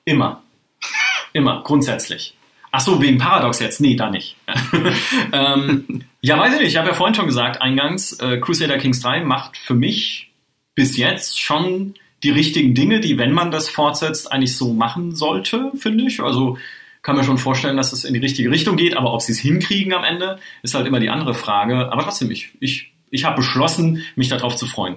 Immer. 0.04 0.42
Immer, 1.32 1.62
grundsätzlich. 1.64 2.34
Ach 2.70 2.80
so, 2.80 3.00
wegen 3.00 3.18
Paradox 3.18 3.60
jetzt? 3.60 3.80
Nee, 3.80 3.94
da 3.94 4.10
nicht. 4.10 4.36
ähm, 5.32 6.04
ja, 6.20 6.38
weiß 6.38 6.54
ich 6.54 6.60
nicht. 6.60 6.68
Ich 6.70 6.76
habe 6.76 6.88
ja 6.88 6.94
vorhin 6.94 7.14
schon 7.14 7.26
gesagt, 7.26 7.60
eingangs, 7.62 8.14
äh, 8.14 8.38
Crusader 8.38 8.78
Kings 8.78 9.00
3 9.00 9.24
macht 9.24 9.56
für 9.56 9.74
mich 9.74 10.30
bis 10.74 10.96
jetzt 10.96 11.40
schon 11.40 11.94
die 12.24 12.30
richtigen 12.30 12.74
Dinge, 12.74 13.00
die, 13.00 13.18
wenn 13.18 13.32
man 13.32 13.50
das 13.50 13.68
fortsetzt, 13.68 14.32
eigentlich 14.32 14.56
so 14.56 14.72
machen 14.72 15.14
sollte, 15.14 15.70
finde 15.76 16.04
ich. 16.04 16.20
Also 16.20 16.58
kann 17.04 17.16
mir 17.16 17.22
schon 17.22 17.38
vorstellen, 17.38 17.76
dass 17.76 17.92
es 17.92 18.04
in 18.04 18.14
die 18.14 18.20
richtige 18.20 18.50
Richtung 18.50 18.76
geht, 18.76 18.96
aber 18.96 19.12
ob 19.12 19.20
sie 19.20 19.32
es 19.32 19.38
hinkriegen 19.38 19.92
am 19.92 20.04
Ende, 20.04 20.38
ist 20.62 20.74
halt 20.74 20.86
immer 20.86 21.00
die 21.00 21.10
andere 21.10 21.34
Frage. 21.34 21.92
Aber 21.92 22.02
trotzdem, 22.02 22.30
ich, 22.30 22.48
ich, 22.60 22.92
ich 23.10 23.24
habe 23.24 23.36
beschlossen, 23.36 24.02
mich 24.16 24.28
darauf 24.28 24.56
zu 24.56 24.66
freuen. 24.66 24.96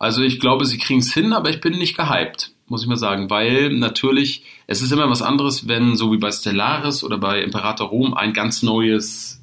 Also 0.00 0.22
ich 0.22 0.40
glaube, 0.40 0.66
sie 0.66 0.78
kriegen 0.78 0.98
es 0.98 1.14
hin, 1.14 1.32
aber 1.32 1.48
ich 1.48 1.60
bin 1.60 1.78
nicht 1.78 1.96
gehypt, 1.96 2.50
muss 2.66 2.82
ich 2.82 2.88
mal 2.88 2.96
sagen, 2.96 3.30
weil 3.30 3.70
natürlich, 3.70 4.42
es 4.66 4.82
ist 4.82 4.90
immer 4.90 5.08
was 5.08 5.22
anderes, 5.22 5.68
wenn 5.68 5.94
so 5.94 6.12
wie 6.12 6.16
bei 6.18 6.32
Stellaris 6.32 7.04
oder 7.04 7.18
bei 7.18 7.40
Imperator 7.40 7.88
Rom 7.88 8.14
ein 8.14 8.32
ganz 8.32 8.64
neues 8.64 9.40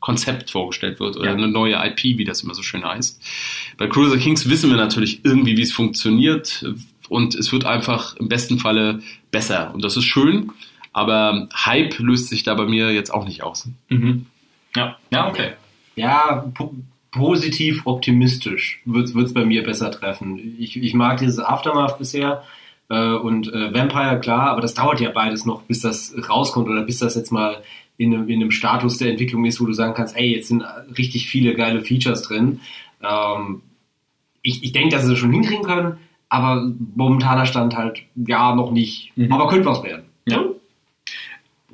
Konzept 0.00 0.50
vorgestellt 0.50 0.98
wird 0.98 1.18
oder 1.18 1.26
Ja. 1.26 1.34
eine 1.34 1.48
neue 1.48 1.74
IP, 1.74 2.16
wie 2.16 2.24
das 2.24 2.42
immer 2.42 2.54
so 2.54 2.62
schön 2.62 2.86
heißt. 2.86 3.20
Bei 3.76 3.86
Cruiser 3.86 4.16
Kings 4.16 4.48
wissen 4.48 4.70
wir 4.70 4.78
natürlich 4.78 5.26
irgendwie, 5.26 5.58
wie 5.58 5.62
es 5.62 5.72
funktioniert 5.72 6.64
und 7.10 7.34
es 7.34 7.52
wird 7.52 7.66
einfach 7.66 8.16
im 8.16 8.28
besten 8.30 8.58
Falle 8.58 9.00
besser 9.30 9.74
und 9.74 9.84
das 9.84 9.98
ist 9.98 10.04
schön, 10.04 10.52
aber 10.98 11.48
Hype 11.54 11.96
löst 12.00 12.28
sich 12.28 12.42
da 12.42 12.54
bei 12.54 12.66
mir 12.66 12.92
jetzt 12.92 13.14
auch 13.14 13.24
nicht 13.24 13.44
aus. 13.44 13.68
Mhm. 13.88 14.26
Ja, 14.74 14.96
ja, 15.12 15.28
okay. 15.28 15.52
Ja, 15.94 16.44
po 16.54 16.74
positiv 17.10 17.86
optimistisch 17.86 18.82
wird 18.84 19.08
es 19.08 19.32
bei 19.32 19.44
mir 19.44 19.62
besser 19.62 19.90
treffen. 19.90 20.56
Ich, 20.58 20.76
ich 20.76 20.92
mag 20.92 21.18
dieses 21.18 21.38
Aftermath 21.38 21.98
bisher 21.98 22.42
äh, 22.90 23.14
und 23.14 23.50
äh, 23.52 23.72
Vampire, 23.72 24.20
klar, 24.20 24.50
aber 24.50 24.60
das 24.60 24.74
dauert 24.74 25.00
ja 25.00 25.10
beides 25.10 25.46
noch, 25.46 25.62
bis 25.62 25.80
das 25.80 26.14
rauskommt 26.28 26.68
oder 26.68 26.82
bis 26.82 26.98
das 26.98 27.14
jetzt 27.14 27.32
mal 27.32 27.62
in 27.96 28.12
einem, 28.12 28.28
in 28.28 28.42
einem 28.42 28.50
Status 28.50 28.98
der 28.98 29.10
Entwicklung 29.10 29.46
ist, 29.46 29.58
wo 29.58 29.64
du 29.64 29.72
sagen 29.72 29.94
kannst, 29.94 30.16
ey, 30.16 30.34
jetzt 30.34 30.48
sind 30.48 30.62
richtig 30.98 31.28
viele 31.28 31.54
geile 31.54 31.80
Features 31.80 32.22
drin. 32.22 32.60
Ähm, 33.02 33.62
ich 34.42 34.62
ich 34.62 34.72
denke, 34.72 34.90
dass 34.94 35.04
sie 35.04 35.10
das 35.10 35.18
schon 35.18 35.32
hinkriegen 35.32 35.64
können, 35.64 35.96
aber 36.28 36.70
momentaner 36.94 37.46
Stand 37.46 37.74
halt, 37.74 38.02
ja, 38.16 38.54
noch 38.54 38.70
nicht. 38.70 39.16
Mhm. 39.16 39.32
Aber 39.32 39.48
könnte 39.48 39.66
was 39.66 39.82
werden. 39.82 40.04
Ja. 40.26 40.44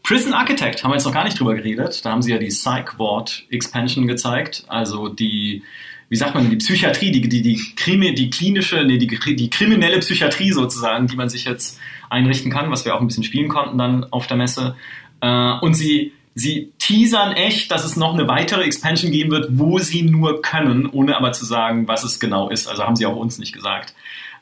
Prison 0.04 0.34
Architect 0.34 0.84
haben 0.84 0.90
wir 0.90 0.96
jetzt 0.96 1.06
noch 1.06 1.14
gar 1.14 1.24
nicht 1.24 1.40
drüber 1.40 1.54
geredet. 1.54 2.04
Da 2.04 2.10
haben 2.10 2.22
sie 2.22 2.30
ja 2.30 2.38
die 2.38 2.48
Psych 2.48 2.98
Ward 2.98 3.44
Expansion 3.50 4.06
gezeigt. 4.06 4.64
Also 4.68 5.08
die, 5.08 5.62
wie 6.10 6.16
sagt 6.16 6.34
man, 6.34 6.50
die 6.50 6.56
Psychiatrie, 6.56 7.10
die, 7.10 7.26
die, 7.26 7.40
die, 7.40 7.58
Krimi, 7.74 8.14
die 8.14 8.28
klinische, 8.28 8.84
nee, 8.84 8.98
die, 8.98 9.08
die 9.08 9.50
kriminelle 9.50 9.98
Psychiatrie 10.00 10.52
sozusagen, 10.52 11.06
die 11.06 11.16
man 11.16 11.30
sich 11.30 11.46
jetzt 11.46 11.80
einrichten 12.10 12.52
kann, 12.52 12.70
was 12.70 12.84
wir 12.84 12.94
auch 12.94 13.00
ein 13.00 13.06
bisschen 13.06 13.24
spielen 13.24 13.48
konnten 13.48 13.78
dann 13.78 14.04
auf 14.12 14.26
der 14.26 14.36
Messe. 14.36 14.76
Äh, 15.22 15.52
Und 15.62 15.72
sie, 15.72 16.12
sie 16.34 16.70
teasern 16.78 17.32
echt, 17.32 17.70
dass 17.70 17.86
es 17.86 17.96
noch 17.96 18.12
eine 18.12 18.28
weitere 18.28 18.62
Expansion 18.64 19.10
geben 19.10 19.30
wird, 19.30 19.48
wo 19.52 19.78
sie 19.78 20.02
nur 20.02 20.42
können, 20.42 20.86
ohne 20.86 21.16
aber 21.16 21.32
zu 21.32 21.46
sagen, 21.46 21.88
was 21.88 22.04
es 22.04 22.20
genau 22.20 22.50
ist. 22.50 22.66
Also 22.66 22.84
haben 22.84 22.96
sie 22.96 23.06
auch 23.06 23.16
uns 23.16 23.38
nicht 23.38 23.54
gesagt. 23.54 23.94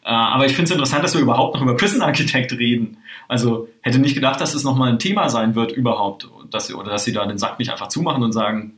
Äh, 0.04 0.10
Aber 0.10 0.46
ich 0.46 0.52
finde 0.52 0.64
es 0.64 0.70
interessant, 0.72 1.04
dass 1.04 1.14
wir 1.14 1.20
überhaupt 1.20 1.54
noch 1.54 1.62
über 1.62 1.76
Prison 1.76 2.02
Architect 2.02 2.52
reden. 2.52 2.98
Also 3.28 3.68
hätte 3.82 3.98
nicht 3.98 4.14
gedacht, 4.14 4.40
dass 4.40 4.54
es 4.54 4.64
nochmal 4.64 4.90
ein 4.90 4.98
Thema 4.98 5.28
sein 5.28 5.54
wird 5.54 5.72
überhaupt. 5.72 6.28
Dass 6.50 6.66
sie, 6.66 6.74
oder 6.74 6.90
dass 6.90 7.04
sie 7.04 7.12
da 7.12 7.24
den 7.26 7.38
Sack 7.38 7.58
nicht 7.58 7.70
einfach 7.70 7.88
zumachen 7.88 8.22
und 8.22 8.32
sagen, 8.32 8.74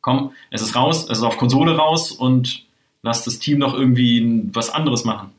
komm, 0.00 0.32
es 0.50 0.62
ist 0.62 0.76
raus, 0.76 1.04
es 1.04 1.18
ist 1.18 1.24
auf 1.24 1.36
Konsole 1.36 1.76
raus 1.76 2.12
und 2.12 2.64
lass 3.02 3.24
das 3.24 3.38
Team 3.38 3.60
doch 3.60 3.74
irgendwie 3.74 4.48
was 4.52 4.70
anderes 4.70 5.04
machen. 5.04 5.30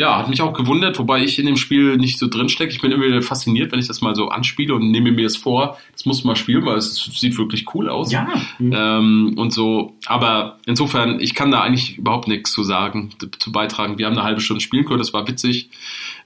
Ja, 0.00 0.16
hat 0.16 0.30
mich 0.30 0.40
auch 0.40 0.54
gewundert, 0.54 0.98
wobei 0.98 1.22
ich 1.22 1.38
in 1.38 1.44
dem 1.44 1.58
Spiel 1.58 1.98
nicht 1.98 2.18
so 2.18 2.26
drin 2.26 2.48
stecke. 2.48 2.72
Ich 2.72 2.80
bin 2.80 2.90
immer 2.90 3.04
wieder 3.04 3.20
fasziniert, 3.20 3.70
wenn 3.70 3.78
ich 3.78 3.86
das 3.86 4.00
mal 4.00 4.14
so 4.14 4.30
anspiele 4.30 4.74
und 4.74 4.90
nehme 4.90 5.12
mir 5.12 5.24
das 5.24 5.36
vor. 5.36 5.76
Das 5.92 6.06
muss 6.06 6.24
man 6.24 6.30
mal 6.30 6.36
spielen, 6.36 6.64
weil 6.64 6.78
es 6.78 6.94
sieht 6.94 7.36
wirklich 7.36 7.74
cool 7.74 7.90
aus. 7.90 8.10
Ja, 8.10 8.26
Ähm, 8.58 9.34
und 9.36 9.52
so, 9.52 9.98
aber 10.06 10.56
insofern, 10.64 11.20
ich 11.20 11.34
kann 11.34 11.50
da 11.50 11.60
eigentlich 11.60 11.98
überhaupt 11.98 12.28
nichts 12.28 12.50
zu 12.50 12.62
sagen, 12.62 13.10
zu 13.38 13.52
beitragen. 13.52 13.98
Wir 13.98 14.06
haben 14.06 14.14
eine 14.14 14.22
halbe 14.22 14.40
Stunde 14.40 14.62
spielen 14.62 14.86
können, 14.86 15.00
das 15.00 15.12
war 15.12 15.28
witzig. 15.28 15.68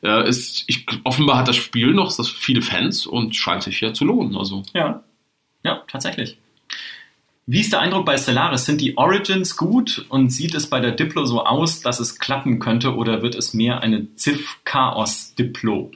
Äh, 0.05 0.29
ist, 0.29 0.63
ich, 0.69 0.87
offenbar 1.03 1.39
hat 1.39 1.49
das 1.49 1.57
Spiel 1.57 1.95
noch 1.95 2.17
das 2.17 2.29
viele 2.29 2.63
Fans 2.63 3.07
und 3.07 3.35
scheint 3.35 3.65
sich 3.65 3.81
ja 3.81 3.93
zu 3.93 4.05
lohnen. 4.05 4.37
Also 4.37 4.63
ja, 4.73 5.03
ja, 5.65 5.83
tatsächlich. 5.89 6.39
Wie 7.47 7.61
ist 7.61 7.73
der 7.73 7.81
Eindruck 7.81 8.07
bei 8.07 8.17
Stellaris? 8.17 8.65
Sind 8.65 8.81
die 8.81 8.97
Origins 8.97 9.57
gut 9.57 10.07
und 10.09 10.31
sieht 10.31 10.55
es 10.55 10.71
bei 10.71 10.81
der 10.81 10.93
Diplo 10.93 11.27
so 11.27 11.45
aus, 11.45 11.81
dass 11.81 12.01
es 12.01 12.19
klappen 12.19 12.59
könnte 12.59 12.95
oder 12.95 13.21
wird 13.21 13.35
es 13.35 13.53
mehr 13.53 13.83
eine 13.83 14.15
Ziff-Chaos-Diplo? 14.15 15.91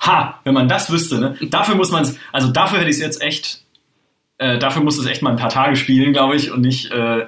Ha, 0.00 0.40
wenn 0.44 0.54
man 0.54 0.68
das 0.68 0.92
wüsste, 0.92 1.18
ne? 1.18 1.36
Dafür 1.42 1.74
muss 1.74 1.90
man 1.90 2.04
es, 2.04 2.16
also 2.30 2.52
dafür 2.52 2.78
hätte 2.78 2.90
ich 2.90 2.96
es 2.96 3.02
jetzt 3.02 3.20
echt, 3.20 3.64
äh, 4.38 4.58
dafür 4.58 4.82
muss 4.82 4.96
es 4.96 5.06
echt 5.06 5.22
mal 5.22 5.30
ein 5.30 5.36
paar 5.36 5.48
Tage 5.48 5.74
spielen, 5.74 6.12
glaube 6.12 6.36
ich, 6.36 6.52
und 6.52 6.60
nicht 6.60 6.92
äh, 6.92 7.26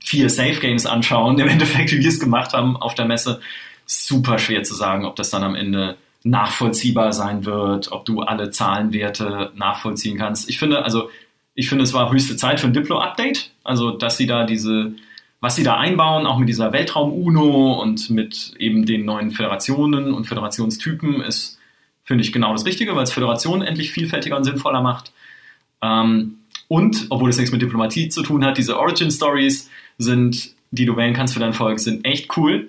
vier 0.00 0.28
Safe 0.28 0.58
Games 0.58 0.84
anschauen, 0.84 1.38
im 1.38 1.48
Endeffekt, 1.48 1.92
wie 1.92 2.00
wir 2.00 2.08
es 2.08 2.18
gemacht 2.18 2.52
haben 2.52 2.76
auf 2.76 2.94
der 2.94 3.04
Messe. 3.04 3.40
Super 3.86 4.38
schwer 4.38 4.64
zu 4.64 4.74
sagen, 4.74 5.04
ob 5.04 5.14
das 5.14 5.30
dann 5.30 5.44
am 5.44 5.54
Ende 5.54 5.96
nachvollziehbar 6.24 7.12
sein 7.12 7.44
wird, 7.44 7.92
ob 7.92 8.06
du 8.06 8.22
alle 8.22 8.50
Zahlenwerte 8.50 9.52
nachvollziehen 9.54 10.16
kannst. 10.16 10.48
Ich 10.48 10.58
finde, 10.58 10.82
also, 10.82 11.10
ich 11.54 11.68
finde, 11.68 11.84
es 11.84 11.92
war 11.92 12.10
höchste 12.10 12.36
Zeit 12.36 12.60
für 12.60 12.66
ein 12.66 12.72
Diplo-Update. 12.72 13.50
Also, 13.62 13.90
dass 13.92 14.16
sie 14.16 14.26
da 14.26 14.44
diese, 14.44 14.94
was 15.40 15.56
sie 15.56 15.62
da 15.62 15.76
einbauen, 15.76 16.26
auch 16.26 16.38
mit 16.38 16.48
dieser 16.48 16.72
Weltraum-UNO 16.72 17.80
und 17.80 18.10
mit 18.10 18.54
eben 18.58 18.86
den 18.86 19.04
neuen 19.04 19.30
Föderationen 19.30 20.12
und 20.12 20.26
Föderationstypen, 20.26 21.20
ist, 21.20 21.58
finde 22.04 22.24
ich, 22.24 22.32
genau 22.32 22.52
das 22.52 22.66
Richtige, 22.66 22.96
weil 22.96 23.04
es 23.04 23.12
Föderation 23.12 23.62
endlich 23.62 23.92
vielfältiger 23.92 24.36
und 24.36 24.44
sinnvoller 24.44 24.82
macht. 24.82 25.12
Ähm, 25.80 26.38
und, 26.66 27.06
obwohl 27.10 27.30
es 27.30 27.36
nichts 27.36 27.52
mit 27.52 27.62
Diplomatie 27.62 28.08
zu 28.08 28.22
tun 28.22 28.44
hat, 28.44 28.58
diese 28.58 28.78
Origin-Stories 28.78 29.70
sind, 29.98 30.54
die 30.70 30.86
du 30.86 30.96
wählen 30.96 31.14
kannst 31.14 31.34
für 31.34 31.40
dein 31.40 31.52
Volk, 31.52 31.78
sind 31.78 32.04
echt 32.04 32.36
cool. 32.36 32.68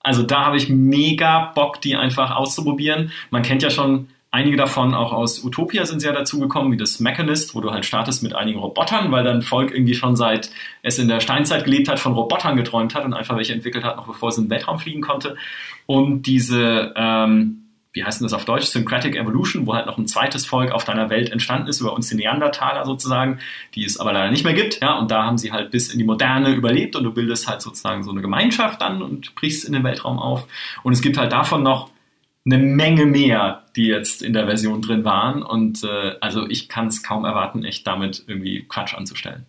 Also 0.00 0.22
da 0.22 0.44
habe 0.44 0.56
ich 0.56 0.68
mega 0.68 1.52
Bock, 1.54 1.80
die 1.80 1.96
einfach 1.96 2.32
auszuprobieren. 2.32 3.12
Man 3.30 3.42
kennt 3.42 3.62
ja 3.62 3.70
schon 3.70 4.08
einige 4.34 4.56
davon, 4.56 4.94
auch 4.94 5.12
aus 5.12 5.44
Utopia 5.44 5.86
sind 5.86 6.00
sie 6.00 6.08
ja 6.08 6.12
dazugekommen, 6.12 6.72
wie 6.72 6.76
das 6.76 6.98
Mechanist, 6.98 7.54
wo 7.54 7.60
du 7.60 7.70
halt 7.70 7.86
startest 7.86 8.22
mit 8.24 8.34
einigen 8.34 8.58
Robotern, 8.58 9.12
weil 9.12 9.22
dein 9.22 9.42
Volk 9.42 9.72
irgendwie 9.72 9.94
schon 9.94 10.16
seit 10.16 10.50
es 10.82 10.98
in 10.98 11.06
der 11.06 11.20
Steinzeit 11.20 11.64
gelebt 11.64 11.88
hat, 11.88 12.00
von 12.00 12.14
Robotern 12.14 12.56
geträumt 12.56 12.96
hat 12.96 13.04
und 13.04 13.14
einfach 13.14 13.36
welche 13.36 13.52
entwickelt 13.52 13.84
hat, 13.84 13.96
noch 13.96 14.08
bevor 14.08 14.30
es 14.30 14.36
in 14.36 14.44
den 14.44 14.50
Weltraum 14.50 14.80
fliegen 14.80 15.02
konnte. 15.02 15.36
Und 15.86 16.22
diese, 16.22 16.92
ähm, 16.96 17.60
wie 17.92 18.04
heißt 18.04 18.20
denn 18.20 18.24
das 18.24 18.32
auf 18.32 18.44
Deutsch? 18.44 18.64
Syncretic 18.64 19.14
Evolution, 19.14 19.68
wo 19.68 19.74
halt 19.74 19.86
noch 19.86 19.98
ein 19.98 20.08
zweites 20.08 20.44
Volk 20.46 20.72
auf 20.72 20.84
deiner 20.84 21.10
Welt 21.10 21.30
entstanden 21.30 21.68
ist, 21.68 21.80
über 21.80 21.92
uns 21.92 22.08
die 22.08 22.16
Neandertaler 22.16 22.84
sozusagen, 22.86 23.38
die 23.76 23.84
es 23.84 24.00
aber 24.00 24.12
leider 24.12 24.32
nicht 24.32 24.42
mehr 24.42 24.54
gibt. 24.54 24.80
Ja, 24.82 24.98
und 24.98 25.12
da 25.12 25.24
haben 25.24 25.38
sie 25.38 25.52
halt 25.52 25.70
bis 25.70 25.92
in 25.92 25.98
die 26.00 26.04
Moderne 26.04 26.52
überlebt 26.54 26.96
und 26.96 27.04
du 27.04 27.14
bildest 27.14 27.48
halt 27.48 27.62
sozusagen 27.62 28.02
so 28.02 28.10
eine 28.10 28.20
Gemeinschaft 28.20 28.82
dann 28.82 29.00
und 29.00 29.36
brichst 29.36 29.64
in 29.64 29.74
den 29.74 29.84
Weltraum 29.84 30.18
auf. 30.18 30.48
Und 30.82 30.92
es 30.92 31.02
gibt 31.02 31.18
halt 31.18 31.30
davon 31.30 31.62
noch 31.62 31.90
eine 32.44 32.58
Menge 32.58 33.06
mehr, 33.06 33.63
die 33.76 33.86
jetzt 33.86 34.22
in 34.22 34.32
der 34.32 34.46
Version 34.46 34.82
drin 34.82 35.04
waren. 35.04 35.42
Und 35.42 35.82
äh, 35.84 36.14
also 36.20 36.48
ich 36.48 36.68
kann 36.68 36.88
es 36.88 37.02
kaum 37.02 37.24
erwarten, 37.24 37.64
echt 37.64 37.86
damit 37.86 38.24
irgendwie 38.26 38.64
Quatsch 38.68 38.94
anzustellen. 38.94 39.46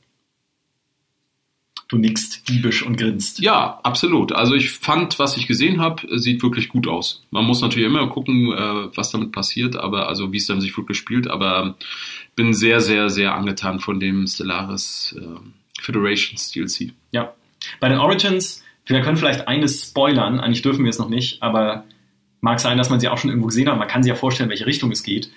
Du 1.87 1.97
nickst 1.97 2.49
diebisch 2.49 2.83
und 2.83 2.97
grinst. 2.97 3.39
Ja, 3.39 3.79
absolut. 3.83 4.31
Also 4.31 4.55
ich 4.55 4.71
fand, 4.71 5.19
was 5.19 5.37
ich 5.37 5.45
gesehen 5.45 5.79
habe, 5.79 6.17
sieht 6.17 6.41
wirklich 6.41 6.69
gut 6.69 6.87
aus. 6.87 7.23
Man 7.29 7.45
muss 7.45 7.61
natürlich 7.61 7.85
immer 7.85 8.07
gucken, 8.07 8.51
äh, 8.51 8.97
was 8.97 9.11
damit 9.11 9.31
passiert, 9.31 9.75
aber 9.75 10.07
also 10.07 10.31
wie 10.31 10.37
es 10.37 10.47
dann 10.47 10.61
sich 10.61 10.75
wirklich 10.75 10.97
spielt. 10.97 11.27
Aber 11.27 11.75
bin 12.35 12.55
sehr, 12.55 12.81
sehr, 12.81 13.11
sehr 13.11 13.35
angetan 13.35 13.79
von 13.79 13.99
dem 13.99 14.25
Stellaris 14.25 15.15
äh, 15.19 15.39
Federations 15.79 16.51
DLC. 16.51 16.91
Ja. 17.11 17.33
Bei 17.79 17.89
den 17.89 17.99
Origins, 17.99 18.63
wir 18.87 19.01
können 19.01 19.17
vielleicht 19.17 19.47
eines 19.47 19.89
spoilern, 19.89 20.39
eigentlich 20.39 20.61
dürfen 20.63 20.85
wir 20.85 20.89
es 20.89 20.99
noch 20.99 21.09
nicht, 21.09 21.43
aber 21.43 21.83
mag 22.45 22.59
sein, 22.59 22.77
dass 22.77 22.91
man 22.91 22.99
sie 22.99 23.09
auch 23.09 23.17
schon 23.17 23.31
irgendwo 23.31 23.47
gesehen 23.47 23.67
hat. 23.67 23.77
Man 23.77 23.87
kann 23.87 24.03
sich 24.03 24.09
ja 24.11 24.15
vorstellen, 24.15 24.49
welche 24.51 24.67
Richtung 24.67 24.91
es 24.91 25.01
geht. 25.01 25.31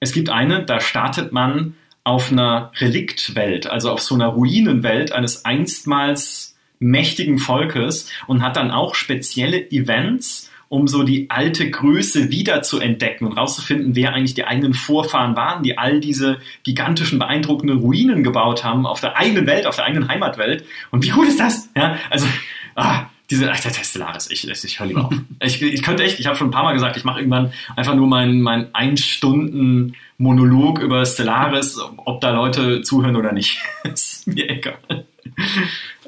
Es 0.00 0.12
gibt 0.12 0.30
eine, 0.30 0.64
da 0.64 0.80
startet 0.80 1.30
man 1.30 1.74
auf 2.04 2.32
einer 2.32 2.72
Reliktwelt, 2.78 3.66
also 3.66 3.90
auf 3.90 4.00
so 4.00 4.14
einer 4.14 4.28
Ruinenwelt 4.28 5.12
eines 5.12 5.44
einstmals 5.44 6.56
mächtigen 6.78 7.38
Volkes 7.38 8.10
und 8.26 8.42
hat 8.42 8.56
dann 8.56 8.70
auch 8.70 8.94
spezielle 8.94 9.70
Events, 9.70 10.50
um 10.70 10.88
so 10.88 11.02
die 11.02 11.28
alte 11.28 11.68
Größe 11.68 12.30
wieder 12.30 12.62
zu 12.62 12.80
entdecken 12.80 13.26
und 13.26 13.36
rauszufinden, 13.36 13.94
wer 13.94 14.14
eigentlich 14.14 14.34
die 14.34 14.46
eigenen 14.46 14.72
Vorfahren 14.72 15.36
waren, 15.36 15.62
die 15.62 15.76
all 15.76 16.00
diese 16.00 16.38
gigantischen, 16.62 17.18
beeindruckenden 17.18 17.80
Ruinen 17.80 18.24
gebaut 18.24 18.64
haben 18.64 18.86
auf 18.86 19.02
der 19.02 19.18
eigenen 19.18 19.46
Welt, 19.46 19.66
auf 19.66 19.76
der 19.76 19.84
eigenen 19.84 20.08
Heimatwelt. 20.08 20.64
Und 20.90 21.04
wie 21.04 21.10
gut 21.10 21.28
ist 21.28 21.40
das? 21.40 21.68
Ja, 21.76 21.98
also, 22.08 22.26
ah, 22.74 23.10
diese, 23.30 23.50
ach, 23.50 23.60
der 23.60 23.70
Stellaris, 23.70 24.30
ich, 24.30 24.48
ich 24.48 24.80
höre 24.80 24.86
lieber 24.86 25.04
auf. 25.06 25.14
Ich, 25.42 25.62
ich 25.62 25.82
könnte 25.82 26.02
echt, 26.02 26.20
ich 26.20 26.26
habe 26.26 26.36
schon 26.36 26.48
ein 26.48 26.52
paar 26.52 26.64
Mal 26.64 26.74
gesagt, 26.74 26.96
ich 26.96 27.04
mache 27.04 27.20
irgendwann 27.20 27.52
einfach 27.76 27.94
nur 27.94 28.06
meinen 28.06 28.42
mein 28.42 28.74
ein 28.74 28.96
Stunden 28.96 29.94
Monolog 30.18 30.80
über 30.80 31.04
Stellaris, 31.06 31.78
ob 31.96 32.20
da 32.20 32.30
Leute 32.30 32.82
zuhören 32.82 33.16
oder 33.16 33.32
nicht. 33.32 33.60
ist 33.84 34.26
mir 34.26 34.50
egal. 34.50 34.78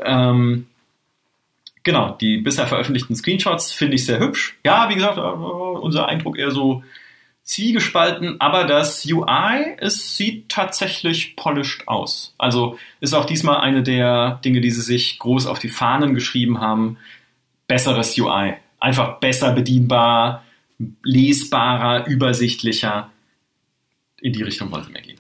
ähm, 0.05 0.67
genau, 1.83 2.17
die 2.21 2.39
bisher 2.39 2.67
veröffentlichten 2.67 3.17
Screenshots 3.17 3.73
finde 3.73 3.95
ich 3.95 4.05
sehr 4.05 4.19
hübsch. 4.19 4.59
Ja, 4.65 4.91
wie 4.91 4.95
gesagt, 4.97 5.17
unser 5.17 6.09
Eindruck 6.09 6.39
eher 6.39 6.51
so 6.51 6.83
zwiegespalten, 7.45 8.41
aber 8.41 8.65
das 8.65 9.05
UI, 9.05 9.77
es 9.79 10.17
sieht 10.17 10.49
tatsächlich 10.49 11.37
polished 11.37 11.89
aus. 11.89 12.35
Also 12.39 12.79
ist 13.01 13.15
auch 13.15 13.25
diesmal 13.25 13.61
eine 13.61 13.83
der 13.83 14.41
Dinge, 14.45 14.61
die 14.61 14.71
sie 14.71 14.83
sich 14.83 15.19
groß 15.19 15.47
auf 15.47 15.59
die 15.59 15.69
Fahnen 15.69 16.15
geschrieben 16.15 16.61
haben. 16.61 16.99
Besseres 17.67 18.17
UI. 18.19 18.55
Einfach 18.79 19.19
besser 19.21 19.53
bedienbar, 19.53 20.45
lesbarer, 21.03 22.07
übersichtlicher. 22.07 23.11
In 24.21 24.33
die 24.33 24.43
Richtung 24.43 24.71
sie 24.71 24.91
mehr 24.91 25.03
gehen. 25.03 25.12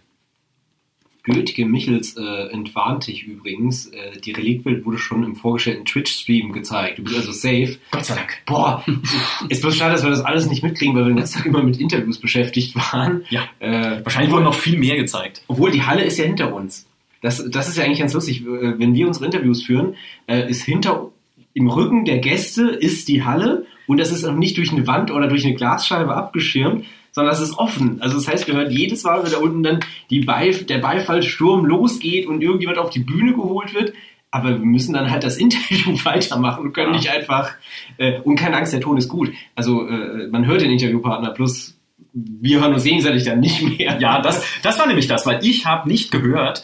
Gültige 1.25 1.67
Michels 1.67 2.17
äh, 2.17 2.51
entwarnt 2.53 3.07
dich 3.07 3.25
übrigens. 3.25 3.87
Äh, 3.87 4.21
die 4.25 4.33
Reliktwelt 4.33 4.85
wurde 4.85 4.99
schon 4.99 5.23
im 5.23 5.37
vorgestellten 5.37 5.85
Twitch-Stream 5.85 6.53
gezeigt. 6.53 6.99
Du 6.99 7.05
bist 7.05 7.17
also 7.17 7.31
safe. 7.33 7.77
Gott 7.93 8.05
sei 8.05 8.17
Dank. 8.17 8.39
Boah, 8.47 8.85
ist 9.49 9.63
bloß 9.63 9.77
schade, 9.77 9.93
dass 9.93 10.03
wir 10.03 10.11
das 10.11 10.21
alles 10.21 10.49
nicht 10.49 10.63
mitkriegen, 10.65 10.95
weil 10.97 11.05
wir 11.05 11.09
den 11.11 11.17
ganzen 11.19 11.39
Tag 11.39 11.47
immer 11.47 11.63
mit 11.63 11.79
Interviews 11.79 12.19
beschäftigt 12.19 12.75
waren. 12.75 13.25
Ja. 13.31 13.43
Äh, 13.61 14.05
Wahrscheinlich 14.05 14.33
wurden 14.33 14.45
noch 14.45 14.55
viel 14.55 14.79
mehr 14.79 14.97
gezeigt. 14.97 15.43
obwohl 15.47 15.71
die 15.71 15.83
Halle 15.85 16.03
ist 16.03 16.19
ja 16.19 16.25
hinter 16.25 16.53
uns. 16.55 16.87
Das, 17.21 17.45
das 17.49 17.69
ist 17.69 17.77
ja 17.77 17.85
eigentlich 17.85 18.01
ganz 18.01 18.15
lustig. 18.15 18.43
Äh, 18.43 18.79
Wenn 18.81 18.95
wir 18.95 19.07
unsere 19.07 19.25
Interviews 19.27 19.63
führen, 19.63 19.95
äh, 20.27 20.51
ist 20.51 20.65
hinter 20.65 21.11
im 21.55 21.69
Rücken 21.69 22.05
der 22.05 22.19
Gäste 22.19 22.63
ist 22.71 23.07
die 23.09 23.25
Halle 23.25 23.67
und 23.87 23.99
das 24.01 24.11
ist 24.11 24.25
auch 24.25 24.35
nicht 24.35 24.57
durch 24.57 24.73
eine 24.73 24.87
Wand 24.87 25.11
oder 25.13 25.29
durch 25.29 25.45
eine 25.45 25.55
Glasscheibe 25.55 26.15
abgeschirmt, 26.17 26.85
sondern 27.13 27.33
es 27.35 27.41
ist 27.41 27.57
offen. 27.59 27.99
Also 28.03 28.17
das 28.17 28.27
heißt, 28.29 28.47
wir 28.49 28.55
hören 28.55 28.71
jedes 28.71 29.05
Mal, 29.05 29.23
wenn 29.23 29.31
da 29.31 29.39
unten 29.39 29.63
dann 29.63 29.81
die 30.11 30.21
Beif 30.21 30.67
der 30.67 30.79
Beifallsturm 30.79 31.65
losgeht 31.65 32.27
und 32.27 32.43
irgendjemand 32.43 32.79
auf 32.79 32.91
die 32.91 33.01
Bühne 33.01 33.33
geholt 33.35 33.73
wird. 33.75 33.93
Aber 34.31 34.49
wir 34.51 34.59
müssen 34.59 34.95
dann 34.95 35.11
halt 35.11 35.23
das 35.25 35.37
Interview 35.39 35.95
weitermachen 36.05 36.65
und 36.65 36.73
können 36.73 36.93
Ja. 36.93 36.97
nicht 36.99 37.11
einfach, 37.11 37.53
äh, 37.99 38.19
und 38.21 38.37
keine 38.37 38.57
Angst, 38.57 38.73
der 38.73 38.81
Ton 38.81 38.97
ist 38.97 39.09
gut. 39.09 39.31
Also 39.55 39.87
äh, 39.87 40.27
man 40.29 40.47
hört 40.47 40.63
den 40.63 40.71
Interviewpartner, 40.71 41.31
plus 41.31 41.79
wir 42.15 42.61
hören 42.61 42.75
uns 42.75 42.85
gegenseitig 42.85 43.25
dann 43.25 43.41
nicht 43.41 43.63
mehr. 43.63 43.99
Ja, 44.01 44.21
das, 44.21 44.45
das 44.63 44.79
war 44.79 44.87
nämlich 44.87 45.07
das, 45.07 45.25
weil 45.27 45.45
ich 45.45 45.65
habe 45.67 45.89
nicht 45.89 46.11
gehört, 46.11 46.63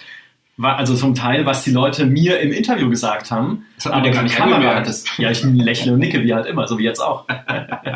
also 0.61 0.95
zum 0.97 1.15
Teil, 1.15 1.47
was 1.47 1.63
die 1.63 1.71
Leute 1.71 2.05
mir 2.05 2.41
im 2.41 2.53
Interview 2.53 2.91
gesagt 2.91 3.31
haben. 3.31 3.67
Das 3.77 3.87
hat 3.87 4.05
ja 4.05 4.11
gar 4.11 4.23
nicht 4.23 4.41
angemerkt. 4.41 4.89
Ja, 5.19 5.31
ich 5.31 5.43
lächle 5.45 5.93
und 5.93 6.01
nicke 6.01 6.23
wie 6.25 6.35
halt 6.35 6.47
immer, 6.47 6.67
so 6.67 6.79
wie 6.79 6.85
jetzt 6.85 7.01
auch. 7.01 7.27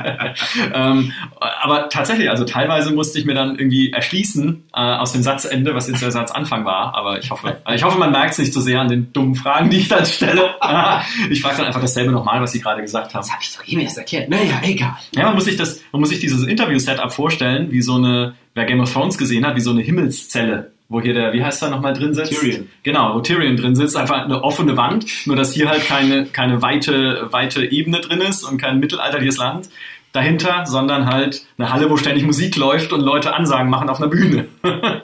ähm, 0.72 1.12
aber 1.40 1.88
tatsächlich, 1.88 2.30
also 2.30 2.44
teilweise 2.44 2.92
musste 2.92 3.18
ich 3.18 3.24
mir 3.24 3.34
dann 3.34 3.58
irgendwie 3.58 3.92
erschließen 3.92 4.62
äh, 4.74 4.80
aus 4.80 5.12
dem 5.12 5.22
Satzende, 5.22 5.74
was 5.74 5.88
jetzt 5.88 6.02
der 6.02 6.12
Satzanfang 6.12 6.64
war. 6.64 6.94
Aber 6.94 7.18
ich 7.18 7.30
hoffe, 7.30 7.58
also 7.64 7.76
ich 7.76 7.82
hoffe, 7.82 7.98
man 7.98 8.12
merkt 8.12 8.32
es 8.32 8.38
nicht 8.38 8.52
so 8.52 8.60
sehr 8.60 8.80
an 8.80 8.88
den 8.88 9.12
dummen 9.12 9.34
Fragen, 9.34 9.70
die 9.70 9.78
ich 9.78 9.88
dann 9.88 10.06
stelle. 10.06 10.54
ich 11.30 11.40
frage 11.42 11.56
dann 11.58 11.66
einfach 11.66 11.80
dasselbe 11.80 12.12
nochmal, 12.12 12.40
was 12.40 12.52
Sie 12.52 12.60
gerade 12.60 12.80
gesagt 12.80 13.14
haben. 13.14 13.22
Das 13.22 13.32
habe 13.32 13.42
ich 13.42 13.56
doch 13.56 13.66
eben 13.66 13.80
erst 13.80 13.98
erklärt. 13.98 14.28
Naja, 14.28 14.60
egal. 14.62 14.96
Ja, 15.14 15.24
man 15.24 15.34
muss 15.34 15.44
sich 15.44 15.56
das, 15.56 15.80
man 15.90 16.00
muss 16.00 16.10
sich 16.10 16.20
dieses 16.20 16.46
Interview-Setup 16.46 17.12
vorstellen, 17.12 17.72
wie 17.72 17.82
so 17.82 17.96
eine, 17.96 18.34
wer 18.54 18.64
Game 18.66 18.80
of 18.80 18.92
Thrones 18.92 19.18
gesehen 19.18 19.46
hat, 19.46 19.56
wie 19.56 19.60
so 19.60 19.70
eine 19.70 19.82
Himmelszelle, 19.82 20.71
wo 20.92 21.00
hier 21.00 21.14
der, 21.14 21.32
wie 21.32 21.42
heißt 21.42 21.62
er 21.62 21.70
nochmal 21.70 21.94
drin 21.94 22.14
sitzt? 22.14 22.38
Tyrion. 22.38 22.68
Genau, 22.82 23.14
wo 23.14 23.20
Tyrion 23.20 23.56
drin 23.56 23.74
sitzt, 23.74 23.96
einfach 23.96 24.24
eine 24.24 24.44
offene 24.44 24.76
Wand, 24.76 25.06
nur 25.26 25.36
dass 25.36 25.54
hier 25.54 25.68
halt 25.68 25.86
keine, 25.86 26.26
keine 26.26 26.62
weite, 26.62 27.28
weite 27.30 27.64
Ebene 27.64 28.00
drin 28.00 28.20
ist 28.20 28.44
und 28.44 28.58
kein 28.58 28.78
mittelalterliches 28.78 29.38
Land 29.38 29.70
dahinter, 30.12 30.66
sondern 30.66 31.06
halt 31.06 31.46
eine 31.56 31.72
Halle, 31.72 31.88
wo 31.90 31.96
ständig 31.96 32.24
Musik 32.24 32.56
läuft 32.56 32.92
und 32.92 33.00
Leute 33.00 33.34
Ansagen 33.34 33.70
machen 33.70 33.88
auf 33.88 33.98
einer 33.98 34.08
Bühne. 34.08 34.48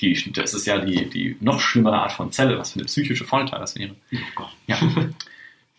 Die, 0.00 0.32
das 0.32 0.54
ist 0.54 0.66
ja 0.66 0.78
die, 0.78 1.10
die 1.10 1.36
noch 1.40 1.58
schlimmere 1.60 1.98
Art 1.98 2.12
von 2.12 2.30
Zelle, 2.30 2.56
was 2.56 2.72
für 2.72 2.78
eine 2.78 2.84
psychische 2.84 3.24
Folter 3.24 3.58
das 3.58 3.76
wäre. 3.76 3.96
Ja. 4.68 4.78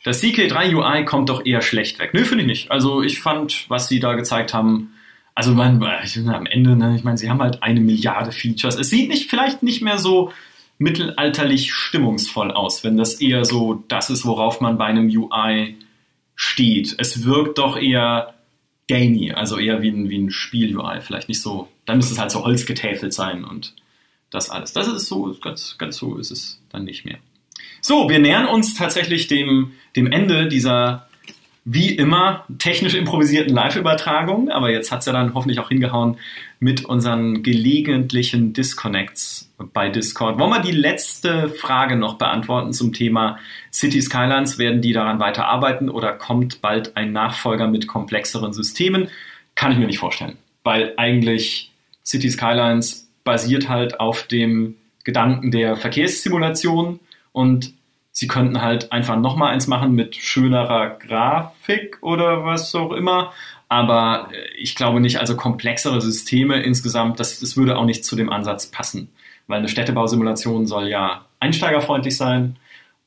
Das 0.03 0.21
CK3 0.21 0.75
UI 0.75 1.05
kommt 1.05 1.29
doch 1.29 1.45
eher 1.45 1.61
schlecht 1.61 1.97
weg. 1.97 2.13
Nö, 2.13 2.25
finde 2.25 2.43
ich 2.43 2.47
nicht. 2.47 2.71
Also 2.71 3.01
ich 3.01 3.21
fand, 3.21 3.69
was 3.69 3.87
sie 3.87 4.01
da 4.01 4.15
gezeigt 4.15 4.53
haben, 4.53 4.94
also 5.35 5.53
man, 5.53 5.83
am 5.83 6.45
Ende, 6.45 6.77
ne, 6.77 6.95
ich 6.95 7.03
meine, 7.03 7.17
sie 7.17 7.29
haben 7.29 7.41
halt 7.41 7.61
eine 7.61 7.81
Milliarde 7.81 8.31
Features. 8.31 8.75
Es 8.75 8.89
sieht 8.89 9.09
nicht, 9.09 9.29
vielleicht 9.29 9.63
nicht 9.63 9.81
mehr 9.81 9.97
so 9.97 10.31
mittelalterlich 10.77 11.73
stimmungsvoll 11.73 12.51
aus, 12.51 12.83
wenn 12.83 12.97
das 12.97 13.15
eher 13.15 13.43
so 13.43 13.83
das 13.89 14.09
ist, 14.09 14.25
worauf 14.25 14.61
man 14.61 14.77
bei 14.77 14.85
einem 14.85 15.07
UI 15.07 15.75
steht. 16.35 16.95
Es 16.97 17.25
wirkt 17.25 17.57
doch 17.57 17.77
eher 17.77 18.33
gamey, 18.87 19.33
also 19.33 19.57
eher 19.57 19.81
wie 19.81 19.89
ein, 19.89 20.09
wie 20.09 20.19
ein 20.19 20.31
Spiel-UI. 20.31 21.01
Vielleicht 21.01 21.27
nicht 21.27 21.41
so, 21.41 21.67
dann 21.85 21.97
müsste 21.97 22.13
es 22.13 22.19
halt 22.19 22.31
so 22.31 22.43
holzgetäfelt 22.43 23.13
sein 23.13 23.43
und 23.43 23.73
das 24.29 24.49
alles. 24.49 24.73
Das 24.73 24.87
ist 24.87 25.07
so, 25.07 25.35
ganz, 25.41 25.77
ganz 25.77 25.97
so 25.97 26.17
ist 26.17 26.31
es 26.31 26.61
dann 26.69 26.85
nicht 26.85 27.05
mehr. 27.05 27.17
So, 27.81 28.09
wir 28.09 28.19
nähern 28.19 28.47
uns 28.47 28.73
tatsächlich 28.73 29.27
dem, 29.27 29.73
dem 29.95 30.11
Ende 30.11 30.47
dieser 30.47 31.04
wie 31.67 31.89
immer 31.89 32.45
technisch 32.59 32.93
improvisierten 32.93 33.53
Live-Übertragung, 33.53 34.49
aber 34.49 34.69
jetzt 34.69 34.91
hat's 34.91 35.07
ja 35.07 35.13
dann 35.13 35.33
hoffentlich 35.33 35.59
auch 35.59 35.69
hingehauen 35.69 36.17
mit 36.59 36.85
unseren 36.85 37.41
gelegentlichen 37.41 38.53
Disconnects 38.53 39.51
bei 39.73 39.89
Discord. 39.89 40.37
Wollen 40.37 40.51
wir 40.51 40.61
die 40.61 40.71
letzte 40.71 41.49
Frage 41.49 41.95
noch 41.95 42.19
beantworten 42.19 42.71
zum 42.71 42.93
Thema 42.93 43.39
City 43.73 43.99
Skylines? 43.99 44.59
Werden 44.59 44.81
die 44.81 44.93
daran 44.93 45.19
weiter 45.19 45.47
arbeiten 45.47 45.89
oder 45.89 46.13
kommt 46.13 46.61
bald 46.61 46.95
ein 46.95 47.11
Nachfolger 47.11 47.67
mit 47.67 47.87
komplexeren 47.87 48.53
Systemen? 48.53 49.09
Kann 49.55 49.71
ich 49.71 49.79
mir 49.79 49.87
nicht 49.87 49.99
vorstellen, 49.99 50.37
weil 50.63 50.93
eigentlich 50.97 51.71
City 52.05 52.29
Skylines 52.29 53.09
basiert 53.23 53.69
halt 53.69 53.99
auf 53.99 54.27
dem 54.27 54.75
Gedanken 55.03 55.49
der 55.49 55.77
Verkehrssimulation 55.77 56.99
und 57.31 57.73
sie 58.15 58.27
könnten 58.27 58.61
halt 58.61 58.91
einfach 58.93 59.17
nochmal 59.17 59.53
eins 59.53 59.67
machen 59.67 59.91
mit 59.91 60.15
schönerer 60.15 60.97
Grafik 60.97 61.97
oder 62.01 62.45
was 62.45 62.73
auch 62.73 62.93
immer. 62.93 63.33
Aber 63.67 64.29
äh, 64.31 64.57
ich 64.57 64.75
glaube 64.75 65.01
nicht, 65.01 65.19
also 65.19 65.35
komplexere 65.35 66.01
Systeme 66.01 66.61
insgesamt, 66.63 67.19
das, 67.19 67.39
das 67.41 67.57
würde 67.57 67.77
auch 67.77 67.85
nicht 67.85 68.05
zu 68.05 68.15
dem 68.15 68.31
Ansatz 68.31 68.67
passen. 68.67 69.11
Weil 69.47 69.59
eine 69.59 69.67
Städtebausimulation 69.67 70.65
soll 70.65 70.87
ja 70.87 71.25
einsteigerfreundlich 71.39 72.15
sein 72.15 72.55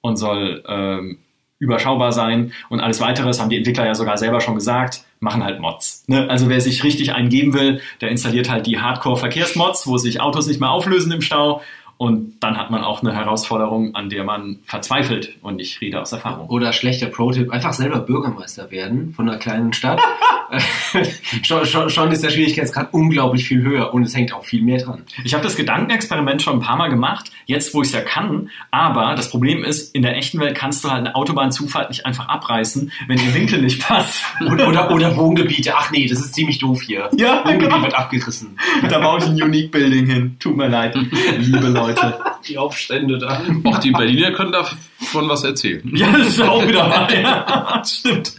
und 0.03 0.19
soll 0.19 0.63
ähm, 0.69 1.19
überschaubar 1.59 2.13
sein. 2.13 2.53
Und 2.69 2.81
alles 2.81 3.01
weitere, 3.01 3.27
das 3.27 3.41
haben 3.41 3.49
die 3.49 3.57
Entwickler 3.57 3.87
ja 3.87 3.95
sogar 3.95 4.19
selber 4.19 4.43
schon 4.43 4.55
gesagt, 4.55 5.05
machen 5.21 5.43
halt 5.43 5.59
Mods. 5.59 6.05
Ne? 6.07 6.29
Also 6.29 6.51
wer 6.51 6.61
sich 6.61 6.85
richtig 6.85 7.15
einen 7.15 7.31
geben 7.31 7.55
will, 7.55 7.81
der 8.03 8.11
installiert 8.11 8.51
halt 8.51 8.67
die 8.67 8.79
Hardcore-Verkehrsmods, 8.79 9.87
wo 9.87 9.97
sich 9.97 10.21
Autos 10.21 10.47
nicht 10.47 10.61
mehr 10.61 10.71
auflösen 10.71 11.13
im 11.13 11.23
Stau. 11.23 11.63
Und 11.99 12.37
dann 12.41 12.57
hat 12.57 12.71
man 12.71 12.83
auch 12.85 13.03
eine 13.03 13.13
Herausforderung, 13.13 13.97
an 13.97 14.09
der 14.09 14.23
man 14.23 14.61
verzweifelt. 14.65 15.37
Und 15.43 15.61
ich 15.61 15.81
rede 15.81 16.01
aus 16.01 16.13
Erfahrung. 16.13 16.49
Oder 16.49 16.73
schlechter 16.73 17.07
Pro-Tipp, 17.07 17.51
einfach 17.51 17.73
selber 17.73 17.99
Bürgermeister 17.99 18.71
werden 18.71 19.13
von 19.13 19.29
einer 19.29 19.39
kleinen 19.39 19.73
Stadt. 19.73 20.01
schon, 21.43 21.67
schon, 21.67 21.91
schon 21.91 22.13
ist 22.13 22.25
der 22.25 22.31
Schwierigkeitsgrad 22.31 22.93
unglaublich 22.93 23.47
viel 23.47 23.63
höher 23.63 23.93
und 23.93 24.03
es 24.03 24.15
hängt 24.15 24.33
auch 24.33 24.45
viel 24.45 24.63
mehr 24.63 24.79
dran. 24.79 25.05
Ich 25.25 25.35
habe 25.35 25.43
das 25.45 25.57
Gedankenexperiment 25.57 26.43
schon 26.43 26.55
ein 26.55 26.61
paar 26.61 26.77
Mal 26.77 26.89
gemacht, 26.89 27.31
jetzt 27.47 27.75
wo 27.75 27.83
ich 27.83 27.89
es 27.89 27.95
ja 27.95 28.01
kann. 28.01 28.51
Aber 28.71 29.15
das 29.15 29.31
Problem 29.31 29.65
ist, 29.65 29.95
in 29.95 30.03
der 30.03 30.17
echten 30.17 30.41
Welt 30.41 30.57
kannst 30.57 30.85
du 30.85 30.91
halt 30.91 31.01
eine 31.01 31.15
Autobahnzufahrt 31.15 31.91
nicht 31.91 32.07
einfach 32.07 32.29
abreißen, 32.29 32.93
wenn 33.07 33.19
der 33.19 33.35
Winkel 33.35 33.63
nicht 33.63 33.81
passt. 33.83 34.23
Oder, 34.49 34.69
oder, 34.69 34.91
oder 34.91 35.17
Wohngebiete. 35.17 35.73
Ach 35.77 35.91
nee, 35.91 36.07
das 36.07 36.21
ist 36.21 36.35
ziemlich 36.35 36.59
doof 36.59 36.83
hier. 36.83 37.11
Ja, 37.19 37.45
Wohngebiet 37.45 37.71
genau. 37.71 37.83
wird 37.83 37.95
abgerissen. 37.95 38.59
Da 38.89 38.99
baue 39.01 39.19
ich 39.19 39.25
ein 39.25 39.43
Unique 39.43 39.73
Building 39.73 40.07
hin. 40.07 40.37
Tut 40.39 40.57
mir 40.57 40.69
leid, 40.69 40.97
liebe 41.39 41.69
Leute. 41.69 42.19
Die 42.49 42.57
Aufstände 42.57 43.19
da. 43.19 43.43
Auch 43.65 43.79
die 43.79 43.91
Berliner 43.91 44.33
können 44.33 44.53
da 44.53 44.69
von 45.01 45.29
was 45.29 45.45
erzählen. 45.45 45.83
Ja, 45.95 46.11
das 46.11 46.29
ist 46.29 46.43
auch 46.43 46.67
wieder 46.67 46.91
wahr. 46.91 47.09
Ja, 47.15 47.83
stimmt. 47.85 48.33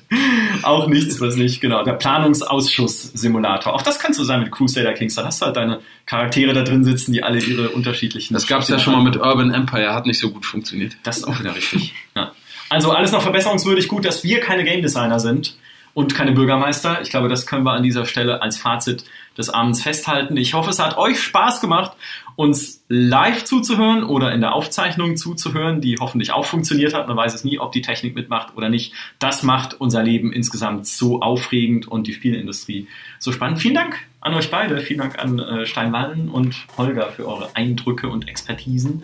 Auch 0.62 0.88
nichts, 0.88 1.22
was 1.22 1.36
nicht, 1.36 1.62
genau. 1.62 1.84
Der 1.84 1.94
Planungsausschuss-Simulator. 1.94 3.74
Auch 3.74 3.82
das 3.82 4.00
kannst 4.00 4.20
du 4.20 4.24
sein 4.24 4.42
mit 4.42 4.52
Crusader 4.52 4.94
Kings. 4.94 5.16
Da 5.16 5.26
hast 5.26 5.42
du 5.42 5.46
halt 5.46 5.56
deine 5.56 5.80
Charaktere 6.06 6.54
da 6.54 6.64
drin 6.64 6.84
sitzen, 6.84 7.14
die 7.14 7.24
alle 7.24 7.40
ihre 7.40 7.70
unterschiedlichen. 7.70 8.34
Das 8.34 8.46
gab 8.46 8.62
es 8.62 8.68
ja 8.68 8.78
schon 8.78 8.94
mal 8.94 9.04
mit 9.04 9.16
Urban 9.16 9.54
Empire, 9.54 9.94
hat 9.94 10.06
nicht 10.06 10.20
so 10.20 10.32
gut 10.32 10.46
funktioniert. 10.46 10.98
Das 11.04 11.20
ist 11.20 11.24
auch 11.26 11.40
wieder 11.40 11.56
richtig. 11.56 11.94
Ja. 12.16 12.34
Also 12.70 12.92
alles 12.92 13.12
noch 13.12 13.22
verbesserungswürdig. 13.22 13.88
Gut, 13.88 14.06
dass 14.06 14.24
wir 14.24 14.42
keine 14.42 14.64
Game 14.64 14.82
Designer 14.82 15.20
sind 15.20 15.56
und 16.00 16.16
keine 16.16 16.32
Bürgermeister. 16.32 17.02
Ich 17.02 17.10
glaube, 17.10 17.28
das 17.28 17.46
können 17.46 17.66
wir 17.66 17.74
an 17.74 17.84
dieser 17.84 18.06
Stelle 18.06 18.42
als 18.42 18.58
Fazit 18.58 19.04
des 19.38 19.50
Abends 19.50 19.82
festhalten. 19.82 20.38
Ich 20.38 20.54
hoffe, 20.54 20.70
es 20.70 20.80
hat 20.80 20.98
euch 20.98 21.22
Spaß 21.22 21.60
gemacht, 21.60 21.92
uns 22.38 22.86
live 22.88 23.44
zuzuhören 23.44 24.06
oder 24.06 24.32
in 24.32 24.40
der 24.40 24.56
Aufzeichnung 24.56 25.18
zuzuhören, 25.18 25.82
die 25.82 25.98
hoffentlich 26.00 26.32
auch 26.32 26.46
funktioniert 26.46 26.94
hat. 26.94 27.10
Man 27.10 27.18
weiß 27.18 27.34
es 27.34 27.44
nie, 27.44 27.60
ob 27.60 27.74
die 27.74 27.82
Technik 27.82 28.16
mitmacht 28.16 28.56
oder 28.56 28.70
nicht. 28.70 28.94
Das 29.20 29.44
macht 29.44 29.74
unser 29.74 30.02
Leben 30.02 30.32
insgesamt 30.32 30.88
so 30.88 31.20
aufregend 31.20 31.90
und 31.90 32.08
die 32.08 32.14
Spielindustrie 32.14 32.88
so 33.20 33.34
spannend. 33.34 33.60
Vielen 33.60 33.76
Dank 33.76 33.98
an 34.22 34.34
euch 34.36 34.50
beide. 34.50 34.80
Vielen 34.80 35.00
Dank 35.00 35.20
an 35.20 35.38
äh, 35.38 35.66
Steinwallen 35.66 36.30
und 36.30 36.56
Holger 36.78 37.12
für 37.12 37.28
eure 37.28 37.58
Eindrücke 37.58 38.08
und 38.08 38.30
Expertisen 38.30 39.04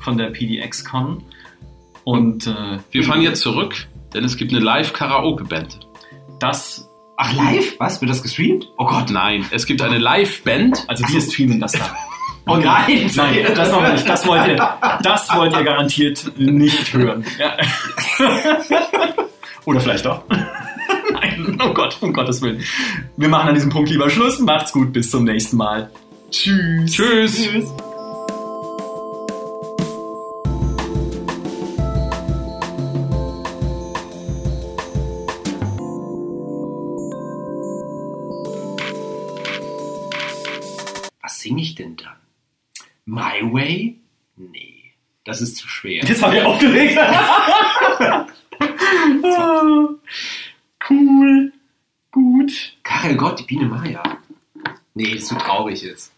von 0.00 0.18
der 0.18 0.30
PDX-Con. 0.30 1.22
Und 2.02 2.48
äh, 2.48 2.78
Wir 2.90 3.04
fahren 3.04 3.22
jetzt 3.22 3.42
zurück, 3.42 3.86
denn 4.12 4.24
es 4.24 4.36
gibt 4.36 4.52
eine 4.52 4.60
Live-Karaoke-Band. 4.60 5.91
Das, 6.42 6.88
Ach, 7.16 7.32
live? 7.34 7.76
Was? 7.78 8.00
Wird 8.00 8.10
das 8.10 8.22
gestreamt? 8.22 8.68
Oh 8.78 8.86
Gott. 8.86 9.10
Nein, 9.10 9.46
es 9.50 9.66
gibt 9.66 9.82
eine 9.82 9.98
Live-Band. 9.98 10.84
also 10.88 11.04
wir 11.08 11.20
streamen 11.20 11.60
das 11.60 11.72
dann. 11.72 11.82
Oh 12.44 12.56
nein. 12.56 13.08
Nein, 13.14 13.46
das 13.54 13.70
noch 13.70 13.92
nicht. 13.92 14.08
Das 14.08 14.26
wollt 14.26 14.48
ihr, 14.48 14.56
das 15.04 15.32
wollt 15.32 15.52
ihr 15.52 15.62
garantiert 15.62 16.36
nicht 16.36 16.92
hören. 16.92 17.24
Ja. 17.38 17.56
Oder 19.64 19.80
vielleicht 19.80 20.04
doch. 20.04 20.24
Nein, 21.12 21.56
oh 21.64 21.72
Gott, 21.72 21.98
um 22.00 22.12
Gottes 22.12 22.42
Willen. 22.42 22.64
Wir 23.16 23.28
machen 23.28 23.50
an 23.50 23.54
diesem 23.54 23.70
Punkt 23.70 23.90
lieber 23.90 24.10
Schluss. 24.10 24.40
Macht's 24.40 24.72
gut, 24.72 24.92
bis 24.92 25.12
zum 25.12 25.22
nächsten 25.22 25.56
Mal. 25.56 25.92
Tschüss. 26.32 26.90
Tschüss. 26.90 27.36
Tschüss. 27.36 27.72
My 43.04 43.42
Way? 43.42 44.00
Nee, 44.36 44.92
das 45.24 45.40
ist 45.40 45.56
zu 45.56 45.68
schwer. 45.68 46.04
Jetzt 46.04 46.22
habe 46.22 46.36
ich 46.36 46.42
aufgelegt. 46.42 46.98
cool. 50.90 51.52
Gut. 52.10 52.76
Karel 52.82 53.16
Gott, 53.16 53.40
die 53.40 53.44
Biene 53.44 53.66
Maya. 53.66 54.02
Nee, 54.94 55.14
ist 55.14 55.28
zu 55.28 55.36
traurig 55.36 55.82
jetzt. 55.82 56.12